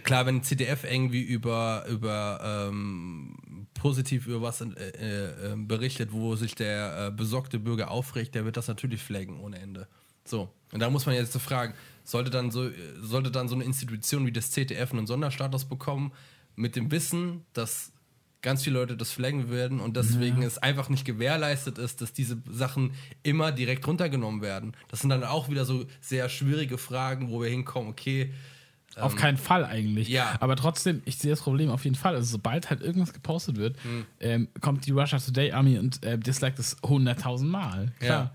klar, 0.03 0.25
wenn 0.25 0.41
CTF 0.41 0.83
irgendwie 0.83 1.21
über 1.21 1.85
über 1.87 2.69
ähm, 2.69 3.35
positiv 3.84 4.27
über 4.27 4.41
was 4.41 4.61
äh, 4.61 4.65
äh, 4.65 5.55
berichtet, 5.57 6.13
wo 6.13 6.38
sich 6.38 6.55
der 6.55 7.07
äh, 7.07 7.11
besorgte 7.11 7.59
Bürger 7.59 7.91
aufregt, 7.91 8.34
der 8.34 8.45
wird 8.45 8.55
das 8.55 8.69
natürlich 8.69 9.03
flaggen 9.03 9.41
ohne 9.41 9.59
Ende. 9.59 9.89
So 10.23 10.49
und 10.71 10.79
da 10.79 10.89
muss 10.89 11.05
man 11.05 11.15
jetzt 11.15 11.34
so 11.34 11.39
fragen, 11.39 11.73
sollte 12.05 12.31
dann 12.31 12.49
so 12.49 12.69
äh, 12.69 12.71
sollte 13.01 13.29
dann 13.29 13.49
so 13.49 13.55
eine 13.55 13.65
Institution 13.65 14.25
wie 14.25 14.31
das 14.31 14.51
CTF 14.51 14.93
einen 14.93 15.05
Sonderstatus 15.05 15.65
bekommen 15.65 16.13
mit 16.55 16.77
dem 16.77 16.91
Wissen, 16.91 17.43
dass 17.51 17.91
ganz 18.41 18.63
viele 18.63 18.79
Leute 18.79 18.95
das 18.95 19.11
flaggen 19.11 19.49
werden 19.51 19.81
und 19.81 19.97
deswegen 19.97 20.43
es 20.43 20.57
einfach 20.57 20.88
nicht 20.88 21.03
gewährleistet 21.03 21.77
ist, 21.77 21.99
dass 21.99 22.13
diese 22.13 22.38
Sachen 22.49 22.93
immer 23.21 23.51
direkt 23.51 23.86
runtergenommen 23.86 24.41
werden. 24.41 24.77
Das 24.88 25.01
sind 25.01 25.09
dann 25.09 25.25
auch 25.25 25.49
wieder 25.49 25.65
so 25.65 25.86
sehr 25.99 26.29
schwierige 26.29 26.77
Fragen, 26.77 27.31
wo 27.31 27.41
wir 27.41 27.49
hinkommen, 27.49 27.89
okay, 27.89 28.34
Auf 28.99 29.15
keinen 29.15 29.37
Fall 29.37 29.65
eigentlich. 29.65 30.07
ja. 30.07 30.35
Aber 30.39 30.55
trotzdem, 30.55 31.01
ich 31.05 31.17
sehe 31.17 31.31
das 31.31 31.41
Problem 31.41 31.69
auf 31.69 31.83
jeden 31.83 31.95
Fall. 31.95 32.15
Also 32.15 32.27
sobald 32.31 32.69
halt 32.69 32.81
irgendwas 32.81 33.13
gepostet 33.13 33.57
wird, 33.57 33.75
Hm. 33.83 34.05
ähm, 34.19 34.47
kommt 34.61 34.85
die 34.85 34.91
Russia 34.91 35.19
Today 35.19 35.51
Army 35.51 35.77
und 35.79 36.03
äh, 36.05 36.17
disliked 36.17 36.59
es 36.59 36.77
100.000 36.83 37.45
Mal. 37.45 37.91
Klar. 37.99 38.33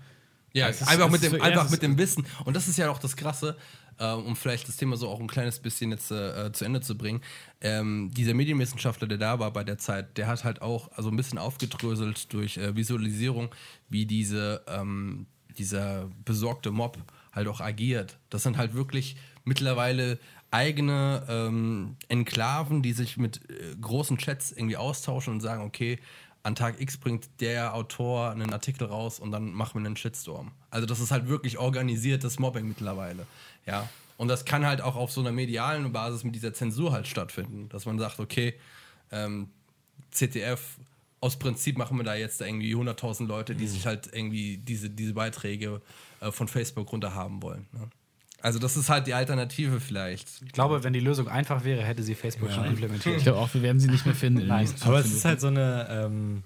Ja, 0.53 0.67
Es 0.67 0.81
ist- 0.81 0.87
einfach, 0.87 1.09
mit 1.09 1.21
dem, 1.23 1.31
so 1.33 1.39
einfach 1.41 1.69
mit 1.69 1.81
dem 1.83 1.97
Wissen. 1.97 2.25
Und 2.45 2.55
das 2.55 2.67
ist 2.67 2.77
ja 2.77 2.89
auch 2.89 2.97
das 2.97 3.15
Krasse, 3.15 3.55
äh, 3.99 4.11
um 4.11 4.35
vielleicht 4.35 4.67
das 4.67 4.77
Thema 4.77 4.97
so 4.97 5.07
auch 5.07 5.19
ein 5.19 5.27
kleines 5.27 5.59
bisschen 5.59 5.91
jetzt 5.91 6.09
äh, 6.11 6.51
zu 6.51 6.65
Ende 6.65 6.81
zu 6.81 6.97
bringen. 6.97 7.21
Ähm, 7.61 8.09
dieser 8.15 8.33
Medienwissenschaftler, 8.33 9.07
der 9.07 9.19
da 9.19 9.39
war 9.39 9.51
bei 9.53 9.63
der 9.63 9.77
Zeit, 9.77 10.17
der 10.17 10.25
hat 10.27 10.43
halt 10.43 10.61
auch 10.63 10.89
also 10.93 11.09
ein 11.09 11.15
bisschen 11.17 11.37
aufgedröselt 11.37 12.33
durch 12.33 12.57
äh, 12.57 12.75
Visualisierung, 12.75 13.49
wie 13.89 14.05
diese, 14.07 14.63
ähm, 14.67 15.27
dieser 15.57 16.09
besorgte 16.25 16.71
Mob 16.71 16.97
halt 17.31 17.47
auch 17.47 17.61
agiert. 17.61 18.17
Das 18.31 18.41
sind 18.41 18.57
halt 18.57 18.73
wirklich 18.73 19.17
mittlerweile 19.43 20.17
eigene 20.51 21.25
ähm, 21.29 21.95
Enklaven, 22.07 22.81
die 22.81 22.93
sich 22.93 23.17
mit 23.17 23.41
äh, 23.49 23.75
großen 23.79 24.17
Chats 24.17 24.51
irgendwie 24.51 24.77
austauschen 24.77 25.33
und 25.33 25.41
sagen, 25.41 25.63
okay, 25.63 25.99
an 26.43 26.55
Tag 26.55 26.79
X 26.79 26.97
bringt 26.97 27.29
der 27.41 27.75
Autor 27.75 28.31
einen 28.31 28.51
Artikel 28.53 28.87
raus 28.87 29.19
und 29.19 29.31
dann 29.31 29.51
machen 29.51 29.81
wir 29.81 29.85
einen 29.85 29.97
Shitstorm. 29.97 30.51
Also 30.71 30.87
das 30.87 30.99
ist 30.99 31.11
halt 31.11 31.27
wirklich 31.27 31.57
organisiertes 31.57 32.39
Mobbing 32.39 32.67
mittlerweile. 32.67 33.27
Ja. 33.65 33.89
Und 34.17 34.27
das 34.27 34.45
kann 34.45 34.65
halt 34.65 34.81
auch 34.81 34.95
auf 34.95 35.11
so 35.11 35.21
einer 35.21 35.31
medialen 35.31 35.91
Basis 35.91 36.23
mit 36.23 36.35
dieser 36.35 36.53
Zensur 36.53 36.91
halt 36.91 37.07
stattfinden, 37.07 37.69
dass 37.69 37.85
man 37.85 37.99
sagt, 37.99 38.19
okay, 38.19 38.53
ähm, 39.11 39.49
ZDF, 40.11 40.77
aus 41.21 41.37
Prinzip 41.37 41.77
machen 41.77 41.97
wir 41.97 42.03
da 42.03 42.15
jetzt 42.15 42.41
irgendwie 42.41 42.73
100.000 42.73 43.27
Leute, 43.27 43.55
die 43.55 43.67
sich 43.67 43.85
halt 43.85 44.09
irgendwie 44.11 44.57
diese, 44.57 44.89
diese 44.89 45.13
Beiträge 45.13 45.81
äh, 46.21 46.31
von 46.31 46.47
Facebook 46.47 46.91
runterhaben 46.91 47.41
wollen. 47.41 47.67
Ne? 47.73 47.89
Also 48.41 48.57
das 48.59 48.77
ist 48.77 48.89
halt 48.89 49.05
die 49.07 49.13
Alternative 49.13 49.79
vielleicht. 49.79 50.27
Ich 50.45 50.51
glaube, 50.53 50.83
wenn 50.83 50.93
die 50.93 50.99
Lösung 51.01 51.27
einfach 51.27 51.63
wäre, 51.65 51.83
hätte 51.83 52.03
sie 52.03 52.15
Facebook 52.15 52.51
schon 52.51 52.63
Ich 52.65 52.71
implementiert. 52.71 53.21
glaube 53.23 53.39
auch, 53.39 53.53
wir 53.53 53.61
werden 53.61 53.79
sie 53.79 53.89
nicht 53.89 54.05
mehr 54.05 54.15
finden. 54.15 54.39
in 54.41 54.45
den 54.45 54.49
Nein. 54.55 54.69
Aber 54.85 54.99
es 54.99 55.07
ist 55.11 55.25
halt 55.25 55.41
so 55.41 55.47
eine, 55.47 55.87
ähm, 55.89 56.43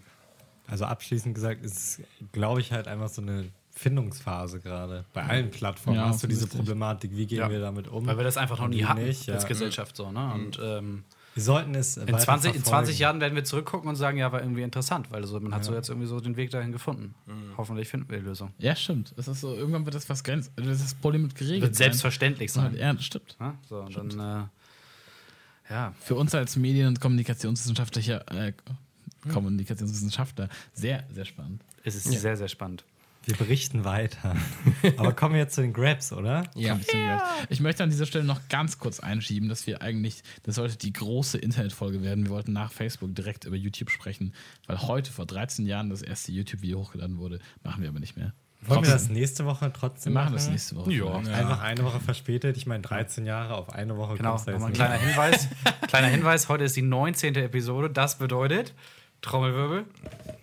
also 0.68 0.86
abschließend 0.86 1.36
gesagt, 1.36 1.64
es 1.64 2.00
ist, 2.00 2.02
glaube 2.32 2.62
ich, 2.62 2.72
halt 2.72 2.88
einfach 2.88 3.10
so 3.10 3.22
eine 3.22 3.46
Findungsphase 3.76 4.60
gerade. 4.60 5.06
Bei 5.14 5.24
allen 5.24 5.50
Plattformen 5.52 5.98
Ja, 6.00 6.08
hast 6.08 6.24
du 6.24 6.28
diese. 6.28 6.48
Problematik, 6.48 7.12
wie 7.16 7.26
gehen 7.26 7.40
Ja. 7.40 7.50
wir 7.50 7.60
damit 7.60 7.88
um? 7.88 8.06
Weil 8.06 8.18
wir 8.18 8.24
das 8.24 8.38
einfach 8.38 8.60
noch 8.60 8.68
nie 8.68 8.86
hatten 8.86 9.04
nicht, 9.04 9.26
ja. 9.28 9.34
als 9.36 9.46
Gesellschaft 9.46 9.96
so, 9.96 10.12
ne? 10.12 10.32
Und 10.34 10.60
ähm, 10.64 11.04
Wir 11.34 11.44
sollten 11.44 11.74
es 11.74 11.98
In 11.98 12.18
20, 12.18 12.56
in 12.56 12.64
20 12.64 13.00
Jahren 13.00 13.20
werden 13.20 13.36
wir 13.36 13.44
zurückgucken 13.44 13.90
und 13.90 13.96
sagen, 13.96 14.18
ja, 14.18 14.32
war 14.32 14.42
irgendwie 14.42 14.62
interessant, 14.62 15.10
weil 15.12 15.26
so, 15.26 15.40
man 15.40 15.54
hat 15.54 15.66
so 15.66 15.74
jetzt 15.74 15.90
irgendwie 15.90 16.08
so 16.08 16.20
den 16.20 16.36
Weg 16.36 16.52
dahin 16.52 16.72
gefunden. 16.72 17.16
Hoffentlich 17.58 17.88
finden 17.90 18.10
wir 18.10 18.20
die 18.20 18.26
Lösung. 18.26 18.52
Ja, 18.60 18.76
stimmt. 18.76 19.14
Es 19.18 19.28
ist 19.28 19.42
so, 19.42 19.56
irgendwann 19.56 19.86
wird 19.86 19.96
das 19.96 20.08
was 20.10 20.24
grenzt. 20.24 20.52
Das 20.56 20.68
ist 20.68 20.84
das 20.84 20.94
Problem 20.96 21.24
mit 21.24 21.36
geregelt. 21.36 21.64
Wird 21.64 21.76
selbstverständlich 21.76 22.52
sein. 22.52 22.76
Ja, 22.76 22.94
das 22.94 23.06
stimmt. 23.06 23.36
Ja, 23.40 23.58
so, 23.68 23.80
und 23.82 24.16
dann, 24.16 24.50
äh, 25.70 25.74
ja, 25.74 25.94
Für 26.02 26.16
uns 26.16 26.36
als 26.36 26.56
Medien- 26.56 26.88
und 26.88 27.00
Kommunikationswissenschaftler, 27.00 28.32
äh, 28.32 28.54
Kommunikationswissenschaftler 29.32 30.50
sehr, 30.74 31.06
sehr 31.12 31.26
spannend. 31.26 31.64
es 31.84 31.96
ist 31.96 32.12
sehr, 32.12 32.38
sehr 32.38 32.48
spannend. 32.48 32.84
Wir 33.26 33.36
berichten 33.36 33.86
weiter. 33.86 34.36
Aber 34.98 35.14
kommen 35.14 35.36
wir 35.36 35.42
jetzt 35.42 35.56
zu 35.56 35.62
den 35.62 35.74
Grabs, 35.74 36.12
oder? 36.12 36.44
Ja. 36.56 36.78
Ich 37.50 37.62
möchte 37.62 37.84
an 37.84 37.90
dieser 37.90 38.06
Stelle 38.06 38.26
noch 38.26 38.42
ganz 38.50 38.80
kurz 38.80 39.00
einschieben, 39.00 39.48
dass 39.50 39.66
wir 39.66 39.82
eigentlich, 39.82 40.24
das 40.44 40.56
sollte 40.56 40.78
die 40.78 40.92
große 40.92 41.38
Internetfolge 41.38 42.02
werden. 42.02 42.26
Wir 42.26 42.32
wollten 42.32 42.54
nach 42.54 42.72
Facebook 42.72 43.16
direkt 43.16 43.46
über 43.46 43.56
YouTube 43.56 43.90
sprechen, 43.90 44.34
weil 44.68 44.82
heute 44.82 45.12
vor 45.12 45.26
13 45.26 45.66
Jahren 45.66 45.90
das 45.90 46.02
erste 46.02 46.32
YouTube-Video 46.32 46.80
hochgeladen 46.80 47.18
wurde. 47.18 47.40
Machen 47.64 47.82
wir 47.82 47.90
aber 47.90 48.00
nicht 48.00 48.18
mehr. 48.18 48.34
Wollen 48.66 48.84
wir 48.84 48.92
das 48.92 49.10
nächste 49.10 49.46
Woche 49.46 49.66
Wir 49.66 49.74
trotzdem 49.74 50.14
machen 50.14 50.34
das 50.34 50.50
nächste 50.50 50.76
Woche. 50.76 50.92
Ja. 50.94 51.18
Einfach 51.18 51.62
eine 51.62 51.84
Woche 51.84 52.00
verspätet. 52.00 52.56
Ich 52.56 52.66
meine, 52.66 52.82
13 52.82 53.26
Jahre 53.26 53.56
auf 53.56 53.74
eine 53.74 53.98
Woche 53.98 54.16
Genau, 54.16 54.38
nochmal 54.38 54.70
ein 54.70 54.74
kleiner 54.74 54.96
Hinweis. 54.96 55.50
kleiner 55.88 56.08
Hinweis, 56.08 56.48
heute 56.50 56.64
ist 56.64 56.76
die 56.76 56.82
19. 56.82 57.36
Episode. 57.36 57.90
Das 57.90 58.18
bedeutet, 58.18 58.74
Trommelwirbel, 59.24 59.86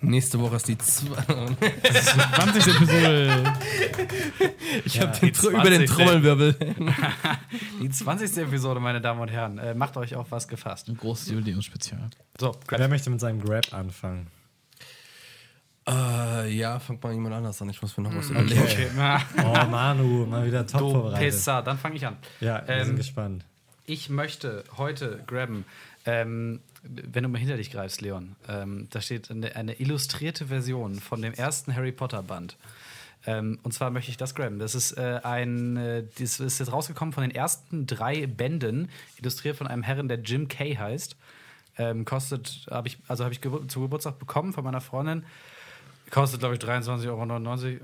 Nächste 0.00 0.40
Woche 0.40 0.56
ist 0.56 0.66
die 0.66 0.78
zwei. 0.78 1.14
20. 2.34 2.74
Episode. 2.74 3.52
Ich 4.84 4.94
Ja, 4.94 5.02
hab 5.02 5.20
den 5.20 5.28
über 5.30 5.68
den 5.70 5.86
20. 5.86 5.90
Trommelwirbel. 5.90 6.54
die 7.82 7.90
20. 7.90 8.38
Episode, 8.38 8.80
meine 8.80 9.00
Damen 9.00 9.20
und 9.20 9.28
Herren. 9.28 9.58
Äh, 9.58 9.74
macht 9.74 9.96
euch 9.96 10.14
auf 10.16 10.30
was 10.30 10.48
gefasst. 10.48 10.88
Ein 10.88 10.96
großes 10.96 11.30
Jubiläumsspezial. 11.30 12.08
So, 12.38 12.56
Wer 12.68 12.88
möchte 12.88 13.10
mit 13.10 13.20
seinem 13.20 13.40
Grab 13.42 13.72
anfangen? 13.74 14.28
äh, 15.88 16.48
ja, 16.54 16.78
fangt 16.78 17.02
mal 17.02 17.12
jemand 17.12 17.34
anders 17.34 17.60
an. 17.60 17.68
Ich 17.68 17.82
muss 17.82 17.96
mir 17.98 18.04
noch 18.04 18.14
was 18.14 18.30
überlegen. 18.30 18.60
okay. 18.62 18.88
Oh, 19.44 19.66
Manu, 19.70 20.24
mal 20.26 20.46
wieder 20.46 20.66
top 20.66 20.80
du 20.80 20.90
vorbereitet. 20.92 21.20
Pessa, 21.30 21.62
dann 21.62 21.78
fange 21.78 21.96
ich 21.96 22.06
an. 22.06 22.16
Ja, 22.40 22.62
wir 22.66 22.84
sind 22.84 22.92
Ähm, 22.92 22.96
gespannt. 22.96 23.44
Ich 23.86 24.08
möchte 24.08 24.64
heute 24.78 25.22
grabben, 25.26 25.64
ähm, 26.06 26.60
wenn 26.82 27.22
du 27.22 27.28
mal 27.28 27.38
hinter 27.38 27.56
dich 27.56 27.70
greifst, 27.70 28.00
Leon, 28.00 28.36
ähm, 28.48 28.88
da 28.90 29.00
steht 29.00 29.30
eine, 29.30 29.54
eine 29.56 29.74
illustrierte 29.80 30.46
Version 30.46 31.00
von 31.00 31.22
dem 31.22 31.34
ersten 31.34 31.74
Harry 31.74 31.92
Potter 31.92 32.22
Band. 32.22 32.56
Ähm, 33.26 33.58
und 33.62 33.72
zwar 33.72 33.90
möchte 33.90 34.10
ich 34.10 34.16
das 34.16 34.34
grabben. 34.34 34.58
Das 34.58 34.74
ist 34.74 34.92
äh, 34.92 35.20
ein, 35.22 35.76
äh, 35.76 36.04
das 36.18 36.40
ist 36.40 36.58
jetzt 36.58 36.72
rausgekommen 36.72 37.12
von 37.12 37.22
den 37.22 37.34
ersten 37.34 37.86
drei 37.86 38.26
Bänden, 38.26 38.88
illustriert 39.18 39.56
von 39.56 39.66
einem 39.66 39.82
Herren, 39.82 40.08
der 40.08 40.20
Jim 40.20 40.48
Kay 40.48 40.76
heißt. 40.76 41.16
Ähm, 41.76 42.04
kostet, 42.04 42.66
habe 42.70 42.88
ich, 42.88 42.98
also 43.08 43.24
habe 43.24 43.32
ich 43.32 43.40
gebur 43.40 43.68
zu 43.68 43.80
Geburtstag 43.80 44.18
bekommen 44.18 44.52
von 44.52 44.64
meiner 44.64 44.80
Freundin. 44.80 45.24
Kostet, 46.10 46.40
glaube 46.40 46.56
ich, 46.56 46.60
23,99 46.60 47.06
Euro, 47.08 47.22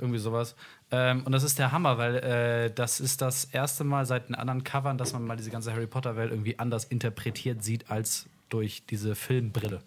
irgendwie 0.00 0.18
sowas. 0.18 0.56
Ähm, 0.90 1.22
und 1.24 1.32
das 1.32 1.44
ist 1.44 1.58
der 1.58 1.70
Hammer, 1.70 1.96
weil 1.96 2.16
äh, 2.16 2.70
das 2.74 2.98
ist 2.98 3.22
das 3.22 3.44
erste 3.44 3.84
Mal 3.84 4.04
seit 4.04 4.28
den 4.28 4.34
anderen 4.34 4.64
Covern, 4.64 4.98
dass 4.98 5.12
man 5.12 5.24
mal 5.24 5.36
diese 5.36 5.50
ganze 5.50 5.72
Harry 5.72 5.86
Potter-Welt 5.86 6.32
irgendwie 6.32 6.58
anders 6.58 6.84
interpretiert 6.84 7.62
sieht 7.62 7.90
als 7.90 8.26
durch 8.48 8.84
diese 8.86 9.14
Filmbrille. 9.14 9.80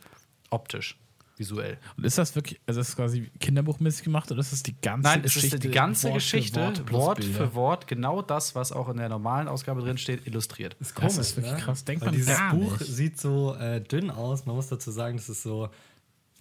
Optisch, 0.50 0.98
visuell. 1.38 1.78
Und 1.98 2.06
ist 2.06 2.18
das 2.18 2.36
wirklich, 2.36 2.60
also 2.66 2.82
ist 2.82 2.90
das 2.90 2.96
quasi 2.96 3.30
kinderbuchmäßig 3.40 4.04
gemacht 4.04 4.32
oder 4.32 4.40
ist 4.42 4.52
das 4.52 4.64
die 4.64 4.76
ganze 4.82 5.08
Nein, 5.10 5.22
es 5.24 5.34
Geschichte? 5.34 5.56
ist 5.58 5.64
die 5.64 5.72
ganze 5.72 6.08
Wort 6.10 6.14
für 6.14 6.18
Geschichte, 6.38 6.60
Wort 6.60 6.92
Wort, 6.92 7.24
für 7.24 7.54
Wort, 7.54 7.88
genau 7.88 8.22
das, 8.22 8.56
was 8.56 8.72
auch 8.72 8.90
in 8.90 8.98
der 8.98 9.10
normalen 9.10 9.48
Ausgabe 9.48 9.82
drin 9.82 9.98
steht, 9.98 10.28
illustriert. 10.28 10.76
Ist 10.80 11.00
Das 11.02 11.18
ist 11.18 11.38
wirklich 11.38 11.58
krass. 11.58 11.86
Denkt 11.86 12.02
Weil 12.02 12.08
man 12.10 12.16
dieses 12.16 12.38
gar 12.38 12.54
Buch 12.54 12.80
nicht. 12.80 12.92
sieht 12.92 13.20
so 13.20 13.56
äh, 13.56 13.80
dünn 13.82 14.10
aus. 14.12 14.46
Man 14.46 14.56
muss 14.56 14.68
dazu 14.68 14.92
sagen, 14.92 15.18
das 15.18 15.30
ist 15.30 15.44
so 15.44 15.70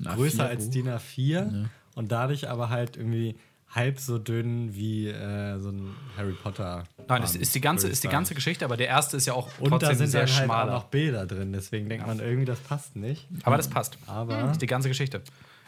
größer 0.03 0.45
A4 0.45 0.49
als 0.49 0.65
Buch. 0.67 0.73
DIN 0.73 0.89
A4 0.89 1.67
und 1.95 2.13
dadurch 2.13 2.49
aber 2.49 2.71
halt 2.71 2.97
irgendwie 2.97 3.37
halb 3.71 4.01
so 4.01 4.19
dünn 4.19 4.75
wie 4.75 5.09
äh, 5.09 5.59
so 5.59 5.71
ein 5.71 5.95
Harry 6.17 6.33
Potter. 6.33 6.85
Nein, 7.07 7.23
es 7.23 7.33
Band, 7.33 7.43
ist 7.43 7.55
die 7.55 7.61
ganze, 7.61 7.89
ist 7.89 8.03
die 8.03 8.09
ganze 8.09 8.35
Geschichte, 8.35 8.65
aber 8.65 8.77
der 8.77 8.89
erste 8.89 9.17
ist 9.17 9.27
ja 9.27 9.35
auch 9.35 9.49
Und 9.59 9.71
da 9.71 9.79
trotzdem 9.79 9.99
sind 9.99 10.07
sehr 10.09 10.27
dann 10.27 10.49
halt 10.49 10.69
auch 10.71 10.75
noch 10.75 10.85
Bilder 10.85 11.27
drin, 11.27 11.53
deswegen 11.53 11.89
denkt 11.89 12.07
man 12.07 12.19
irgendwie, 12.21 12.47
das 12.47 12.61
passt 12.61 12.97
nicht. 12.97 13.27
aber 13.43 13.57
das 13.57 13.69
passt. 13.69 13.99
Aber 14.07 14.35
Das 14.37 14.53
ist 14.53 14.63
die 14.63 14.67
ganze 14.67 14.89
Geschichte. 14.89 15.23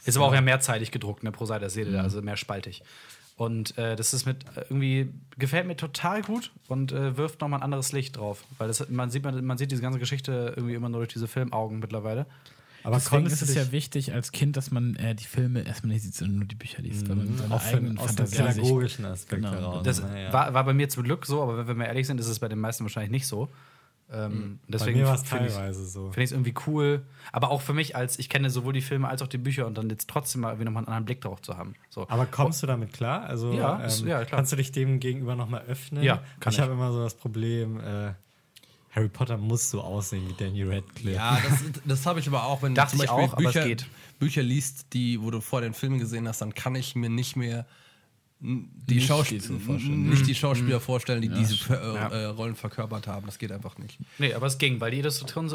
Ist 0.05 0.17
aber 0.17 0.27
auch 0.27 0.35
ja 0.35 0.41
mehrzeitig 0.41 0.91
gedruckt, 0.93 1.25
ne, 1.25 1.31
pro 1.31 1.45
Seite, 1.45 1.67
das 1.67 1.75
seht 1.75 1.87
ihr 1.87 1.93
da, 1.93 2.03
also 2.03 2.23
mehr 2.23 2.39
spaltig. 2.39 2.83
Und 3.37 3.77
äh, 3.79 3.97
das 3.97 4.13
ist 4.13 4.27
mit 4.27 4.45
äh, 4.55 4.61
irgendwie, 4.69 5.15
gefällt 5.39 5.67
mir 5.67 5.77
total 5.77 6.21
gut 6.21 6.53
und 6.69 6.93
äh, 6.93 7.17
wirft 7.17 7.41
nochmal 7.41 7.61
ein 7.61 7.63
anderes 7.63 7.93
Licht 7.93 8.19
drauf. 8.19 8.45
Weil 8.59 8.69
das, 8.69 8.87
man, 8.91 9.11
sieht, 9.11 9.25
man, 9.25 9.43
man 9.45 9.57
sieht 9.57 9.71
diese 9.71 9.81
ganze 9.81 9.99
Geschichte 9.99 10.53
irgendwie 10.57 10.75
immer 10.75 10.91
nur 10.91 11.01
durch 11.01 11.13
diese 11.13 11.27
Filmaugen 11.27 11.79
mittlerweile. 11.79 12.27
Aber 12.83 12.97
Deswegen 12.97 13.27
ist 13.27 13.43
es 13.43 13.55
ja 13.55 13.73
wichtig 13.73 14.13
als 14.13 14.33
Kind, 14.33 14.57
dass 14.57 14.71
man 14.71 14.97
äh, 14.97 15.15
die 15.15 15.25
Filme 15.25 15.63
erstmal 15.63 15.93
nicht 15.95 16.03
sieht, 16.03 16.15
sondern 16.15 16.39
nur 16.39 16.47
die 16.49 16.55
Bücher 16.55 16.83
liest. 16.83 17.09
weil 17.09 17.17
man 17.17 17.37
seine 17.37 17.55
auch 17.55 17.61
für, 17.61 17.77
eigenen 17.77 17.99
aus 17.99 18.15
dem 18.17 18.27
pädagogischen 18.31 19.05
Aspekt 19.05 19.43
Genau. 19.43 19.53
heraus. 19.55 19.83
Das 19.85 20.03
naja. 20.03 20.33
war, 20.33 20.55
war 20.55 20.65
bei 20.65 20.73
mir 20.75 20.89
zum 20.89 21.03
Glück 21.05 21.27
so, 21.27 21.43
aber 21.43 21.67
wenn, 21.67 21.77
wir 21.79 21.87
ehrlich 21.87 22.07
sind, 22.07 22.19
ist 22.21 22.27
es 22.29 22.39
bei 22.39 22.49
den 22.49 22.59
meisten 22.59 22.85
wahrscheinlich 22.85 23.11
nicht 23.11 23.27
so. 23.27 23.49
Ähm, 24.13 24.59
Bei 24.67 24.73
deswegen 24.73 24.99
mir 24.99 25.07
war 25.07 25.15
es 25.15 25.23
finde 25.23 25.47
ich 25.47 25.53
teilweise 25.53 25.87
so. 25.87 26.07
Finde 26.07 26.23
ich 26.23 26.31
es 26.31 26.33
irgendwie 26.33 26.55
cool. 26.67 27.03
Aber 27.31 27.51
auch 27.53 27.61
für 27.61 27.73
mich, 27.75 27.95
als 27.95 28.19
ich 28.19 28.29
kenne 28.29 28.51
sowohl 28.51 28.73
die 28.73 28.81
Filme 28.81 29.07
als 29.09 29.23
auch 29.23 29.29
die 29.29 29.39
Bücher 29.39 29.69
und 29.69 29.79
dann 29.79 29.89
jetzt 29.89 30.09
trotzdem 30.09 30.41
mal 30.41 30.49
irgendwie 30.49 30.65
nochmal 30.65 30.81
einen 30.81 30.89
anderen 30.89 31.05
Blick 31.05 31.21
drauf 31.21 31.41
zu 31.43 31.57
haben. 31.57 31.75
So. 31.91 32.09
Aber 32.09 32.27
kommst 32.27 32.61
du 32.61 32.67
damit 32.67 32.93
klar? 32.93 33.23
Also 33.23 33.53
Ja, 33.53 33.79
ähm, 33.79 33.87
ist- 33.87 34.01
ja, 34.03 34.25
klar. 34.25 34.39
kannst 34.39 34.51
du 34.51 34.57
dich 34.57 34.73
dem 34.73 34.99
gegenüber 34.99 35.37
nochmal 35.37 35.63
öffnen? 35.69 36.03
Ja, 36.03 36.25
kann 36.41 36.51
ich. 36.53 36.57
ich. 36.59 36.61
habe 36.61 36.73
immer 36.73 36.91
so 36.93 37.01
das 37.05 37.15
Problem, 37.15 37.79
äh, 37.79 38.15
Harry 38.91 39.09
Potter 39.09 39.37
muss 39.37 39.71
so 39.71 39.81
aussehen 39.83 40.29
wie 40.29 40.33
Danny 40.35 40.65
Radcliffe. 40.65 41.17
Ja, 41.17 41.39
das, 41.49 41.63
das 41.85 42.07
habe 42.07 42.21
ich 42.21 42.27
aber 42.27 42.45
auch, 42.45 42.63
wenn 42.63 42.75
du 42.75 42.83
ich 42.83 42.89
zum 42.89 42.99
Beispiel 42.99 43.25
auch, 43.25 43.37
Bücher, 43.37 43.65
geht. 43.65 43.87
Bücher 44.19 44.43
liest, 44.43 44.87
die, 44.93 45.21
wo 45.23 45.31
du 45.31 45.41
vor 45.41 45.61
den 45.61 45.75
Filmen 45.75 45.99
gesehen 45.99 46.27
hast, 46.27 46.41
dann 46.41 46.55
kann 46.55 46.75
ich 46.75 46.95
mir 46.97 47.09
nicht 47.09 47.37
mehr 47.37 47.67
die, 48.43 48.95
Nicht 48.95 49.07
Schaus 49.07 49.29
die 49.29 49.39
so 49.39 49.59
vorstellen. 49.59 50.09
nicht 50.09 50.27
die 50.27 50.35
Schauspieler 50.35 50.81
vorstellen, 50.81 51.21
die 51.21 51.29
diese 51.29 51.57
äh, 51.75 51.95
Ja. 51.95 52.09
äh, 52.09 52.25
Rollen 52.25 52.55
verkörpert 52.57 53.07
haben. 53.07 53.27
Das 53.27 53.39
geht 53.39 53.53
einfach 53.53 53.77
nicht. 53.77 53.99
Nee, 54.19 54.33
aber 54.33 54.47
es 54.47 54.57
ging, 54.57 54.81
weil 54.81 54.91
die 54.93 54.99
Illustrationen, 55.01 55.51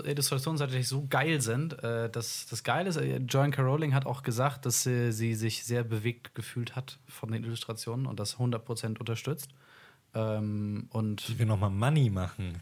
tatsächlich 0.60 0.88
so 0.88 1.08
geil 1.10 1.42
sind. 1.42 1.82
Äh, 1.84 2.12
das, 2.12 2.46
das 2.48 2.64
Geile 2.64 2.90
ist, 2.90 2.98
äh, 2.98 3.18
Joan 3.28 3.50
K. 3.50 3.64
Rowling 3.64 3.96
hat 3.96 4.06
auch 4.06 4.22
gesagt, 4.22 4.68
dass 4.68 4.86
äh, 4.86 5.10
sie 5.12 5.34
sich 5.34 5.64
sehr 5.66 5.84
bewegt 5.84 6.36
gefühlt 6.36 6.76
hat 6.76 7.00
von 7.08 7.32
den 7.32 7.44
Illustrationen 7.44 8.06
und 8.06 8.20
das 8.20 8.38
100% 8.38 9.00
unterstützt. 9.00 9.50
Ähm, 10.14 10.86
und 10.92 11.28
Ich 11.28 11.40
will 11.40 11.48
nochmal 11.48 11.72
Money 11.72 12.12
machen. 12.12 12.62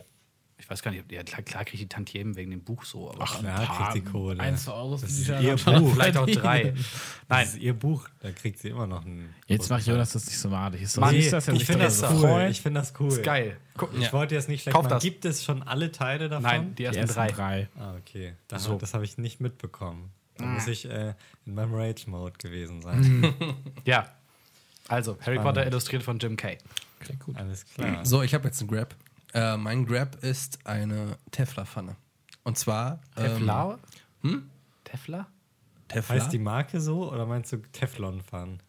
Ich 0.63 0.69
weiß 0.69 0.81
gar 0.81 0.91
nicht, 0.91 1.01
ob- 1.03 1.11
ja, 1.11 1.23
klar, 1.23 1.41
klar 1.41 1.65
kriege 1.65 1.75
ich 1.75 1.81
die 1.81 1.89
Tantiemen 1.89 2.37
wegen 2.37 2.49
dem 2.51 2.61
Buch 2.63 2.85
so, 2.85 3.11
aber 3.11 3.23
Ach, 3.23 3.43
ja, 3.43 3.65
kriegt 3.65 3.95
die 3.95 4.09
Kohle. 4.11 4.39
Ein, 4.39 4.57
zwei 4.57 4.71
Euro 4.71 4.91
Das 4.97 5.03
ist 5.11 5.27
ihr 5.27 5.55
Buch. 5.57 5.93
vielleicht 5.93 6.15
auch 6.17 6.25
drei. 6.25 6.73
Das 7.27 7.27
Nein, 7.27 7.45
ist 7.47 7.57
ihr 7.57 7.73
Buch. 7.73 8.07
Da 8.21 8.31
kriegt 8.31 8.59
sie 8.59 8.69
immer 8.69 8.87
noch 8.87 9.03
einen. 9.05 9.33
Jetzt 9.47 9.69
macht 9.69 9.85
Jonas 9.85 10.13
das 10.13 10.25
nicht 10.25 10.37
so 10.37 10.47
madig. 10.49 10.81
Ist 10.81 10.97
Mann, 10.97 11.13
nicht, 11.15 11.33
dass 11.33 11.47
er 11.47 11.53
ich 11.55 11.65
finde 11.65 11.85
das 11.85 11.99
besser. 12.01 12.13
cool. 12.15 12.47
Ich 12.49 12.61
finde 12.61 12.79
das 12.79 12.93
cool. 12.99 13.07
ist 13.09 13.23
geil. 13.23 13.57
Guck, 13.75 13.93
Ich 13.99 14.13
wollte 14.13 14.35
jetzt 14.35 14.47
nicht 14.49 14.61
schlecht 14.61 14.73
Kauf 14.75 14.83
machen. 14.85 14.93
das. 14.93 15.03
Gibt 15.03 15.25
es 15.25 15.43
schon 15.43 15.63
alle 15.63 15.91
Teile 15.91 16.29
davon? 16.29 16.43
Nein, 16.43 16.69
die 16.69 16.75
Die 16.75 16.83
ersten 16.85 17.01
ersten 17.01 17.15
drei. 17.15 17.31
drei. 17.31 17.69
Ah, 17.77 17.95
okay. 17.97 18.33
Da, 18.47 18.59
So. 18.59 18.77
Das 18.77 18.93
habe 18.93 19.03
ich 19.03 19.17
nicht 19.17 19.41
mitbekommen. 19.41 20.11
Da 20.37 20.45
muss 20.45 20.67
ich 20.67 20.85
äh, 20.89 21.13
in 21.45 21.55
meinem 21.55 21.73
Rage-Mode 21.75 22.33
gewesen 22.37 22.77
Mhm. 22.77 22.81
sein. 22.81 23.33
Ja. 23.85 24.07
Also, 24.87 25.13
Harry 25.21 25.35
Spannend. 25.35 25.43
Potter 25.43 25.65
illustriert 25.67 26.03
von 26.03 26.19
Jim 26.19 26.35
Kay. 26.37 26.57
Okay, 27.01 27.17
gut. 27.19 27.35
Alles 27.37 27.65
klar. 27.65 28.05
So, 28.05 28.21
ich 28.21 28.33
habe 28.33 28.45
jetzt 28.45 28.59
einen 28.61 28.69
Grab. 28.69 28.95
Äh, 29.33 29.57
mein 29.57 29.85
Grab 29.85 30.23
ist 30.23 30.59
eine 30.65 31.17
Tefla-Pfanne. 31.31 31.95
Und 32.43 32.57
zwar. 32.57 32.99
ähm, 33.17 33.23
Teflar? 33.25 33.79
Teflar? 34.83 35.27
Tefla. 35.87 36.15
Heißt 36.15 36.33
die 36.33 36.39
Marke 36.39 36.79
so 36.79 37.11
oder 37.11 37.25
meinst 37.25 37.51
du 37.51 37.57
Teflon-Fan? 37.57 38.59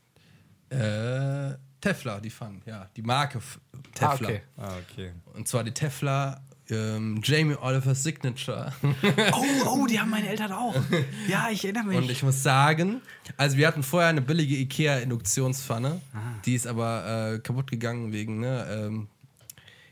Äh, 0.71 1.55
Tefla, 1.81 2.19
die 2.21 2.31
Pfannen, 2.31 2.63
ja. 2.67 2.89
Die 2.97 3.03
Marke 3.03 3.39
F- 3.39 3.61
Tefla. 3.95 4.09
Ah, 4.09 4.31
okay. 4.31 4.43
Ah, 4.57 4.73
okay. 4.91 5.13
Und 5.35 5.47
zwar 5.47 5.65
die 5.65 5.73
Tefla 5.73 6.41
ähm, 6.71 7.21
Jamie 7.23 7.57
Oliver 7.61 7.95
Signature. 7.95 8.73
Oh, 9.33 9.45
oh, 9.83 9.87
die 9.87 10.01
haben 10.01 10.09
meine 10.09 10.29
Eltern 10.29 10.51
auch. 10.53 10.75
Ja, 11.29 11.49
ich 11.51 11.63
erinnere 11.65 11.85
mich. 11.85 11.99
Und 11.99 12.11
ich 12.11 12.23
muss 12.23 12.43
sagen, 12.43 13.03
also 13.37 13.59
wir 13.59 13.67
hatten 13.69 13.83
vorher 13.83 14.09
eine 14.09 14.23
billige 14.23 14.57
IKEA-Induktionspfanne, 14.57 16.01
die 16.47 16.55
ist 16.55 16.67
aber 16.67 17.35
äh, 17.35 17.39
kaputt 17.41 17.71
gegangen 17.71 18.13
wegen, 18.13 18.41
ne, 18.41 18.67
ähm, 18.71 19.09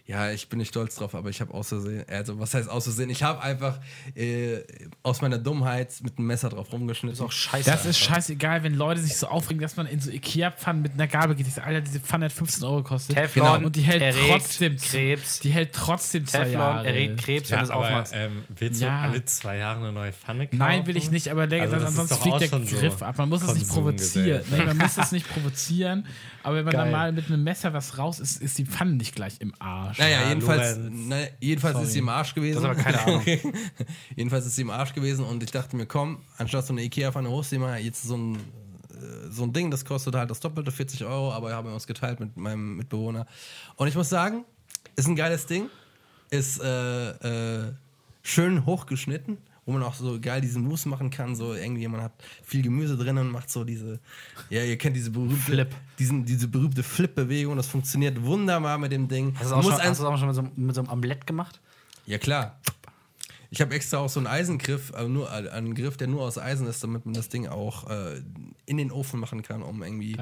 ja, 0.05 0.31
ich 0.33 0.49
bin 0.49 0.59
nicht 0.59 0.71
stolz 0.71 0.97
drauf, 0.97 1.15
aber 1.15 1.31
ich 1.31 1.41
habe 1.41 1.55
aus 1.55 1.69
Versehen, 1.69 2.05
also 2.09 2.39
was 2.39 2.53
heißt 2.55 2.69
aus 2.69 2.85
Versehen? 2.85 3.09
Ich 3.09 3.23
habe 3.23 3.41
einfach 3.41 3.79
äh, 4.17 4.59
aus 5.05 5.23
meiner 5.23 5.39
Dummheit 5.39 5.93
mit 6.03 6.19
einem 6.19 6.27
Messer 6.27 6.49
drauf 6.49 6.73
rumgeschnitten. 6.73 7.13
ist 7.15 7.21
auch 7.21 7.31
scheiße. 7.31 7.71
Das 7.71 7.87
ist 7.87 7.99
scheißegal, 7.99 8.65
wenn 8.65 8.75
Leute 8.75 9.01
sich 9.01 9.17
so 9.17 9.29
aufregen, 9.29 9.63
dass 9.63 9.77
man 9.77 9.87
in 9.87 10.01
so 10.01 10.11
Ikea-Pfannen 10.11 10.83
mit 10.83 10.95
einer 10.95 11.07
Gabel 11.07 11.37
geht. 11.37 11.47
Ich 11.47 11.55
sag, 11.55 11.67
Alter, 11.67 11.81
diese 11.83 12.01
Pfanne 12.01 12.25
hat 12.27 12.33
15 12.33 12.65
Euro 12.65 12.77
gekostet. 12.83 13.15
Teflon 13.17 13.47
Genau. 13.55 13.67
Und 13.67 13.77
die 13.77 13.83
hält 13.83 14.03
erregt 14.03 14.29
trotzdem 14.29 14.77
Krebs. 14.77 15.39
Die 15.41 15.51
hält 15.51 15.73
trotzdem 15.73 16.27
zwei 16.27 16.39
Teflon 16.41 16.53
Jahre. 16.61 16.87
erregt 16.87 17.21
Krebs, 17.21 17.51
wenn 17.53 17.59
du 17.59 17.65
es 17.65 17.71
aufmachst. 17.71 18.13
ähm, 18.17 18.45
willst 18.49 18.81
Ja. 18.83 18.89
du 19.07 19.11
alle 19.13 19.25
zwei 19.25 19.57
Jahre 19.59 19.79
eine 19.81 19.93
neue 19.93 20.13
Pfanne 20.13 20.47
kaufen? 20.47 20.59
Nein, 20.59 20.87
will 20.87 20.97
ich 20.97 21.11
nicht, 21.13 21.29
aber 21.29 21.47
der, 21.47 21.63
Also 21.63 21.77
das 21.77 21.85
ansonsten 21.87 22.17
fliegt 22.17 22.41
der 22.41 22.49
schon 22.49 22.67
so 22.67 22.77
Griff 22.77 23.03
ab. 23.03 23.17
Man 23.19 23.29
muss 23.29 23.43
es 23.43 23.55
nicht 23.55 23.69
provozieren. 23.69 24.43
Nee, 24.51 24.65
man 24.65 24.77
muss 24.77 24.99
es 24.99 25.13
nicht 25.13 25.29
provozieren. 25.33 26.07
Aber 26.43 26.57
wenn 26.57 26.65
man 26.65 26.73
Geil. 26.73 26.83
dann 26.83 26.91
mal 26.93 27.13
mit 27.13 27.27
einem 27.27 27.45
Messer 27.45 27.73
was 27.73 27.99
raus 27.99 28.19
ist, 28.19 28.43
ist 28.43 28.59
die 28.59 28.67
Pfanne 28.67 28.95
nicht 28.95 29.15
gleich 29.15 29.35
im 29.41 29.55
Arsch. 29.61 29.92
Arsch. 29.93 29.99
Naja, 29.99 30.23
Ja, 30.23 30.29
jedenfalls, 30.29 30.79
na, 30.91 31.17
jedenfalls 31.41 31.81
ist 31.83 31.93
sie 31.93 31.99
im 32.01 32.09
Arsch 32.09 32.35
gewesen. 32.35 32.63
Das 32.63 32.65
aber 32.65 32.75
keine 32.75 33.01
Ahnung. 33.07 33.23
jedenfalls 34.17 34.47
ist 34.47 34.57
sie 34.57 34.63
im 34.63 34.71
Arsch 34.71 34.93
gewesen 34.93 35.25
und 35.25 35.43
ich 35.43 35.51
dachte 35.51 35.77
mir, 35.77 35.87
komm, 35.87 36.19
anstatt 36.39 36.67
so 36.67 36.73
eine 36.73 36.83
Ikea-Pfanne 36.83 37.29
hochziehen, 37.31 37.61
mal 37.61 37.79
jetzt 37.79 38.03
so 38.03 38.17
ein, 38.17 38.35
äh, 38.37 39.31
so 39.31 39.43
ein 39.45 39.53
Ding, 39.53 39.71
das 39.71 39.85
kostet 39.85 40.15
halt 40.15 40.31
das 40.31 40.41
Doppelte, 40.41 40.71
40 40.71 41.05
Euro, 41.05 41.33
aber 41.33 41.53
haben 41.53 41.69
wir 41.69 41.75
uns 41.75 41.87
geteilt 41.87 42.21
mit 42.21 42.37
meinem 42.37 42.77
Mitbewohner. 42.77 43.27
Und 43.77 43.89
ich 43.89 43.95
muss 43.95 44.09
sagen, 44.09 44.45
ist 44.97 45.07
ein 45.09 45.17
geiles 45.17 45.47
Ding, 45.47 45.69
ist 46.31 46.61
äh, 46.63 47.11
äh, 47.67 47.73
schön 48.23 48.67
hochgeschnitten, 48.67 49.39
wo 49.65 49.73
man 49.73 49.83
auch 49.83 49.95
so 49.95 50.19
geil 50.21 50.41
diesen 50.41 50.63
Mousse 50.63 50.89
machen 50.89 51.11
kann, 51.11 51.37
so 51.37 51.55
irgendwie 51.55 51.87
man 51.89 52.01
hat 52.03 52.13
viel 52.43 52.63
Gemüse 52.63 52.97
drin 52.97 53.17
und 53.19 53.31
macht 53.31 53.49
so 53.51 53.63
diese, 53.65 54.01
ja, 54.51 54.63
ihr 54.65 54.77
kennt 54.77 54.97
diese 54.97 55.11
berühmte, 55.11 55.37
Flip. 55.37 55.75
Diesen, 55.99 56.25
diese 56.25 56.49
berühmte 56.49 56.83
Flip-Bewegung, 56.83 57.57
das 57.57 57.69
funktioniert 57.69 58.21
wunderbar 58.23 58.77
mit 58.79 58.91
dem 58.93 59.07
Ding. 59.09 59.35
Hast 59.39 59.47
du 59.47 59.49
Du 59.51 59.55
auch 59.57 59.63
schon, 59.63 59.73
hast 59.73 60.01
du 60.01 60.05
das 60.05 60.13
auch 60.13 60.19
schon 60.19 60.27
mit 60.29 60.35
so, 60.37 60.43
einem- 60.43 60.53
mit 60.57 60.75
so 60.75 60.81
einem 60.83 60.91
Omelett 60.91 61.27
gemacht? 61.27 61.61
ja, 62.07 62.19
klar. 62.19 62.59
Ich 63.55 63.61
habe 63.61 63.75
extra 63.75 63.99
auch 63.99 64.09
so 64.09 64.19
einen 64.19 64.27
Eisengriff, 64.29 64.95
aber 64.95 65.09
nur 65.11 65.29
äh, 65.31 65.51
einen 65.51 65.75
Griff, 65.75 65.99
der 65.99 66.07
nur 66.09 66.23
aus 66.23 66.39
Eisen 66.39 66.67
ist, 66.67 66.83
damit 66.83 67.05
man 67.05 67.13
das 67.13 67.29
Ding 67.29 67.47
auch 67.49 67.89
äh, 67.91 68.23
in 68.65 68.79
den 68.79 68.91
Ofen 68.91 69.21
machen 69.21 69.43
kann, 69.43 69.63
um 69.63 69.83
irgendwie 69.83 70.17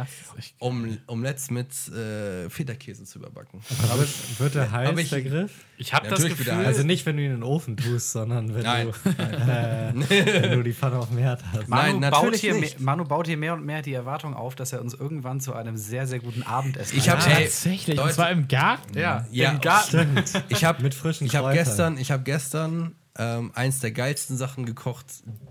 um, 0.59 0.99
Omelettes 1.07 1.49
mit 1.53 1.69
äh, 1.95 2.51
Feta-Käse 2.51 3.05
zu 3.05 3.21
überbacken. 3.21 3.61
Aber 3.93 4.05
wird 4.39 4.55
der 4.57 4.73
heiß, 4.73 4.89
aber 4.89 5.01
ich- 5.01 5.11
der 5.11 5.23
Griff? 5.23 5.53
Ich 5.79 5.95
habe 5.95 6.09
das 6.09 6.23
Gefühl, 6.23 6.41
wieder 6.45 6.59
Also 6.59 6.83
nicht, 6.83 7.07
wenn 7.07 7.17
du 7.17 7.23
ihn 7.23 7.31
in 7.31 7.37
den 7.39 7.43
Ofen 7.45 7.77
tust, 7.77 8.11
sondern 8.13 8.53
wenn, 8.55 8.65
Nein. 8.65 8.89
Du, 9.05 9.11
äh, 9.11 9.93
wenn 10.43 10.51
du 10.59 10.63
die 10.65 10.75
Pfanne 10.75 10.97
auf 10.99 11.09
dem 11.09 11.19
Herd 11.19 11.43
hast. 11.53 11.69
Manu, 11.69 12.01
Nein, 12.01 12.11
baut 12.11 12.25
natürlich 12.25 12.41
hier 12.43 12.55
nicht. 12.55 12.81
mehr, 12.81 12.85
Manu 12.85 13.05
baut 13.05 13.27
hier 13.29 13.37
mehr 13.37 13.55
und 13.55 13.65
mehr 13.65 13.81
die 13.81 13.95
Erwartung 13.95 14.35
auf, 14.35 14.57
dass 14.57 14.73
er 14.73 14.81
uns 14.83 14.93
irgendwann 14.93 15.41
zu 15.41 15.55
einem 15.55 15.77
sehr, 15.77 16.07
sehr 16.09 16.19
guten 16.19 16.43
Abendessen 16.43 16.99
Ich 16.99 17.09
hab- 17.09 17.21
einlädt. 17.23 17.39
Ey, 17.39 17.45
Tatsächlich, 17.45 17.97
und 17.97 18.05
Leute. 18.05 18.15
zwar 18.17 18.31
im 18.31 18.49
Garten. 18.49 18.99
Ja, 18.99 19.27
Ja, 19.31 19.53
im 19.53 19.61
Garten. 19.61 20.23
Ich 20.49 20.65
habe 20.65 20.83
Mit 20.83 20.95
frischen 20.95 21.27
ich 21.29 21.37
hab 21.37 21.45
Kräutern. 21.45 21.65
gestern, 21.65 21.97
ich 21.99 22.11
hab 22.11 22.25
gestern 22.27 22.95
ähm, 23.19 23.51
eins 23.55 23.81
der 23.81 23.93
geilsten 23.93 24.37
Sachen 24.37 24.67
gekocht, 24.67 25.07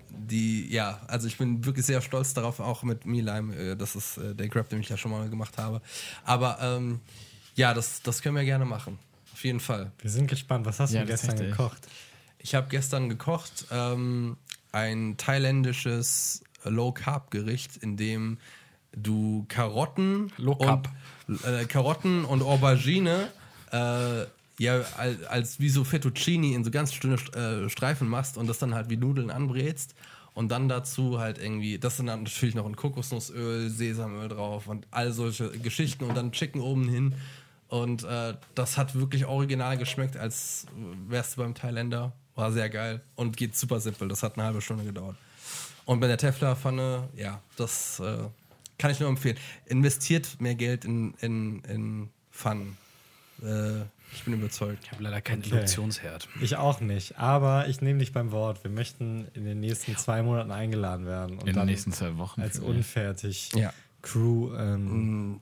die, 0.10 0.68
ja, 0.72 1.02
also 1.08 1.28
ich 1.28 1.38
bin 1.38 1.66
wirklich 1.66 1.86
sehr 1.86 2.02
stolz 2.02 2.34
darauf, 2.34 2.60
auch 2.60 2.84
mit 2.84 3.06
Milime, 3.06 3.56
äh, 3.56 3.76
das 3.76 3.96
ist 3.96 4.18
äh, 4.18 4.36
der 4.36 4.48
Grab, 4.48 4.70
den 4.70 4.80
ich 4.82 4.90
ja 4.90 4.98
schon 4.98 5.12
mal 5.12 5.30
gemacht 5.30 5.58
habe. 5.58 5.82
Aber 6.24 6.58
ähm, 6.62 7.00
ja, 7.56 7.74
das, 7.74 8.02
das 8.02 8.22
können 8.22 8.36
wir 8.36 8.46
gerne 8.46 8.66
machen. 8.66 8.98
Auf 9.34 9.44
jeden 9.44 9.60
Fall. 9.60 9.92
Wir 10.02 10.10
sind 10.12 10.28
gespannt. 10.28 10.66
Was 10.66 10.80
hast 10.80 10.92
Ja, 10.94 11.02
du 11.02 11.08
gestern 11.08 11.38
gekocht? 11.38 11.88
Ich 12.40 12.56
habe 12.56 12.68
gestern 12.70 13.10
gekocht 13.10 13.66
ähm, 13.72 14.38
ein 14.72 15.16
thailändisches 15.18 16.44
Low-Carb-Gericht, 16.64 17.78
in 17.78 17.98
dem 17.98 18.38
du 18.94 19.46
Karotten, 19.50 20.32
Low 20.38 20.56
Carb. 20.56 20.90
und, 21.28 21.44
äh, 21.46 21.66
Karotten 21.66 22.26
und 22.26 22.42
Aubergine 22.42 23.28
äh, 23.72 24.26
ja, 24.60 24.82
als, 24.98 25.24
als 25.24 25.60
wie 25.60 25.70
so 25.70 25.84
Fettuccini 25.84 26.54
in 26.54 26.64
so 26.64 26.70
ganz 26.70 26.92
dünne 27.00 27.16
äh, 27.34 27.70
Streifen 27.70 28.08
machst 28.08 28.38
und 28.38 28.48
das 28.48 28.60
dann 28.60 28.76
halt 28.76 28.90
wie 28.90 28.98
Nudeln 28.98 29.32
anbrätst. 29.32 29.96
Und 30.36 30.50
dann 30.50 30.70
dazu 30.70 31.20
halt 31.20 31.38
irgendwie, 31.38 31.80
das 31.80 31.98
sind 31.98 32.06
dann 32.06 32.24
natürlich 32.24 32.56
noch 32.56 32.66
ein 32.66 32.76
Kokosnussöl, 32.76 33.70
Sesamöl 33.70 34.30
drauf 34.30 34.68
und 34.68 34.86
all 34.92 35.12
solche 35.12 35.50
Geschichten 35.50 36.04
und 36.04 36.16
dann 36.16 36.32
Chicken 36.32 36.62
oben 36.62 36.88
hin. 36.88 37.16
Und 37.68 38.04
äh, 38.04 38.36
das 38.56 38.78
hat 38.78 38.96
wirklich 38.96 39.26
original 39.26 39.78
geschmeckt, 39.78 40.18
als 40.18 40.66
wärst 41.08 41.36
du 41.36 41.42
beim 41.42 41.56
Thailänder. 41.56 42.14
War 42.36 42.52
sehr 42.52 42.70
geil 42.70 43.02
und 43.16 43.38
geht 43.38 43.56
super 43.56 43.80
simpel. 43.80 44.08
Das 44.08 44.24
hat 44.24 44.38
eine 44.38 44.46
halbe 44.46 44.62
Stunde 44.62 44.84
gedauert. 44.84 45.18
Und 45.86 46.00
bei 46.00 46.08
der 46.08 46.18
Tefler-Pfanne, 46.18 47.10
ja, 47.16 47.42
das 47.58 48.00
äh, 48.00 48.18
kann 48.78 48.92
ich 48.92 49.00
nur 49.00 49.10
empfehlen. 49.10 49.38
Investiert 49.66 50.40
mehr 50.40 50.56
Geld 50.56 50.86
in, 50.86 51.14
in, 51.20 51.62
in 51.64 52.10
Pfannen. 52.32 52.78
Äh, 53.42 53.82
ich 54.14 54.24
bin 54.24 54.34
überzeugt. 54.34 54.84
Ich 54.86 54.92
habe 54.92 55.04
leider 55.04 55.22
keinen 55.22 55.40
Okay. 55.40 55.52
Induktionsherd. 55.52 56.28
Ich 56.42 56.56
auch 56.58 56.80
nicht. 56.82 57.18
Aber 57.18 57.68
ich 57.68 57.82
nehme 57.82 58.00
dich 58.00 58.12
beim 58.12 58.32
Wort. 58.32 58.64
Wir 58.64 58.72
möchten 58.72 59.28
in 59.34 59.46
den 59.46 59.60
nächsten 59.60 59.96
zwei 59.98 60.22
Monaten 60.24 60.52
eingeladen 60.52 61.06
werden. 61.06 61.38
Und 61.40 61.48
In 61.48 61.56
den 61.56 61.66
nächsten 61.66 61.92
zwei 61.94 62.18
Wochen. 62.18 62.42
als 62.42 62.60
unfertig 62.60 63.52
Ja. 63.56 63.74
Crew 64.02 64.54
ähm, 64.56 65.42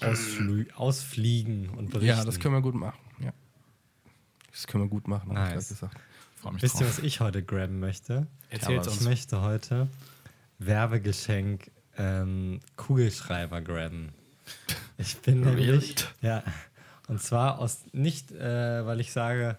ausflü 0.00 0.66
ausfliegen 0.76 1.68
und 1.70 1.90
berichten. 1.90 2.06
Ja, 2.18 2.24
das 2.24 2.38
können 2.40 2.54
wir 2.54 2.62
gut 2.62 2.74
machen. 2.74 2.98
Ja. 3.20 3.32
Das 4.52 4.66
können 4.66 4.84
wir 4.84 4.88
gut 4.88 5.06
machen, 5.08 5.28
ich 5.30 5.34
Nice. 5.34 5.52
grad 5.52 5.68
gesagt. 5.68 5.96
Freu 6.36 6.50
mich 6.52 6.62
Wisst 6.62 6.80
ihr, 6.80 6.86
was 6.88 6.98
ich 7.00 7.20
heute 7.20 7.42
grabben 7.42 7.78
möchte? 7.80 8.26
Erzähl's 8.50 8.86
Ich 8.86 8.92
uns. 8.94 9.02
möchte 9.02 9.40
heute 9.42 9.88
Werbegeschenk 10.58 11.70
ähm, 11.98 12.60
Kugelschreiber 12.76 13.60
grabben. 13.60 14.10
Ich 14.98 15.16
bin 15.18 15.40
nämlich. 15.42 15.94
Ja. 16.22 16.42
Und 17.08 17.22
zwar 17.22 17.58
aus 17.58 17.80
nicht, 17.92 18.32
äh, 18.32 18.84
weil 18.86 19.00
ich 19.00 19.12
sage, 19.12 19.56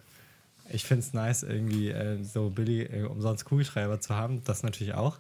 ich 0.70 0.84
finde 0.84 1.00
es 1.00 1.14
nice, 1.14 1.44
irgendwie 1.44 1.90
äh, 1.90 2.22
so 2.24 2.50
billig 2.50 2.92
äh, 2.92 3.04
umsonst 3.04 3.46
Kugelschreiber 3.46 4.00
zu 4.02 4.16
haben. 4.16 4.44
Das 4.44 4.64
natürlich 4.64 4.94
auch. 4.94 5.18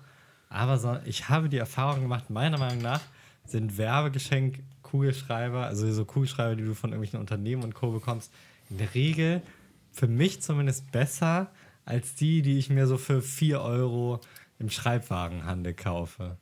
Aber 0.49 0.77
so, 0.77 0.97
ich 1.05 1.29
habe 1.29 1.49
die 1.49 1.57
Erfahrung 1.57 2.01
gemacht, 2.01 2.29
meiner 2.29 2.57
Meinung 2.57 2.81
nach 2.81 3.01
sind 3.45 3.77
Werbegeschenk 3.77 4.59
Kugelschreiber, 4.83 5.65
also 5.65 5.91
so 5.91 6.05
Kugelschreiber, 6.05 6.55
die 6.55 6.63
du 6.63 6.73
von 6.73 6.91
irgendwelchen 6.91 7.19
Unternehmen 7.19 7.63
und 7.63 7.73
Co. 7.73 7.91
bekommst, 7.91 8.31
in 8.69 8.77
der 8.77 8.93
Regel 8.93 9.41
für 9.91 10.07
mich 10.07 10.41
zumindest 10.41 10.91
besser 10.91 11.49
als 11.85 12.15
die, 12.15 12.41
die 12.41 12.57
ich 12.57 12.69
mir 12.69 12.87
so 12.87 12.97
für 12.97 13.21
4 13.21 13.61
Euro 13.61 14.19
im 14.59 14.69
Schreibwarenhandel 14.69 15.73
kaufe. 15.73 16.37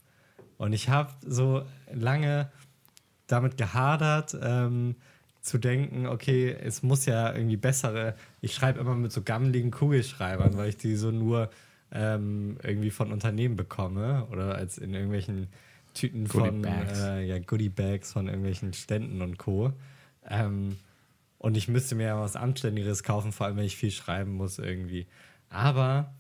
Und 0.57 0.74
ich 0.74 0.90
habe 0.90 1.12
so 1.26 1.64
lange 1.94 2.52
damit 3.28 3.57
gehadert, 3.57 4.38
ähm, 4.41 4.95
zu 5.45 5.59
denken, 5.59 6.07
okay, 6.07 6.51
es 6.51 6.81
muss 6.81 7.05
ja 7.05 7.31
irgendwie 7.34 7.57
bessere. 7.57 8.15
Ich 8.41 8.53
schreibe 8.53 8.80
immer 8.80 8.95
mit 8.95 9.11
so 9.11 9.22
gammeligen 9.22 9.69
Kugelschreibern, 9.69 10.57
weil 10.57 10.69
ich 10.69 10.77
die 10.77 10.95
so 10.95 11.11
nur 11.11 11.51
ähm, 11.91 12.57
irgendwie 12.63 12.89
von 12.89 13.11
Unternehmen 13.11 13.55
bekomme 13.55 14.26
oder 14.31 14.55
als 14.55 14.80
in 14.80 14.93
irgendwelchen 14.95 15.47
Tüten 15.93 16.27
Goodie 16.27 16.49
von 16.49 16.61
Bags. 16.63 16.99
äh, 16.99 17.22
ja, 17.26 17.38
Goodie 17.38 17.69
Bags 17.69 18.11
von 18.11 18.27
irgendwelchen 18.27 18.73
Ständen 18.73 19.22
und 19.22 19.38
Co. 19.38 19.72
Ähm, 20.27 20.77
und 21.38 21.55
ich 21.55 21.67
müsste 21.67 21.93
mir 21.93 22.07
ja 22.07 22.19
was 22.19 22.35
Anständigeres 22.35 23.03
kaufen, 23.03 23.31
vor 23.31 23.45
allem 23.45 23.57
wenn 23.57 23.65
ich 23.65 23.77
viel 23.77 23.91
schreiben 23.91 24.34
muss 24.34 24.57
irgendwie. 24.57 25.05
Aber 25.49 26.11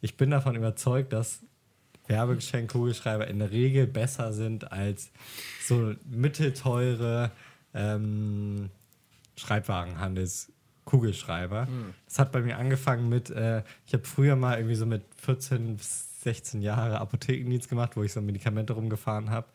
ich 0.00 0.16
bin 0.16 0.30
davon 0.30 0.56
überzeugt, 0.56 1.12
dass 1.12 1.38
Werbegeschenk-Kugelschreiber 2.08 3.28
in 3.28 3.38
der 3.38 3.52
Regel 3.52 3.86
besser 3.86 4.32
sind 4.32 4.72
als 4.72 5.12
so 5.64 5.94
mittelteure 6.10 7.30
ähm, 7.74 8.70
Schreibwarenhandels-Kugelschreiber. 9.36 11.66
Das 12.06 12.18
hat 12.18 12.32
bei 12.32 12.40
mir 12.40 12.58
angefangen 12.58 13.08
mit, 13.08 13.30
äh, 13.30 13.62
ich 13.86 13.94
habe 13.94 14.04
früher 14.04 14.34
mal 14.36 14.58
irgendwie 14.58 14.74
so 14.74 14.86
mit 14.86 15.02
14 15.16 15.76
bis 15.76 16.20
16 16.22 16.62
Jahre 16.62 17.00
Apothekendienst 17.00 17.68
gemacht, 17.68 17.96
wo 17.96 18.02
ich 18.02 18.12
so 18.12 18.20
Medikamente 18.20 18.74
rumgefahren 18.74 19.30
habe. 19.30 19.46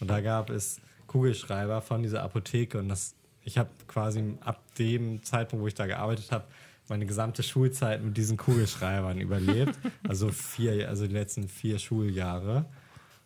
Und 0.00 0.10
da 0.10 0.20
gab 0.20 0.50
es 0.50 0.80
Kugelschreiber 1.06 1.80
von 1.80 2.02
dieser 2.02 2.22
Apotheke 2.22 2.78
und 2.78 2.88
das, 2.88 3.14
ich 3.42 3.58
habe 3.58 3.70
quasi 3.86 4.34
ab 4.40 4.62
dem 4.78 5.22
Zeitpunkt, 5.22 5.62
wo 5.62 5.66
ich 5.66 5.74
da 5.74 5.86
gearbeitet 5.86 6.32
habe, 6.32 6.44
meine 6.88 7.06
gesamte 7.06 7.42
Schulzeit 7.42 8.02
mit 8.02 8.16
diesen 8.16 8.36
Kugelschreibern 8.36 9.20
überlebt. 9.20 9.78
Also 10.06 10.30
vier, 10.30 10.88
also 10.88 11.06
die 11.06 11.14
letzten 11.14 11.48
vier 11.48 11.78
Schuljahre. 11.78 12.66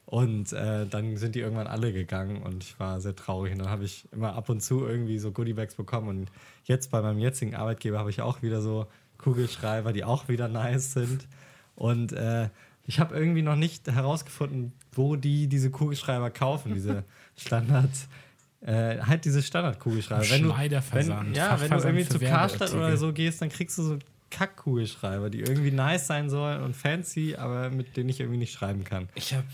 Und 0.09 0.55
äh, 0.55 0.86
dann 0.86 1.18
sind 1.18 1.35
die 1.35 1.40
irgendwann 1.40 1.66
alle 1.66 1.93
gegangen 1.93 2.40
und 2.40 2.64
ich 2.64 2.80
war 2.80 2.98
sehr 2.98 3.14
traurig. 3.14 3.52
Und 3.52 3.59
dann 3.59 3.68
habe 3.68 3.85
ich 3.85 4.09
immer 4.10 4.35
ab 4.36 4.48
und 4.48 4.62
zu 4.62 4.86
irgendwie 4.86 5.18
so 5.18 5.32
Goodiebags 5.32 5.74
bekommen. 5.74 6.09
Und 6.09 6.30
jetzt 6.64 6.90
bei 6.90 7.02
meinem 7.02 7.18
jetzigen 7.18 7.55
Arbeitgeber 7.55 7.98
habe 7.98 8.09
ich 8.09 8.22
auch 8.22 8.40
wieder 8.40 8.62
so 8.62 8.86
Kugelschreiber, 9.18 9.93
die 9.93 10.05
auch 10.05 10.28
wieder 10.28 10.48
nice 10.48 10.94
sind. 10.94 11.28
Und 11.74 12.14
äh, 12.14 12.48
ich 12.86 13.01
habe 13.01 13.14
irgendwie 13.14 13.43
noch 13.43 13.55
nicht 13.55 13.86
herausgefunden, 13.86 14.72
wo 14.93 15.14
die 15.14 15.47
diese 15.47 15.70
Kugelschreiber 15.70 16.30
kaufen, 16.30 16.72
diese 16.72 17.05
Standard. 17.36 17.90
Äh, 18.62 19.01
halt 19.02 19.26
diese 19.26 19.43
Standard-Kugelschreiber. 19.43 20.30
Wenn 20.30 20.43
du, 20.43 20.48
wenn, 20.56 21.35
ja, 21.35 21.60
wenn 21.60 21.70
du 21.70 21.76
irgendwie 21.76 22.09
zu 22.09 22.18
Karstadt 22.18 22.72
oder 22.72 22.97
so 22.97 23.12
gehst, 23.12 23.43
dann 23.43 23.51
kriegst 23.51 23.76
du 23.76 23.82
so 23.82 23.98
Kack-Kugelschreiber, 24.30 25.28
die 25.28 25.40
irgendwie 25.40 25.70
nice 25.70 26.06
sein 26.06 26.30
sollen 26.30 26.62
und 26.62 26.74
fancy, 26.74 27.36
aber 27.36 27.70
mit 27.70 27.97
denen 27.97 28.09
ich 28.09 28.20
irgendwie 28.20 28.39
nicht 28.39 28.52
schreiben 28.52 28.85
kann. 28.85 29.09
Ich 29.14 29.35
habe 29.35 29.44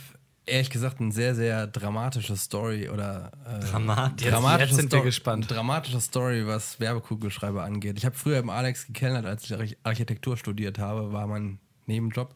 ehrlich 0.46 0.70
gesagt 0.70 1.00
eine 1.00 1.12
sehr, 1.12 1.34
sehr 1.34 1.66
dramatische 1.66 2.36
Story 2.36 2.88
oder 2.88 3.32
äh, 3.46 3.60
Dramatisch. 3.60 4.28
dramatische 4.28 4.68
jetzt 4.70 4.76
sind 4.76 4.92
wir 4.92 4.98
Sto- 4.98 5.04
gespannt. 5.04 5.50
Dramatische 5.50 6.00
Story, 6.00 6.46
was 6.46 6.78
Werbekugelschreiber 6.80 7.62
angeht. 7.64 7.96
Ich 7.98 8.04
habe 8.04 8.16
früher 8.16 8.38
im 8.38 8.50
Alex 8.50 8.86
gekellnert, 8.86 9.26
als 9.26 9.44
ich 9.44 9.54
Arch- 9.54 9.76
Architektur 9.82 10.36
studiert 10.36 10.78
habe, 10.78 11.12
war 11.12 11.26
mein 11.26 11.58
Nebenjob. 11.86 12.34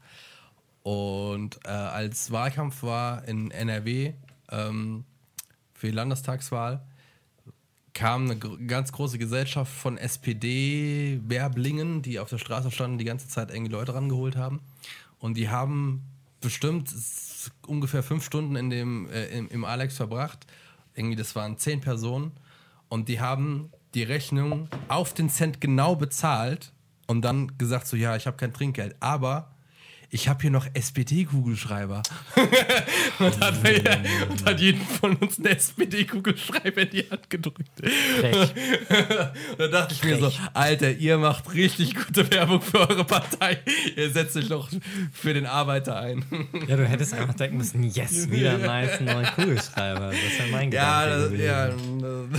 Und 0.83 1.59
äh, 1.65 1.69
als 1.69 2.31
Wahlkampf 2.33 2.83
war 2.83 3.27
in 3.29 3.51
NRW 3.51 4.15
ähm, 4.51 5.05
für 5.75 5.89
die 5.89 5.93
Landestagswahl, 5.93 6.83
kam 7.93 8.25
eine 8.25 8.39
gr- 8.39 8.57
ganz 8.67 8.93
große 8.93 9.19
Gesellschaft 9.19 9.73
von 9.73 9.99
SPD-Werblingen, 9.99 12.03
die 12.03 12.19
auf 12.19 12.29
der 12.31 12.39
Straße 12.39 12.71
standen, 12.71 12.99
die 12.99 13.05
ganze 13.05 13.29
Zeit 13.29 13.51
irgendwie 13.51 13.73
Leute 13.73 13.95
rangeholt 13.95 14.37
haben. 14.37 14.61
Und 15.19 15.37
die 15.37 15.49
haben 15.49 16.05
bestimmt 16.41 16.89
ungefähr 17.67 18.03
fünf 18.03 18.25
Stunden 18.25 18.57
in 18.57 18.71
dem, 18.71 19.09
äh, 19.11 19.27
im, 19.27 19.49
im 19.49 19.65
Alex 19.65 19.97
verbracht. 19.97 20.47
Irgendwie, 20.95 21.17
das 21.17 21.37
waren 21.37 21.59
zehn 21.59 21.81
Personen. 21.81 22.33
Und 22.89 23.09
die 23.09 23.21
haben 23.21 23.71
die 23.95 24.03
Rechnung 24.03 24.69
auf 24.89 25.15
den 25.15 25.29
Cent 25.31 25.61
genau 25.61 25.97
bezahlt 25.97 26.73
und 27.07 27.23
dann 27.23 27.57
gesagt 27.59 27.87
so, 27.87 27.97
ja, 27.97 28.17
ich 28.17 28.27
habe 28.27 28.37
kein 28.37 28.53
Trinkgeld, 28.53 28.97
aber 29.01 29.51
ich 30.11 30.29
habe 30.29 30.41
hier 30.41 30.51
noch 30.51 30.67
SPD-Kugelschreiber. 30.73 32.03
und, 33.19 33.41
hat 33.41 33.63
mir- 33.63 33.99
und 34.31 34.45
hat 34.45 34.61
jeden 34.61 34.81
von 34.81 35.17
uns 35.17 35.39
einen 35.39 35.49
SPD-Kugelschreiber 35.49 36.83
in 36.83 36.91
die 36.91 37.11
Hand 37.11 37.29
gedrückt. 37.31 37.69
Frech. 38.21 38.55
Da 39.59 39.69
dachte 39.69 39.95
ich 39.95 40.05
mir 40.05 40.19
so, 40.19 40.33
Alter, 40.55 40.93
ihr 40.93 41.19
macht 41.19 41.53
richtig 41.53 41.95
gute 41.95 42.31
Werbung 42.31 42.61
für 42.63 42.81
eure 42.89 43.05
Partei. 43.05 43.59
Ihr 43.97 44.11
setzt 44.11 44.37
euch 44.37 44.49
doch 44.49 44.69
für 45.13 45.35
den 45.35 45.47
Arbeiter 45.47 45.99
ein. 46.01 46.25
Ja, 46.67 46.77
du 46.77 46.87
hättest 46.87 47.13
einfach 47.15 47.35
denken 47.35 47.57
müssen, 47.59 47.83
yes, 47.83 48.31
wieder 48.31 48.55
einen 48.55 48.63
nice 48.63 49.01
neuen 49.01 49.27
Kugelschreiber. 49.27 50.07
Das 50.11 50.15
ist 50.17 50.39
ja 50.39 50.45
mein 50.51 50.71
Ja, 50.73 51.05
Gedanke 51.05 51.21
das, 51.21 51.31
gewesen. 51.31 51.45
ja, 51.45 51.69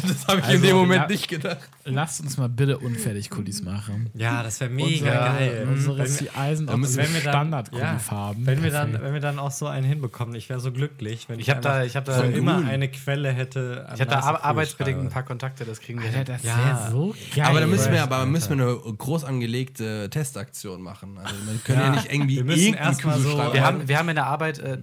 das 0.07 0.27
habe 0.27 0.39
ich 0.39 0.45
in 0.45 0.51
Also, 0.51 0.65
dem 0.65 0.75
Moment 0.77 1.01
ja. 1.03 1.07
nicht 1.07 1.27
gedacht. 1.27 1.69
Lasst 1.85 2.21
uns 2.21 2.37
mal 2.37 2.49
bitte 2.49 2.77
unfertig 2.77 3.29
Kulis 3.29 3.61
machen. 3.61 4.09
Ja, 4.13 4.43
das 4.43 4.59
wäre 4.59 4.69
mega 4.69 4.87
Unsere- 4.87 5.11
geil. 5.11 5.67
Unsere 5.71 6.07
sind 6.07 6.29
auch 6.35 6.77
wenn 6.97 7.13
wir 7.13 7.21
dann- 7.21 7.33
Standard-Kulifarben. 7.67 8.45
Wenn 8.45 8.63
wir, 8.63 8.71
dann, 8.71 8.93
wenn 9.01 9.13
wir 9.13 9.19
dann 9.19 9.39
auch 9.39 9.51
so 9.51 9.67
einen 9.67 9.85
hinbekommen, 9.85 10.35
ich 10.35 10.49
wäre 10.49 10.59
so 10.59 10.71
glücklich, 10.71 11.27
wenn 11.29 11.39
ich, 11.39 11.47
Ich 11.47 11.53
hab 11.53 11.61
da- 11.61 11.83
ich 11.83 11.95
hab 11.95 12.05
da- 12.05 12.21
immer 12.23 12.55
Grün. 12.57 12.67
eine 12.67 12.87
Quelle 12.89 13.31
hätte. 13.31 13.85
Ich 13.93 14.01
habe 14.01 14.11
da 14.11 14.19
ar 14.19 14.43
arbeitsbedingt 14.43 14.99
ein 14.99 15.09
paar 15.09 15.23
Kontakte, 15.23 15.65
das 15.65 15.79
kriegen 15.81 16.01
wir 16.01 16.09
Alter, 16.09 16.33
das 16.33 16.43
Ja. 16.43 16.87
so 16.91 17.15
geil. 17.35 17.45
aber 17.45 17.59
da 17.61 17.67
müssen 17.67 17.91
wir, 17.91 18.03
aber 18.03 18.25
müssen 18.25 18.57
wir 18.57 18.65
eine 18.67 18.75
groß 18.97 19.23
angelegte 19.23 20.09
Testaktion 20.09 20.81
machen. 20.81 21.17
Also 21.17 21.35
wir 21.45 21.59
können 21.63 21.79
ja, 21.79 21.85
Ja, 21.87 21.91
nicht 21.91 22.11
irgendwie 22.11 22.35
wir 22.37 22.43
müssen 22.45 22.59
irgendeinen 22.59 22.87
erst 22.89 23.05
mal 23.05 23.19
so- 23.19 23.53
Wir 23.53 23.63
haben, 23.65 23.87
wir 23.87 23.97
haben 23.97 24.09
in 24.09 24.15
der 24.15 24.27
Arbeit, 24.27 24.59
äh, 24.59 24.77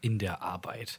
in 0.00 0.18
der 0.18 0.42
Arbeit. 0.42 0.98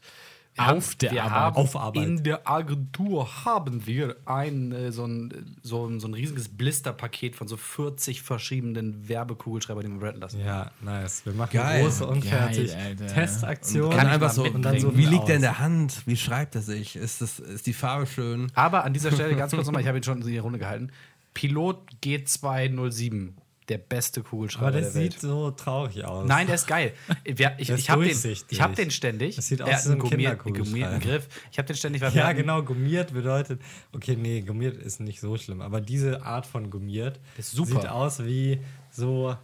Wir 0.56 0.64
Auf 0.66 0.70
haben, 0.70 0.98
der 1.00 1.12
wir 1.12 1.24
Arbeit. 1.24 1.34
Haben, 1.34 1.56
Auf 1.56 1.76
Arbeit. 1.78 2.04
In 2.04 2.24
der 2.24 2.50
Agentur 2.50 3.46
haben 3.46 3.88
wir 3.88 4.18
ein, 4.26 4.74
äh, 4.74 4.92
so, 4.92 5.06
ein, 5.06 5.56
so, 5.64 5.88
ein, 5.88 6.02
so 6.02 6.08
ein 6.08 6.14
riesiges 6.14 6.50
Blisterpaket 6.50 7.38
von 7.38 7.48
so 7.48 7.56
40 7.56 8.22
verschiedenen 8.22 9.08
Werbekugelschreiber, 9.08 9.82
die 9.82 9.90
wir 9.90 10.00
branden 10.00 10.20
lassen. 10.20 10.42
Ja, 10.42 10.72
nice. 10.82 11.26
Wir 11.26 11.34
machen 11.34 11.54
Geil. 11.54 11.66
eine 11.66 11.84
große 11.84 12.06
unfertig 12.06 12.72
Geil, 12.72 12.98
Alter. 13.00 13.08
Testaktion. 13.08 13.86
Und 13.86 13.96
dann 13.96 14.08
einfach 14.08 14.32
so, 14.32 14.44
und 14.44 14.62
dann 14.62 14.78
so 14.78 14.98
wie 14.98 15.06
liegt 15.06 15.30
der 15.30 15.38
in 15.38 15.42
der 15.42 15.60
Hand? 15.60 16.02
Wie 16.06 16.18
schreibt 16.18 16.56
er 16.56 16.62
sich? 16.62 16.98
Ist, 16.98 17.22
das, 17.22 17.40
ist 17.40 17.66
die 17.66 17.74
Farbe 17.74 18.06
schön? 18.06 18.52
Aber 18.54 18.84
an 18.84 18.94
dieser 18.94 19.14
Stelle 19.14 19.36
ganz 19.38 19.54
kurz 19.54 19.66
nochmal, 19.66 19.82
ich 19.82 19.88
habe 19.88 20.00
ihn 20.00 20.04
schon 20.04 20.22
in 20.22 20.28
die 20.28 20.38
Runde 20.38 20.60
gehalten. 20.60 20.92
Pilot 21.34 21.78
G207, 22.04 23.30
der 23.70 23.78
beste 23.78 24.22
Kugelschreiber 24.24 24.68
Aber 24.68 24.78
der 24.78 24.82
das 24.88 24.96
Welt. 24.96 25.14
sieht 25.14 25.22
so 25.22 25.52
traurig 25.52 26.04
aus. 26.04 26.28
Nein, 26.28 26.48
der 26.48 26.56
ist 26.56 26.68
geil. 26.68 26.94
Ich 27.24 27.36
Der 27.36 27.58
ist 27.60 27.70
ich 27.70 27.90
habe 27.90 28.04
den, 28.06 28.18
ich 28.50 28.62
hab 28.62 28.76
den 28.76 28.92
ständig. 28.92 29.36
Das 29.36 29.48
sieht 29.48 29.60
Der 29.60 29.68
aus 29.68 29.72
wie 29.74 29.78
so 29.80 29.90
ein 29.90 29.92
einen 29.94 30.02
gummier- 30.02 30.10
Kinderkugelschreiber. 30.10 30.70
gummierten 30.72 31.00
Griff. 31.00 31.28
Ich 31.52 31.58
habe 31.58 31.68
den 31.68 31.76
ständig, 31.78 32.02
weil 32.02 32.12
Ja, 32.14 32.28
hatten- 32.28 32.38
genau, 32.38 32.64
gummiert 32.64 33.14
bedeutet. 33.14 33.62
Okay, 33.94 34.16
nee, 34.16 34.42
gummiert 34.42 34.78
ist 34.78 35.00
nicht 35.00 35.20
so 35.22 35.38
schlimm, 35.38 35.62
aber 35.62 35.80
diese 35.80 36.24
Art 36.24 36.46
von 36.46 36.70
gummiert 36.70 37.20
sieht 37.40 37.88
aus 37.88 38.24
wie 38.26 38.60
so. 38.92 39.36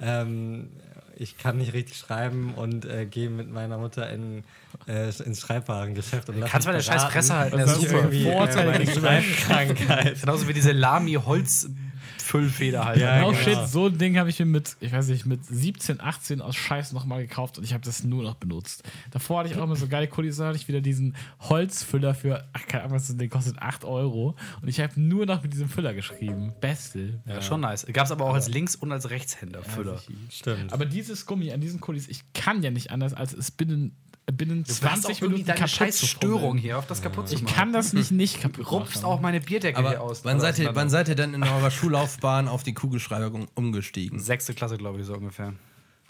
Ähm, 0.00 0.70
ich 1.18 1.38
kann 1.38 1.56
nicht 1.56 1.72
richtig 1.72 1.96
schreiben 1.96 2.52
und 2.54 2.84
äh, 2.84 3.06
gehe 3.06 3.30
mit 3.30 3.50
meiner 3.50 3.78
Mutter 3.78 4.10
in, 4.10 4.44
äh, 4.86 5.06
ins 5.24 5.40
Schreibwarengeschäft 5.40 6.28
und 6.28 6.40
Kannst 6.44 6.66
mal 6.66 6.72
deine 6.72 6.82
scheiß 6.84 7.04
Fresse 7.04 7.34
halten, 7.34 7.56
der 7.56 7.66
was 7.66 7.76
ist 7.78 7.82
ich 7.84 7.88
super. 7.88 8.00
irgendwie, 8.02 8.28
äh, 8.28 8.86
Schreibkrankheit. 8.86 10.20
Genauso 10.20 10.46
wie 10.48 10.52
diese 10.52 10.72
Lami-Holz-Füllfeder 10.72 11.85
halt. 12.32 12.98
Ja, 13.00 13.22
Oh 13.24 13.30
genau. 13.30 13.40
shit, 13.40 13.68
so 13.68 13.86
ein 13.86 13.98
Ding 13.98 14.18
habe 14.18 14.28
ich 14.30 14.38
mir 14.38 14.46
mit, 14.46 14.76
ich 14.80 14.92
weiß 14.92 15.08
nicht, 15.08 15.26
mit 15.26 15.44
17, 15.44 16.00
18 16.00 16.40
aus 16.40 16.56
Scheiß 16.56 16.92
nochmal 16.92 17.22
gekauft 17.22 17.58
und 17.58 17.64
ich 17.64 17.72
habe 17.72 17.84
das 17.84 18.04
nur 18.04 18.22
noch 18.22 18.34
benutzt. 18.34 18.82
Davor 19.10 19.40
hatte 19.40 19.50
ich 19.50 19.58
auch 19.58 19.64
immer 19.64 19.76
so 19.76 19.88
geile 19.88 20.08
Kulis, 20.08 20.36
dann 20.36 20.48
hatte 20.48 20.56
ich 20.58 20.68
wieder 20.68 20.80
diesen 20.80 21.16
Holzfüller 21.40 22.14
für, 22.14 22.46
ach 22.52 22.66
keine 22.66 22.84
Ahnung, 22.84 22.96
was 22.96 23.06
das 23.08 23.16
Ding 23.16 23.30
kostet, 23.30 23.58
8 23.58 23.84
Euro 23.84 24.36
und 24.62 24.68
ich 24.68 24.80
habe 24.80 25.00
nur 25.00 25.26
noch 25.26 25.42
mit 25.42 25.52
diesem 25.52 25.68
Füller 25.68 25.94
geschrieben. 25.94 26.52
Beste. 26.60 27.20
Ja, 27.26 27.40
schon 27.42 27.60
nice. 27.60 27.86
Gab 27.92 28.06
es 28.06 28.12
aber 28.12 28.24
auch 28.26 28.34
als 28.34 28.48
Links- 28.48 28.76
und 28.76 28.92
als 28.92 29.10
Rechtshänder-Füller. 29.10 30.00
Stimmt. 30.30 30.72
Aber 30.72 30.84
dieses 30.86 31.26
Gummi 31.26 31.52
an 31.52 31.60
diesen 31.60 31.80
Kulis, 31.80 32.08
ich 32.08 32.22
kann 32.32 32.62
ja 32.62 32.70
nicht 32.70 32.90
anders, 32.90 33.14
als 33.14 33.32
es 33.32 33.50
binnen, 33.50 33.94
binnen 34.32 34.64
Du 34.64 34.70
hast 34.70 34.78
20 34.80 35.04
auch 35.04 35.08
irgendwie 35.10 35.26
Minuten 35.28 35.46
deine 35.46 35.58
kaputt 35.58 35.70
scheiß 35.70 36.06
Störung 36.06 36.56
hier, 36.58 36.78
auf 36.78 36.86
das 36.86 37.00
kaputt 37.00 37.28
zu 37.28 37.34
Ich 37.36 37.42
machen. 37.42 37.54
kann 37.54 37.72
das 37.72 37.92
nicht 37.92 38.10
nicht 38.10 38.40
kaputt 38.40 38.70
rupst 38.70 38.96
machen. 38.96 39.04
auch 39.04 39.20
meine 39.20 39.40
Bierdecke 39.40 39.78
hier 39.80 39.88
Aber 39.88 40.00
aus. 40.00 40.24
wann 40.24 40.40
seid, 40.40 40.58
ihr, 40.58 40.74
wann 40.74 40.90
seid 40.90 41.08
ihr 41.08 41.14
denn 41.14 41.34
in 41.34 41.42
eurer 41.44 41.70
Schullaufbahn 41.70 42.48
auf 42.48 42.62
die 42.64 42.74
Kugelschreiber 42.74 43.32
um- 43.32 43.46
umgestiegen? 43.54 44.18
Sechste 44.18 44.54
Klasse, 44.54 44.76
glaube 44.78 45.00
ich, 45.00 45.06
so 45.06 45.14
ungefähr. 45.14 45.52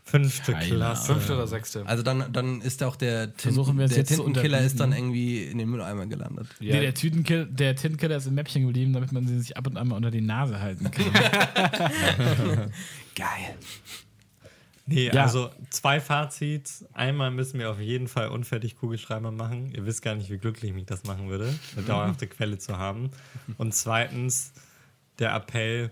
Fünfte 0.08 0.52
Keine 0.52 0.66
Klasse. 0.66 1.14
Fünfte 1.14 1.34
oder 1.34 1.48
sechste. 1.48 1.84
Also 1.84 2.04
dann, 2.04 2.32
dann 2.32 2.60
ist 2.60 2.80
auch 2.84 2.94
der, 2.94 3.26
Tint, 3.32 3.40
Versuchen 3.42 3.76
wir 3.76 3.86
es 3.86 3.92
der 3.94 4.04
Tintenkiller 4.04 4.60
ist 4.60 4.78
dann 4.78 4.92
irgendwie 4.92 5.42
in 5.42 5.58
den 5.58 5.68
Mülleimer 5.68 6.06
gelandet. 6.06 6.46
Ja. 6.60 6.76
Nee, 6.76 6.80
der, 6.82 6.94
Tütenkiller, 6.94 7.44
der 7.44 7.74
Tintenkiller 7.74 8.16
ist 8.16 8.26
im 8.28 8.34
Mäppchen 8.34 8.64
geblieben, 8.66 8.92
damit 8.92 9.10
man 9.10 9.26
sie 9.26 9.36
sich 9.40 9.56
ab 9.56 9.66
und 9.66 9.76
an 9.76 9.88
mal 9.88 9.96
unter 9.96 10.12
die 10.12 10.20
Nase 10.20 10.60
halten 10.60 10.88
kann. 10.92 11.04
Geil. 13.16 13.56
Nee, 14.86 15.10
Ja. 15.12 15.24
also 15.24 15.50
zwei 15.70 16.00
Fazits. 16.00 16.84
Einmal 16.92 17.30
müssen 17.32 17.58
wir 17.58 17.70
auf 17.70 17.80
jeden 17.80 18.06
Fall 18.06 18.28
unfertig 18.28 18.76
Kugelschreiber 18.76 19.32
machen. 19.32 19.72
Ihr 19.74 19.84
wisst 19.84 20.02
gar 20.02 20.14
nicht, 20.14 20.30
wie 20.30 20.38
glücklich 20.38 20.72
mich 20.72 20.86
das 20.86 21.04
machen 21.04 21.28
würde, 21.28 21.52
eine 21.76 21.84
dauerhafte 21.84 22.26
Quelle 22.28 22.58
zu 22.58 22.78
haben. 22.78 23.10
Und 23.58 23.74
zweitens 23.74 24.52
der 25.18 25.34
Appell, 25.34 25.90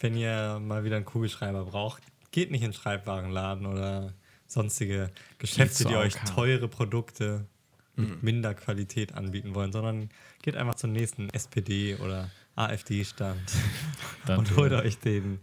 wenn 0.00 0.16
ihr 0.16 0.58
mal 0.60 0.84
wieder 0.84 0.96
einen 0.96 1.04
Kugelschreiber 1.06 1.64
braucht, 1.64 2.02
geht 2.32 2.50
nicht 2.50 2.62
in 2.62 2.70
den 2.72 2.74
Schreibwarenladen 2.76 3.64
oder 3.66 4.12
sonstige 4.46 5.10
Geschäfte, 5.38 5.84
die 5.86 5.94
euch 5.94 6.14
teure 6.34 6.68
Produkte 6.68 7.46
mit 7.96 8.22
minder 8.22 8.54
Qualität 8.54 9.14
anbieten 9.14 9.54
wollen, 9.54 9.72
sondern 9.72 10.10
geht 10.42 10.56
einfach 10.56 10.74
zum 10.74 10.92
nächsten 10.92 11.30
SPD 11.30 11.94
oder 11.96 12.30
AfD-Stand 12.56 13.40
und 14.28 14.56
holt 14.56 14.72
euch 14.72 14.98
den, 14.98 15.38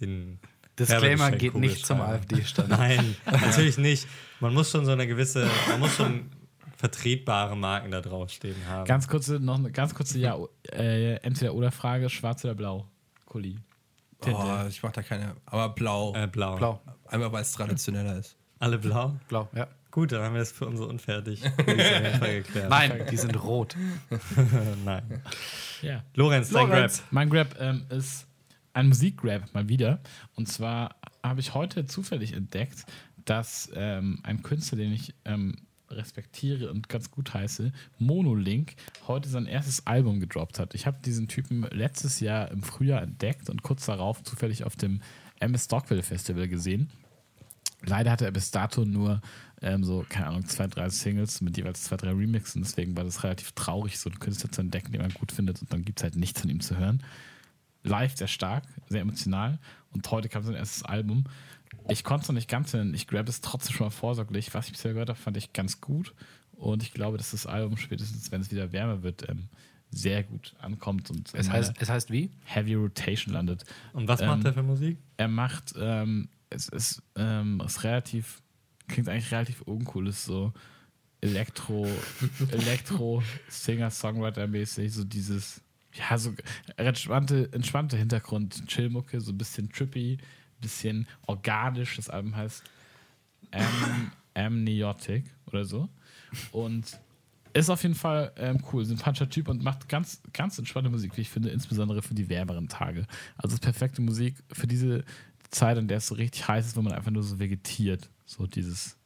den 0.00 0.38
Disclaimer 0.78 1.30
geht 1.32 1.54
nicht 1.54 1.84
zum. 1.86 2.00
AfD-Stand. 2.00 2.68
Nein, 2.70 3.16
natürlich 3.30 3.78
nicht. 3.78 4.06
Man 4.40 4.54
muss 4.54 4.70
schon 4.70 4.84
so 4.84 4.92
eine 4.92 5.06
gewisse, 5.06 5.48
man 5.68 5.80
muss 5.80 5.96
schon 5.96 6.30
vertretbare 6.76 7.56
Marken 7.56 7.90
da 7.90 8.00
draufstehen 8.00 8.56
haben. 8.66 8.86
Ganz 8.86 9.06
kurze, 9.06 9.38
noch 9.38 9.58
eine 9.58 9.70
ganz 9.70 9.94
kurze 9.94 10.18
ja, 10.18 10.36
äh, 10.72 11.14
entweder 11.16 11.54
oder 11.54 11.70
Frage, 11.70 12.08
schwarz 12.10 12.44
oder 12.44 12.54
blau? 12.54 12.86
Kuli. 13.26 13.58
Oh, 14.26 14.64
ich 14.68 14.82
mach 14.82 14.92
da 14.92 15.02
keine. 15.02 15.36
Aber 15.46 15.68
blau. 15.70 16.14
äh, 16.14 16.26
blau. 16.26 16.56
Blau. 16.56 16.80
Einfach 17.06 17.32
weil 17.32 17.42
es 17.42 17.52
traditioneller 17.52 18.18
ist. 18.18 18.36
Alle 18.58 18.78
blau? 18.78 19.16
Blau, 19.28 19.48
ja. 19.54 19.68
Gut, 19.90 20.10
dann 20.10 20.22
haben 20.22 20.32
wir 20.32 20.38
das 20.38 20.52
für 20.52 20.66
unsere 20.66 20.88
unfertig. 20.88 21.42
Nein, 22.68 23.06
die 23.10 23.16
sind 23.16 23.42
rot. 23.42 23.76
Nein. 24.84 25.22
Ja. 25.82 26.02
Lorenz, 26.14 26.48
dein 26.48 26.66
Grab. 26.66 26.76
Lorenz. 26.76 27.02
Mein 27.10 27.28
Grab 27.28 27.48
ähm, 27.60 27.84
ist 27.90 28.26
ein 28.74 28.88
Musikgrab 28.88 29.52
mal 29.54 29.68
wieder. 29.68 30.00
Und 30.34 30.48
zwar 30.48 30.96
habe 31.22 31.40
ich 31.40 31.54
heute 31.54 31.86
zufällig 31.86 32.32
entdeckt, 32.32 32.84
dass 33.24 33.70
ähm, 33.74 34.20
ein 34.22 34.42
Künstler, 34.42 34.78
den 34.78 34.92
ich 34.92 35.14
ähm, 35.24 35.56
respektiere 35.90 36.70
und 36.70 36.88
ganz 36.88 37.10
gut 37.10 37.34
heiße, 37.34 37.72
Monolink, 37.98 38.74
heute 39.06 39.28
sein 39.28 39.46
erstes 39.46 39.86
Album 39.86 40.20
gedroppt 40.20 40.58
hat. 40.58 40.74
Ich 40.74 40.86
habe 40.86 40.98
diesen 41.04 41.28
Typen 41.28 41.66
letztes 41.70 42.20
Jahr 42.20 42.50
im 42.50 42.62
Frühjahr 42.62 43.02
entdeckt 43.02 43.50
und 43.50 43.62
kurz 43.62 43.86
darauf 43.86 44.22
zufällig 44.22 44.64
auf 44.64 44.76
dem 44.76 45.00
MS 45.40 45.66
Stockwell 45.66 46.02
Festival 46.02 46.48
gesehen. 46.48 46.90
Leider 47.84 48.12
hatte 48.12 48.24
er 48.24 48.30
bis 48.30 48.50
dato 48.52 48.84
nur 48.84 49.20
ähm, 49.60 49.84
so, 49.84 50.04
keine 50.08 50.28
Ahnung, 50.28 50.46
zwei, 50.46 50.66
drei 50.68 50.88
Singles 50.88 51.40
mit 51.40 51.56
jeweils 51.56 51.84
zwei, 51.84 51.96
drei 51.96 52.10
Remixen. 52.10 52.62
Deswegen 52.62 52.96
war 52.96 53.04
das 53.04 53.24
relativ 53.24 53.52
traurig, 53.52 53.98
so 53.98 54.08
einen 54.08 54.20
Künstler 54.20 54.50
zu 54.50 54.60
entdecken, 54.60 54.92
den 54.92 55.02
man 55.02 55.12
gut 55.12 55.32
findet 55.32 55.60
und 55.60 55.72
dann 55.72 55.84
gibt 55.84 55.98
es 55.98 56.04
halt 56.04 56.16
nichts 56.16 56.40
von 56.40 56.50
ihm 56.50 56.60
zu 56.60 56.76
hören. 56.78 57.02
Live 57.82 58.16
sehr 58.16 58.28
stark, 58.28 58.64
sehr 58.88 59.00
emotional 59.00 59.58
und 59.90 60.10
heute 60.10 60.28
kam 60.28 60.42
sein 60.44 60.54
erstes 60.54 60.82
Album. 60.84 61.24
Ich 61.88 62.04
konnte 62.04 62.22
es 62.22 62.28
noch 62.28 62.34
nicht 62.34 62.48
ganz 62.48 62.72
nennen, 62.72 62.94
ich 62.94 63.06
grab 63.08 63.28
es 63.28 63.40
trotzdem 63.40 63.74
schon 63.74 63.86
mal 63.86 63.90
vorsorglich. 63.90 64.52
Was 64.54 64.66
ich 64.66 64.72
bisher 64.72 64.92
gehört 64.92 65.08
habe, 65.08 65.18
fand 65.18 65.36
ich 65.36 65.52
ganz 65.52 65.80
gut 65.80 66.14
und 66.52 66.82
ich 66.82 66.92
glaube, 66.92 67.18
dass 67.18 67.32
das 67.32 67.46
Album 67.46 67.76
spätestens, 67.76 68.30
wenn 68.30 68.40
es 68.40 68.50
wieder 68.50 68.72
wärmer 68.72 69.02
wird, 69.02 69.28
ähm, 69.28 69.48
sehr 69.90 70.22
gut 70.22 70.54
ankommt 70.60 71.10
und 71.10 71.28
Es 71.34 71.50
heißt, 71.50 71.74
es 71.78 71.88
heißt 71.90 72.10
wie? 72.10 72.30
Heavy 72.44 72.74
Rotation 72.74 73.34
landet. 73.34 73.64
Und 73.92 74.08
was 74.08 74.20
Ähm, 74.20 74.28
macht 74.28 74.44
er 74.44 74.54
für 74.54 74.62
Musik? 74.62 74.96
Er 75.18 75.28
macht, 75.28 75.74
ähm, 75.76 76.28
es 76.48 76.68
ist, 76.68 77.02
ähm, 77.16 77.60
ist 77.64 77.84
relativ, 77.84 78.40
klingt 78.88 79.08
eigentlich 79.08 79.30
relativ 79.32 79.60
uncool, 79.62 80.08
ist 80.08 80.24
so 80.24 80.52
Elektro, 81.20 81.86
Elektro, 82.52 83.22
Singer-Songwriter-mäßig, 83.48 84.90
so 84.92 85.04
dieses, 85.04 85.60
ja, 85.94 86.18
so 86.18 86.34
entspannte, 86.76 87.52
entspannte 87.52 87.96
Hintergrund, 87.96 88.66
Chillmucke, 88.66 89.20
so 89.20 89.32
ein 89.32 89.38
bisschen 89.38 89.70
trippy, 89.70 90.18
bisschen 90.60 91.06
organisch. 91.26 91.96
Das 91.96 92.08
Album 92.08 92.36
heißt 92.36 92.62
Am 93.50 94.12
Amniotic 94.34 95.24
oder 95.46 95.64
so. 95.64 95.88
Und 96.52 96.98
ist 97.52 97.68
auf 97.68 97.82
jeden 97.82 97.94
Fall 97.94 98.32
ähm, 98.36 98.62
cool, 98.72 98.84
sympathischer 98.84 99.28
Typ 99.28 99.48
und 99.48 99.62
macht 99.62 99.88
ganz, 99.88 100.22
ganz 100.32 100.58
entspannte 100.58 100.88
Musik, 100.88 101.16
wie 101.16 101.20
ich 101.20 101.28
finde, 101.28 101.50
insbesondere 101.50 102.00
für 102.00 102.14
die 102.14 102.28
wärmeren 102.30 102.68
Tage. 102.68 103.06
Also 103.36 103.58
perfekte 103.58 104.00
Musik 104.00 104.36
für 104.50 104.66
diese 104.66 105.04
Zeit, 105.50 105.76
in 105.76 105.86
der 105.86 105.98
es 105.98 106.06
so 106.06 106.14
richtig 106.14 106.48
heiß 106.48 106.66
ist, 106.66 106.76
wo 106.76 106.82
man 106.82 106.94
einfach 106.94 107.10
nur 107.10 107.22
so 107.22 107.38
vegetiert. 107.38 108.08
So 108.24 108.46
dieses, 108.46 108.96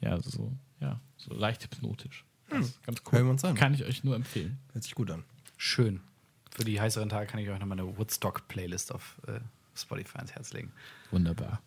ja, 0.00 0.20
so, 0.20 0.52
ja, 0.80 1.00
so 1.16 1.34
leicht 1.34 1.64
hypnotisch. 1.64 2.24
Ist 2.50 2.80
ganz 2.84 3.02
cool. 3.06 3.18
Hören 3.18 3.26
wir 3.26 3.30
uns 3.32 3.44
an. 3.44 3.56
Kann 3.56 3.74
ich 3.74 3.84
euch 3.84 4.04
nur 4.04 4.14
empfehlen. 4.14 4.58
Hört 4.72 4.84
sich 4.84 4.94
gut 4.94 5.10
an. 5.10 5.24
Schön. 5.56 6.00
für 6.50 6.64
die 6.64 6.80
heißeren 6.80 7.08
Tage 7.08 7.26
kann 7.26 7.38
ich 7.40 7.48
euch 7.50 7.58
noch 7.58 7.66
mal 7.66 7.78
eine 7.78 7.96
Woodstock-Playlist 7.98 8.92
auf 8.94 9.16
äh, 9.26 9.40
Spotify 9.74 10.18
ans 10.18 10.32
Herz 10.32 10.52
legen. 10.52 10.72
Wunderbar. 11.10 11.60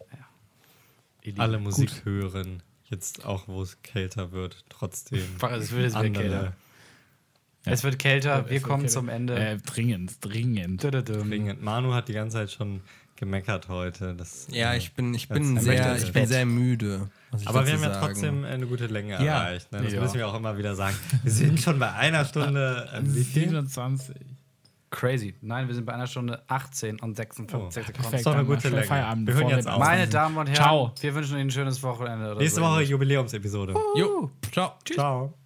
Lieben. 1.23 1.39
Alle 1.39 1.59
Musik 1.59 2.05
hören. 2.05 2.63
Jetzt 2.85 3.23
auch, 3.25 3.47
wo 3.47 3.61
es 3.61 3.81
kälter 3.83 4.31
wird. 4.31 4.65
Trotzdem. 4.69 5.19
Es 5.19 5.41
wird, 5.41 5.53
es 5.53 5.71
wird 5.71 5.93
kälter. 5.93 6.37
andere 6.39 6.53
Es 7.65 7.83
wird 7.83 7.99
kälter. 7.99 8.37
Wir 8.37 8.45
Es 8.45 8.51
wird 8.51 8.63
kommen 8.63 8.83
kälter. 8.83 8.93
zum 8.93 9.09
Ende. 9.09 9.37
Äh, 9.37 9.57
dringend, 9.57 10.13
dringend. 10.21 10.83
Dringend. 10.83 11.61
Manu 11.61 11.93
hat 11.93 12.07
die 12.07 12.13
ganze 12.13 12.37
Zeit 12.37 12.51
schon 12.51 12.81
gemeckert 13.19 13.67
heute. 13.69 14.15
Das, 14.15 14.47
Ja, 14.49 14.73
äh, 14.73 14.77
ich 14.77 14.93
bin, 14.93 15.13
ich 15.13 15.27
Das 15.27 15.37
bin, 15.37 15.59
sehr, 15.59 15.95
ich 15.97 16.03
ich 16.05 16.13
bin 16.13 16.25
sehr 16.25 16.45
müde. 16.45 17.09
Aber 17.45 17.65
wir 17.67 17.73
haben 17.73 17.83
ja 17.83 17.93
sagen. 17.93 18.05
trotzdem 18.07 18.43
eine 18.45 18.65
gute 18.65 18.87
Länge 18.87 19.13
Ja. 19.23 19.43
erreicht. 19.43 19.71
Ne? 19.71 19.81
Das 19.83 19.93
Ja. 19.93 20.01
müssen 20.01 20.15
wir 20.15 20.27
auch 20.27 20.35
immer 20.35 20.57
wieder 20.57 20.73
sagen. 20.75 20.95
Wir 21.23 21.31
sind 21.31 21.59
schon 21.59 21.77
bei 21.79 21.91
einer 21.93 22.25
Stunde. 22.25 22.87
Äh, 22.93 23.01
wie 23.03 23.23
viel? 23.23 23.43
27. 23.49 24.15
Crazy. 24.91 25.35
Nein, 25.41 25.67
wir 25.67 25.75
sind 25.75 25.85
bei 25.85 25.93
einer 25.93 26.07
Stunde 26.07 26.41
18 26.47 26.99
und 26.99 27.15
56 27.15 27.53
Oh, 27.53 27.69
Sekunden. 27.69 27.93
perfekt. 27.93 28.15
ist 28.15 28.25
doch 28.25 28.33
eine 28.33 28.45
gute 28.45 28.61
schönen 28.61 28.75
Länge. 28.75 28.87
Feierabend, 28.87 29.27
wir 29.27 29.33
hören 29.35 29.49
jetzt 29.49 29.67
auf. 29.67 29.77
Meine 29.79 30.07
Damen 30.07 30.35
und 30.37 30.47
Herren, 30.47 30.55
Ciao. 30.55 30.91
wir 30.99 31.13
wünschen 31.15 31.33
Ihnen 31.37 31.47
ein 31.47 31.51
schönes 31.51 31.83
Wochenende. 31.83 32.31
Oder 32.31 32.39
Nächste 32.39 32.59
so 32.61 32.65
Woche. 32.65 32.81
Jubiläumsepisode. 32.83 33.75
Jo, 33.95 34.31
ciao. 34.51 34.73
Ciao. 34.91 35.38